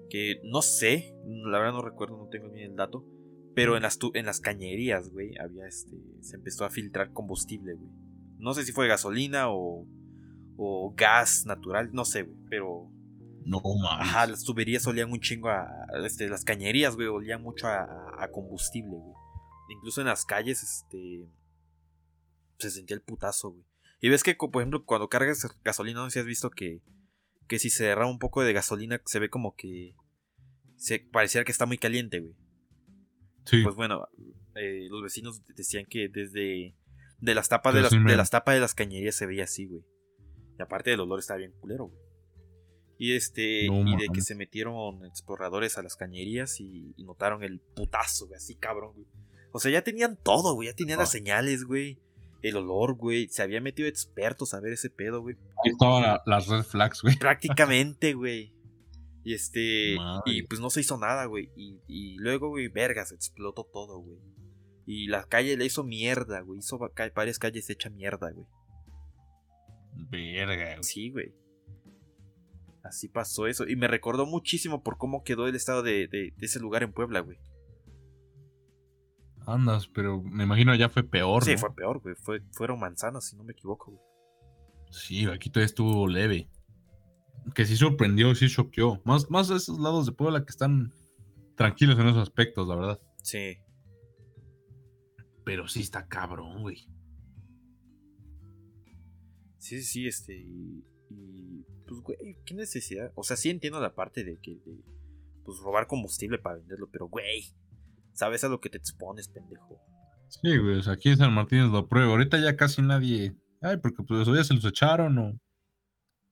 que 0.09 0.41
no 0.43 0.61
sé, 0.61 1.15
la 1.25 1.59
verdad 1.59 1.73
no 1.73 1.81
recuerdo, 1.81 2.17
no 2.17 2.27
tengo 2.29 2.49
bien 2.49 2.71
el 2.71 2.75
dato, 2.75 3.05
pero 3.55 3.75
en 3.75 3.83
las, 3.83 3.99
en 4.13 4.25
las 4.25 4.39
cañerías, 4.39 5.09
güey, 5.09 5.37
había 5.37 5.67
este, 5.67 5.97
se 6.21 6.37
empezó 6.37 6.65
a 6.65 6.69
filtrar 6.69 7.11
combustible, 7.11 7.73
güey. 7.73 7.91
No 8.37 8.53
sé 8.53 8.63
si 8.63 8.71
fue 8.71 8.87
gasolina 8.87 9.49
o, 9.49 9.85
o 10.55 10.93
gas 10.95 11.45
natural, 11.45 11.89
no 11.93 12.05
sé, 12.05 12.23
güey, 12.23 12.37
pero 12.49 12.89
no 13.49 13.61
mames. 13.61 14.07
Ajá, 14.07 14.27
las 14.27 14.43
tuberías 14.43 14.85
olían 14.85 15.11
un 15.11 15.19
chingo 15.19 15.49
a. 15.49 15.67
Este, 16.05 16.29
las 16.29 16.43
cañerías, 16.43 16.95
güey, 16.95 17.07
olían 17.07 17.41
mucho 17.41 17.67
a, 17.67 18.29
combustible, 18.31 18.95
güey. 18.95 19.15
Incluso 19.69 20.01
en 20.01 20.07
las 20.07 20.25
calles, 20.25 20.61
este. 20.61 21.27
Se 22.59 22.69
sentía 22.69 22.95
el 22.95 23.01
putazo, 23.01 23.51
güey. 23.51 23.65
Y 24.01 24.09
ves 24.09 24.23
que, 24.23 24.35
por 24.35 24.61
ejemplo, 24.61 24.85
cuando 24.85 25.09
cargas 25.09 25.47
gasolina, 25.63 25.99
no 25.99 26.09
sé 26.09 26.13
si 26.13 26.19
has 26.19 26.25
visto 26.25 26.49
que. 26.51 26.81
Que 27.47 27.57
si 27.57 27.71
se 27.71 27.85
derrama 27.85 28.11
un 28.11 28.19
poco 28.19 28.43
de 28.43 28.53
gasolina, 28.53 29.01
se 29.05 29.19
ve 29.19 29.29
como 29.29 29.55
que. 29.55 29.95
Se 30.75 30.99
pareciera 30.99 31.43
que 31.43 31.51
está 31.51 31.65
muy 31.65 31.77
caliente, 31.77 32.19
güey. 32.19 32.35
Sí. 33.45 33.63
Pues 33.63 33.75
bueno, 33.75 34.07
eh, 34.55 34.87
los 34.89 35.01
vecinos 35.01 35.41
decían 35.55 35.85
que 35.89 36.07
desde. 36.07 36.75
De 37.19 37.35
las 37.35 37.49
tapas 37.49 37.73
de 37.73 37.81
las, 37.81 37.91
de 37.91 38.15
las 38.15 38.29
tapas 38.29 38.55
de 38.55 38.61
las 38.61 38.75
cañerías 38.75 39.15
se 39.15 39.25
veía 39.25 39.43
así, 39.43 39.65
güey. 39.65 39.83
Y 40.57 40.61
aparte 40.61 40.91
del 40.91 41.01
olor 41.01 41.19
estaba 41.19 41.39
bien 41.39 41.51
culero, 41.59 41.87
güey. 41.87 42.08
Y 43.01 43.15
este. 43.15 43.65
y 43.65 43.95
de 43.95 44.09
que 44.13 44.21
se 44.21 44.35
metieron 44.35 45.05
exploradores 45.05 45.77
a 45.77 45.81
las 45.81 45.95
cañerías 45.95 46.59
y, 46.59 46.93
notaron 46.97 47.43
el 47.43 47.61
putazo, 47.61 48.27
güey, 48.27 48.37
así 48.37 48.55
cabrón, 48.55 48.91
güey. 48.93 49.07
O 49.53 49.59
sea, 49.59 49.71
ya 49.71 49.83
tenían 49.83 50.17
todo, 50.21 50.53
güey. 50.53 50.67
Ya 50.67 50.75
tenían 50.75 50.99
las 50.99 51.09
ah. 51.09 51.13
señales, 51.13 51.63
güey. 51.63 51.97
El 52.41 52.57
olor, 52.57 52.95
güey. 52.95 53.29
Se 53.29 53.41
había 53.41 53.61
metido 53.61 53.87
expertos 53.87 54.53
a 54.53 54.59
ver 54.59 54.73
ese 54.73 54.89
pedo, 54.89 55.21
güey. 55.21 55.37
Ahí 55.65 55.71
estaban 55.71 56.19
las 56.25 56.47
red 56.47 56.63
flags, 56.63 57.01
güey. 57.01 57.17
Prácticamente, 57.17 58.13
güey. 58.13 58.53
Y 59.23 59.33
este. 59.33 59.95
Y 60.25 60.43
pues 60.43 60.59
no 60.59 60.69
se 60.69 60.81
hizo 60.81 60.97
nada, 60.97 61.25
güey. 61.25 61.49
Y, 61.55 61.79
y 61.87 62.17
luego, 62.17 62.49
güey, 62.49 62.67
vergas, 62.67 63.13
explotó 63.13 63.63
todo, 63.63 63.99
güey. 63.99 64.19
Y 64.85 65.07
la 65.07 65.23
calle 65.23 65.55
le 65.55 65.65
hizo 65.65 65.85
mierda, 65.85 66.41
güey. 66.41 66.59
Hizo 66.59 66.77
varias 67.15 67.39
calles 67.39 67.69
hecha 67.69 67.89
mierda, 67.89 68.29
güey. 68.31 68.47
Verga, 70.11 70.73
güey. 70.73 70.83
Sí, 70.83 71.11
güey. 71.11 71.33
Así 72.83 73.09
pasó 73.09 73.47
eso. 73.47 73.67
Y 73.67 73.75
me 73.75 73.87
recordó 73.87 74.25
muchísimo 74.25 74.83
por 74.83 74.97
cómo 74.97 75.23
quedó 75.23 75.47
el 75.47 75.55
estado 75.55 75.83
de, 75.83 76.33
ese 76.39 76.59
lugar 76.59 76.83
en 76.83 76.93
Puebla, 76.93 77.19
güey. 77.19 77.37
Andas, 79.45 79.87
pero 79.87 80.21
me 80.21 80.43
imagino 80.43 80.75
ya 80.75 80.89
fue 80.89 81.03
peor. 81.03 81.43
Sí, 81.43 81.57
fue 81.57 81.73
peor, 81.73 82.01
güey. 82.01 82.15
fueron 82.51 82.79
manzanas, 82.79 83.27
si 83.27 83.35
no 83.35 83.43
me 83.43 83.53
equivoco, 83.53 83.91
güey. 83.91 84.03
Sí, 84.91 85.25
aquí 85.25 85.49
todavía 85.49 85.65
estuvo 85.65 86.07
leve. 86.07 86.49
Que 87.55 87.65
sí 87.65 87.75
sorprendió, 87.75 88.33
sí 88.35 88.47
choqueó. 88.47 89.01
Más, 89.05 89.29
más 89.29 89.49
esos 89.49 89.79
lados 89.79 90.05
de 90.05 90.11
Puebla 90.11 90.43
que 90.45 90.51
están 90.51 90.93
tranquilos 91.55 91.97
en 91.99 92.07
esos 92.07 92.21
aspectos, 92.21 92.67
la 92.67 92.75
verdad. 92.75 92.99
Sí. 93.23 93.57
Pero 95.43 95.67
sí 95.67 95.81
está 95.81 96.07
cabrón, 96.07 96.61
güey. 96.61 96.87
Sí, 99.57 99.81
sí, 99.81 100.07
este. 100.07 100.45
Y, 101.09 101.65
pues, 101.87 102.01
güey, 102.01 102.37
¿qué 102.45 102.53
necesidad? 102.53 103.11
O 103.15 103.23
sea, 103.23 103.37
sí 103.37 103.49
entiendo 103.49 103.79
la 103.81 103.95
parte 103.95 104.23
de 104.23 104.37
que, 104.37 104.59
pues, 105.43 105.59
robar 105.59 105.87
combustible 105.87 106.37
para 106.37 106.57
venderlo, 106.57 106.89
pero, 106.91 107.07
güey, 107.07 107.45
¿sabes 108.13 108.43
a 108.43 108.49
lo 108.49 108.59
que 108.59 108.69
te 108.69 108.77
expones, 108.77 109.27
pendejo? 109.27 109.79
Sí, 110.29 110.57
güey, 110.57 110.77
o 110.77 110.83
sea, 110.83 110.93
aquí 110.93 111.09
en 111.09 111.17
San 111.17 111.33
Martín 111.33 111.71
lo 111.71 111.87
pruebo. 111.87 112.11
Ahorita 112.11 112.37
ya 112.37 112.55
casi 112.55 112.81
nadie. 112.81 113.35
Ay, 113.61 113.77
porque 113.77 114.03
pues 114.03 114.27
ya 114.27 114.43
se 114.43 114.53
los 114.53 114.63
echaron 114.65 115.17
o. 115.17 115.39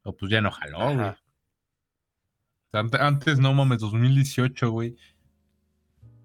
O 0.03 0.15
pues 0.15 0.31
ya 0.31 0.39
no 0.39 0.51
jaló, 0.51 0.95
güey. 0.95 1.13
Antes, 2.71 3.39
no 3.39 3.53
mames, 3.53 3.79
2018, 3.79 4.69
güey. 4.69 4.95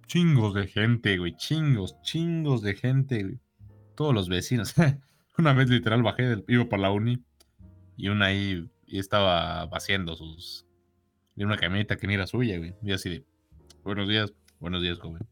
Chingos 0.06 0.54
de 0.54 0.66
gente, 0.66 1.16
güey. 1.16 1.34
Chingos, 1.36 2.00
chingos 2.02 2.62
de 2.62 2.74
gente, 2.74 3.22
güey. 3.22 3.40
Todos 3.96 4.14
los 4.14 4.28
vecinos. 4.28 4.74
Una 5.38 5.54
vez 5.54 5.70
literal 5.70 6.02
bajé, 6.02 6.24
del, 6.24 6.44
iba 6.48 6.68
por 6.68 6.78
la 6.78 6.90
uni. 6.90 7.24
Y 7.96 8.08
una 8.08 8.26
ahí 8.26 8.68
y 8.86 8.98
estaba 8.98 9.66
vaciando 9.66 10.14
sus. 10.16 10.66
de 11.34 11.44
una 11.44 11.56
camioneta 11.56 11.96
que 11.96 12.06
ni 12.06 12.14
era 12.14 12.26
suya, 12.26 12.58
güey. 12.58 12.74
Y 12.82 12.92
así 12.92 13.10
de. 13.10 13.24
Buenos 13.82 14.08
días, 14.08 14.32
buenos 14.60 14.82
días, 14.82 14.98
joven. 14.98 15.26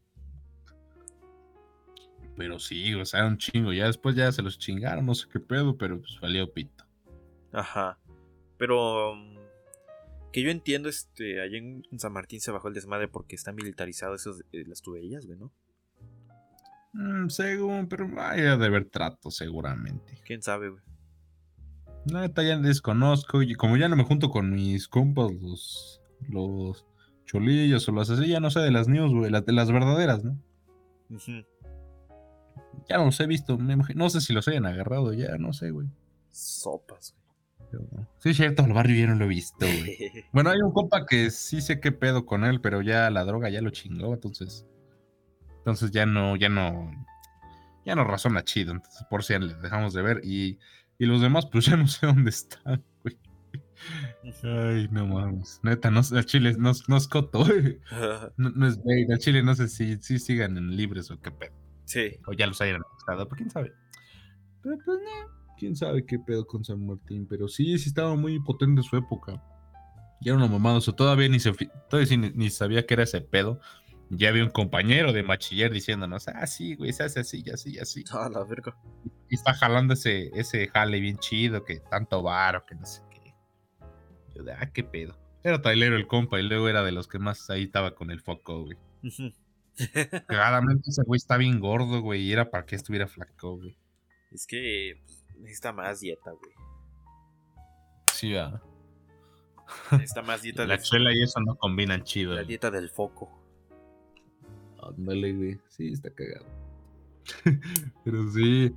Pero 2.35 2.59
sí, 2.59 2.93
o 2.95 3.05
sea, 3.05 3.25
un 3.25 3.37
chingo. 3.37 3.71
Ya 3.73 3.85
después 3.85 4.15
ya 4.15 4.31
se 4.31 4.41
los 4.41 4.57
chingaron, 4.57 5.05
no 5.05 5.13
sé 5.13 5.27
qué 5.31 5.39
pedo, 5.39 5.77
pero 5.77 5.99
pues 5.99 6.19
valió 6.19 6.51
pito. 6.51 6.85
Ajá. 7.51 7.99
Pero. 8.57 9.15
Mm, 9.15 9.37
que 10.33 10.41
yo 10.41 10.49
entiendo, 10.49 10.87
este, 10.89 11.41
allá 11.41 11.57
en 11.57 11.83
San 11.97 12.13
Martín 12.13 12.39
se 12.39 12.51
bajó 12.51 12.69
el 12.69 12.73
desmadre 12.73 13.09
porque 13.09 13.35
están 13.35 13.55
militarizados 13.55 14.21
esos, 14.21 14.43
eh, 14.53 14.63
las 14.65 14.81
tuberías, 14.81 15.25
güey, 15.25 15.37
¿no? 15.37 15.51
Mm, 16.93 17.29
según, 17.29 17.87
pero 17.87 18.07
vaya 18.07 18.57
de 18.57 18.65
haber 18.65 18.85
trato, 18.85 19.29
seguramente. 19.29 20.19
¿Quién 20.25 20.41
sabe, 20.41 20.69
güey? 20.69 20.83
La 22.05 22.21
neta 22.21 22.43
ya 22.43 22.57
desconozco. 22.57 23.41
Y 23.41 23.55
como 23.55 23.77
ya 23.77 23.87
no 23.89 23.95
me 23.95 24.03
junto 24.03 24.29
con 24.29 24.51
mis 24.51 24.87
compas, 24.87 25.31
los, 25.33 26.01
los 26.29 26.85
cholillos 27.25 27.87
o 27.87 27.91
las 27.91 28.09
así, 28.09 28.27
ya 28.27 28.39
no 28.39 28.49
sé 28.51 28.59
de 28.59 28.71
las 28.71 28.87
news, 28.87 29.13
güey, 29.13 29.31
de 29.31 29.53
las 29.53 29.71
verdaderas, 29.71 30.23
¿no? 30.23 30.37
Ya 32.89 32.97
no 32.97 33.05
los 33.05 33.19
he 33.19 33.27
visto, 33.27 33.57
no 33.57 34.09
sé 34.09 34.21
si 34.21 34.33
los 34.33 34.47
hayan 34.47 34.65
agarrado 34.65 35.13
ya, 35.13 35.37
no 35.37 35.53
sé, 35.53 35.71
güey. 35.71 35.87
Sopas, 36.29 37.15
güey. 37.71 38.05
Sí, 38.19 38.29
es 38.29 38.37
cierto, 38.37 38.63
el 38.63 38.73
barrio 38.73 38.99
ya 38.99 39.07
no 39.07 39.15
lo 39.15 39.25
he 39.25 39.29
visto, 39.29 39.65
güey. 39.65 39.97
bueno, 40.33 40.49
hay 40.49 40.61
un 40.61 40.71
compa 40.71 41.05
que 41.05 41.29
sí 41.31 41.61
sé 41.61 41.79
qué 41.79 41.91
pedo 41.91 42.25
con 42.25 42.43
él, 42.43 42.61
pero 42.61 42.81
ya 42.81 43.09
la 43.09 43.23
droga 43.23 43.49
ya 43.49 43.61
lo 43.61 43.69
chingó, 43.69 44.13
entonces. 44.13 44.65
Entonces 45.59 45.91
ya 45.91 46.05
no, 46.05 46.35
ya 46.35 46.49
no. 46.49 46.91
Ya 47.85 47.95
no 47.95 48.03
razona 48.03 48.43
chido. 48.43 48.73
Entonces, 48.73 49.05
por 49.09 49.23
si 49.23 49.37
le 49.37 49.53
dejamos 49.55 49.93
de 49.93 50.01
ver. 50.01 50.21
Y 50.23 50.59
y 51.01 51.07
los 51.07 51.19
demás, 51.19 51.47
pues 51.47 51.65
ya 51.65 51.75
no 51.75 51.87
sé 51.87 52.05
dónde 52.05 52.29
están, 52.29 52.83
güey. 53.01 53.17
Ay, 54.43 54.87
no 54.91 55.07
mames. 55.07 55.59
Neta, 55.63 55.89
no, 55.89 56.01
el 56.11 56.25
chile 56.27 56.55
no, 56.59 56.73
no 56.87 56.97
es 56.97 57.07
coto, 57.07 57.39
güey. 57.43 57.79
No, 58.37 58.51
no 58.51 58.67
es 58.67 58.77
gay. 58.83 59.07
El 59.09 59.17
chile 59.17 59.41
no 59.41 59.55
sé 59.55 59.67
si, 59.67 59.97
si 59.97 60.19
sigan 60.19 60.57
en 60.57 60.75
libres 60.75 61.09
o 61.09 61.19
qué 61.19 61.31
pedo. 61.31 61.53
Sí. 61.85 62.19
O 62.27 62.33
ya 62.33 62.45
los 62.45 62.61
hayan 62.61 62.83
gustado, 62.93 63.27
pero 63.27 63.35
quién 63.35 63.49
sabe. 63.49 63.73
Pero 64.61 64.77
pues 64.85 64.99
no, 64.99 65.55
quién 65.57 65.75
sabe 65.75 66.05
qué 66.05 66.19
pedo 66.19 66.45
con 66.45 66.63
San 66.63 66.85
Martín. 66.85 67.25
Pero 67.27 67.47
sí, 67.47 67.79
sí 67.79 67.89
estaba 67.89 68.15
muy 68.15 68.39
potente 68.39 68.83
su 68.83 68.95
época. 68.95 69.43
Ya 70.21 70.33
era 70.33 70.35
una 70.35 70.47
mamada, 70.47 70.77
o 70.77 70.81
sea, 70.81 70.95
todavía 70.95 71.29
ni, 71.29 71.39
se, 71.39 71.51
todavía 71.89 72.15
ni, 72.15 72.29
ni 72.29 72.51
sabía 72.51 72.85
que 72.85 72.93
era 72.93 73.01
ese 73.01 73.21
pedo. 73.21 73.59
Ya 74.13 74.27
había 74.29 74.43
un 74.43 74.49
compañero 74.49 75.13
de 75.13 75.21
bachiller 75.21 75.71
diciéndonos, 75.71 76.27
ah, 76.27 76.45
sí, 76.45 76.75
güey, 76.75 76.91
se 76.91 77.03
hace 77.03 77.21
así, 77.21 77.43
así, 77.49 77.79
así. 77.79 78.03
Ah, 78.11 78.29
la 78.29 78.43
verga. 78.43 78.75
Y 79.29 79.35
está 79.35 79.53
jalando 79.53 79.93
ese, 79.93 80.29
ese 80.37 80.67
jale 80.67 80.99
bien 80.99 81.17
chido, 81.17 81.63
que 81.63 81.79
tanto 81.79 82.21
varo, 82.21 82.65
que 82.65 82.75
no 82.75 82.85
sé 82.85 83.01
qué. 83.09 83.33
Yo 84.35 84.43
de, 84.43 84.51
ah, 84.53 84.69
qué 84.73 84.83
pedo. 84.83 85.17
Era 85.43 85.61
tailero 85.61 85.95
el 85.95 86.07
compa 86.07 86.39
y 86.39 86.43
luego 86.43 86.67
era 86.67 86.83
de 86.83 86.91
los 86.91 87.07
que 87.07 87.19
más 87.19 87.49
ahí 87.49 87.63
estaba 87.63 87.95
con 87.95 88.11
el 88.11 88.19
foco, 88.19 88.63
güey. 88.65 88.77
Claramente 90.27 90.89
ese 90.89 91.03
güey 91.03 91.17
está 91.17 91.37
bien 91.37 91.59
gordo, 91.61 92.01
güey, 92.01 92.21
y 92.23 92.33
era 92.33 92.51
para 92.51 92.65
que 92.65 92.75
estuviera 92.75 93.07
flaco, 93.07 93.55
güey. 93.57 93.77
es 94.31 94.45
que 94.45 94.99
pues, 95.03 95.25
necesita 95.39 95.71
más 95.71 96.01
dieta, 96.01 96.31
güey. 96.31 96.51
Sí, 98.13 98.35
ah. 98.35 98.61
Necesita 99.91 100.21
más 100.21 100.41
dieta 100.43 100.65
La 100.65 100.75
de- 100.75 100.83
chela 100.83 101.13
y 101.13 101.23
eso 101.23 101.39
no 101.39 101.55
combinan 101.55 102.03
chido. 102.03 102.31
la 102.33 102.41
güey. 102.41 102.47
dieta 102.49 102.69
del 102.69 102.89
foco. 102.89 103.40
Ándale, 104.81 105.33
güey. 105.33 105.59
Sí, 105.69 105.91
está 105.91 106.09
cagado. 106.11 106.45
Pero 108.03 108.29
sí, 108.31 108.75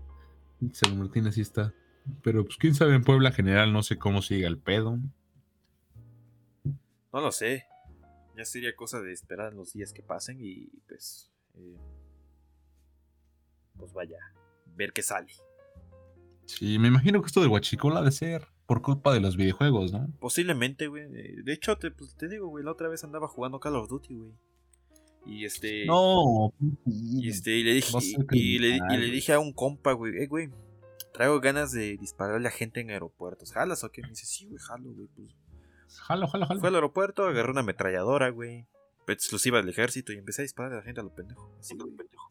San 0.73 0.99
Martín 0.99 1.27
así 1.27 1.41
está. 1.41 1.73
Pero 2.23 2.45
pues 2.45 2.57
quién 2.59 2.75
sabe 2.75 2.95
en 2.95 3.03
Puebla 3.03 3.33
general, 3.33 3.73
no 3.73 3.83
sé 3.83 3.99
cómo 3.99 4.23
siga 4.23 4.47
el 4.49 4.59
pedo. 4.59 4.99
No 7.13 7.21
lo 7.21 7.33
sé. 7.33 7.67
Ya 8.37 8.45
sería 8.45 8.75
cosa 8.75 9.01
de 9.01 9.13
esperar 9.13 9.55
los 9.55 9.73
días 9.73 9.93
que 9.93 10.03
pasen 10.03 10.39
y 10.41 10.67
pues. 10.89 11.31
eh, 11.55 11.77
pues 13.79 13.93
vaya, 13.93 14.19
ver 14.77 14.93
qué 14.93 15.03
sale. 15.03 15.33
Sí, 16.47 16.79
me 16.79 16.89
imagino 16.89 17.21
que 17.21 17.27
esto 17.27 17.41
de 17.41 17.47
Huachicola 17.49 18.01
ha 18.01 18.03
de 18.05 18.13
ser 18.13 18.47
por 18.67 18.83
culpa 18.83 19.13
de 19.13 19.21
los 19.21 19.37
videojuegos, 19.37 19.93
¿no? 19.93 20.09
Posiblemente, 20.21 20.87
güey. 20.89 21.07
De 21.09 21.53
hecho, 21.53 21.77
te, 21.79 21.91
pues, 21.91 22.17
te 22.17 22.29
digo, 22.29 22.49
güey, 22.49 22.65
la 22.65 22.73
otra 22.73 22.89
vez 22.89 23.05
andaba 23.05 23.29
jugando 23.29 23.61
Call 23.61 23.77
of 23.77 23.89
Duty, 23.89 24.15
güey. 24.15 24.33
Y 25.27 25.45
este. 25.45 25.87
No. 25.87 26.53
Y, 26.87 27.29
este, 27.29 27.53
y 27.53 27.63
le 27.65 27.75
dije, 27.75 27.93
y, 28.33 28.39
y 28.39 28.59
le, 28.59 28.77
y 28.77 28.97
le 28.97 29.07
dije 29.07 29.33
a 29.33 29.39
un 29.39 29.53
compa, 29.53 29.93
güey, 29.93 30.23
eh, 30.23 30.27
güey, 30.27 30.51
traigo 31.13 31.41
ganas 31.41 31.73
de 31.73 31.97
dispararle 31.97 32.49
a 32.49 32.51
gente 32.51 32.81
en 32.81 32.91
aeropuertos. 32.91 33.53
¿Jalas 33.53 33.85
o 33.85 33.91
qué? 33.91 34.03
Me 34.03 34.11
dice, 34.11 34.27
sí, 34.27 34.47
güey, 34.47 34.59
jalo, 34.59 34.93
güey. 34.93 35.09
Pues. 35.15 35.29
Jalo, 36.07 36.27
jalo, 36.29 36.47
jalo. 36.47 36.61
Fue 36.61 36.69
al 36.69 36.75
aeropuerto, 36.75 37.25
agarré 37.25 37.51
una 37.51 37.61
ametralladora, 37.61 38.29
güey. 38.31 38.67
Exclusiva 39.07 39.59
del 39.59 39.69
ejército 39.69 40.13
y 40.13 40.17
empecé 40.17 40.43
a 40.43 40.45
disparar 40.45 40.73
a 40.73 40.77
la 40.77 40.83
gente 40.83 41.01
a 41.01 41.05
lo 41.05 41.15
pendejo. 41.15 41.55
Así, 41.59 41.77
güey, 41.77 41.91
pendejo. 41.91 42.31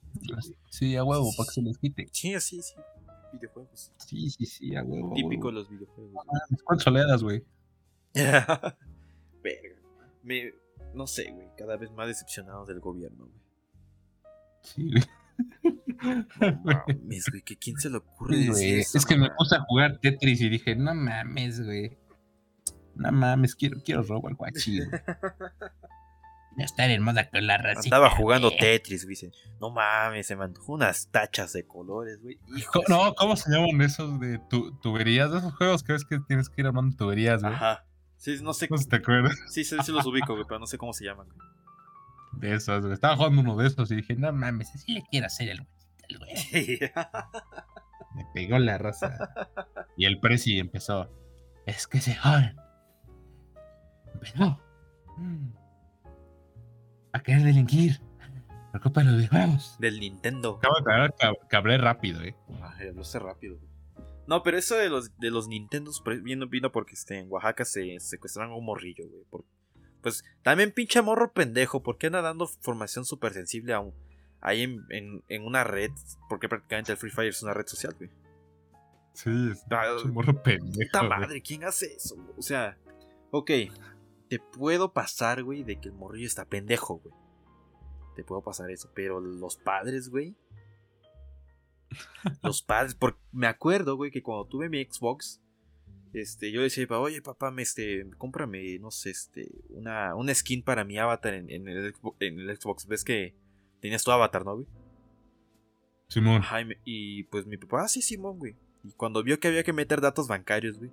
Sí, 0.70 0.96
a 0.96 1.04
huevo, 1.04 1.32
para 1.38 1.48
que 1.48 1.54
se 1.54 1.62
les 1.62 1.78
quite. 1.78 2.08
Sí, 2.12 2.36
así, 2.36 2.62
sí. 2.62 2.76
Videojuegos. 3.34 3.92
Sí, 3.98 4.30
sí, 4.30 4.46
sí, 4.46 4.76
a 4.76 4.84
huevo. 4.84 5.14
Típico 5.16 5.48
de 5.48 5.54
los 5.54 5.70
videojuegos. 5.70 6.14
¿Cuántas 6.64 6.88
oleadas, 6.88 7.24
güey? 7.24 7.44
Verga. 8.14 8.76
Me, 10.22 10.54
no 10.94 11.08
sé, 11.08 11.32
güey. 11.32 11.48
Cada 11.58 11.78
vez 11.78 11.92
más 11.92 12.08
decepcionado 12.08 12.66
del 12.66 12.80
gobierno, 12.80 13.26
güey. 13.26 13.42
Sí, 14.62 14.90
güey. 14.92 15.04
No 16.40 16.62
mames, 16.64 17.26
güey. 17.30 17.42
¿que 17.42 17.58
¿Quién 17.58 17.78
se 17.80 17.90
le 17.90 17.98
ocurre 17.98 18.36
Sí, 18.36 18.48
decir 18.48 18.52
güey. 18.70 18.80
eso? 18.82 18.98
Es 18.98 19.06
que 19.06 19.18
me 19.18 19.30
puse 19.32 19.56
a 19.56 19.62
jugar 19.62 19.98
Tetris 20.00 20.42
y 20.42 20.50
dije, 20.50 20.76
no 20.76 20.94
mames, 20.94 21.64
güey. 21.64 21.98
No 22.96 23.12
mames, 23.12 23.56
quiero, 23.56 23.82
quiero 23.84 24.04
robo 24.04 24.28
al 24.28 24.36
guachi. 24.36 24.80
Ya 26.56 26.66
estar 26.66 26.88
en 26.92 27.02
moda 27.02 27.28
con 27.32 27.48
la 27.48 27.58
racita. 27.58 27.96
Andaba 27.96 28.12
jugando 28.16 28.50
güey. 28.50 28.60
Tetris, 28.60 29.06
güey. 29.06 29.16
dice, 29.16 29.32
No 29.60 29.72
mames, 29.72 30.28
se 30.28 30.36
me 30.36 30.44
antojó 30.44 30.74
unas 30.74 31.08
tachas 31.10 31.52
de 31.54 31.66
colores, 31.66 32.22
güey. 32.22 32.38
No, 32.90 33.16
¿cómo 33.16 33.36
se 33.36 33.50
llaman 33.52 33.82
esos 33.82 34.20
de 34.20 34.38
tu- 34.52 34.72
tuberías? 34.78 35.32
De 35.32 35.40
esos 35.40 35.56
juegos 35.56 35.82
que 35.82 35.94
ves 35.94 36.06
que 36.06 36.20
tienes 36.20 36.50
que 36.50 36.62
ir 36.62 36.68
armando 36.68 36.96
tuberías, 36.96 37.42
güey. 37.42 37.56
Ajá. 37.56 37.84
Sí, 38.24 38.38
no 38.42 38.54
sé. 38.54 38.68
No 38.72 38.78
sé 38.78 38.84
si 38.86 38.90
te 38.90 38.96
acuerdas 38.96 39.38
Sí, 39.50 39.66
sí, 39.66 39.76
sí 39.84 39.92
los 39.92 40.06
ubico, 40.06 40.34
güey, 40.34 40.46
pero 40.48 40.58
no 40.58 40.66
sé 40.66 40.78
cómo 40.78 40.94
se 40.94 41.04
llaman, 41.04 41.28
de 42.38 42.56
esos, 42.56 42.80
güey. 42.82 42.94
Estaba 42.94 43.18
jugando 43.18 43.42
uno 43.42 43.58
de 43.58 43.68
esos 43.68 43.92
y 43.92 43.98
dije, 43.98 44.16
no 44.16 44.32
mames, 44.32 44.74
así 44.74 44.94
le 44.94 45.04
quiero 45.04 45.26
hacer 45.28 45.50
el 45.50 45.68
güey. 46.18 46.80
Me 48.16 48.26
pegó 48.34 48.60
la 48.60 48.78
raza. 48.78 49.18
Y 49.98 50.06
el 50.06 50.20
presi 50.22 50.58
empezó. 50.60 51.10
Es 51.66 51.86
que 51.86 52.00
se 52.00 52.16
joden. 52.16 52.56
Empezó. 54.14 54.58
mm, 55.18 55.50
A 57.12 57.20
querer 57.24 57.44
delinquir. 57.44 58.00
Por 58.72 58.82
culpa 58.82 59.02
de 59.02 59.06
los 59.08 59.18
videojuegos. 59.18 59.76
Del 59.80 60.00
Nintendo. 60.00 60.58
Acabo 60.60 60.76
de 60.76 60.82
aclarar 60.82 61.14
que, 61.20 61.32
que 61.50 61.56
hablé 61.58 61.78
rápido, 61.78 62.22
eh. 62.22 62.36
Ay, 62.62 62.94
lo 62.94 63.04
sé 63.04 63.20
rápido, 63.20 63.58
güey. 63.58 63.73
No, 64.28 64.42
pero 64.44 64.58
eso 64.58 64.76
de 64.76 64.90
los, 64.90 65.18
de 65.20 65.32
los 65.32 65.48
Nintendos 65.48 66.02
vino, 66.24 66.48
vino 66.48 66.72
porque 66.72 66.94
este, 66.94 67.20
en 67.20 67.30
Oaxaca 67.32 67.66
se 67.66 68.00
secuestraron 68.00 68.54
a 68.54 68.56
un 68.56 68.66
morrillo, 68.66 69.08
güey. 69.10 69.24
por- 69.30 69.46
pues 70.02 70.24
también 70.42 70.72
pinche 70.74 71.02
morro 71.02 71.32
pendejo, 71.32 71.82
¿por 71.82 71.98
qué 71.98 72.08
anda 72.08 72.22
dando 72.22 72.46
formación 72.48 73.06
súper 73.06 73.32
sensible 73.34 73.74
a 73.74 73.80
un- 73.80 73.94
ahí 74.42 74.64
en, 74.64 74.86
en- 74.90 75.24
en 75.30 75.46
una 75.46 75.64
red? 75.64 75.92
Porque 76.30 76.50
prácticamente 76.50 76.92
el 76.92 76.98
Free 76.98 77.10
Fire 77.12 77.30
es 77.30 77.42
una 77.44 77.54
red 77.54 77.66
social, 77.68 77.96
güey. 77.98 78.10
Sí, 79.14 79.30
es 79.52 79.64
Ah, 79.70 79.96
un 80.04 80.12
morro 80.14 80.42
pendejo. 80.44 80.90
Puta 80.92 81.00
güey. 81.06 81.10
madre, 81.10 81.42
¿quién 81.42 81.64
hace 81.64 81.94
eso? 81.94 82.16
güey? 82.16 82.34
O 82.38 82.42
sea, 82.42 82.78
ok, 83.32 83.52
te 84.30 84.40
puedo 84.40 84.92
pasar, 84.92 85.44
güey, 85.44 85.64
de 85.64 85.80
que 85.80 85.90
el 85.90 85.96
morrillo 85.96 86.28
está 86.28 86.46
pendejo, 86.46 86.96
güey. 86.98 87.14
Te 88.16 88.24
puedo 88.24 88.42
pasar 88.42 88.72
eso, 88.72 88.90
pero 88.94 89.20
los 89.22 89.56
padres, 89.58 90.10
güey. 90.10 90.36
Los 92.42 92.62
padres, 92.62 92.96
porque 92.96 93.20
me 93.32 93.48
acuerdo, 93.48 93.96
güey, 93.96 94.12
que 94.12 94.22
cuando 94.24 94.46
tuve 94.46 94.70
mi 94.70 94.84
Xbox, 94.84 95.42
este, 96.14 96.52
yo 96.52 96.60
le 96.60 96.66
decía, 96.66 96.88
"Pa- 96.88 97.00
oye, 97.00 97.22
papá, 97.22 97.50
me, 97.52 97.62
este, 97.64 98.06
cómprame, 98.18 98.78
no 98.80 98.92
sé, 98.92 99.10
este, 99.12 99.50
una, 99.70 100.16
una 100.16 100.34
skin 100.34 100.64
para 100.64 100.84
mi 100.84 100.98
avatar 100.98 101.34
en, 101.34 101.50
en 101.50 101.68
el, 101.68 101.94
Xbox, 101.94 102.18
en 102.20 102.40
el 102.40 102.56
Xbox. 102.58 102.86
¿Ves 102.88 103.04
que 103.04 103.36
tenías 103.82 104.04
tu 104.04 104.12
avatar, 104.12 104.46
no, 104.46 104.56
güey? 104.56 104.68
Simón. 106.08 106.42
Ajá, 106.42 106.62
y, 106.62 106.68
y, 106.86 107.24
pues 107.24 107.46
mi 107.48 107.58
papá, 107.58 107.84
ah, 107.86 107.88
sí, 107.88 108.02
Simón, 108.02 108.38
güey. 108.38 108.56
Y 108.84 108.92
cuando 108.92 109.24
vio 109.24 109.40
que 109.40 109.48
había 109.48 109.64
que 109.64 109.74
meter 109.74 110.02
datos 110.02 110.28
bancarios, 110.28 110.78
güey, 110.78 110.92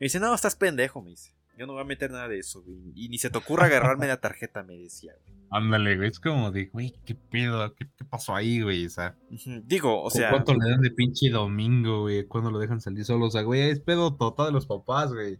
me 0.00 0.04
dice, 0.06 0.18
no, 0.20 0.34
estás 0.34 0.56
pendejo, 0.56 1.02
me 1.02 1.10
dice. 1.10 1.34
Yo 1.58 1.66
no 1.66 1.74
voy 1.74 1.82
a 1.82 1.84
meter 1.84 2.10
nada 2.10 2.28
de 2.28 2.38
eso, 2.38 2.62
güey. 2.62 2.78
Y 2.94 3.08
ni 3.08 3.18
se 3.18 3.30
te 3.30 3.38
ocurra 3.38 3.66
agarrarme 3.66 4.06
la 4.06 4.20
tarjeta, 4.20 4.62
me 4.62 4.76
decía, 4.76 5.12
güey. 5.22 5.36
Ándale, 5.50 5.96
güey. 5.96 6.08
Es 6.08 6.18
como 6.18 6.50
de, 6.50 6.66
güey, 6.66 6.94
¿qué 7.04 7.14
pedo? 7.14 7.74
¿Qué, 7.74 7.86
qué 7.96 8.04
pasó 8.04 8.34
ahí, 8.34 8.62
güey? 8.62 8.86
O 8.86 8.90
sea, 8.90 9.16
Digo, 9.64 10.02
o 10.02 10.10
sea, 10.10 10.30
¿cuánto 10.30 10.54
le 10.54 10.70
dan 10.70 10.80
de 10.80 10.90
pinche 10.90 11.28
domingo, 11.28 12.02
güey? 12.02 12.26
¿Cuándo 12.26 12.50
lo 12.50 12.58
dejan 12.58 12.80
salir 12.80 13.04
solo? 13.04 13.26
O 13.26 13.30
sea, 13.30 13.42
güey, 13.42 13.70
es 13.70 13.80
pedo 13.80 14.16
total 14.16 14.46
de 14.46 14.52
los 14.52 14.66
papás, 14.66 15.12
güey. 15.12 15.38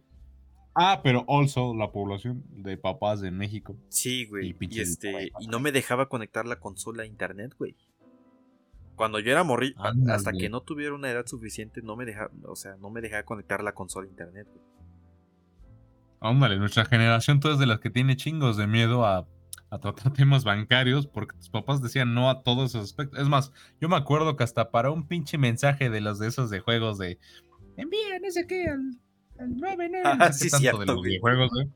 Ah, 0.75 1.01
pero 1.03 1.25
also 1.27 1.75
la 1.75 1.91
población 1.91 2.43
de 2.49 2.77
papás 2.77 3.21
de 3.21 3.31
México. 3.31 3.75
sí, 3.89 4.25
güey. 4.25 4.55
y 4.59 4.79
este, 4.79 5.31
y 5.39 5.47
no 5.47 5.59
me 5.59 5.71
dejaba 5.71 6.09
conectar 6.09 6.45
la 6.45 6.59
consola 6.59 7.03
a 7.03 7.05
internet, 7.05 7.53
güey. 7.57 7.75
Cuando 8.95 9.19
yo 9.19 9.31
era 9.31 9.41
Ándale. 9.41 9.73
hasta 10.07 10.31
que 10.31 10.49
no 10.49 10.61
tuviera 10.61 10.93
una 10.93 11.09
edad 11.09 11.25
suficiente, 11.25 11.81
no 11.81 11.95
me 11.95 12.05
dejaba, 12.05 12.29
o 12.45 12.55
sea, 12.55 12.75
no 12.77 12.89
me 12.89 13.01
dejaba 13.01 13.23
conectar 13.23 13.63
la 13.63 13.73
consola 13.73 14.07
a 14.07 14.09
internet, 14.09 14.47
güey. 14.51 14.63
Ándale, 16.23 16.57
nuestra 16.57 16.85
generación, 16.85 17.39
tú 17.39 17.49
es 17.51 17.59
de 17.59 17.65
las 17.65 17.79
que 17.79 17.89
tiene 17.89 18.15
chingos 18.15 18.57
de 18.57 18.65
miedo 18.65 19.05
a, 19.05 19.27
a 19.69 19.79
tratar 19.79 20.13
temas 20.13 20.43
bancarios 20.43 21.05
porque 21.07 21.35
tus 21.37 21.49
papás 21.49 21.81
decían 21.81 22.13
no 22.13 22.29
a 22.29 22.41
todos 22.43 22.71
esos 22.71 22.83
aspectos. 22.89 23.19
Es 23.19 23.27
más, 23.27 23.51
yo 23.81 23.89
me 23.89 23.95
acuerdo 23.97 24.35
que 24.35 24.43
hasta 24.43 24.71
para 24.71 24.89
un 24.91 25.07
pinche 25.07 25.37
mensaje 25.37 25.89
de 25.89 26.01
los 26.01 26.19
de 26.19 26.27
esos 26.29 26.49
de 26.49 26.59
juegos 26.61 26.97
de 26.97 27.19
envía 27.77 28.19
no 28.21 28.31
sé 28.31 28.47
qué 28.47 28.67
al, 28.69 28.97
al 29.39 29.55
99, 29.57 30.01
Ah, 30.05 30.15
no 30.15 30.25
sé 30.33 30.33
sí, 30.45 30.49
tanto 30.49 30.61
cierto, 30.61 30.79
de 30.79 30.85
los 30.87 31.01
videojuegos, 31.01 31.49
güey. 31.51 31.67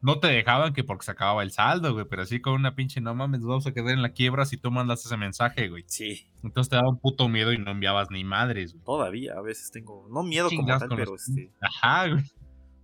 No 0.00 0.20
te 0.20 0.26
dejaban 0.28 0.74
que 0.74 0.84
porque 0.84 1.06
se 1.06 1.12
acababa 1.12 1.42
el 1.42 1.50
saldo, 1.50 1.94
güey, 1.94 2.04
pero 2.08 2.22
así 2.22 2.38
con 2.38 2.52
una 2.52 2.74
pinche 2.74 3.00
no 3.00 3.14
mames, 3.14 3.40
vamos 3.42 3.66
a 3.66 3.72
quedar 3.72 3.90
en 3.92 4.02
la 4.02 4.10
quiebra 4.10 4.44
si 4.44 4.58
tú 4.58 4.70
mandas 4.70 5.04
ese 5.06 5.16
mensaje, 5.16 5.68
güey. 5.70 5.84
Sí, 5.86 6.26
Entonces 6.42 6.68
te 6.68 6.76
daba 6.76 6.90
un 6.90 6.98
puto 7.00 7.26
miedo 7.30 7.54
y 7.54 7.58
no 7.58 7.70
enviabas 7.70 8.10
ni 8.10 8.22
madres, 8.22 8.72
güey. 8.74 8.84
todavía 8.84 9.32
a 9.32 9.40
veces 9.40 9.70
tengo, 9.70 10.06
no 10.10 10.22
miedo 10.22 10.50
como 10.54 10.66
tal, 10.66 10.88
pero 10.90 11.12
los- 11.12 11.26
este, 11.28 11.50
Ajá, 11.62 12.08
güey. 12.08 12.22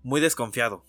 muy 0.02 0.22
desconfiado. 0.22 0.82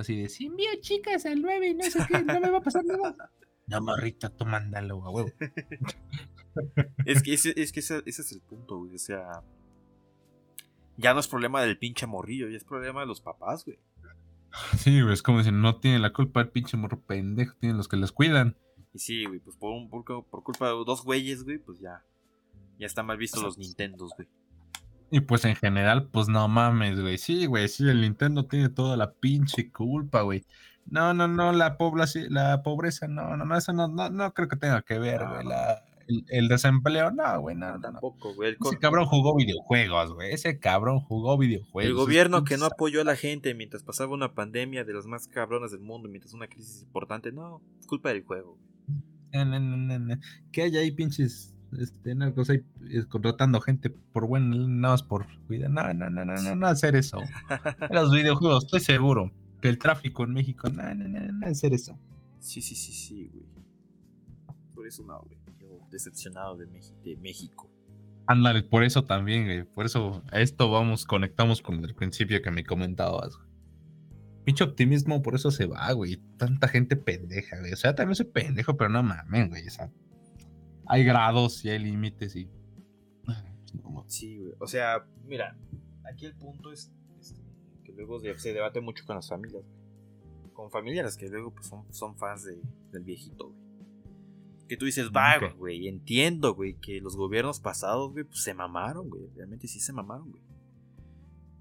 Así 0.00 0.16
de, 0.16 0.28
si 0.28 0.46
envío 0.46 0.70
chicas 0.80 1.26
al 1.26 1.40
9 1.42 1.68
y 1.68 1.74
no 1.74 1.84
sé 1.84 2.00
qué, 2.08 2.22
no 2.22 2.40
me 2.40 2.50
va 2.50 2.58
a 2.58 2.62
pasar 2.62 2.84
nada. 2.84 3.30
No, 3.68 3.82
morrito, 3.82 4.32
tú 4.32 4.46
mándalo, 4.46 5.04
a 5.04 5.10
huevo. 5.10 5.30
Es 7.04 7.22
que, 7.22 7.34
ese, 7.34 7.52
es 7.54 7.70
que 7.70 7.80
ese, 7.80 8.02
ese 8.06 8.22
es 8.22 8.32
el 8.32 8.40
punto, 8.40 8.78
güey. 8.78 8.94
O 8.94 8.98
sea, 8.98 9.44
ya 10.96 11.14
no 11.14 11.20
es 11.20 11.28
problema 11.28 11.62
del 11.62 11.78
pinche 11.78 12.06
morrillo, 12.06 12.48
ya 12.48 12.56
es 12.56 12.64
problema 12.64 13.00
de 13.00 13.06
los 13.06 13.20
papás, 13.20 13.64
güey. 13.64 13.78
Sí, 14.78 15.02
güey, 15.02 15.12
es 15.12 15.22
como 15.22 15.38
dicen, 15.38 15.60
no 15.60 15.78
tiene 15.78 15.98
la 15.98 16.12
culpa 16.12 16.40
el 16.40 16.48
pinche 16.48 16.76
morro 16.76 16.98
pendejo, 17.00 17.54
tienen 17.60 17.76
los 17.76 17.88
que 17.88 17.98
les 17.98 18.10
cuidan. 18.10 18.56
Y 18.94 18.98
sí, 18.98 19.26
güey, 19.26 19.38
pues 19.38 19.56
por, 19.56 19.72
un, 19.72 19.90
por, 19.90 20.04
por 20.04 20.42
culpa 20.42 20.68
de 20.68 20.72
dos 20.72 21.04
güeyes, 21.04 21.44
güey, 21.44 21.58
pues 21.58 21.78
ya. 21.78 22.04
Ya 22.78 22.86
están 22.86 23.06
mal 23.06 23.18
vistos 23.18 23.42
los 23.42 23.58
Nintendos, 23.58 24.12
güey. 24.16 24.28
Y 25.10 25.20
pues 25.20 25.44
en 25.44 25.56
general, 25.56 26.08
pues 26.10 26.28
no 26.28 26.48
mames, 26.48 27.00
güey. 27.00 27.16
Sí, 27.18 27.46
güey, 27.46 27.68
sí, 27.68 27.88
el 27.88 28.02
Nintendo 28.02 28.46
tiene 28.46 28.68
toda 28.68 28.96
la 28.96 29.12
pinche 29.12 29.70
culpa, 29.72 30.22
güey. 30.22 30.44
No, 30.84 31.14
no, 31.14 31.28
no, 31.28 31.52
la 31.52 31.76
población, 31.76 32.26
la 32.30 32.62
pobreza, 32.62 33.08
no, 33.08 33.36
no, 33.36 33.44
no, 33.44 33.56
eso 33.56 33.72
no, 33.72 33.88
no, 33.88 34.10
no 34.10 34.32
creo 34.32 34.48
que 34.48 34.56
tenga 34.56 34.82
que 34.82 34.98
ver, 34.98 35.26
güey. 35.26 35.46
La, 35.46 35.82
el, 36.08 36.24
el 36.28 36.48
desempleo, 36.48 37.10
no, 37.10 37.40
güey, 37.40 37.56
no, 37.56 37.72
no. 37.74 37.80
Tampoco, 37.80 38.34
güey. 38.34 38.56
Ese 38.64 38.78
cabrón 38.78 39.06
jugó 39.06 39.34
videojuegos, 39.36 40.14
güey. 40.14 40.32
Ese 40.32 40.58
cabrón 40.58 41.00
jugó 41.00 41.36
videojuegos. 41.36 41.90
el 41.90 41.94
gobierno 41.94 42.44
que 42.44 42.56
no 42.56 42.66
apoyó 42.66 43.02
a 43.02 43.04
la 43.04 43.16
gente 43.16 43.54
mientras 43.54 43.82
pasaba 43.82 44.14
una 44.14 44.34
pandemia 44.34 44.84
de 44.84 44.94
las 44.94 45.06
más 45.06 45.28
cabronas 45.28 45.70
del 45.70 45.80
mundo, 45.80 46.08
mientras 46.08 46.32
una 46.34 46.48
crisis 46.48 46.82
importante, 46.82 47.32
no, 47.32 47.62
es 47.78 47.86
culpa 47.86 48.10
del 48.10 48.24
juego. 48.24 48.58
No, 49.32 49.44
no, 49.44 49.60
no, 49.60 49.76
no, 49.76 49.98
no. 49.98 50.16
Que 50.52 50.62
hay 50.62 50.76
ahí 50.78 50.90
pinches 50.90 51.54
este, 51.78 52.14
narcos 52.14 52.50
ahí 52.50 52.62
contratando 53.08 53.60
gente 53.60 53.90
por 53.90 54.26
buen, 54.26 54.80
nada 54.80 54.94
más 54.94 55.02
por 55.02 55.26
cuidar. 55.46 55.70
No, 55.70 55.92
no, 55.92 56.10
no, 56.10 56.24
no, 56.24 56.34
no, 56.36 56.54
no 56.54 56.66
hacer 56.66 56.96
eso. 56.96 57.18
Los 57.90 58.12
videojuegos, 58.12 58.64
estoy 58.64 58.80
seguro 58.80 59.32
que 59.60 59.68
el 59.68 59.78
tráfico 59.78 60.24
en 60.24 60.32
México, 60.32 60.68
no, 60.68 60.94
no, 60.94 61.08
no, 61.08 61.20
no 61.32 61.46
hacer 61.46 61.74
eso. 61.74 61.98
Sí, 62.38 62.62
sí, 62.62 62.74
sí, 62.74 62.92
sí, 62.92 63.30
güey. 63.32 63.46
Por 64.74 64.86
eso 64.86 65.04
no, 65.04 65.20
güey. 65.20 65.38
Yo 65.58 65.80
decepcionado 65.90 66.56
de 66.56 67.16
México. 67.16 67.68
Ándale, 68.26 68.62
por 68.62 68.84
eso 68.84 69.04
también, 69.04 69.44
güey. 69.46 69.64
Por 69.64 69.86
eso 69.86 70.22
a 70.30 70.40
esto 70.40 70.70
vamos, 70.70 71.06
conectamos 71.06 71.62
con 71.62 71.82
el 71.82 71.94
principio 71.94 72.42
que 72.42 72.50
me 72.50 72.62
comentabas, 72.62 73.36
güey. 73.36 73.48
Pinche 74.44 74.64
optimismo, 74.64 75.22
por 75.22 75.34
eso 75.34 75.50
se 75.50 75.64
va, 75.64 75.90
güey. 75.92 76.20
Tanta 76.36 76.68
gente 76.68 76.96
pendeja, 76.96 77.58
güey. 77.58 77.72
O 77.72 77.76
sea, 77.76 77.94
también 77.94 78.16
soy 78.16 78.26
pendejo, 78.26 78.76
pero 78.76 78.90
no 78.90 79.02
mames, 79.02 79.48
güey. 79.48 79.66
O 79.66 79.70
sea, 79.70 79.90
hay 80.88 81.04
grados 81.04 81.64
y 81.64 81.70
hay 81.70 81.78
límites 81.78 82.34
y. 82.36 82.48
Sí, 84.06 84.38
güey. 84.38 84.54
O 84.58 84.66
sea, 84.66 85.06
mira, 85.26 85.56
aquí 86.10 86.24
el 86.24 86.34
punto 86.34 86.72
es 86.72 86.90
este, 87.20 87.40
que 87.84 87.92
luego 87.92 88.18
se 88.38 88.52
debate 88.54 88.80
mucho 88.80 89.04
con 89.06 89.16
las 89.16 89.28
familias. 89.28 89.62
güey. 89.62 90.52
Con 90.54 90.70
familiares 90.70 91.16
que 91.16 91.28
luego 91.28 91.52
pues, 91.54 91.66
son, 91.66 91.84
son 91.92 92.16
fans 92.16 92.44
de- 92.44 92.62
del 92.90 93.04
viejito, 93.04 93.48
güey. 93.50 93.58
Que 94.66 94.76
tú 94.76 94.86
dices, 94.86 95.10
va, 95.14 95.36
Ok. 95.36 95.56
güey, 95.58 95.88
entiendo, 95.88 96.54
güey, 96.54 96.74
que 96.74 97.00
los 97.00 97.16
gobiernos 97.16 97.60
pasados, 97.60 98.12
güey, 98.12 98.24
pues 98.24 98.42
se 98.42 98.54
mamaron, 98.54 99.08
güey. 99.10 99.28
Realmente 99.34 99.68
sí 99.68 99.78
se 99.80 99.92
mamaron, 99.92 100.30
güey. 100.30 100.42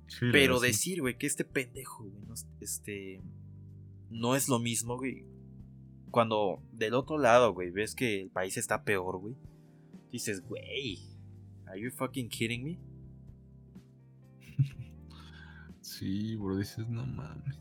Sí, 0.08 0.26
Pero 0.32 0.60
decir, 0.62 1.02
güey, 1.02 1.18
que 1.18 1.28
este 1.28 1.44
pendejo, 1.44 2.06
güey, 2.06 2.22
no, 2.26 2.34
es- 2.34 2.48
este, 2.62 3.22
no 4.10 4.36
es 4.38 4.48
lo 4.48 4.60
mismo, 4.60 4.96
güey. 4.98 5.26
Cuando 6.12 6.62
del 6.72 6.94
otro 6.94 7.18
lado, 7.18 7.54
güey, 7.54 7.70
ves 7.72 7.94
que 7.96 8.22
el 8.22 8.30
país 8.30 8.58
está 8.58 8.84
peor, 8.84 9.20
güey. 9.20 9.36
Dices, 10.12 10.42
güey, 10.42 11.00
¿are 11.66 11.80
you 11.80 11.92
fucking 11.92 12.30
kidding 12.30 12.64
me? 12.64 12.80
Sí, 15.82 16.36
bro, 16.36 16.58
dices, 16.58 16.88
no 16.90 17.06
mames. 17.06 17.58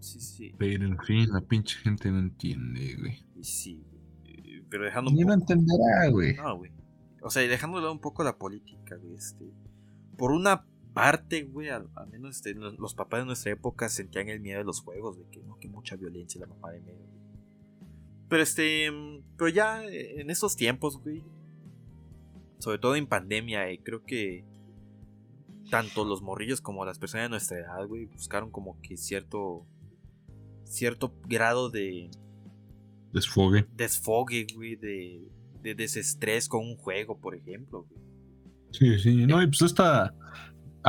Sí, 0.00 0.20
sí, 0.20 0.54
Pero 0.58 0.86
en 0.86 0.98
fin, 1.00 1.28
la 1.30 1.40
pinche 1.42 1.76
gente 1.80 2.10
no 2.10 2.18
entiende, 2.18 2.96
güey. 2.98 3.24
sí, 3.42 3.84
güey. 3.90 4.62
Pero 4.70 4.84
dejando 4.84 5.10
un 5.10 5.16
Ni 5.16 5.22
poco. 5.22 5.34
entenderá, 5.34 6.08
güey. 6.10 6.34
No, 6.36 6.56
güey. 6.58 6.70
O 7.22 7.30
sea, 7.30 7.42
y 7.44 7.48
dejando 7.48 7.76
de 7.78 7.82
lado 7.82 7.92
un 7.92 8.00
poco 8.00 8.22
la 8.24 8.38
política, 8.38 8.96
güey. 8.96 9.14
Este. 9.14 9.50
Por 10.16 10.30
una 10.32 10.64
parte, 10.98 11.44
güey, 11.44 11.68
al, 11.68 11.88
al 11.94 12.08
menos 12.08 12.36
este, 12.36 12.54
los, 12.54 12.78
los 12.78 12.94
papás 12.94 13.20
de 13.20 13.26
nuestra 13.26 13.52
época 13.52 13.88
sentían 13.88 14.28
el 14.28 14.40
miedo 14.40 14.58
de 14.58 14.64
los 14.64 14.80
juegos, 14.80 15.16
de 15.16 15.24
que 15.30 15.40
no, 15.42 15.56
que 15.58 15.68
mucha 15.68 15.96
violencia 15.96 16.40
la 16.40 16.46
mamá 16.48 16.72
de 16.72 16.80
medio, 16.80 17.06
güey. 17.06 17.18
Pero 18.28 18.42
este. 18.42 18.90
Pero 19.36 19.48
ya 19.48 19.84
eh, 19.84 20.20
en 20.20 20.30
estos 20.30 20.56
tiempos, 20.56 21.00
güey. 21.00 21.22
Sobre 22.58 22.78
todo 22.78 22.96
en 22.96 23.06
pandemia, 23.06 23.70
eh, 23.70 23.80
creo 23.82 24.04
que. 24.04 24.44
Tanto 25.70 26.04
los 26.04 26.22
morrillos 26.22 26.60
como 26.62 26.84
las 26.84 26.98
personas 26.98 27.26
de 27.26 27.30
nuestra 27.30 27.58
edad, 27.58 27.86
güey, 27.86 28.06
buscaron 28.06 28.50
como 28.50 28.80
que 28.80 28.96
cierto. 28.96 29.66
Cierto 30.64 31.14
grado 31.26 31.70
de 31.70 32.10
Desfogue. 33.12 33.66
desfogue, 33.74 34.46
güey, 34.54 34.76
de, 34.76 35.26
de 35.62 35.74
desestrés 35.74 36.48
con 36.48 36.60
un 36.60 36.76
juego, 36.76 37.18
por 37.18 37.34
ejemplo, 37.34 37.86
güey. 37.88 38.02
Sí, 38.72 38.98
sí. 38.98 39.26
No, 39.26 39.42
y 39.42 39.46
pues 39.46 39.62
esta. 39.62 40.14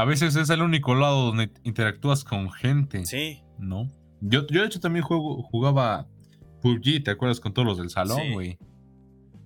A 0.02 0.06
veces 0.06 0.36
es 0.36 0.50
el 0.50 0.62
único 0.62 0.96
lado 0.96 1.26
donde 1.28 1.52
interactúas 1.64 2.24
con 2.24 2.52
gente, 2.52 3.06
Sí, 3.06 3.42
¿no? 3.58 3.88
Yo, 4.22 4.46
yo 4.48 4.62
de 4.62 4.68
hecho 4.68 4.80
también 4.80 5.04
juego, 5.04 5.42
jugaba 5.44 6.08
PUBG, 6.62 7.04
¿te 7.04 7.12
acuerdas? 7.12 7.40
Con 7.40 7.54
todos 7.54 7.66
los 7.68 7.78
del 7.78 7.90
salón, 7.90 8.20
Sí. 8.22 8.34
güey. 8.34 8.58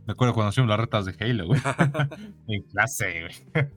Me 0.06 0.14
acuerdo 0.14 0.34
cuando 0.34 0.50
hacíamos 0.50 0.70
las 0.70 0.80
retas 0.80 1.06
de 1.06 1.16
Halo, 1.20 1.48
güey. 1.48 1.62
en 2.48 2.64
clase, 2.64 3.22
güey. 3.54 3.68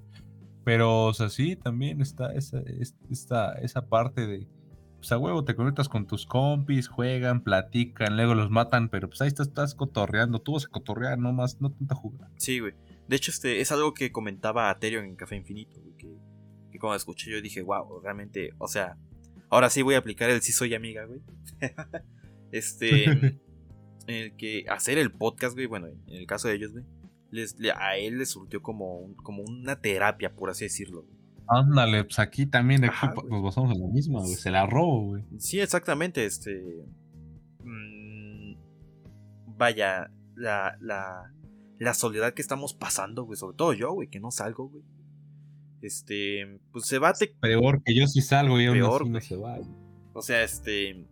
Pero, 0.64 1.04
o 1.04 1.14
sea, 1.14 1.28
sí, 1.28 1.54
también 1.56 2.00
está 2.00 2.32
esa, 2.34 2.60
es- 2.60 2.96
esta, 3.10 3.52
esa 3.54 3.86
parte 3.88 4.26
de. 4.26 4.48
Pues 4.96 5.12
a 5.12 5.18
huevo, 5.18 5.44
te 5.44 5.54
conectas 5.54 5.88
con 5.88 6.06
tus 6.06 6.26
compis, 6.26 6.88
juegan, 6.88 7.42
platican, 7.42 8.16
luego 8.16 8.34
los 8.34 8.50
matan, 8.50 8.88
pero 8.88 9.08
pues 9.08 9.20
ahí 9.22 9.28
estás, 9.28 9.48
estás 9.48 9.74
cotorreando. 9.74 10.40
Tú 10.40 10.54
vas 10.54 10.64
a 10.64 10.68
cotorrear, 10.68 11.18
no 11.18 11.32
más, 11.32 11.60
no 11.60 11.70
tanto 11.70 11.94
jugar. 11.94 12.30
sí, 12.36 12.58
güey. 12.60 12.72
De 13.06 13.14
hecho, 13.14 13.30
este 13.30 13.60
es 13.60 13.70
algo 13.70 13.94
que 13.94 14.10
comentaba 14.10 14.68
Aterion 14.68 15.04
en 15.04 15.14
Café 15.14 15.36
Infinito, 15.36 15.80
güey, 15.80 15.94
que, 15.96 16.08
que 16.76 16.80
cuando 16.80 16.96
escuché 16.96 17.30
yo 17.30 17.40
dije, 17.40 17.62
wow, 17.62 18.00
realmente, 18.00 18.50
o 18.58 18.68
sea, 18.68 18.96
ahora 19.50 19.70
sí 19.70 19.82
voy 19.82 19.94
a 19.94 19.98
aplicar 19.98 20.30
el 20.30 20.40
sí 20.42 20.52
soy 20.52 20.74
amiga, 20.74 21.04
güey. 21.06 21.20
este, 22.52 23.38
el 24.06 24.36
que 24.36 24.64
hacer 24.68 24.98
el 24.98 25.12
podcast, 25.12 25.54
güey, 25.54 25.66
bueno, 25.66 25.86
en 25.88 26.02
el 26.08 26.26
caso 26.26 26.48
de 26.48 26.54
ellos, 26.54 26.72
güey, 26.72 26.84
les, 27.30 27.56
a 27.76 27.96
él 27.96 28.18
le 28.18 28.26
surtió 28.26 28.62
como, 28.62 28.98
un- 28.98 29.14
como 29.14 29.42
una 29.42 29.80
terapia, 29.80 30.34
por 30.34 30.50
así 30.50 30.64
decirlo, 30.64 31.02
güey. 31.02 31.16
Ándale, 31.48 32.02
pues 32.04 32.18
aquí 32.18 32.46
también 32.46 32.84
aquí 32.84 32.92
Ajá, 33.06 33.14
nos 33.28 33.42
basamos 33.42 33.74
en 33.76 33.80
la 33.82 33.88
misma, 33.88 34.18
güey. 34.20 34.34
Se 34.34 34.50
la 34.50 34.66
robo, 34.66 35.06
güey. 35.10 35.24
Sí, 35.38 35.60
exactamente, 35.60 36.24
este... 36.24 36.84
mm, 37.62 38.54
vaya, 39.56 40.10
la, 40.34 40.76
la, 40.80 41.32
la 41.78 41.94
soledad 41.94 42.34
que 42.34 42.42
estamos 42.42 42.74
pasando, 42.74 43.24
güey, 43.24 43.36
sobre 43.36 43.56
todo 43.56 43.72
yo, 43.74 43.92
güey, 43.92 44.08
que 44.08 44.18
no 44.20 44.30
salgo, 44.30 44.68
güey. 44.68 44.82
Este, 45.82 46.60
pues 46.72 46.86
se 46.86 46.98
bate, 46.98 47.34
Peor 47.40 47.82
que 47.84 47.94
yo 47.94 48.06
sí 48.06 48.20
salgo 48.22 48.60
y 48.60 48.66
aún 48.66 48.78
Peor, 48.78 49.02
así 49.02 49.10
no 49.10 49.20
se 49.20 49.36
va. 49.36 49.58
o 50.14 50.22
sea, 50.22 50.42
este... 50.42 51.06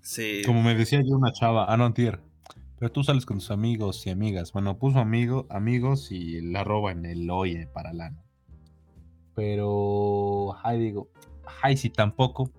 Se... 0.00 0.42
Como 0.44 0.62
me 0.62 0.74
decía 0.74 1.00
yo 1.00 1.16
una 1.16 1.32
chava, 1.32 1.66
ah, 1.72 1.76
no, 1.76 1.84
antier. 1.84 2.20
Pero 2.78 2.90
tú 2.90 3.04
sales 3.04 3.24
con 3.24 3.38
tus 3.38 3.52
amigos 3.52 4.04
y 4.06 4.10
amigas. 4.10 4.52
Bueno, 4.52 4.76
puso 4.76 4.98
amigo, 4.98 5.46
amigos 5.48 6.10
y 6.10 6.40
la 6.40 6.64
roba 6.64 6.90
en 6.90 7.06
el 7.06 7.30
oye 7.30 7.68
para 7.68 7.92
lana. 7.92 8.24
Pero, 9.36 10.56
ay, 10.64 10.80
digo, 10.80 11.08
ay, 11.62 11.76
si 11.76 11.90
tampoco. 11.90 12.50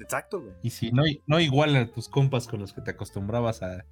Exacto, 0.00 0.40
güey. 0.40 0.52
Y 0.62 0.70
si 0.70 0.90
no, 0.90 1.04
no 1.26 1.38
igual 1.38 1.76
a 1.76 1.90
tus 1.90 2.08
compas 2.08 2.48
con 2.48 2.58
los 2.58 2.72
que 2.72 2.80
te 2.80 2.90
acostumbrabas 2.90 3.62
a, 3.62 3.84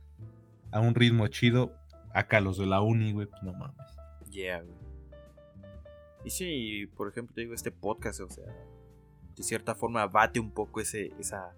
a 0.72 0.80
un 0.80 0.96
ritmo 0.96 1.28
chido, 1.28 1.72
acá 2.12 2.40
los 2.40 2.58
de 2.58 2.66
la 2.66 2.80
uni, 2.80 3.12
güey, 3.12 3.28
pues 3.28 3.42
no 3.44 3.52
mames. 3.52 3.86
Yeah, 4.30 4.62
güey. 4.62 4.87
Y 6.28 6.30
sí, 6.30 6.86
por 6.94 7.08
ejemplo, 7.08 7.34
te 7.34 7.40
digo, 7.40 7.54
este 7.54 7.70
podcast, 7.70 8.20
o 8.20 8.28
sea, 8.28 8.44
de 9.34 9.42
cierta 9.42 9.74
forma 9.74 10.06
bate 10.08 10.38
un 10.38 10.50
poco 10.50 10.82
ese, 10.82 11.10
esa, 11.18 11.54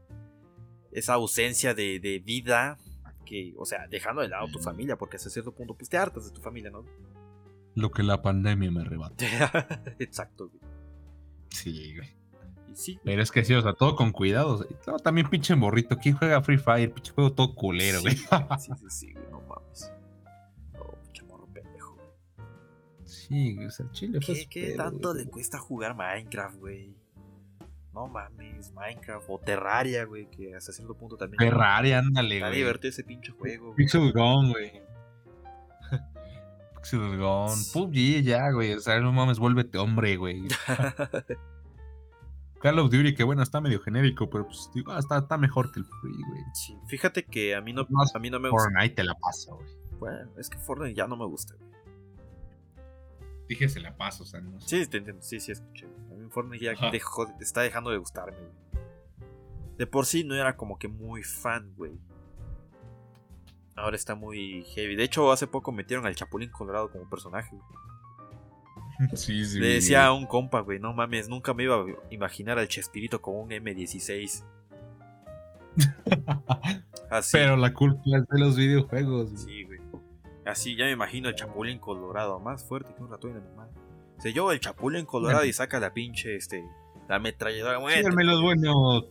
esa 0.93 1.15
ausencia 1.15 1.75
de, 1.75 1.99
de 1.99 2.21
vida 2.21 2.79
que, 3.27 3.53
o 3.59 3.67
sea, 3.67 3.89
dejando 3.89 4.23
de 4.23 4.29
lado 4.29 4.47
tu 4.47 4.61
familia, 4.61 4.97
porque 4.97 5.17
hasta 5.17 5.29
cierto 5.29 5.53
punto, 5.53 5.75
pues 5.75 5.89
te 5.89 5.99
hartas 5.99 6.27
de 6.27 6.31
tu 6.31 6.41
familia, 6.41 6.71
¿no? 6.71 6.85
Lo 7.75 7.91
que 7.91 8.05
la 8.05 8.23
pandemia 8.23 8.71
me 8.71 8.83
arrebata. 8.83 9.25
Exacto, 9.99 10.51
güey. 10.51 10.61
Sí, 11.49 11.97
güey. 11.97 12.09
Sí, 12.73 13.01
Pero 13.03 13.23
es 13.23 13.33
que 13.33 13.45
sí, 13.45 13.53
o 13.55 13.63
sea, 13.63 13.73
todo 13.73 13.97
con 13.97 14.13
cuidado. 14.13 14.65
También 15.03 15.29
pinche 15.29 15.57
morrito. 15.57 15.99
¿Quién 15.99 16.15
juega 16.17 16.41
Free 16.43 16.59
Fire? 16.59 16.93
Pinche 16.93 17.11
juego 17.11 17.33
todo 17.33 17.57
culero, 17.57 18.03
güey. 18.03 18.15
Sí, 18.15 18.25
sí, 18.61 18.73
sí, 18.77 18.87
sí, 18.89 19.13
güey, 19.15 19.27
no 19.33 19.40
Sí, 23.31 23.65
o 23.65 23.71
sea, 23.71 23.91
chile. 23.93 24.19
¿Qué, 24.21 24.47
qué 24.51 24.75
tanto 24.77 25.13
güey. 25.13 25.25
le 25.25 25.31
cuesta 25.31 25.59
jugar 25.59 25.95
Minecraft, 25.97 26.59
güey? 26.59 26.95
No 27.95 28.09
mames, 28.09 28.73
Minecraft 28.73 29.25
o 29.29 29.39
Terraria, 29.39 30.05
güey, 30.05 30.29
que 30.31 30.55
hasta 30.55 30.73
cierto 30.73 30.95
punto 30.97 31.17
también. 31.17 31.39
Ferrari, 31.39 31.93
ándale, 31.93 32.37
Está 32.37 32.49
güey. 32.49 32.59
divertido 32.59 32.91
ese 32.91 33.05
pinche 33.05 33.33
juego. 33.33 33.67
güey. 33.67 33.77
Pixel 33.77 34.13
Gun, 34.13 34.51
güey. 34.51 34.83
Pixel 36.77 37.19
Gun. 37.19 37.51
PUBG 37.73 38.23
ya, 38.23 38.51
güey. 38.51 38.75
O 38.75 38.81
sea, 38.81 39.01
no 39.01 39.13
mames, 39.13 39.39
vuélvete 39.39 39.79
hombre, 39.79 40.17
güey. 40.17 40.43
Call 42.61 42.79
of 42.79 42.91
Duty, 42.91 43.15
que 43.15 43.25
bueno, 43.25 43.43
está 43.43 43.61
medio 43.61 43.81
genérico, 43.81 44.29
pero 44.29 44.45
pues 44.47 44.71
digo, 44.75 44.93
ah, 44.93 44.99
está, 44.99 45.19
está 45.19 45.39
mejor 45.39 45.73
que 45.73 45.81
el 45.81 45.87
Free, 45.87 46.13
güey. 46.29 46.43
Sí, 46.53 46.77
fíjate 46.89 47.25
que 47.25 47.55
a 47.55 47.63
mí 47.63 47.73
no, 47.73 47.87
a 48.15 48.19
mí 48.19 48.29
no 48.29 48.39
me 48.39 48.51
gusta. 48.51 48.69
Fortnite 48.71 48.97
te 48.97 49.05
la 49.05 49.15
paso, 49.15 49.57
güey. 49.57 49.69
Bueno, 49.99 50.31
es 50.37 50.51
que 50.51 50.59
Fortnite 50.59 50.95
ya 50.95 51.07
no 51.07 51.17
me 51.17 51.25
gusta, 51.27 51.55
güey. 51.55 51.70
Dije 53.51 53.69
se 53.69 53.81
la 53.81 53.97
paso, 53.97 54.23
o 54.23 54.27
sea, 54.27 54.41
no 54.41 54.61
sé. 54.61 54.85
Sí, 54.85 54.87
te 54.91 54.99
entiendo, 54.99 55.21
sí, 55.23 55.41
sí, 55.41 55.51
escuché. 55.51 55.87
A 56.11 56.15
mí 56.15 56.29
Fortnite 56.31 56.65
ya 56.65 56.91
dejó- 56.93 57.35
está 57.41 57.63
dejando 57.63 57.91
de 57.91 57.99
gustarme, 57.99 58.37
güey. 58.39 58.85
De 59.77 59.87
por 59.89 60.07
sí 60.07 60.23
no 60.23 60.37
era 60.37 60.57
como 60.57 60.79
que 60.79 60.87
muy 60.87 61.25
fan, 61.25 61.73
güey. 61.77 61.99
Ahora 63.75 63.97
está 63.97 64.15
muy 64.15 64.63
heavy. 64.75 64.95
De 64.95 65.03
hecho, 65.03 65.33
hace 65.33 65.49
poco 65.49 65.73
metieron 65.73 66.07
al 66.07 66.15
Chapulín 66.15 66.51
Colorado 66.51 66.91
como 66.93 67.09
personaje, 67.11 67.51
güey. 67.51 69.09
Sí, 69.17 69.45
sí. 69.47 69.59
Le 69.59 69.69
decía 69.69 70.07
a 70.07 70.13
un 70.13 70.27
compa, 70.27 70.61
güey, 70.61 70.79
no 70.79 70.93
mames, 70.93 71.29
nunca 71.29 71.53
me 71.55 71.63
iba 71.65 71.77
a 71.81 71.85
imaginar 72.11 72.59
al 72.59 72.69
Chespirito 72.69 73.21
con 73.23 73.35
un 73.37 73.49
M16. 73.51 74.45
Así. 77.11 77.31
Pero 77.33 77.57
la 77.57 77.73
culpa 77.73 78.03
es 78.17 78.29
de 78.29 78.39
los 78.39 78.57
videojuegos. 78.57 79.31
güey. 79.33 79.43
Sí, 79.45 79.65
güey. 79.65 79.70
Así 80.47 80.77
ya 80.77 80.87
me 80.87 80.93
imagino 80.93 81.29
el 81.29 81.35
Chapulín 81.35 81.79
Colorado, 81.79 82.41
más 82.41 82.65
fuerte 82.65 82.95
que 82.95 83.03
un 83.03 83.11
ratón 83.11 83.37
animal. 83.37 83.69
Se 84.19 84.33
lleva 84.33 84.53
el 84.53 84.61
Chapulín 84.61 85.05
Colorado 85.07 85.45
y 85.45 85.53
saca 85.53 85.79
la 85.81 85.93
pinche, 85.93 86.37
este, 86.37 86.65
la 87.09 87.17
ametralladora. 87.17 87.81
Síganme 87.95 88.25
los 88.25 88.41
buenos. 88.43 89.05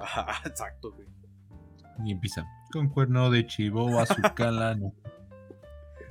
Ajá, 0.00 0.42
exacto, 0.48 0.92
güey. 0.92 1.06
Y 2.04 2.12
empieza. 2.12 2.44
Con 2.72 2.88
cuerno 2.88 3.30
de 3.30 3.46
chivo. 3.46 3.88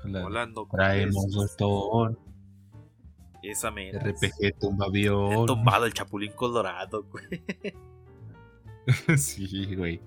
La- 0.06 0.22
Volando 0.22 0.68
con 0.68 0.77
Traemos 0.77 1.36
bastón, 1.36 2.19
Esa 3.41 3.72
mera. 3.72 3.99
RPG 3.99 4.60
tumba 4.60 4.86
avión. 4.86 5.45
tomado 5.48 5.86
el 5.86 5.94
Chapulín 5.94 6.32
Colorado, 6.34 7.03
güey. 7.06 7.44
sí, 9.18 9.76
güey. 9.76 10.02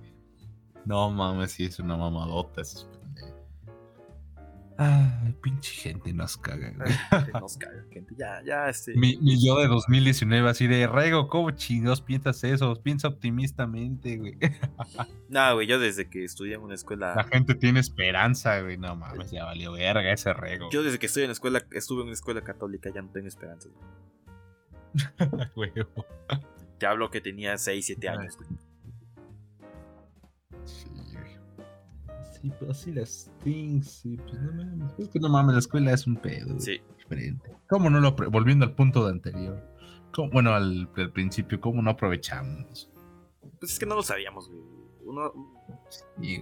No 0.85 1.11
mames, 1.11 1.53
sí, 1.53 1.65
es 1.65 1.79
una 1.81 1.97
mamadota. 1.97 2.61
es. 2.63 2.89
Ay, 4.81 5.35
pinche 5.43 5.73
gente 5.73 6.13
nos 6.13 6.37
caga, 6.37 6.71
güey. 6.71 6.89
Nos 7.41 7.57
caga, 7.59 7.85
gente. 7.91 8.15
Ya, 8.17 8.41
ya, 8.45 8.69
este. 8.69 8.95
Mi, 8.95 9.17
mi 9.17 9.45
yo 9.45 9.59
de 9.59 9.67
2019, 9.67 10.49
así 10.49 10.69
de 10.69 10.87
Rego, 10.87 11.27
¿cómo 11.27 11.51
chingados 11.51 12.01
piensas 12.01 12.45
eso? 12.45 12.81
Piensa 12.81 13.09
optimistamente, 13.09 14.17
güey. 14.17 14.39
Nah, 15.29 15.53
güey, 15.53 15.67
yo 15.67 15.81
desde 15.81 16.09
que 16.09 16.25
estudié 16.25 16.55
en 16.55 16.63
una 16.63 16.75
escuela. 16.75 17.13
La 17.17 17.25
gente 17.25 17.57
tiene 17.57 17.81
esperanza, 17.81 18.61
güey. 18.61 18.79
No 18.79 18.95
mames, 18.95 19.33
ya 19.33 19.45
valió 19.45 19.73
verga 19.73 20.13
ese 20.13 20.33
Rego. 20.33 20.71
Yo 20.71 20.85
desde 20.85 21.01
que 21.01 21.07
estoy 21.07 21.25
en 21.25 21.31
la 21.31 21.33
escuela, 21.33 21.67
estuve 21.73 22.03
en 22.03 22.07
una 22.07 22.15
escuela 22.15 22.43
católica, 22.43 22.89
ya 22.95 23.03
no 23.03 23.11
tengo 23.11 23.27
esperanzas. 23.27 23.73
güey. 25.55 25.71
Güey. 25.73 25.87
Te 26.79 26.87
hablo 26.87 27.11
que 27.11 27.21
tenía 27.21 27.59
6, 27.59 27.85
7 27.85 28.09
años, 28.09 28.37
güey. 28.37 28.49
Sí, 30.65 30.87
Sí, 32.41 32.53
pues 32.59 32.71
así 32.71 32.93
las 32.93 33.31
things, 33.43 33.91
sí, 34.03 34.17
pues 34.17 34.41
no 34.41 34.53
mames. 34.53 34.93
Es 34.99 35.09
que 35.09 35.19
no 35.21 35.29
mames, 35.29 35.53
la 35.55 35.59
escuela 35.61 35.93
es 35.93 36.07
un 36.07 36.17
pedo. 36.17 36.59
Sí. 36.61 36.81
Diferente. 36.99 37.51
¿Cómo 37.69 37.91
no 37.91 38.01
lo 38.01 38.13
Volviendo 38.31 38.65
al 38.65 38.75
punto 38.75 39.05
de 39.07 39.13
anterior. 39.13 39.63
¿Cómo- 40.15 40.31
bueno, 40.31 40.53
al, 40.55 40.89
al 40.97 41.13
principio, 41.13 41.61
¿cómo 41.61 41.83
no 41.83 41.91
aprovechamos? 41.91 42.91
Pues 43.59 43.73
es 43.73 43.79
que 43.79 43.87
no 43.87 43.95
lo 43.97 44.03
sabíamos, 44.03 44.49
güey. 44.49 44.61
Uno, 45.05 45.33
Sí. 46.21 46.41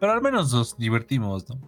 Pero 0.00 0.12
al 0.12 0.22
menos 0.22 0.52
nos 0.52 0.76
divertimos, 0.78 1.48
¿no? 1.48 1.60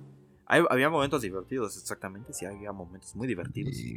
hay- 0.46 0.64
había 0.70 0.88
momentos 0.88 1.20
divertidos, 1.22 1.76
exactamente. 1.76 2.32
Sí, 2.32 2.46
había 2.46 2.72
momentos 2.72 3.14
muy 3.14 3.26
divertidos. 3.28 3.76
Sí. 3.76 3.96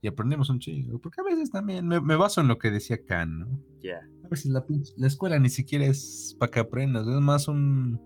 Y 0.00 0.06
aprendemos 0.06 0.48
un 0.50 0.60
chingo. 0.60 0.98
Porque 1.00 1.20
a 1.20 1.24
veces 1.24 1.50
también 1.50 1.86
me, 1.88 2.00
me 2.00 2.14
baso 2.14 2.40
en 2.40 2.46
lo 2.48 2.58
que 2.58 2.70
decía 2.70 3.04
Khan, 3.04 3.40
¿no? 3.40 3.48
Ya. 3.82 3.98
A 4.24 4.28
veces 4.28 4.46
la, 4.52 4.64
la 4.96 5.06
escuela 5.08 5.38
ni 5.40 5.48
siquiera 5.48 5.84
es 5.86 6.36
para 6.38 6.50
que 6.52 6.60
aprendas, 6.60 7.06
es 7.08 7.20
más 7.20 7.48
un 7.48 8.00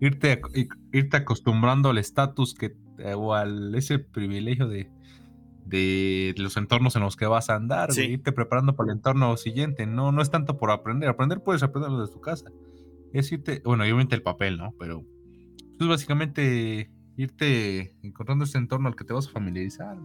irte, 0.00 0.40
irte 0.92 1.16
acostumbrando 1.16 1.90
al 1.90 1.98
estatus 1.98 2.54
que 2.54 2.76
eh, 2.98 3.14
o 3.14 3.34
al 3.34 3.74
ese 3.74 3.98
privilegio 3.98 4.68
de, 4.68 4.90
de 5.66 6.34
los 6.38 6.56
entornos 6.56 6.96
en 6.96 7.02
los 7.02 7.16
que 7.16 7.26
vas 7.26 7.50
a 7.50 7.56
andar, 7.56 7.92
Sí. 7.92 8.02
irte 8.02 8.32
preparando 8.32 8.74
para 8.76 8.90
el 8.92 8.96
entorno 8.98 9.36
siguiente. 9.36 9.86
No, 9.86 10.12
no 10.12 10.22
es 10.22 10.30
tanto 10.30 10.56
por 10.58 10.70
aprender, 10.70 11.08
aprender 11.08 11.42
puedes 11.42 11.62
aprenderlo 11.62 12.00
desde 12.00 12.12
tu 12.12 12.20
casa. 12.20 12.50
Es 13.12 13.30
irte, 13.32 13.62
bueno, 13.64 13.84
obviamente 13.84 14.14
el 14.14 14.22
papel, 14.22 14.58
¿no? 14.58 14.74
Pero 14.78 15.04
es 15.80 15.86
básicamente 15.86 16.90
irte 17.16 17.94
encontrando 18.02 18.44
ese 18.44 18.58
entorno 18.58 18.88
al 18.88 18.96
que 18.96 19.04
te 19.04 19.12
vas 19.12 19.26
a 19.28 19.30
familiarizar. 19.30 19.96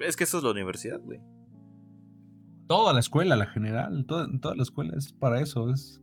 Es 0.00 0.16
que 0.16 0.24
eso 0.24 0.38
es 0.38 0.44
la 0.44 0.50
universidad, 0.50 1.00
güey. 1.00 1.20
toda 2.66 2.92
la 2.92 3.00
escuela, 3.00 3.36
la 3.36 3.46
general, 3.46 4.04
toda, 4.06 4.26
toda 4.40 4.54
la 4.56 4.62
escuela 4.62 4.94
es 4.96 5.12
para 5.12 5.40
eso, 5.40 5.70
es, 5.70 6.00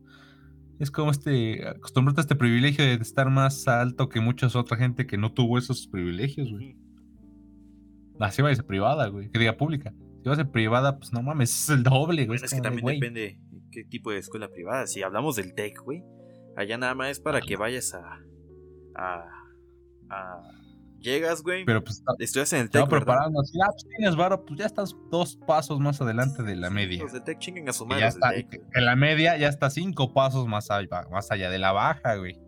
es 0.82 0.90
como 0.90 1.10
este, 1.12 1.66
acostumbrarte 1.68 2.20
a 2.20 2.22
este 2.22 2.34
privilegio 2.34 2.84
de 2.84 2.94
estar 2.94 3.30
más 3.30 3.68
alto 3.68 4.08
que 4.08 4.20
muchas 4.20 4.56
otra 4.56 4.76
gente 4.76 5.06
que 5.06 5.16
no 5.16 5.32
tuvo 5.32 5.58
esos 5.58 5.86
privilegios, 5.86 6.50
güey. 6.50 6.76
Así 8.18 8.42
va 8.42 8.50
a 8.50 8.54
ser 8.54 8.66
privada, 8.66 9.06
güey, 9.06 9.30
que 9.30 9.38
diga 9.38 9.56
pública. 9.56 9.94
Si 10.22 10.28
vas 10.28 10.38
a 10.38 10.42
ser 10.42 10.50
privada, 10.50 10.98
pues 10.98 11.12
no 11.12 11.22
mames, 11.22 11.50
es 11.50 11.70
el 11.70 11.82
doble, 11.84 12.26
güey. 12.26 12.38
Bueno, 12.38 12.44
es 12.44 12.52
que 12.54 12.60
también 12.60 12.82
güey, 12.82 13.00
depende 13.00 13.38
qué 13.70 13.84
tipo 13.84 14.10
de 14.10 14.18
escuela 14.18 14.48
privada. 14.48 14.86
Si 14.86 15.02
hablamos 15.02 15.36
del 15.36 15.54
TEC, 15.54 15.80
güey, 15.82 16.02
allá 16.56 16.78
nada 16.78 16.94
más 16.94 17.10
es 17.10 17.20
para 17.20 17.40
que 17.40 17.56
vayas 17.56 17.94
a. 17.94 18.20
a. 18.96 19.24
a- 20.10 20.61
llegas, 21.02 21.42
güey. 21.42 21.64
Pero 21.64 21.82
pues 21.84 22.02
Estudias 22.18 22.52
en 22.52 22.60
el 22.60 22.70
te 22.70 22.78
va 22.78 22.84
TEC, 22.84 22.92
¿verdad? 22.92 23.06
preparando, 23.06 23.40
así, 23.40 23.58
ah, 23.62 23.70
pues 23.70 23.86
tienes 23.96 24.16
varo, 24.16 24.44
pues 24.44 24.58
ya 24.58 24.66
estás 24.66 24.96
dos 25.10 25.36
pasos 25.46 25.80
más 25.80 26.00
adelante 26.00 26.42
de 26.42 26.56
la 26.56 26.70
media. 26.70 27.02
Los 27.02 27.12
del 27.12 27.24
TEC 27.24 27.38
chinguen 27.38 27.68
a 27.68 27.72
su 27.72 27.86
madre. 27.86 28.02
ya 28.02 28.08
está, 28.08 28.34
en 28.34 28.84
la 28.84 28.96
media 28.96 29.36
ya 29.36 29.48
está 29.48 29.68
cinco 29.70 30.12
pasos 30.14 30.46
más 30.46 30.70
allá, 30.70 31.08
más 31.10 31.30
allá 31.30 31.50
de 31.50 31.58
la 31.58 31.72
baja, 31.72 32.16
güey. 32.16 32.38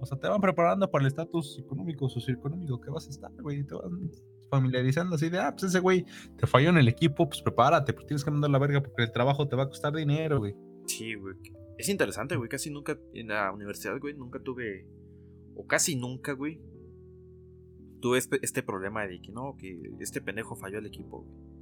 O 0.00 0.06
sea, 0.06 0.18
te 0.18 0.28
van 0.28 0.40
preparando 0.40 0.90
para 0.90 1.02
el 1.02 1.08
estatus 1.08 1.58
económico, 1.58 2.08
socioeconómico 2.08 2.80
que 2.80 2.90
vas 2.90 3.06
a 3.06 3.10
estar, 3.10 3.32
güey. 3.40 3.64
Te 3.64 3.74
van 3.74 4.10
familiarizando 4.50 5.16
así 5.16 5.28
de, 5.28 5.38
ah, 5.40 5.50
pues 5.52 5.64
ese 5.64 5.80
güey 5.80 6.04
te 6.36 6.46
falló 6.46 6.68
en 6.70 6.78
el 6.78 6.88
equipo, 6.88 7.28
pues 7.28 7.42
prepárate, 7.42 7.92
pues 7.92 8.06
tienes 8.06 8.24
que 8.24 8.30
mandar 8.30 8.50
la 8.50 8.58
verga 8.58 8.80
porque 8.82 9.02
el 9.02 9.12
trabajo 9.12 9.48
te 9.48 9.56
va 9.56 9.64
a 9.64 9.68
costar 9.68 9.94
dinero, 9.94 10.38
güey. 10.38 10.54
Sí, 10.86 11.14
güey. 11.14 11.34
Es 11.78 11.88
interesante, 11.88 12.36
güey. 12.36 12.48
Casi 12.48 12.70
nunca 12.70 12.98
en 13.12 13.28
la 13.28 13.52
universidad, 13.52 13.98
güey, 13.98 14.14
nunca 14.14 14.38
tuve. 14.38 14.86
O 15.56 15.66
casi 15.66 15.96
nunca, 15.96 16.32
güey. 16.32 16.60
Tuve 18.00 18.18
este, 18.18 18.38
este 18.42 18.62
problema 18.62 19.06
de 19.06 19.20
que 19.20 19.32
no, 19.32 19.56
que 19.56 19.78
este 20.00 20.20
pendejo 20.20 20.54
falló 20.56 20.78
el 20.78 20.86
equipo, 20.86 21.22
güey. 21.22 21.56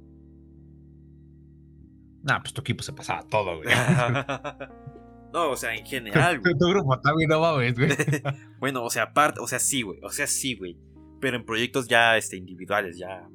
Nah, 2.23 2.39
pues 2.39 2.53
tu 2.53 2.61
equipo 2.61 2.81
se 2.81 2.91
pasaba 2.91 3.21
todo, 3.27 3.57
güey. 3.57 3.69
no, 5.33 5.51
o 5.51 5.55
sea, 5.55 5.75
en 5.75 5.85
general, 5.85 6.39
güey. 6.39 6.57
tu 6.57 6.67
grupo 6.67 6.95
está 6.95 7.15
bien, 7.15 7.29
no 7.29 7.39
mames, 7.39 7.75
güey. 7.75 7.89
Bueno, 8.59 8.83
o 8.83 8.89
sea, 8.89 9.03
aparte, 9.03 9.39
o 9.39 9.47
sea, 9.47 9.59
sí, 9.59 9.83
güey. 9.83 9.99
O 10.01 10.09
sea, 10.09 10.25
sí, 10.25 10.55
güey. 10.55 10.75
Pero 11.21 11.37
en 11.37 11.45
proyectos 11.45 11.87
ya 11.87 12.17
este, 12.17 12.35
individuales, 12.35 12.97
ya. 12.97 13.29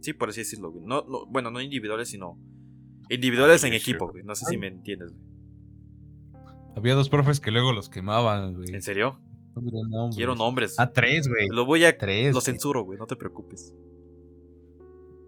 Sí, 0.00 0.12
por 0.12 0.28
así 0.28 0.40
decirlo, 0.40 0.70
güey. 0.70 0.84
No, 0.84 1.02
no, 1.08 1.24
bueno, 1.26 1.50
no 1.50 1.62
individuales, 1.62 2.10
sino. 2.10 2.38
Individuales 3.08 3.64
en 3.64 3.72
equipo, 3.72 4.08
güey. 4.10 4.22
No 4.22 4.34
sé 4.34 4.44
si 4.46 4.58
me 4.58 4.66
entiendes, 4.66 5.12
güey. 5.12 5.24
Había 6.76 6.94
dos 6.94 7.08
profes 7.08 7.40
que 7.40 7.50
luego 7.50 7.72
los 7.72 7.88
quemaban, 7.88 8.54
güey. 8.54 8.74
¿En 8.74 8.82
serio? 8.82 9.18
No 9.54 9.88
nombres. 9.88 10.16
Quiero 10.16 10.34
nombres. 10.34 10.74
Ah, 10.78 10.90
tres, 10.92 11.28
güey. 11.28 11.48
Lo 11.48 11.64
voy 11.64 11.84
a. 11.84 11.96
Tres. 11.96 12.34
Lo 12.34 12.40
censuro, 12.40 12.82
güey. 12.82 12.98
No 12.98 13.06
te 13.06 13.16
preocupes. 13.16 13.74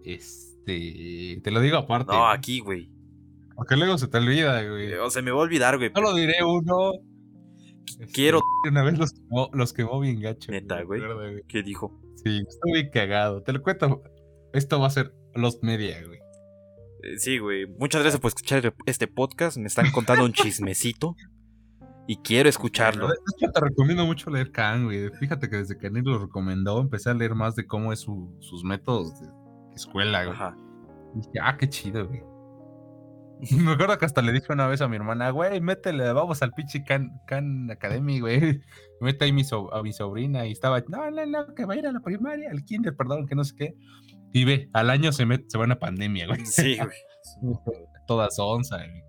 Este. 0.03 1.39
Te 1.43 1.51
lo 1.51 1.59
digo 1.61 1.77
aparte. 1.77 2.11
No, 2.13 2.27
aquí, 2.27 2.59
güey. 2.59 2.89
Porque 3.55 3.75
luego 3.75 3.97
se 3.97 4.07
te 4.07 4.17
olvida, 4.17 4.61
güey. 4.67 4.93
O 4.93 5.09
se 5.09 5.21
me 5.21 5.31
va 5.31 5.39
a 5.39 5.41
olvidar, 5.41 5.77
güey. 5.77 5.91
Solo 5.93 6.13
diré 6.13 6.43
uno. 6.43 6.91
Este, 7.99 8.05
Quiero. 8.13 8.41
Una 8.69 8.83
vez 8.83 8.97
los 8.97 9.13
quemó, 9.13 9.49
los 9.53 9.73
quemó 9.73 9.99
bien 9.99 10.21
gacho. 10.21 10.51
Neta, 10.51 10.81
güey. 10.83 11.01
¿Qué 11.47 11.63
dijo? 11.63 11.99
Sí, 12.23 12.43
estoy 12.47 12.71
bien 12.73 12.89
cagado. 12.91 13.41
Te 13.43 13.53
lo 13.53 13.61
cuento. 13.63 14.03
Esto 14.53 14.79
va 14.79 14.87
a 14.87 14.91
ser 14.91 15.13
Lost 15.33 15.63
Media, 15.63 16.03
güey. 16.05 16.19
Eh, 17.03 17.17
Sí, 17.17 17.37
güey. 17.39 17.65
Muchas 17.65 18.01
gracias 18.01 18.19
por 18.21 18.29
escuchar 18.29 18.73
este 18.85 19.07
podcast. 19.07 19.57
Me 19.57 19.67
están 19.67 19.91
contando 19.91 20.25
un 20.25 20.33
chismecito. 20.33 21.15
Y 22.07 22.17
quiero 22.17 22.47
escucharlo. 22.47 23.07
De 23.07 23.13
hecho, 23.37 23.51
te 23.51 23.59
recomiendo 23.59 24.05
mucho 24.05 24.29
leer 24.29 24.51
Khan, 24.51 24.85
güey. 24.85 25.09
Fíjate 25.19 25.49
que 25.49 25.57
desde 25.57 25.77
que 25.77 25.87
Anil 25.87 26.03
lo 26.05 26.19
recomendó, 26.19 26.79
empecé 26.79 27.09
a 27.09 27.13
leer 27.13 27.35
más 27.35 27.55
de 27.55 27.67
cómo 27.67 27.91
es 27.91 27.99
su- 27.99 28.33
sus 28.39 28.63
métodos 28.63 29.19
de 29.19 29.27
escuela, 29.75 30.23
güey. 30.23 30.35
Ajá. 30.35 30.57
Y 31.15 31.19
dije, 31.19 31.39
ah, 31.41 31.57
qué 31.57 31.67
chido, 31.67 32.07
güey. 32.07 32.21
Me 33.65 33.73
acuerdo 33.73 33.97
que 33.97 34.05
hasta 34.05 34.21
le 34.21 34.31
dije 34.31 34.51
una 34.51 34.67
vez 34.67 34.81
a 34.81 34.87
mi 34.87 34.95
hermana, 34.95 35.29
güey, 35.29 35.61
métele, 35.61 36.11
vamos 36.13 36.41
al 36.41 36.53
pinche 36.53 36.83
Khan, 36.83 37.11
Khan 37.27 37.69
Academy, 37.69 38.19
güey. 38.19 38.61
Mete 39.01 39.25
ahí 39.25 39.33
mi 39.33 39.43
so- 39.43 39.73
a 39.73 39.83
mi 39.83 39.91
sobrina 39.93 40.45
y 40.47 40.53
estaba, 40.53 40.79
no, 40.87 41.11
no, 41.11 41.25
no, 41.25 41.53
que 41.53 41.65
va 41.65 41.73
a 41.73 41.77
ir 41.77 41.85
a 41.87 41.91
la 41.91 41.99
primaria, 41.99 42.49
al 42.51 42.63
kinder, 42.63 42.95
perdón, 42.95 43.27
que 43.27 43.35
no 43.35 43.43
sé 43.43 43.53
qué. 43.55 43.75
Y 44.33 44.45
ve, 44.45 44.69
al 44.73 44.89
año 44.89 45.11
se, 45.11 45.25
met- 45.25 45.45
se 45.49 45.57
va 45.57 45.65
una 45.65 45.77
pandemia, 45.79 46.25
güey. 46.27 46.45
Sí, 46.45 46.77
güey. 47.41 47.57
Todas 48.07 48.39
onza, 48.39 48.77
güey. 48.77 49.03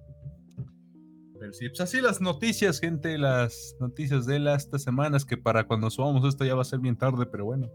Pero 1.49 1.57
sí, 1.57 1.69
pues 1.71 1.81
así 1.81 2.03
las 2.03 2.21
noticias, 2.21 2.79
gente, 2.79 3.17
las 3.17 3.75
noticias 3.81 4.27
de 4.27 4.39
las 4.39 4.65
estas 4.65 4.83
semanas, 4.83 5.25
que 5.25 5.39
para 5.39 5.67
cuando 5.67 5.89
subamos 5.89 6.29
esto 6.29 6.45
ya 6.45 6.55
va 6.55 6.61
a 6.61 6.67
ser 6.67 6.79
bien 6.79 6.95
tarde, 6.95 7.25
pero 7.25 7.47
bueno. 7.47 7.71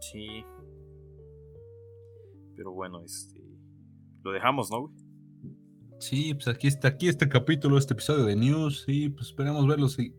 Sí. 0.00 0.44
Pero 2.56 2.72
bueno, 2.72 3.04
este. 3.04 3.40
Lo 4.24 4.32
dejamos, 4.32 4.68
¿no, 4.72 4.80
güey? 4.80 4.94
Sí, 6.00 6.34
pues 6.34 6.48
aquí 6.48 6.66
está, 6.66 6.88
aquí 6.88 7.06
este 7.06 7.28
capítulo, 7.28 7.78
este 7.78 7.94
episodio 7.94 8.24
de 8.24 8.34
News, 8.34 8.84
y 8.88 9.10
pues 9.10 9.28
esperemos 9.28 9.68
verlo, 9.68 9.88
sí. 9.88 10.12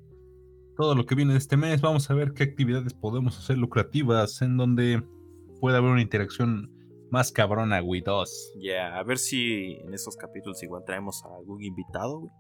Todo 0.78 0.96
lo 0.96 1.06
que 1.06 1.16
viene 1.16 1.34
de 1.34 1.40
este 1.40 1.58
mes, 1.58 1.82
vamos 1.82 2.10
a 2.10 2.14
ver 2.14 2.32
qué 2.32 2.44
actividades 2.44 2.94
podemos 2.94 3.38
hacer 3.38 3.58
lucrativas, 3.58 4.42
en 4.42 4.56
donde 4.56 5.04
pueda 5.60 5.80
haber 5.80 5.92
una 5.92 6.02
interacción 6.02 6.72
más 7.12 7.32
cabrona, 7.32 7.80
güey, 7.80 8.02
dos. 8.02 8.54
Ya, 8.62 8.98
a 8.98 9.04
ver 9.04 9.18
si 9.18 9.76
en 9.84 9.94
estos 9.94 10.16
capítulos 10.16 10.62
igual 10.64 10.84
traemos 10.86 11.24
a 11.26 11.36
algún 11.36 11.64
invitado, 11.64 12.20
güey. 12.20 12.32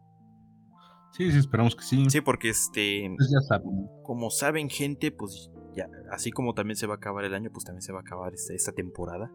Sí, 1.12 1.32
sí, 1.32 1.38
esperamos 1.40 1.76
que 1.76 1.84
sí. 1.84 2.10
Sí, 2.10 2.22
porque 2.22 2.50
este. 2.50 3.10
Pues 3.18 3.30
ya 3.32 3.40
saben. 3.42 3.90
Como 4.04 4.30
saben, 4.30 4.70
gente, 4.70 5.12
pues 5.12 5.50
ya, 5.74 5.90
así 6.12 6.32
como 6.32 6.54
también 6.54 6.76
se 6.76 6.88
va 6.88 6.96
a 6.96 6.98
acabar 6.98 7.24
el 7.26 7.34
año, 7.34 7.50
pues 7.52 7.66
también 7.66 7.82
se 7.82 7.92
va 7.92 8.00
a 8.00 8.02
acabar 8.02 8.34
este, 8.34 8.56
esta 8.56 8.72
temporada. 8.72 9.32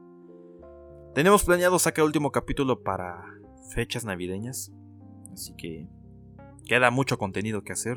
Tenemos 1.14 1.44
planeado 1.44 1.78
sacar 1.78 2.02
el 2.02 2.06
último 2.06 2.30
capítulo 2.30 2.82
para 2.82 3.22
fechas 3.74 4.04
navideñas. 4.04 4.72
Así 5.32 5.54
que 5.56 5.88
queda 6.66 6.90
mucho 6.90 7.18
contenido 7.18 7.62
que 7.62 7.72
hacer. 7.72 7.96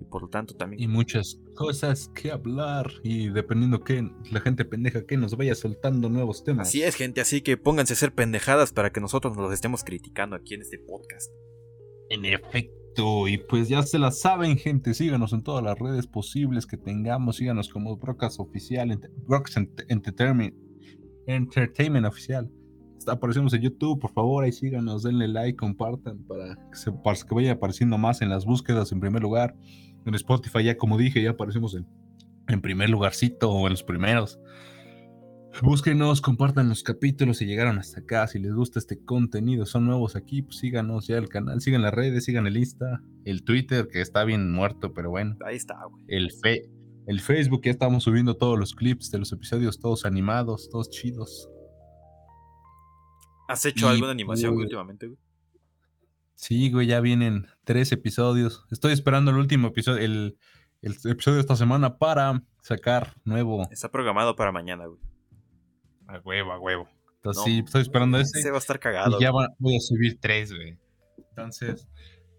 Y 0.00 0.04
por 0.04 0.22
lo 0.22 0.28
tanto 0.28 0.54
también. 0.54 0.82
Y 0.82 0.88
muchas 0.88 1.38
cosas 1.54 2.10
que 2.14 2.30
hablar. 2.30 2.90
Y 3.02 3.28
dependiendo 3.28 3.84
que 3.84 4.10
la 4.30 4.40
gente 4.40 4.64
pendeja 4.64 5.04
que 5.06 5.16
nos 5.16 5.36
vaya 5.36 5.54
soltando 5.54 6.08
nuevos 6.08 6.42
temas. 6.42 6.68
Así 6.68 6.82
es, 6.82 6.94
gente. 6.94 7.20
Así 7.20 7.42
que 7.42 7.56
pónganse 7.56 7.92
a 7.92 7.96
hacer 7.96 8.14
pendejadas 8.14 8.72
para 8.72 8.90
que 8.90 9.00
nosotros 9.00 9.36
nos 9.36 9.44
los 9.44 9.54
estemos 9.54 9.84
criticando 9.84 10.36
aquí 10.36 10.54
en 10.54 10.62
este 10.62 10.78
podcast. 10.78 11.30
En 12.08 12.24
efecto. 12.24 13.28
Y 13.28 13.38
pues 13.38 13.68
ya 13.68 13.82
se 13.82 13.98
la 13.98 14.10
saben, 14.10 14.56
gente. 14.56 14.94
Síganos 14.94 15.32
en 15.32 15.42
todas 15.42 15.62
las 15.62 15.78
redes 15.78 16.06
posibles 16.06 16.66
que 16.66 16.76
tengamos. 16.76 17.36
Síganos 17.36 17.68
como 17.68 17.96
Brocas 17.96 18.40
Oficial. 18.40 18.98
Brocas 19.26 19.56
Entertainment. 19.88 20.54
Entertainment 21.26 22.06
Oficial. 22.06 22.50
Aparecemos 23.06 23.54
en 23.54 23.62
YouTube, 23.62 23.98
por 23.98 24.12
favor, 24.12 24.44
ahí 24.44 24.52
síganos, 24.52 25.02
denle 25.02 25.26
like, 25.26 25.56
compartan 25.56 26.18
para 26.24 26.54
que, 26.70 26.76
se, 26.76 26.92
para 26.92 27.16
que 27.16 27.34
vaya 27.34 27.52
apareciendo 27.52 27.96
más 27.96 28.20
en 28.20 28.28
las 28.28 28.44
búsquedas 28.44 28.92
en 28.92 29.00
primer 29.00 29.22
lugar. 29.22 29.56
En 30.06 30.14
Spotify 30.14 30.64
ya, 30.64 30.76
como 30.76 30.98
dije, 30.98 31.22
ya 31.22 31.30
aparecemos 31.30 31.74
en, 31.74 31.86
en 32.48 32.60
primer 32.60 32.90
lugarcito 32.90 33.50
o 33.50 33.66
en 33.66 33.72
los 33.72 33.82
primeros. 33.82 34.40
Búsquenos, 35.62 36.22
compartan 36.22 36.70
los 36.70 36.82
capítulos 36.82 37.38
si 37.38 37.44
llegaron 37.44 37.78
hasta 37.78 38.00
acá. 38.00 38.26
Si 38.26 38.38
les 38.38 38.54
gusta 38.54 38.78
este 38.78 39.04
contenido, 39.04 39.66
son 39.66 39.84
nuevos 39.84 40.16
aquí, 40.16 40.42
pues 40.42 40.56
síganos 40.58 41.06
ya 41.06 41.18
el 41.18 41.28
canal, 41.28 41.60
sigan 41.60 41.82
las 41.82 41.92
redes, 41.92 42.24
sigan 42.24 42.46
el 42.46 42.56
Insta, 42.56 43.02
el 43.24 43.42
Twitter, 43.42 43.88
que 43.88 44.00
está 44.00 44.24
bien 44.24 44.50
muerto, 44.50 44.94
pero 44.94 45.10
bueno. 45.10 45.36
Ahí 45.44 45.56
está, 45.56 45.84
güey. 45.84 46.04
El, 46.08 46.30
fe, 46.32 46.70
el 47.06 47.20
Facebook, 47.20 47.62
ya 47.64 47.72
estamos 47.72 48.04
subiendo 48.04 48.36
todos 48.36 48.58
los 48.58 48.74
clips 48.74 49.10
de 49.10 49.18
los 49.18 49.32
episodios, 49.32 49.80
todos 49.80 50.06
animados, 50.06 50.70
todos 50.70 50.88
chidos. 50.88 51.50
¿Has 53.48 53.66
hecho 53.66 53.88
alguna 53.88 54.12
animación 54.12 54.54
pues 54.54 54.64
últimamente, 54.64 55.08
güey? 55.08 55.18
Sí, 56.40 56.70
güey, 56.70 56.86
ya 56.86 57.00
vienen 57.00 57.46
tres 57.64 57.92
episodios. 57.92 58.64
Estoy 58.70 58.94
esperando 58.94 59.30
el 59.30 59.36
último 59.36 59.68
episodio, 59.68 60.02
el, 60.02 60.38
episodio 60.80 61.34
de 61.34 61.40
esta 61.42 61.54
semana 61.54 61.98
para 61.98 62.42
sacar 62.62 63.12
nuevo. 63.24 63.68
Está 63.70 63.90
programado 63.90 64.34
para 64.36 64.50
mañana, 64.50 64.86
güey. 64.86 64.98
A 66.06 66.18
huevo, 66.20 66.52
a 66.52 66.58
huevo. 66.58 66.88
Entonces 67.16 67.44
sí, 67.44 67.62
estoy 67.62 67.82
esperando 67.82 68.18
ese. 68.18 68.40
Se 68.40 68.50
va 68.50 68.56
a 68.56 68.58
estar 68.58 68.80
cagado. 68.80 69.18
Y 69.18 69.22
ya 69.22 69.32
voy 69.32 69.76
a 69.76 69.80
subir 69.80 70.18
tres, 70.18 70.50
güey. 70.50 70.78
Entonces, 71.18 71.86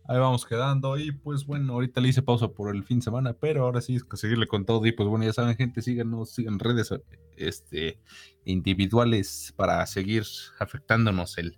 ahí 0.08 0.18
vamos 0.18 0.48
quedando. 0.48 0.98
Y 0.98 1.12
pues 1.12 1.46
bueno, 1.46 1.74
ahorita 1.74 2.02
le 2.02 2.08
hice 2.08 2.24
pausa 2.24 2.48
por 2.48 2.76
el 2.76 2.84
fin 2.84 2.98
de 2.98 3.04
semana, 3.04 3.34
pero 3.34 3.66
ahora 3.66 3.82
sí 3.82 3.98
es 3.98 4.04
que 4.04 4.18
seguirle 4.18 4.48
con 4.48 4.66
todo. 4.66 4.84
Y 4.88 4.94
pues 4.94 5.08
bueno, 5.08 5.26
ya 5.26 5.34
saben, 5.34 5.56
gente, 5.56 5.84
síganos, 5.84 6.32
sigan 6.32 6.58
redes 6.58 6.92
este, 7.38 8.00
individuales 8.46 9.54
para 9.56 9.86
seguir 9.86 10.24
afectándonos 10.58 11.38
el 11.38 11.56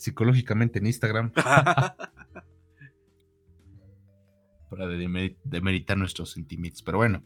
psicológicamente 0.00 0.78
en 0.78 0.86
Instagram. 0.86 1.32
para 4.70 4.86
demeritar 4.86 5.98
nuestros 5.98 6.30
sentimientos. 6.30 6.82
Pero 6.82 6.98
bueno, 6.98 7.22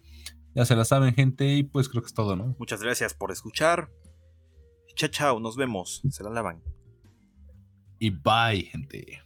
ya 0.55 0.65
se 0.65 0.75
la 0.75 0.85
saben, 0.85 1.15
gente, 1.15 1.55
y 1.55 1.63
pues 1.63 1.89
creo 1.89 2.03
que 2.03 2.09
es 2.09 2.15
todo, 2.15 2.35
¿no? 2.37 2.57
Muchas 2.59 2.83
gracias 2.83 3.15
por 3.15 3.31
escuchar. 3.31 3.91
Chao, 4.97 5.11
chao, 5.11 5.41
nos 5.41 5.57
vemos. 5.57 6.03
Se 6.11 6.25
la 6.25 6.31
lavan. 6.31 6.63
Y 7.99 8.11
bye, 8.11 8.63
gente. 8.63 9.23